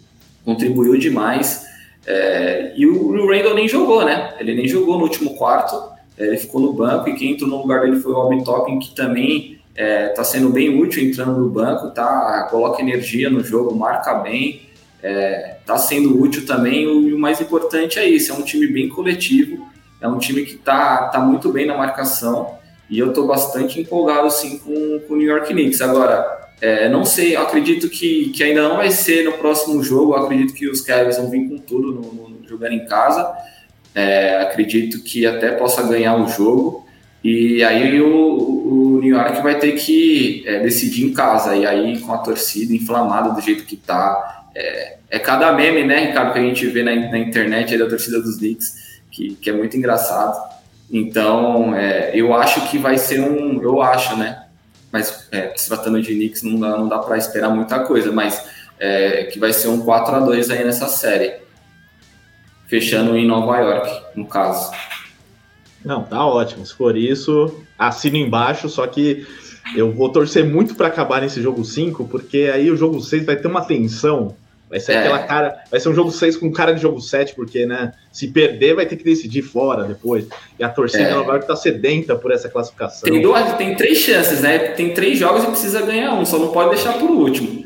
contribuiu 0.43 0.97
demais. 0.97 1.65
É, 2.05 2.73
e 2.75 2.85
o, 2.85 3.09
o 3.09 3.27
Randall 3.27 3.53
nem 3.55 3.67
jogou, 3.67 4.03
né? 4.03 4.33
Ele 4.39 4.55
nem 4.55 4.67
jogou 4.67 4.97
no 4.97 5.03
último 5.03 5.35
quarto, 5.35 5.75
é, 6.17 6.27
ele 6.27 6.37
ficou 6.37 6.59
no 6.59 6.73
banco 6.73 7.09
e 7.09 7.15
quem 7.15 7.31
entrou 7.31 7.49
no 7.49 7.61
lugar 7.61 7.81
dele 7.81 7.99
foi 7.99 8.11
o 8.11 8.17
Obi 8.17 8.43
Toppin, 8.43 8.79
que 8.79 8.95
também 8.95 9.59
está 9.73 10.21
é, 10.21 10.25
sendo 10.25 10.49
bem 10.49 10.79
útil 10.79 11.03
entrando 11.03 11.39
no 11.39 11.49
banco, 11.49 11.89
tá? 11.91 12.47
Coloca 12.49 12.81
energia 12.81 13.29
no 13.29 13.43
jogo, 13.43 13.75
marca 13.75 14.13
bem, 14.15 14.61
está 15.01 15.75
é, 15.75 15.77
sendo 15.77 16.19
útil 16.21 16.45
também. 16.45 16.83
E 16.83 17.13
o 17.13 17.19
mais 17.19 17.41
importante 17.41 17.99
é 17.99 18.07
isso: 18.07 18.31
é 18.31 18.35
um 18.35 18.43
time 18.43 18.67
bem 18.67 18.87
coletivo, 18.89 19.67
é 19.99 20.07
um 20.07 20.19
time 20.19 20.43
que 20.43 20.55
está 20.55 21.07
tá 21.09 21.19
muito 21.19 21.51
bem 21.51 21.65
na 21.65 21.77
marcação. 21.77 22.62
E 22.89 22.99
eu 22.99 23.09
estou 23.09 23.25
bastante 23.25 23.79
empolgado 23.79 24.29
sim 24.29 24.57
com, 24.59 24.99
com 25.07 25.13
o 25.13 25.17
New 25.17 25.27
York 25.27 25.53
Knicks. 25.53 25.81
Agora, 25.81 26.43
é, 26.61 26.87
não 26.87 27.03
sei, 27.03 27.35
acredito 27.35 27.89
que, 27.89 28.29
que 28.29 28.43
ainda 28.43 28.63
não 28.63 28.77
vai 28.77 28.89
ser 28.91 29.25
no 29.25 29.33
próximo 29.33 29.83
jogo. 29.83 30.15
acredito 30.15 30.53
que 30.53 30.69
os 30.69 30.81
Cavs 30.81 31.17
vão 31.17 31.29
vir 31.29 31.49
com 31.49 31.57
tudo 31.57 31.91
no, 31.91 32.01
no 32.01 32.47
jogando 32.47 32.73
em 32.73 32.85
casa. 32.85 33.29
É, 33.93 34.37
acredito 34.37 35.03
que 35.03 35.25
até 35.25 35.51
possa 35.51 35.83
ganhar 35.83 36.15
o 36.15 36.27
jogo. 36.27 36.85
E 37.23 37.63
aí 37.63 38.01
o, 38.01 38.07
o 38.07 38.99
New 39.01 39.15
York 39.15 39.41
vai 39.41 39.57
ter 39.57 39.73
que 39.73 40.43
é, 40.45 40.59
decidir 40.59 41.05
em 41.05 41.13
casa. 41.13 41.55
E 41.55 41.65
aí 41.65 41.99
com 41.99 42.13
a 42.13 42.17
torcida 42.19 42.73
inflamada 42.73 43.31
do 43.31 43.41
jeito 43.41 43.65
que 43.65 43.75
tá. 43.75 44.47
É, 44.55 44.97
é 45.09 45.19
cada 45.19 45.51
meme, 45.51 45.83
né, 45.83 46.07
Ricardo, 46.07 46.33
que 46.33 46.39
a 46.39 46.41
gente 46.41 46.65
vê 46.67 46.83
na, 46.83 46.95
na 46.95 47.17
internet 47.17 47.77
da 47.77 47.87
torcida 47.87 48.21
dos 48.21 48.37
Knicks, 48.37 49.01
que, 49.11 49.35
que 49.35 49.49
é 49.49 49.53
muito 49.53 49.75
engraçado. 49.75 50.52
Então, 50.91 51.75
é, 51.75 52.11
eu 52.13 52.33
acho 52.33 52.69
que 52.69 52.77
vai 52.77 52.97
ser 52.97 53.19
um. 53.21 53.61
Eu 53.61 53.81
acho, 53.81 54.15
né? 54.15 54.45
Mas 54.91 55.27
é, 55.31 55.53
se 55.55 55.67
tratando 55.67 56.01
de 56.01 56.13
Knicks, 56.13 56.43
não 56.43 56.59
dá, 56.59 56.77
não 56.77 56.87
dá 56.87 56.99
para 56.99 57.17
esperar 57.17 57.49
muita 57.49 57.79
coisa, 57.79 58.11
mas 58.11 58.47
é, 58.79 59.23
que 59.23 59.39
vai 59.39 59.51
ser 59.51 59.69
um 59.69 59.81
4 59.81 60.15
a 60.15 60.19
2 60.19 60.51
aí 60.51 60.63
nessa 60.63 60.87
série. 60.87 61.41
Fechando 62.67 63.15
em 63.17 63.25
Nova 63.25 63.57
York, 63.57 64.03
no 64.15 64.25
caso. 64.25 64.71
Não, 65.83 66.03
tá 66.03 66.25
ótimo. 66.25 66.65
Se 66.65 66.73
for 66.73 66.95
isso, 66.95 67.63
assino 67.77 68.17
embaixo, 68.17 68.69
só 68.69 68.85
que 68.87 69.27
eu 69.75 69.91
vou 69.91 70.09
torcer 70.09 70.45
muito 70.45 70.75
para 70.75 70.87
acabar 70.87 71.21
nesse 71.21 71.41
jogo 71.41 71.63
5, 71.63 72.07
porque 72.07 72.51
aí 72.53 72.69
o 72.69 72.77
jogo 72.77 73.01
6 73.01 73.25
vai 73.25 73.35
ter 73.35 73.47
uma 73.47 73.65
tensão 73.65 74.35
Vai 74.73 74.79
ser 74.79 74.93
é. 74.93 74.97
aquela 75.01 75.19
cara. 75.19 75.63
Vai 75.69 75.79
ser 75.79 75.89
um 75.89 75.93
jogo 75.93 76.09
6 76.09 76.35
com 76.37 76.51
cara 76.51 76.73
de 76.73 76.81
jogo 76.81 76.99
7, 76.99 77.35
porque, 77.35 77.63
né? 77.63 77.93
Se 78.11 78.27
perder, 78.29 78.73
vai 78.73 78.87
ter 78.87 78.95
que 78.95 79.03
decidir 79.03 79.43
fora 79.43 79.83
depois. 79.83 80.27
E 80.57 80.63
a 80.63 80.69
torcida 80.69 81.03
é. 81.03 81.13
Nova 81.13 81.33
York 81.33 81.45
tá 81.45 81.55
sedenta 81.55 82.15
por 82.15 82.31
essa 82.31 82.49
classificação. 82.49 83.07
Tem, 83.07 83.21
duas, 83.21 83.53
tem 83.53 83.75
três 83.75 83.99
chances, 83.99 84.41
né? 84.41 84.57
Tem 84.69 84.91
três 84.91 85.19
jogos 85.19 85.43
e 85.43 85.47
precisa 85.47 85.79
ganhar 85.83 86.15
um, 86.15 86.25
só 86.25 86.39
não 86.39 86.47
pode 86.47 86.71
deixar 86.71 86.93
por 86.93 87.11
último. 87.11 87.65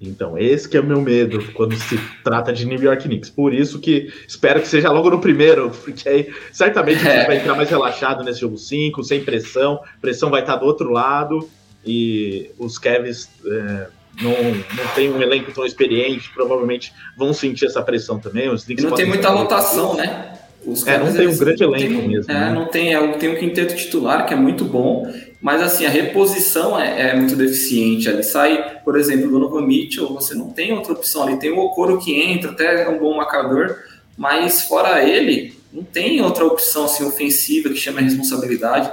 Então, 0.00 0.38
esse 0.38 0.66
que 0.66 0.78
é 0.78 0.80
o 0.80 0.84
meu 0.84 1.02
medo 1.02 1.44
quando 1.52 1.76
se 1.76 2.00
trata 2.24 2.54
de 2.54 2.64
New 2.64 2.80
York 2.80 3.06
Knicks. 3.06 3.28
Por 3.28 3.52
isso 3.52 3.78
que 3.78 4.10
espero 4.26 4.62
que 4.62 4.68
seja 4.68 4.90
logo 4.90 5.10
no 5.10 5.20
primeiro, 5.20 5.70
porque 5.84 6.08
aí 6.08 6.32
certamente 6.54 7.06
é. 7.06 7.20
você 7.20 7.26
vai 7.26 7.36
entrar 7.36 7.54
mais 7.54 7.68
relaxado 7.68 8.24
nesse 8.24 8.40
jogo 8.40 8.56
5, 8.56 9.04
sem 9.04 9.22
pressão. 9.22 9.78
Pressão 10.00 10.30
vai 10.30 10.40
estar 10.40 10.56
do 10.56 10.64
outro 10.64 10.90
lado 10.90 11.46
e 11.84 12.50
os 12.58 12.78
Cavs 12.78 13.28
é, 13.44 13.86
não, 14.20 14.32
não 14.32 14.94
tem 14.94 15.10
um 15.10 15.20
elenco 15.20 15.52
tão 15.52 15.64
experiente, 15.64 16.30
provavelmente 16.32 16.92
vão 17.16 17.32
sentir 17.32 17.66
essa 17.66 17.82
pressão 17.82 18.18
também. 18.18 18.48
Os 18.48 18.68
e 18.68 18.74
não 18.74 18.92
tem 18.92 19.06
muita 19.06 19.30
rotação, 19.30 19.94
né? 19.94 20.34
Os 20.64 20.86
é, 20.86 20.98
não 20.98 21.12
tem 21.12 21.26
um 21.26 21.36
grande 21.36 21.62
elenco 21.62 22.00
tem, 22.00 22.08
mesmo. 22.08 22.30
É, 22.30 22.34
né? 22.34 22.52
não 22.52 22.66
tem, 22.66 22.94
é, 22.94 23.08
tem 23.12 23.30
um 23.30 23.36
quinteto 23.36 23.74
titular 23.74 24.26
que 24.26 24.34
é 24.34 24.36
muito 24.36 24.64
bom, 24.64 25.10
mas 25.40 25.62
assim, 25.62 25.86
a 25.86 25.88
reposição 25.88 26.78
é, 26.78 27.10
é 27.10 27.16
muito 27.16 27.34
deficiente. 27.34 28.08
Ali 28.08 28.22
sai, 28.22 28.78
por 28.84 28.98
exemplo, 28.98 29.28
o 29.28 29.30
Donovan 29.30 29.62
Mitchell, 29.62 30.08
você 30.08 30.34
não 30.34 30.50
tem 30.50 30.72
outra 30.72 30.92
opção 30.92 31.22
ali. 31.22 31.38
Tem 31.38 31.50
o 31.50 31.58
Okoro 31.58 31.98
que 31.98 32.20
entra, 32.20 32.50
até 32.50 32.82
é 32.82 32.88
um 32.88 32.98
bom 32.98 33.16
marcador, 33.16 33.74
mas 34.18 34.62
fora 34.64 35.02
ele, 35.02 35.54
não 35.72 35.82
tem 35.82 36.20
outra 36.20 36.44
opção 36.44 36.84
assim, 36.84 37.04
ofensiva 37.04 37.70
que 37.70 37.76
chama 37.76 38.00
a 38.00 38.02
responsabilidade. 38.02 38.90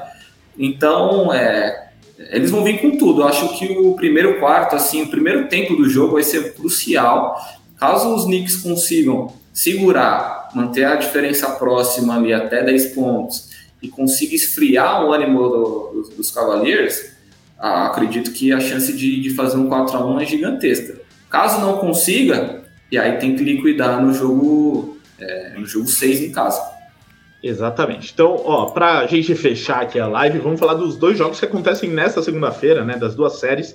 Então, 0.58 1.34
é, 1.34 1.87
eles 2.18 2.50
vão 2.50 2.64
vir 2.64 2.82
com 2.82 2.98
tudo. 2.98 3.22
Eu 3.22 3.28
acho 3.28 3.58
que 3.58 3.66
o 3.72 3.94
primeiro 3.94 4.40
quarto, 4.40 4.76
assim, 4.76 5.04
o 5.04 5.08
primeiro 5.08 5.48
tempo 5.48 5.76
do 5.76 5.90
jogo 5.90 6.14
vai 6.14 6.24
ser 6.24 6.54
crucial. 6.54 7.40
Caso 7.78 8.14
os 8.14 8.26
Knicks 8.26 8.58
consigam 8.58 9.34
segurar, 9.54 10.50
manter 10.54 10.86
a 10.86 10.96
diferença 10.96 11.50
próxima 11.52 12.16
ali 12.16 12.34
até 12.34 12.64
10 12.64 12.88
pontos 12.88 13.50
e 13.82 13.88
consiga 13.88 14.36
esfriar 14.36 15.06
o 15.06 15.14
ânimo 15.14 15.40
do, 15.50 15.92
dos, 15.94 16.10
dos 16.10 16.32
Cavaliers, 16.32 17.12
ah, 17.60 17.88
acredito 17.88 18.32
que 18.32 18.52
a 18.52 18.60
chance 18.60 18.92
de, 18.94 19.22
de 19.22 19.30
fazer 19.32 19.58
um 19.58 19.68
4 19.68 19.98
a 19.98 20.06
1 20.06 20.20
é 20.20 20.26
gigantesca. 20.26 21.02
Caso 21.30 21.60
não 21.60 21.78
consiga, 21.78 22.64
e 22.92 22.98
aí 22.98 23.18
tem 23.18 23.36
que 23.36 23.44
liquidar 23.44 24.02
no 24.02 24.14
jogo, 24.14 24.98
é, 25.20 25.54
no 25.58 25.66
jogo 25.66 25.88
6 25.88 26.22
em 26.22 26.32
casa. 26.32 26.62
Exatamente. 27.48 28.12
Então, 28.14 28.42
ó, 28.44 28.66
pra 28.66 29.08
gente 29.08 29.34
fechar 29.34 29.82
aqui 29.82 29.98
a 29.98 30.06
live, 30.06 30.40
vamos 30.40 30.60
falar 30.60 30.74
dos 30.74 30.98
dois 30.98 31.18
jogos 31.18 31.40
que 31.40 31.46
acontecem 31.46 31.90
nesta 31.90 32.22
segunda-feira, 32.22 32.84
né? 32.84 32.98
Das 32.98 33.16
duas 33.16 33.40
séries 33.40 33.74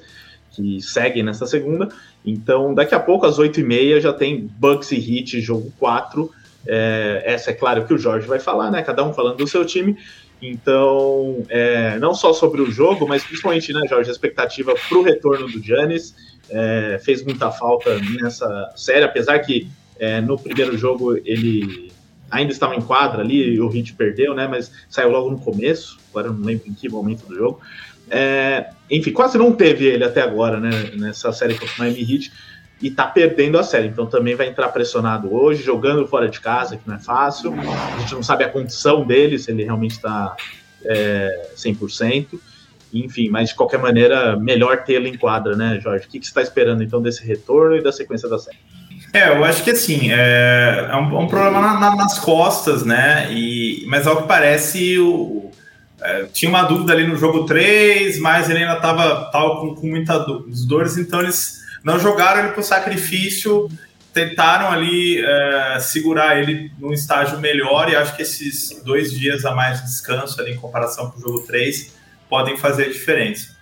que 0.51 0.83
seguem 0.83 1.23
nesta 1.23 1.47
segunda. 1.47 1.89
Então, 2.23 2.75
daqui 2.75 2.95
a 2.95 3.01
pouco, 3.01 3.25
às 3.25 3.39
8h30, 3.39 4.01
já 4.01 4.13
tem 4.13 4.47
Bucks 4.59 4.93
e 4.93 4.97
Heat, 4.97 5.41
jogo 5.41 5.73
4. 5.79 6.31
É, 6.67 7.23
essa 7.25 7.51
é 7.51 7.55
claro 7.55 7.87
que 7.87 7.95
o 7.95 7.99
Jorge 7.99 8.27
vai 8.27 8.39
falar, 8.39 8.71
né? 8.71 8.83
Cada 8.83 9.03
um 9.03 9.15
falando 9.15 9.39
do 9.39 9.47
seu 9.47 9.65
time. 9.65 9.97
Então, 10.43 11.43
é, 11.49 11.99
não 11.99 12.15
só 12.15 12.35
sobre 12.35 12.61
o 12.61 12.71
jogo, 12.71 13.09
mas 13.09 13.25
principalmente, 13.25 13.73
né, 13.73 13.87
Jorge, 13.89 14.11
a 14.11 14.13
expectativa 14.13 14.75
para 14.75 14.99
o 14.99 15.03
retorno 15.03 15.47
do 15.47 15.63
Giannis. 15.63 16.15
É, 16.51 17.01
fez 17.03 17.25
muita 17.25 17.51
falta 17.51 17.99
nessa 18.21 18.71
série, 18.77 19.05
apesar 19.05 19.39
que 19.39 19.67
é, 19.99 20.21
no 20.21 20.39
primeiro 20.39 20.77
jogo 20.77 21.17
ele 21.25 21.92
ainda 22.33 22.51
estava 22.51 22.75
em 22.75 22.81
quadra 22.81 23.23
ali, 23.23 23.61
o 23.61 23.73
Heat 23.73 23.93
perdeu, 23.93 24.35
né? 24.35 24.49
Mas 24.49 24.73
saiu 24.89 25.11
logo 25.11 25.31
no 25.31 25.39
começo, 25.39 25.99
agora 26.11 26.33
não 26.33 26.45
lembro 26.45 26.67
em 26.67 26.73
que 26.73 26.89
momento 26.89 27.27
do 27.27 27.35
jogo. 27.37 27.61
É, 28.11 28.71
enfim, 28.91 29.13
quase 29.13 29.39
não 29.39 29.53
teve 29.53 29.87
ele 29.87 30.03
até 30.03 30.23
agora, 30.23 30.59
né? 30.59 30.71
Nessa 30.97 31.31
série 31.33 31.55
contra 31.55 31.75
o 31.77 31.79
Miami 31.79 32.01
Heat 32.01 32.33
e 32.81 32.91
tá 32.91 33.07
perdendo 33.07 33.59
a 33.59 33.63
série. 33.63 33.89
Então 33.89 34.07
também 34.07 34.35
vai 34.35 34.49
entrar 34.49 34.69
pressionado 34.71 35.33
hoje, 35.33 35.63
jogando 35.63 36.07
fora 36.09 36.29
de 36.29 36.41
casa, 36.41 36.77
que 36.77 36.89
não 36.89 36.97
é 36.97 36.99
fácil. 36.99 37.55
A 37.55 38.01
gente 38.01 38.15
não 38.15 38.23
sabe 38.23 38.45
a 38.45 38.49
condição 38.49 39.05
dele, 39.05 39.39
se 39.39 39.51
ele 39.51 39.63
realmente 39.63 39.93
está 39.93 40.35
é, 40.85 41.51
100%. 41.55 42.41
enfim, 42.93 43.29
mas 43.29 43.51
de 43.51 43.55
qualquer 43.55 43.79
maneira, 43.79 44.37
melhor 44.37 44.85
tê-lo 44.85 45.07
em 45.07 45.17
quadra, 45.17 45.55
né, 45.55 45.79
Jorge? 45.81 46.07
O 46.07 46.09
que, 46.09 46.19
que 46.19 46.27
você 46.27 46.31
está 46.31 46.43
esperando 46.43 46.83
então 46.83 47.01
desse 47.01 47.25
retorno 47.25 47.77
e 47.77 47.83
da 47.83 47.93
sequência 47.93 48.29
da 48.29 48.39
série? 48.39 48.59
É, 49.13 49.29
eu 49.29 49.45
acho 49.45 49.63
que 49.63 49.71
assim, 49.71 50.11
é, 50.11 50.89
é 50.91 50.97
um, 50.97 51.21
um, 51.21 51.27
problema 51.27 51.61
na, 51.61 51.79
na, 51.79 51.97
nas 51.97 52.19
costas, 52.19 52.83
né? 52.83 53.31
E, 53.31 53.85
mas 53.87 54.07
ao 54.07 54.23
que 54.23 54.29
parece, 54.29 54.99
o, 54.99 55.51
é, 56.01 56.25
tinha 56.33 56.49
uma 56.49 56.63
dúvida 56.63 56.95
ali 56.95 57.07
no 57.07 57.17
jogo 57.17 57.45
3, 57.45 58.19
mas 58.21 58.49
ele 58.49 58.61
ainda 58.61 58.77
estava 58.77 59.31
com, 59.31 59.75
com 59.75 59.87
muitas 59.87 60.25
dores, 60.65 60.97
então 60.97 61.21
eles 61.21 61.61
não 61.85 61.99
jogaram 61.99 62.41
ele 62.41 62.53
por 62.53 62.63
sacrifício, 62.63 63.69
tentaram 64.15 64.71
ali 64.71 65.23
é, 65.23 65.79
segurar 65.79 66.39
ele 66.39 66.73
num 66.79 66.93
estágio 66.95 67.39
melhor, 67.39 67.91
e 67.91 67.97
acho 67.97 68.17
que 68.17 68.23
esses 68.23 68.83
dois 68.83 69.13
dias 69.13 69.45
a 69.45 69.55
mais 69.55 69.81
de 69.81 69.85
descanso 69.89 70.41
ali 70.41 70.53
em 70.53 70.57
comparação 70.57 71.11
com 71.11 71.19
o 71.19 71.21
jogo 71.21 71.47
3 71.47 71.95
podem 72.31 72.57
fazer 72.57 72.85
a 72.85 72.89
diferença. 72.89 73.53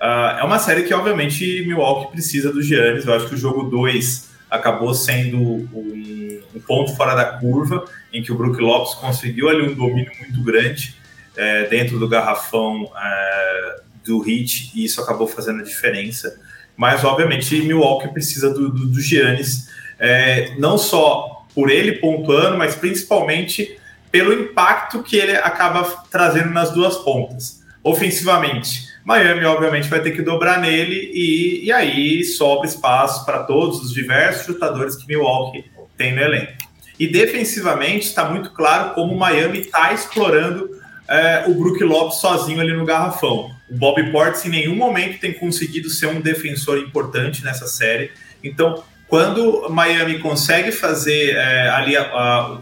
Uh, 0.00 0.38
é 0.40 0.44
uma 0.44 0.58
série 0.58 0.84
que, 0.84 0.94
obviamente, 0.94 1.64
Milwaukee 1.66 2.12
precisa 2.12 2.50
do 2.50 2.62
Giannis. 2.62 3.04
Eu 3.04 3.14
acho 3.14 3.26
que 3.26 3.34
o 3.34 3.38
jogo 3.38 3.64
2 3.64 4.29
acabou 4.50 4.92
sendo 4.94 5.38
um, 5.38 6.42
um, 6.54 6.60
ponto 6.66 6.94
fora 6.96 7.14
da 7.14 7.24
curva, 7.38 7.84
em 8.12 8.22
que 8.22 8.32
o 8.32 8.34
Brook 8.34 8.60
Lopes 8.60 8.94
conseguiu 8.94 9.48
ali 9.48 9.62
um 9.62 9.74
domínio 9.74 10.12
muito 10.18 10.42
grande 10.42 10.96
é, 11.36 11.66
dentro 11.66 11.98
do 11.98 12.08
garrafão 12.08 12.90
é, 12.96 13.80
do 14.04 14.28
Heat, 14.28 14.72
e 14.74 14.84
isso 14.84 15.00
acabou 15.00 15.26
fazendo 15.26 15.60
a 15.60 15.64
diferença. 15.64 16.38
Mas, 16.76 17.04
obviamente, 17.04 17.60
Milwaukee 17.62 18.08
precisa 18.08 18.52
do, 18.52 18.70
do, 18.70 18.86
do 18.86 19.00
Giannis, 19.00 19.68
é, 19.98 20.54
não 20.58 20.76
só 20.78 21.46
por 21.54 21.70
ele 21.70 21.92
pontuando, 21.92 22.56
mas 22.56 22.74
principalmente 22.74 23.78
pelo 24.10 24.32
impacto 24.32 25.02
que 25.02 25.16
ele 25.16 25.36
acaba 25.36 25.84
trazendo 26.10 26.50
nas 26.50 26.70
duas 26.70 26.96
pontas. 26.98 27.62
Ofensivamente, 27.82 28.89
Miami, 29.04 29.44
obviamente, 29.44 29.88
vai 29.88 30.00
ter 30.00 30.10
que 30.12 30.22
dobrar 30.22 30.60
nele 30.60 31.10
e, 31.14 31.64
e 31.64 31.72
aí 31.72 32.22
sobra 32.24 32.66
espaço 32.66 33.24
para 33.24 33.44
todos 33.44 33.80
os 33.80 33.92
diversos 33.92 34.46
chutadores 34.46 34.96
que 34.96 35.06
Milwaukee 35.06 35.64
tem 35.96 36.14
no 36.14 36.20
elenco. 36.20 36.52
E 36.98 37.06
defensivamente, 37.08 38.06
está 38.06 38.26
muito 38.26 38.50
claro 38.50 38.94
como 38.94 39.16
Miami 39.16 39.60
está 39.60 39.92
explorando 39.92 40.68
é, 41.08 41.44
o 41.48 41.54
Brook 41.54 41.82
Lopes 41.82 42.18
sozinho 42.18 42.60
ali 42.60 42.72
no 42.72 42.84
garrafão. 42.84 43.50
O 43.70 43.76
Bob 43.76 44.12
Portis 44.12 44.44
em 44.44 44.50
nenhum 44.50 44.76
momento 44.76 45.18
tem 45.18 45.32
conseguido 45.32 45.88
ser 45.88 46.06
um 46.06 46.20
defensor 46.20 46.78
importante 46.78 47.42
nessa 47.42 47.66
série. 47.66 48.12
Então, 48.44 48.84
quando 49.08 49.68
Miami 49.68 50.20
consegue 50.20 50.70
fazer 50.70 51.34
é, 51.36 51.68
ali 51.70 51.96
a, 51.96 52.02
a, 52.02 52.58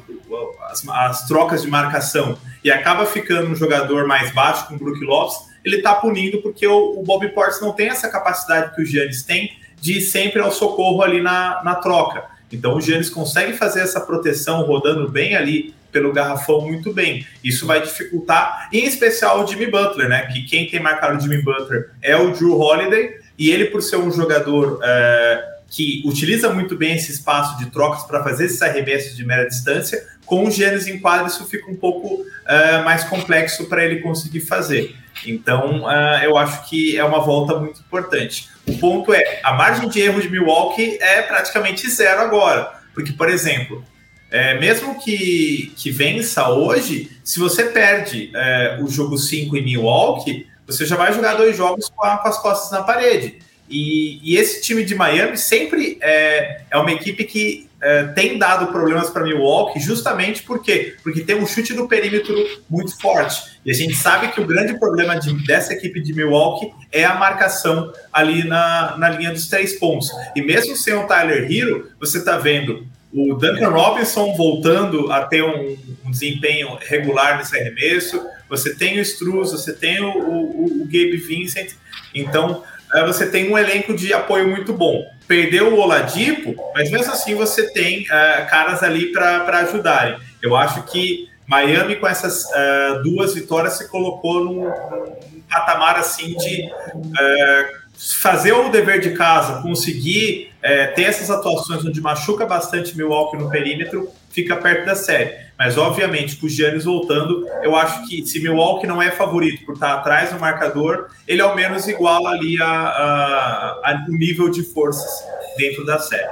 as, 0.71 0.89
as, 0.89 1.27
trocas 1.27 1.63
de 1.63 1.69
marcação 1.69 2.39
e 2.65 2.71
acaba 2.71 3.05
ficando 3.05 3.51
um 3.51 3.55
jogador 3.55 4.07
mais 4.07 4.33
baixo 4.33 4.67
com 4.67 4.75
o 4.75 4.79
Brook 4.79 5.05
Lopes, 5.05 5.37
ele 5.65 5.77
está 5.77 5.95
punindo 5.95 6.41
porque 6.43 6.67
o, 6.67 6.99
o 6.99 7.03
Bob 7.03 7.29
Portis 7.29 7.61
não 7.61 7.73
tem 7.73 7.89
essa 7.89 8.09
capacidade 8.09 8.75
que 8.75 8.83
o 8.83 8.85
Giannis 8.85 9.23
tem 9.23 9.57
de 9.81 9.99
ir 9.99 10.01
sempre 10.01 10.41
ao 10.41 10.51
socorro 10.51 11.03
ali 11.03 11.21
na, 11.21 11.63
na 11.65 11.75
troca. 11.75 12.25
Então 12.53 12.77
o 12.77 12.81
Giannis 12.81 13.11
consegue 13.11 13.53
fazer 13.53 13.81
essa 13.81 14.01
proteção 14.01 14.63
rodando 14.63 15.09
bem 15.09 15.37
ali 15.37 15.75
pelo 15.93 16.13
garrafão 16.13 16.61
muito 16.61 16.93
bem. 16.93 17.27
Isso 17.43 17.67
vai 17.67 17.81
dificultar, 17.81 18.69
em 18.73 18.85
especial 18.85 19.43
o 19.43 19.47
Jimmy 19.47 19.67
Butler, 19.67 20.09
né? 20.09 20.27
Que 20.27 20.43
quem 20.45 20.69
tem 20.69 20.81
marcado 20.81 21.17
o 21.17 21.21
Jimmy 21.21 21.43
Butler 21.43 21.91
é 22.03 22.17
o 22.17 22.33
Drew 22.33 22.59
Holiday, 22.59 23.19
e 23.39 23.51
ele, 23.51 23.67
por 23.67 23.83
ser 23.83 23.97
um 23.97 24.11
jogador 24.11 24.81
é, 24.83 25.45
que 25.71 26.03
utiliza 26.05 26.53
muito 26.53 26.77
bem 26.77 26.97
esse 26.97 27.13
espaço 27.13 27.57
de 27.59 27.71
trocas 27.71 28.03
para 28.03 28.23
fazer 28.23 28.47
esses 28.47 28.61
arremessos 28.61 29.17
de 29.17 29.25
média 29.25 29.47
distância, 29.47 30.05
com 30.27 30.47
o 30.47 30.51
Giannis 30.51 30.87
em 30.87 30.99
quadra 30.99 31.29
isso 31.29 31.47
fica 31.47 31.71
um 31.71 31.77
pouco 31.77 32.25
é, 32.47 32.83
mais 32.83 33.05
complexo 33.05 33.67
para 33.67 33.85
ele 33.85 34.01
conseguir 34.01 34.41
fazer. 34.41 34.95
Então, 35.27 35.85
uh, 35.85 36.23
eu 36.23 36.37
acho 36.37 36.69
que 36.69 36.97
é 36.97 37.05
uma 37.05 37.21
volta 37.21 37.59
muito 37.59 37.81
importante. 37.81 38.49
O 38.67 38.77
ponto 38.79 39.13
é, 39.13 39.41
a 39.43 39.53
margem 39.53 39.89
de 39.89 40.01
erro 40.01 40.21
de 40.21 40.29
Milwaukee 40.29 40.99
é 41.01 41.23
praticamente 41.23 41.89
zero 41.91 42.21
agora. 42.21 42.73
Porque, 42.95 43.13
por 43.13 43.29
exemplo, 43.29 43.85
é, 44.31 44.59
mesmo 44.59 45.01
que, 45.03 45.73
que 45.77 45.91
vença 45.91 46.49
hoje, 46.51 47.11
se 47.25 47.39
você 47.39 47.65
perde 47.65 48.31
é, 48.35 48.79
o 48.81 48.89
jogo 48.89 49.17
5 49.17 49.57
em 49.57 49.65
Milwaukee, 49.65 50.47
você 50.67 50.85
já 50.85 50.97
vai 50.97 51.13
jogar 51.13 51.35
dois 51.35 51.57
jogos 51.57 51.89
com, 51.89 52.05
a, 52.05 52.19
com 52.19 52.29
as 52.29 52.39
costas 52.41 52.71
na 52.71 52.83
parede. 52.83 53.39
E, 53.69 54.21
e, 54.23 54.37
esse 54.37 54.63
time 54.63 54.85
de 54.85 54.95
Miami 54.95 55.37
sempre 55.37 55.99
é, 56.01 56.63
é 56.71 56.79
uma 56.79 56.93
equipe 56.93 57.25
que 57.25 57.68
é, 57.81 58.05
tem 58.09 58.39
dado 58.39 58.73
problemas 58.73 59.09
para 59.09 59.23
Milwaukee, 59.23 59.79
justamente 59.79 60.43
por 60.43 60.63
quê? 60.63 60.97
Porque 61.03 61.21
tem 61.21 61.37
um 61.37 61.47
chute 61.47 61.73
do 61.75 61.87
perímetro 61.87 62.35
muito 62.69 62.99
forte. 63.01 63.59
E 63.65 63.71
a 63.71 63.75
gente 63.75 63.95
sabe 63.95 64.29
que 64.29 64.41
o 64.41 64.47
grande 64.47 64.79
problema 64.79 65.19
de, 65.19 65.33
dessa 65.47 65.73
equipe 65.73 66.01
de 66.01 66.13
Milwaukee 66.13 66.73
é 66.91 67.05
a 67.05 67.15
marcação 67.15 67.93
ali 68.13 68.45
na, 68.45 68.97
na 68.99 69.11
linha 69.11 69.31
dos 69.31 69.47
três 69.47 69.79
pontos. 69.79 70.11
E 70.35 70.43
mesmo 70.43 70.77
sem 70.77 70.95
o 70.95 71.07
Tyler 71.07 71.51
Hero, 71.51 71.91
você 72.01 72.19
está 72.19 72.37
vendo 72.37 72.87
o 73.13 73.35
Duncan 73.35 73.71
Robinson 73.71 74.35
voltando 74.35 75.11
a 75.13 75.25
ter 75.25 75.43
um, 75.43 75.77
um, 76.05 76.11
desempenho 76.11 76.77
regular 76.81 77.39
nesse 77.39 77.59
arremesso, 77.59 78.21
você 78.49 78.75
tem 78.75 78.99
o 78.99 79.03
Struz, 79.03 79.53
você 79.53 79.73
tem 79.73 80.01
o, 80.01 80.11
o, 80.11 80.83
o 80.83 80.85
Gabe 80.85 81.17
Vincent, 81.17 81.73
então 82.15 82.63
é, 82.95 83.07
você 83.07 83.27
tem 83.31 83.51
um 83.51 83.57
elenco 83.57 83.95
de 83.95 84.13
apoio 84.13 84.49
muito 84.49 84.75
bom 84.75 85.07
perdeu 85.29 85.75
o 85.75 85.79
Oladipo, 85.79 86.57
mas 86.75 86.91
mesmo 86.91 87.13
assim 87.13 87.35
você 87.35 87.71
tem 87.71 88.03
uh, 88.05 88.49
caras 88.49 88.83
ali 88.83 89.13
para 89.13 89.59
ajudarem. 89.61 90.19
Eu 90.43 90.57
acho 90.57 90.83
que 90.85 91.29
Miami, 91.47 91.97
com 91.97 92.09
essas 92.09 92.45
uh, 92.45 93.03
duas 93.03 93.35
vitórias, 93.35 93.75
se 93.75 93.89
colocou 93.89 94.45
num, 94.45 94.65
num 94.65 95.43
patamar 95.49 95.97
assim 95.97 96.35
de 96.35 96.65
uh, 96.65 97.79
fazer 98.21 98.53
o 98.53 98.71
dever 98.71 99.01
de 99.01 99.11
casa, 99.11 99.61
conseguir 99.61 100.49
ter 100.95 101.05
essas 101.05 101.31
atuações 101.31 101.85
onde 101.85 102.01
machuca 102.01 102.45
bastante 102.45 102.97
Milwaukee 102.97 103.39
no 103.39 103.49
perímetro, 103.49 104.11
fica 104.31 104.57
perto 104.57 104.87
da 104.87 104.95
série. 104.95 105.48
Mas, 105.59 105.77
obviamente, 105.77 106.37
com 106.37 106.47
o 106.47 106.49
Giannis 106.49 106.85
voltando, 106.85 107.45
eu 107.63 107.75
acho 107.75 108.07
que 108.07 108.25
se 108.25 108.41
Milwaukee 108.41 108.87
não 108.87 109.03
é 109.03 109.11
favorito 109.11 109.67
por 109.67 109.75
estar 109.75 109.95
atrás 109.95 110.33
no 110.33 110.39
marcador, 110.39 111.09
ele 111.27 111.43
ao 111.43 111.57
menos 111.57 111.89
iguala 111.89 112.31
ali 112.31 112.63
a, 112.63 112.67
a, 112.67 113.71
a, 113.83 114.07
o 114.09 114.13
nível 114.13 114.49
de 114.51 114.63
forças 114.63 115.11
dentro 115.57 115.85
da 115.85 115.99
série. 115.99 116.31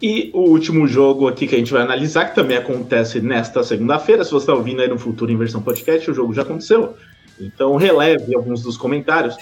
E 0.00 0.30
o 0.32 0.40
último 0.40 0.86
jogo 0.86 1.28
aqui 1.28 1.46
que 1.46 1.54
a 1.54 1.58
gente 1.58 1.72
vai 1.72 1.82
analisar, 1.82 2.30
que 2.30 2.34
também 2.34 2.56
acontece 2.56 3.20
nesta 3.20 3.62
segunda-feira, 3.62 4.24
se 4.24 4.30
você 4.30 4.44
está 4.44 4.54
ouvindo 4.54 4.80
aí 4.80 4.88
no 4.88 4.98
futuro 4.98 5.30
em 5.30 5.36
versão 5.36 5.60
podcast, 5.62 6.10
o 6.10 6.14
jogo 6.14 6.32
já 6.32 6.42
aconteceu. 6.42 6.96
Então 7.38 7.76
releve 7.76 8.34
alguns 8.34 8.62
dos 8.62 8.78
comentários, 8.78 9.36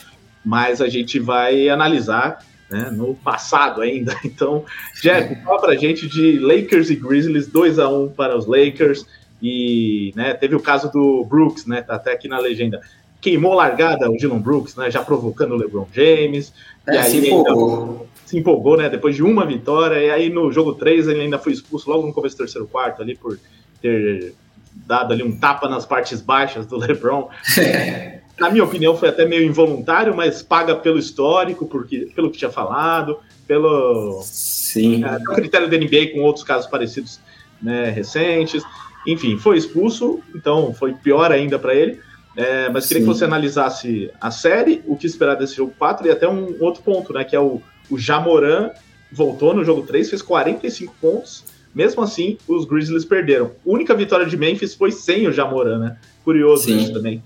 mas 0.44 0.80
a 0.80 0.88
gente 0.88 1.20
vai 1.20 1.68
analisar 1.68 2.38
né, 2.70 2.90
no 2.90 3.14
passado 3.14 3.80
ainda. 3.80 4.14
Então, 4.24 4.64
Jeff, 5.00 5.34
fala 5.42 5.60
pra 5.60 5.76
gente 5.76 6.08
de 6.08 6.38
Lakers 6.38 6.90
e 6.90 6.96
Grizzlies, 6.96 7.46
2 7.46 7.78
a 7.78 7.88
1 7.88 8.08
para 8.10 8.36
os 8.36 8.46
Lakers. 8.46 9.06
E 9.42 10.12
né, 10.16 10.32
teve 10.34 10.56
o 10.56 10.60
caso 10.60 10.90
do 10.90 11.24
Brooks, 11.24 11.66
né? 11.66 11.82
Tá 11.82 11.96
até 11.96 12.12
aqui 12.12 12.26
na 12.26 12.38
legenda. 12.38 12.80
Queimou 13.20 13.54
largada 13.54 14.10
o 14.10 14.16
Dylan 14.16 14.38
Brooks, 14.38 14.74
né? 14.76 14.90
Já 14.90 15.02
provocando 15.02 15.52
o 15.52 15.56
LeBron 15.56 15.86
James. 15.92 16.52
É, 16.86 16.94
e 16.94 16.98
aí 16.98 17.10
se 17.10 17.28
empolgou. 17.28 18.08
se 18.24 18.38
empolgou, 18.38 18.76
né? 18.76 18.88
Depois 18.88 19.14
de 19.14 19.22
uma 19.22 19.44
vitória. 19.44 19.98
E 19.98 20.10
aí 20.10 20.30
no 20.30 20.50
jogo 20.50 20.74
3 20.74 21.08
ele 21.08 21.22
ainda 21.22 21.38
foi 21.38 21.52
expulso 21.52 21.90
logo 21.90 22.06
no 22.06 22.12
começo 22.12 22.36
do 22.36 22.38
terceiro 22.38 22.66
quarto 22.66 23.02
ali 23.02 23.14
por 23.14 23.38
ter 23.82 24.34
dado 24.74 25.12
ali 25.12 25.22
um 25.22 25.36
tapa 25.36 25.68
nas 25.68 25.84
partes 25.86 26.20
baixas 26.20 26.66
do 26.66 26.76
LeBron. 26.80 27.28
na 28.38 28.50
minha 28.50 28.64
opinião, 28.64 28.96
foi 28.96 29.08
até 29.08 29.24
meio 29.26 29.44
involuntário, 29.44 30.14
mas 30.14 30.42
paga 30.42 30.74
pelo 30.74 30.98
histórico, 30.98 31.66
porque, 31.66 32.10
pelo 32.14 32.30
que 32.30 32.38
tinha 32.38 32.50
falado, 32.50 33.18
pelo 33.46 34.22
Sim. 34.24 35.04
É, 35.04 35.34
critério 35.34 35.68
da 35.68 35.76
NBA 35.76 36.12
com 36.12 36.20
outros 36.20 36.44
casos 36.44 36.66
parecidos 36.66 37.20
né, 37.62 37.90
recentes. 37.90 38.62
Enfim, 39.06 39.38
foi 39.38 39.56
expulso, 39.56 40.20
então 40.34 40.74
foi 40.74 40.94
pior 40.94 41.30
ainda 41.30 41.58
para 41.58 41.74
ele. 41.74 42.00
É, 42.36 42.68
mas 42.68 42.86
queria 42.86 43.02
Sim. 43.02 43.08
que 43.08 43.14
você 43.14 43.24
analisasse 43.24 44.10
a 44.20 44.30
série, 44.30 44.82
o 44.86 44.96
que 44.96 45.06
esperar 45.06 45.36
desse 45.36 45.54
jogo 45.54 45.72
4 45.78 46.06
e 46.08 46.10
até 46.10 46.28
um 46.28 46.56
outro 46.60 46.82
ponto, 46.82 47.12
né? 47.12 47.22
Que 47.22 47.36
é 47.36 47.40
o, 47.40 47.62
o 47.88 47.96
Jamoran 47.96 48.70
voltou 49.12 49.54
no 49.54 49.64
jogo 49.64 49.82
3, 49.82 50.10
fez 50.10 50.22
45 50.22 50.94
pontos. 51.00 51.44
Mesmo 51.72 52.02
assim, 52.02 52.38
os 52.48 52.64
Grizzlies 52.64 53.04
perderam. 53.04 53.46
A 53.46 53.50
única 53.64 53.94
vitória 53.94 54.26
de 54.26 54.36
Memphis 54.36 54.74
foi 54.74 54.90
sem 54.90 55.26
o 55.28 55.32
Jamoran, 55.32 55.78
né? 55.78 55.96
Curioso 56.24 56.64
Sim. 56.64 56.78
isso 56.78 56.92
também. 56.92 57.22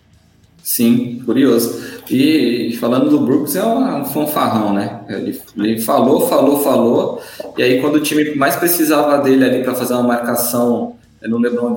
Sim, 0.63 1.23
curioso. 1.25 2.03
E 2.11 2.77
falando 2.81 3.09
do 3.09 3.21
Brooks, 3.21 3.57
é 3.57 3.65
um 3.65 4.05
fanfarrão, 4.05 4.73
né? 4.73 5.01
Ele, 5.09 5.41
ele, 5.57 5.81
falou, 5.81 6.29
falou, 6.29 6.63
falou, 6.63 7.23
e 7.57 7.63
aí 7.63 7.81
quando 7.81 7.97
o 7.97 8.01
time 8.01 8.35
mais 8.35 8.57
precisava 8.57 9.19
dele 9.19 9.45
ali 9.45 9.63
para 9.63 9.75
fazer 9.75 9.95
uma 9.95 10.03
marcação 10.03 10.97
no 11.23 11.39
LeBron, 11.39 11.77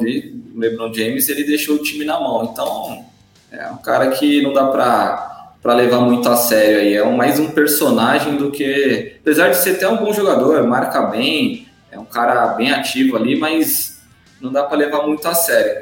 LeBron 0.55 0.93
James, 0.93 1.27
ele 1.29 1.43
deixou 1.43 1.75
o 1.75 1.83
time 1.83 2.05
na 2.05 2.19
mão. 2.19 2.49
Então, 2.51 3.05
é 3.51 3.67
um 3.71 3.77
cara 3.77 4.11
que 4.11 4.41
não 4.41 4.53
dá 4.53 4.67
para 4.67 5.73
levar 5.73 6.01
muito 6.01 6.27
a 6.29 6.35
sério 6.35 6.79
aí. 6.79 6.93
É 6.95 7.03
mais 7.03 7.39
um 7.39 7.51
personagem 7.51 8.37
do 8.37 8.51
que. 8.51 9.15
Apesar 9.21 9.49
de 9.49 9.57
ser 9.57 9.71
até 9.71 9.87
um 9.87 9.97
bom 9.97 10.13
jogador, 10.13 10.65
marca 10.67 11.01
bem, 11.03 11.67
é 11.91 11.99
um 11.99 12.05
cara 12.05 12.47
bem 12.53 12.71
ativo 12.71 13.17
ali, 13.17 13.37
mas 13.37 14.01
não 14.39 14.51
dá 14.51 14.63
para 14.63 14.77
levar 14.77 15.05
muito 15.05 15.27
a 15.27 15.33
sério. 15.33 15.81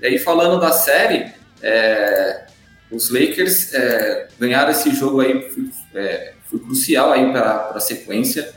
E 0.00 0.06
aí, 0.06 0.18
falando 0.18 0.60
da 0.60 0.70
série, 0.70 1.37
é, 1.62 2.46
os 2.90 3.10
Lakers 3.10 3.74
é, 3.74 4.28
ganharam 4.38 4.70
esse 4.70 4.90
jogo 4.94 5.20
aí, 5.20 5.50
foi, 5.50 5.70
é, 5.94 6.32
foi 6.46 6.58
crucial 6.58 7.12
aí 7.12 7.30
para 7.30 7.72
a 7.74 7.80
sequência. 7.80 8.52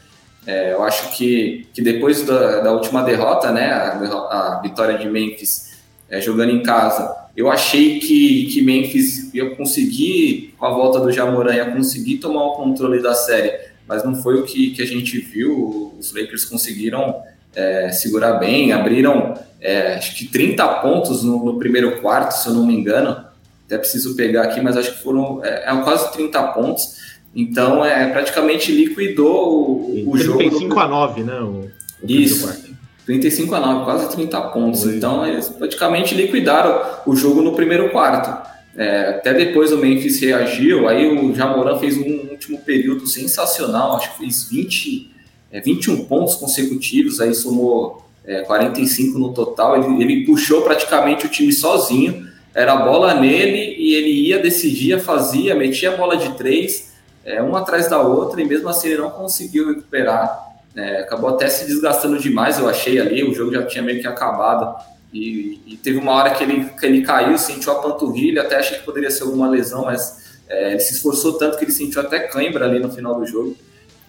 É, 0.45 0.73
eu 0.73 0.83
acho 0.83 1.15
que, 1.15 1.67
que 1.73 1.81
depois 1.81 2.23
da, 2.23 2.61
da 2.61 2.71
última 2.71 3.03
derrota, 3.03 3.51
né, 3.51 3.71
a, 3.71 3.91
a 3.91 4.59
vitória 4.61 4.97
de 4.97 5.07
Memphis 5.07 5.79
é, 6.09 6.19
jogando 6.19 6.51
em 6.51 6.63
casa, 6.63 7.15
eu 7.35 7.49
achei 7.49 7.99
que, 7.99 8.45
que 8.45 8.61
Memphis 8.61 9.33
ia 9.33 9.55
conseguir, 9.55 10.53
com 10.57 10.65
a 10.65 10.71
volta 10.71 10.99
do 10.99 11.11
Jamoran, 11.11 11.55
ia 11.55 11.71
conseguir 11.71 12.17
tomar 12.17 12.43
o 12.45 12.55
controle 12.55 13.01
da 13.01 13.13
série, 13.13 13.71
mas 13.87 14.03
não 14.03 14.15
foi 14.21 14.39
o 14.39 14.43
que, 14.43 14.71
que 14.71 14.81
a 14.81 14.85
gente 14.85 15.19
viu. 15.19 15.93
Os 15.97 16.13
Lakers 16.13 16.45
conseguiram 16.45 17.21
é, 17.55 17.89
segurar 17.91 18.33
bem, 18.33 18.71
abriram 18.71 19.35
é, 19.61 19.95
acho 19.95 20.15
que 20.15 20.25
30 20.25 20.67
pontos 20.79 21.23
no, 21.23 21.45
no, 21.45 21.59
primeiro 21.59 22.01
quarto, 22.01 22.31
se 22.31 22.47
eu 22.47 22.53
não 22.53 22.65
me 22.65 22.73
engano. 22.75 23.23
Até 23.65 23.77
preciso 23.77 24.15
pegar 24.15 24.43
aqui, 24.43 24.59
mas 24.59 24.75
acho 24.75 24.93
que 24.93 25.03
foram 25.03 25.39
é, 25.45 25.71
é 25.71 25.81
quase 25.83 26.11
30 26.13 26.43
pontos. 26.47 26.99
Então, 27.33 27.85
é 27.85 28.09
praticamente 28.09 28.71
liquidou 28.71 29.69
o, 29.69 30.11
o 30.11 30.17
jogo. 30.17 30.39
35 30.39 30.79
a 30.79 30.87
9, 30.87 31.23
né? 31.23 31.39
O, 31.39 31.69
o 32.03 32.11
Isso. 32.11 32.71
35 33.05 33.55
a 33.55 33.59
9, 33.59 33.85
quase 33.85 34.09
30 34.15 34.41
pontos. 34.49 34.83
Então, 34.85 35.25
eles 35.25 35.47
praticamente 35.47 36.15
liquidaram 36.15 36.81
o 37.05 37.15
jogo 37.15 37.41
no 37.41 37.53
primeiro 37.53 37.89
quarto. 37.91 38.49
É, 38.75 39.09
até 39.09 39.33
depois 39.33 39.71
o 39.71 39.77
Memphis 39.77 40.19
reagiu, 40.21 40.87
aí 40.87 41.05
o 41.05 41.35
Jamoran 41.35 41.77
fez 41.77 41.97
um 41.97 42.29
último 42.31 42.59
período 42.59 43.05
sensacional, 43.05 43.97
acho 43.97 44.13
que 44.13 44.19
fez 44.19 44.47
20, 44.49 45.11
é, 45.51 45.59
21 45.59 46.05
pontos 46.05 46.35
consecutivos, 46.35 47.19
aí 47.19 47.33
somou 47.33 48.03
é, 48.25 48.41
45 48.41 49.19
no 49.19 49.33
total. 49.33 49.75
Ele, 49.77 50.03
ele 50.03 50.25
puxou 50.25 50.61
praticamente 50.61 51.25
o 51.25 51.29
time 51.29 51.51
sozinho, 51.51 52.29
era 52.53 52.73
a 52.73 52.77
bola 52.77 53.13
nele 53.13 53.75
e 53.77 53.93
ele 53.95 54.27
ia, 54.27 54.39
decidia, 54.39 54.99
fazia, 54.99 55.55
metia 55.55 55.93
a 55.93 55.97
bola 55.97 56.17
de 56.17 56.35
três, 56.35 56.91
é, 57.23 57.41
uma 57.41 57.59
atrás 57.59 57.89
da 57.89 58.01
outra, 58.01 58.41
e 58.41 58.45
mesmo 58.45 58.67
assim 58.69 58.89
ele 58.89 59.01
não 59.01 59.11
conseguiu 59.11 59.67
recuperar. 59.67 60.49
É, 60.75 61.01
acabou 61.01 61.29
até 61.29 61.49
se 61.49 61.65
desgastando 61.65 62.17
demais, 62.17 62.57
eu 62.57 62.67
achei 62.67 62.97
ali, 62.97 63.23
o 63.23 63.33
jogo 63.33 63.51
já 63.51 63.65
tinha 63.65 63.83
meio 63.83 63.99
que 63.99 64.07
acabado. 64.07 64.73
E, 65.13 65.59
e, 65.67 65.75
teve 65.75 65.97
uma 65.97 66.13
hora 66.13 66.29
que 66.29 66.41
ele, 66.41 66.65
que 66.79 66.85
ele 66.85 67.01
caiu, 67.01 67.37
sentiu 67.37 67.73
a 67.73 67.81
panturrilha, 67.81 68.43
até 68.43 68.55
achei 68.55 68.77
que 68.77 68.85
poderia 68.85 69.11
ser 69.11 69.23
alguma 69.23 69.49
lesão, 69.49 69.83
mas 69.83 70.39
é, 70.47 70.71
ele 70.71 70.79
se 70.79 70.93
esforçou 70.93 71.33
tanto 71.33 71.57
que 71.57 71.65
ele 71.65 71.71
sentiu 71.73 71.99
até 71.99 72.19
cãibra 72.19 72.65
ali 72.65 72.79
no 72.79 72.89
final 72.89 73.15
do 73.15 73.25
jogo. 73.25 73.57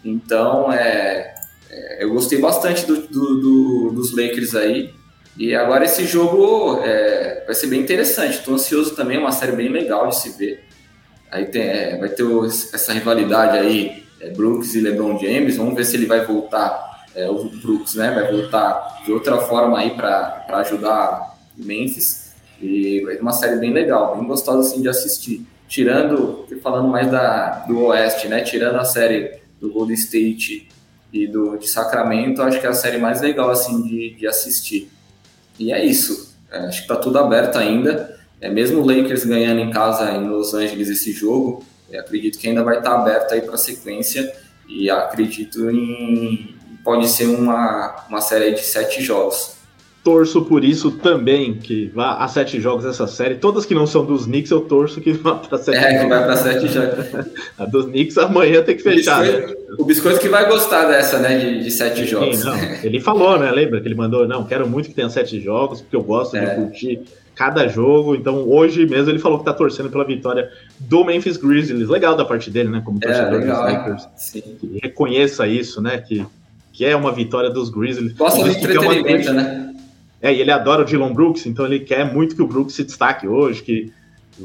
Então, 0.05 0.73
é, 0.73 1.35
é, 1.71 2.05
eu 2.05 2.13
gostei 2.13 2.39
bastante 2.39 2.85
do, 2.87 3.07
do, 3.07 3.41
do, 3.41 3.93
dos 3.93 4.11
Lakers 4.17 4.55
aí. 4.55 4.93
E 5.39 5.55
agora 5.55 5.85
esse 5.85 6.05
jogo 6.05 6.81
é, 6.83 7.45
vai 7.47 7.55
ser 7.55 7.69
bem 7.69 7.81
interessante. 7.81 8.39
Estou 8.39 8.55
ansioso 8.55 8.95
também, 8.95 9.17
é 9.17 9.21
uma 9.21 9.33
série 9.33 9.53
bem 9.53 9.69
legal 9.69 10.09
de 10.09 10.17
se 10.17 10.37
ver. 10.37 10.65
Aí 11.31 11.47
tem, 11.47 11.63
é, 11.63 11.97
vai 11.97 12.11
ter 12.11 12.25
essa 12.75 12.93
rivalidade 12.93 13.57
aí, 13.57 14.05
é, 14.21 14.31
Brooks 14.31 14.75
e 14.75 14.81
LeBron 14.81 15.19
James. 15.19 15.57
Vamos 15.57 15.75
ver 15.75 15.87
se 15.87 15.97
ele 15.97 16.05
vai 16.05 16.27
voltar, 16.27 17.07
é, 17.15 17.29
o 17.31 17.45
Brooks, 17.45 17.95
né? 17.95 18.11
Vai 18.11 18.31
voltar 18.31 19.01
de 19.05 19.13
outra 19.13 19.39
forma 19.39 19.79
aí 19.79 19.91
para 19.95 20.45
ajudar 20.49 21.39
o 21.59 21.65
Memphis. 21.65 22.35
E 22.61 23.01
vai 23.01 23.17
ter 23.17 23.23
uma 23.23 23.33
série 23.33 23.57
bem 23.57 23.73
legal, 23.73 24.17
bem 24.17 24.27
gostosa 24.27 24.69
assim, 24.69 24.83
de 24.83 24.89
assistir. 24.89 25.47
Tirando, 25.67 26.47
falando 26.63 26.89
mais 26.89 27.11
da, 27.11 27.65
do 27.67 27.87
Oeste, 27.87 28.29
né? 28.29 28.43
Tirando 28.43 28.77
a 28.77 28.85
série 28.85 29.42
do 29.63 29.71
Golden 29.71 29.95
State 29.95 30.69
e 31.13 31.27
do 31.29 31.57
de 31.57 31.69
Sacramento, 31.69 32.43
acho 32.43 32.61
que 32.61 32.67
é 32.67 32.69
a 32.69 32.75
série 32.75 32.99
mais 32.99 33.21
legal 33.21 33.49
assim 33.49 33.81
de, 33.83 34.15
de 34.15 34.27
assistir. 34.27 34.91
E 35.59 35.73
é 35.73 35.85
isso. 35.85 36.35
É, 36.51 36.59
acho 36.67 36.79
que 36.79 36.93
está 36.93 36.97
tudo 36.97 37.19
aberto 37.19 37.57
ainda. 37.57 38.19
É, 38.41 38.51
mesmo 38.51 38.81
o 38.81 38.85
Lakers 38.85 39.25
ganhando 39.25 39.61
em 39.61 39.71
casa 39.71 40.11
em 40.11 40.29
Los 40.29 40.53
Angeles 40.53 40.89
esse 40.89 41.13
jogo, 41.13 41.65
acredito 41.95 42.39
que 42.39 42.49
ainda 42.49 42.65
vai 42.65 42.79
estar 42.79 42.91
tá 42.91 43.01
aberto 43.01 43.33
aí 43.33 43.43
para 43.43 43.57
sequência 43.57 44.35
e 44.69 44.91
acredito 44.91 45.71
em 45.71 46.57
pode 46.83 47.07
ser 47.09 47.27
uma, 47.27 48.07
uma 48.09 48.21
série 48.21 48.51
de 48.53 48.63
sete 48.63 49.01
jogos 49.01 49.62
torço 50.03 50.43
por 50.43 50.65
isso 50.65 50.91
também, 50.91 51.55
que 51.55 51.87
vá 51.95 52.17
a 52.17 52.27
sete 52.27 52.61
jogos 52.61 52.85
essa 52.85 53.07
série. 53.07 53.37
Todas 53.37 53.65
que 53.65 53.75
não 53.75 53.87
são 53.87 54.05
dos 54.05 54.25
Knicks, 54.25 54.51
eu 54.51 54.61
torço 54.63 55.01
que 55.01 55.13
vá 55.13 55.37
para 55.37 55.59
sete 55.59 55.79
é, 55.79 55.81
jogos. 55.81 55.95
É, 55.95 56.03
que 56.03 56.09
vai 56.09 56.25
para 56.25 56.37
sete 56.37 56.69
jogos. 56.69 57.31
a 57.59 57.65
dos 57.65 57.85
Knicks 57.87 58.19
amanhã 58.19 58.63
tem 58.63 58.77
que 58.77 58.83
fechar. 58.83 59.21
O 59.21 59.25
biscoito, 59.25 59.49
né? 59.49 59.77
o 59.79 59.85
biscoito 59.85 60.21
que 60.21 60.29
vai 60.29 60.49
gostar 60.49 60.87
dessa, 60.87 61.19
né, 61.19 61.39
de, 61.39 61.63
de 61.63 61.71
sete 61.71 62.05
jogos. 62.05 62.39
Sim, 62.39 62.45
não, 62.45 62.57
ele 62.83 63.01
falou, 63.01 63.39
né, 63.39 63.51
lembra 63.53 63.81
que 63.81 63.87
ele 63.87 63.95
mandou, 63.95 64.27
não, 64.27 64.45
quero 64.45 64.69
muito 64.69 64.89
que 64.89 64.95
tenha 64.95 65.09
sete 65.09 65.41
jogos, 65.41 65.81
porque 65.81 65.95
eu 65.95 66.03
gosto 66.03 66.37
é. 66.37 66.45
de 66.47 66.57
curtir 66.57 67.01
cada 67.37 67.69
jogo. 67.69 68.17
Então, 68.17 68.49
hoje 68.49 68.85
mesmo 68.85 69.09
ele 69.09 69.21
falou 69.21 69.39
que 69.39 69.45
tá 69.45 69.53
torcendo 69.53 69.89
pela 69.89 70.05
vitória 70.05 70.51
do 70.81 71.05
Memphis 71.05 71.37
Grizzlies. 71.37 71.89
Legal 71.89 72.17
da 72.17 72.25
parte 72.25 72.51
dele, 72.51 72.71
né, 72.71 72.83
como 72.85 72.99
é, 73.01 73.07
torcedor 73.07 73.35
é, 73.35 73.39
legal, 73.39 73.63
dos 73.63 73.73
Lakers. 73.73 74.09
Sim. 74.17 74.43
Que 74.61 74.81
reconheça 74.83 75.47
isso, 75.47 75.81
né, 75.81 75.99
que, 75.99 76.27
que 76.73 76.85
é 76.85 76.97
uma 76.97 77.13
vitória 77.13 77.51
dos 77.51 77.71
Grizzlies. 77.71 78.15
Gosta 78.15 78.43
do 78.43 78.51
entretenimento, 78.51 79.31
uma... 79.31 79.43
né? 79.43 79.72
É, 80.23 80.33
e 80.33 80.41
ele 80.41 80.53
adora 80.53 80.83
o 80.83 80.85
Dylan 80.85 81.13
Brooks, 81.13 81.47
então 81.47 81.67
ele 81.67 81.81
quer 81.81 82.11
muito 82.11 82.37
que 82.37 82.43
o 82.43 82.47
Brooks 82.47 82.77
se 82.77 82.85
destaque 82.85 83.27
hoje, 83.27 83.61
que 83.61 83.93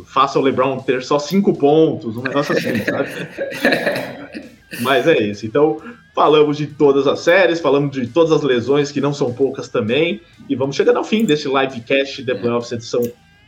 faça 0.07 0.39
o 0.39 0.41
LeBron 0.41 0.79
ter 0.79 1.03
só 1.03 1.19
cinco 1.19 1.53
pontos, 1.53 2.17
um 2.17 2.23
negócio 2.23 2.57
assim, 2.57 2.77
sabe? 2.83 3.09
Mas 4.81 5.07
é 5.07 5.21
isso. 5.21 5.45
Então, 5.45 5.79
falamos 6.15 6.57
de 6.57 6.65
todas 6.65 7.05
as 7.05 7.19
séries, 7.19 7.59
falamos 7.59 7.91
de 7.91 8.07
todas 8.07 8.31
as 8.31 8.41
lesões, 8.41 8.91
que 8.91 8.99
não 8.99 9.13
são 9.13 9.31
poucas 9.31 9.69
também, 9.69 10.19
e 10.49 10.55
vamos 10.55 10.75
chegando 10.75 10.97
ao 10.97 11.03
fim 11.03 11.23
desse 11.23 11.47
livecast 11.47 12.25
The 12.25 12.33
Playoffs 12.33 12.71
edição 12.71 13.01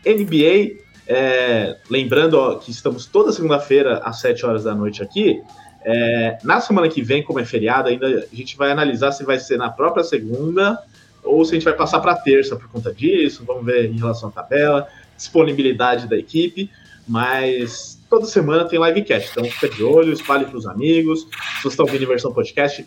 NBA. 0.05 0.87
É, 1.07 1.77
lembrando 1.89 2.35
ó, 2.35 2.55
que 2.55 2.69
estamos 2.69 3.07
toda 3.07 3.31
segunda-feira 3.31 3.97
às 4.03 4.21
7 4.21 4.45
horas 4.45 4.63
da 4.63 4.75
noite 4.75 5.01
aqui. 5.01 5.41
É, 5.83 6.37
na 6.43 6.61
semana 6.61 6.87
que 6.87 7.01
vem, 7.01 7.23
como 7.23 7.39
é 7.39 7.45
feriado, 7.45 7.89
ainda 7.89 8.27
a 8.31 8.35
gente 8.35 8.55
vai 8.55 8.69
analisar 8.69 9.11
se 9.11 9.23
vai 9.23 9.39
ser 9.39 9.57
na 9.57 9.71
própria 9.71 10.03
segunda 10.03 10.77
ou 11.23 11.43
se 11.43 11.51
a 11.51 11.53
gente 11.55 11.63
vai 11.63 11.73
passar 11.73 11.99
para 11.99 12.15
terça 12.15 12.55
por 12.55 12.67
conta 12.69 12.93
disso, 12.93 13.43
vamos 13.45 13.65
ver 13.65 13.91
em 13.91 13.97
relação 13.97 14.29
à 14.29 14.31
tabela, 14.31 14.87
disponibilidade 15.15 16.07
da 16.07 16.17
equipe, 16.17 16.69
mas 17.07 17.99
toda 18.09 18.25
semana 18.25 18.65
tem 18.65 18.81
livecast, 18.81 19.31
então 19.31 19.43
fica 19.45 19.69
de 19.69 19.83
olho, 19.83 20.13
espalhe 20.13 20.45
para 20.45 20.57
os 20.57 20.65
amigos, 20.65 21.21
se 21.21 21.63
você 21.63 21.67
está 21.69 21.83
ouvindo 21.83 22.03
em 22.03 22.07
versão 22.07 22.33
podcast, 22.33 22.85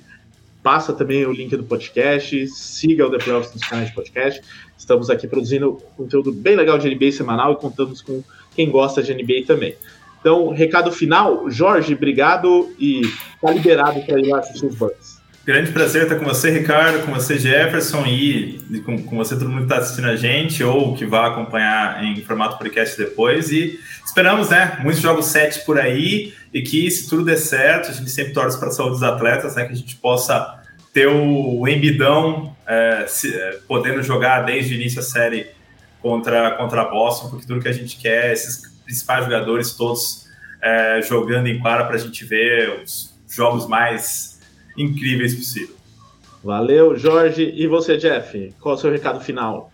passa 0.62 0.92
também 0.92 1.26
o 1.26 1.32
link 1.32 1.56
do 1.56 1.64
podcast, 1.64 2.46
siga 2.48 3.06
o 3.06 3.10
The 3.10 3.18
Playoffs 3.18 3.52
nos 3.52 3.64
canais 3.64 3.88
de 3.88 3.94
podcast, 3.94 4.40
estamos 4.78 5.10
aqui 5.10 5.26
produzindo 5.26 5.78
conteúdo 5.96 6.32
bem 6.32 6.56
legal 6.56 6.78
de 6.78 6.92
NBA 6.92 7.12
semanal 7.12 7.52
e 7.52 7.56
contamos 7.56 8.00
com 8.00 8.22
quem 8.54 8.70
gosta 8.70 9.02
de 9.02 9.12
NBA 9.12 9.44
também. 9.46 9.76
Então, 10.20 10.50
recado 10.50 10.92
final, 10.92 11.50
Jorge, 11.50 11.94
obrigado 11.94 12.72
e 12.78 13.02
tá 13.40 13.50
liberado 13.50 14.00
para 14.02 14.20
ir 14.20 14.28
lá 14.28 14.38
assistir 14.38 14.66
os 14.66 14.76
Bucks. 14.76 15.21
Grande 15.44 15.72
prazer 15.72 16.04
estar 16.04 16.14
com 16.14 16.24
você, 16.24 16.50
Ricardo, 16.50 17.04
com 17.04 17.12
você, 17.12 17.36
Jefferson, 17.36 18.06
e 18.06 18.60
com, 18.84 19.02
com 19.02 19.16
você, 19.16 19.34
todo 19.34 19.48
mundo 19.48 19.66
que 19.66 19.72
está 19.72 19.78
assistindo 19.78 20.06
a 20.06 20.14
gente, 20.14 20.62
ou 20.62 20.94
que 20.94 21.04
vai 21.04 21.28
acompanhar 21.28 22.04
em 22.04 22.22
formato 22.22 22.58
podcast 22.58 22.96
depois. 22.96 23.50
E 23.50 23.76
esperamos, 24.04 24.50
né? 24.50 24.78
Muitos 24.84 25.02
jogos 25.02 25.26
sete 25.26 25.64
por 25.64 25.80
aí, 25.80 26.32
e 26.54 26.62
que, 26.62 26.88
se 26.88 27.08
tudo 27.08 27.24
der 27.24 27.38
certo, 27.38 27.90
a 27.90 27.92
gente 27.92 28.08
sempre 28.08 28.32
torce 28.32 28.56
para 28.56 28.68
a 28.68 28.70
saúde 28.70 28.92
dos 28.92 29.02
atletas, 29.02 29.56
né? 29.56 29.64
Que 29.64 29.72
a 29.72 29.76
gente 29.76 29.96
possa 29.96 30.62
ter 30.94 31.08
o 31.08 31.66
Embidão 31.66 32.54
é, 32.64 33.06
se, 33.08 33.34
é, 33.34 33.58
podendo 33.66 34.00
jogar 34.00 34.42
desde 34.42 34.74
o 34.74 34.76
início 34.76 34.98
da 34.98 35.02
série 35.02 35.48
contra, 36.00 36.52
contra 36.52 36.82
a 36.82 36.84
Boston, 36.84 37.30
porque 37.30 37.46
tudo 37.46 37.60
que 37.60 37.68
a 37.68 37.72
gente 37.72 37.96
quer 37.96 38.32
esses 38.32 38.62
principais 38.84 39.24
jogadores 39.24 39.72
todos 39.72 40.28
é, 40.62 41.02
jogando 41.02 41.48
em 41.48 41.58
quadra 41.58 41.84
para 41.84 41.96
a 41.96 41.98
gente 41.98 42.24
ver 42.24 42.80
os 42.84 43.12
jogos 43.28 43.66
mais 43.66 44.31
incríveis 44.76 45.34
possível. 45.34 45.74
Valeu, 46.42 46.96
Jorge. 46.96 47.52
E 47.54 47.66
você, 47.66 47.96
Jeff? 47.96 48.52
Qual 48.60 48.74
é 48.74 48.78
o 48.78 48.80
seu 48.80 48.90
recado 48.90 49.20
final? 49.20 49.70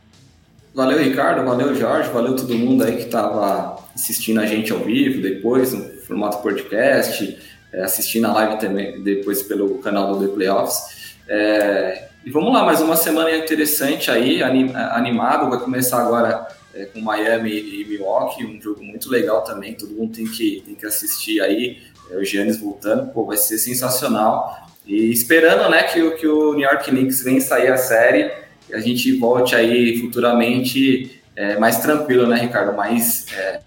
Valeu, 0.74 0.98
Ricardo. 0.98 1.44
Valeu, 1.44 1.74
Jorge. 1.74 2.10
Valeu 2.10 2.36
todo 2.36 2.54
mundo 2.54 2.84
aí 2.84 2.96
que 2.96 3.04
estava 3.04 3.78
assistindo 3.94 4.40
a 4.40 4.46
gente 4.46 4.72
ao 4.72 4.80
vivo, 4.80 5.22
depois 5.22 5.72
no 5.72 5.84
formato 6.02 6.38
podcast, 6.38 7.38
é, 7.72 7.82
assistindo 7.82 8.26
a 8.26 8.32
live 8.32 8.58
também 8.58 9.02
depois 9.02 9.42
pelo 9.42 9.78
canal 9.78 10.14
do 10.14 10.26
The 10.26 10.34
Playoffs. 10.34 11.16
É, 11.26 12.08
e 12.24 12.30
vamos 12.30 12.52
lá, 12.52 12.64
mais 12.64 12.80
uma 12.80 12.96
semana 12.96 13.34
interessante 13.34 14.10
aí, 14.10 14.42
animado. 14.42 15.48
Vai 15.48 15.58
começar 15.60 16.00
agora 16.00 16.46
é, 16.74 16.84
com 16.84 17.00
Miami 17.00 17.50
e 17.50 17.84
Milwaukee, 17.86 18.44
um 18.44 18.60
jogo 18.60 18.84
muito 18.84 19.10
legal 19.10 19.42
também. 19.42 19.74
Todo 19.74 19.94
mundo 19.94 20.14
tem 20.14 20.26
que, 20.26 20.62
tem 20.64 20.74
que 20.74 20.86
assistir 20.86 21.40
aí. 21.40 21.78
É, 22.10 22.16
o 22.16 22.24
Giannis 22.24 22.60
voltando, 22.60 23.10
pô, 23.12 23.24
vai 23.24 23.36
ser 23.36 23.58
sensacional. 23.58 24.67
E 24.88 25.10
esperando 25.12 25.68
né, 25.70 25.82
que, 25.82 26.10
que 26.12 26.26
o 26.26 26.54
New 26.54 26.66
York 26.66 26.90
Knicks 26.90 27.22
venha 27.22 27.42
sair 27.42 27.68
a 27.68 27.76
série 27.76 28.32
e 28.70 28.74
a 28.74 28.80
gente 28.80 29.12
volte 29.18 29.54
aí 29.54 30.00
futuramente 30.00 31.20
é, 31.36 31.58
mais 31.58 31.78
tranquilo, 31.80 32.26
né, 32.26 32.36
Ricardo? 32.40 32.74
Mas 32.74 33.26
é, 33.36 33.60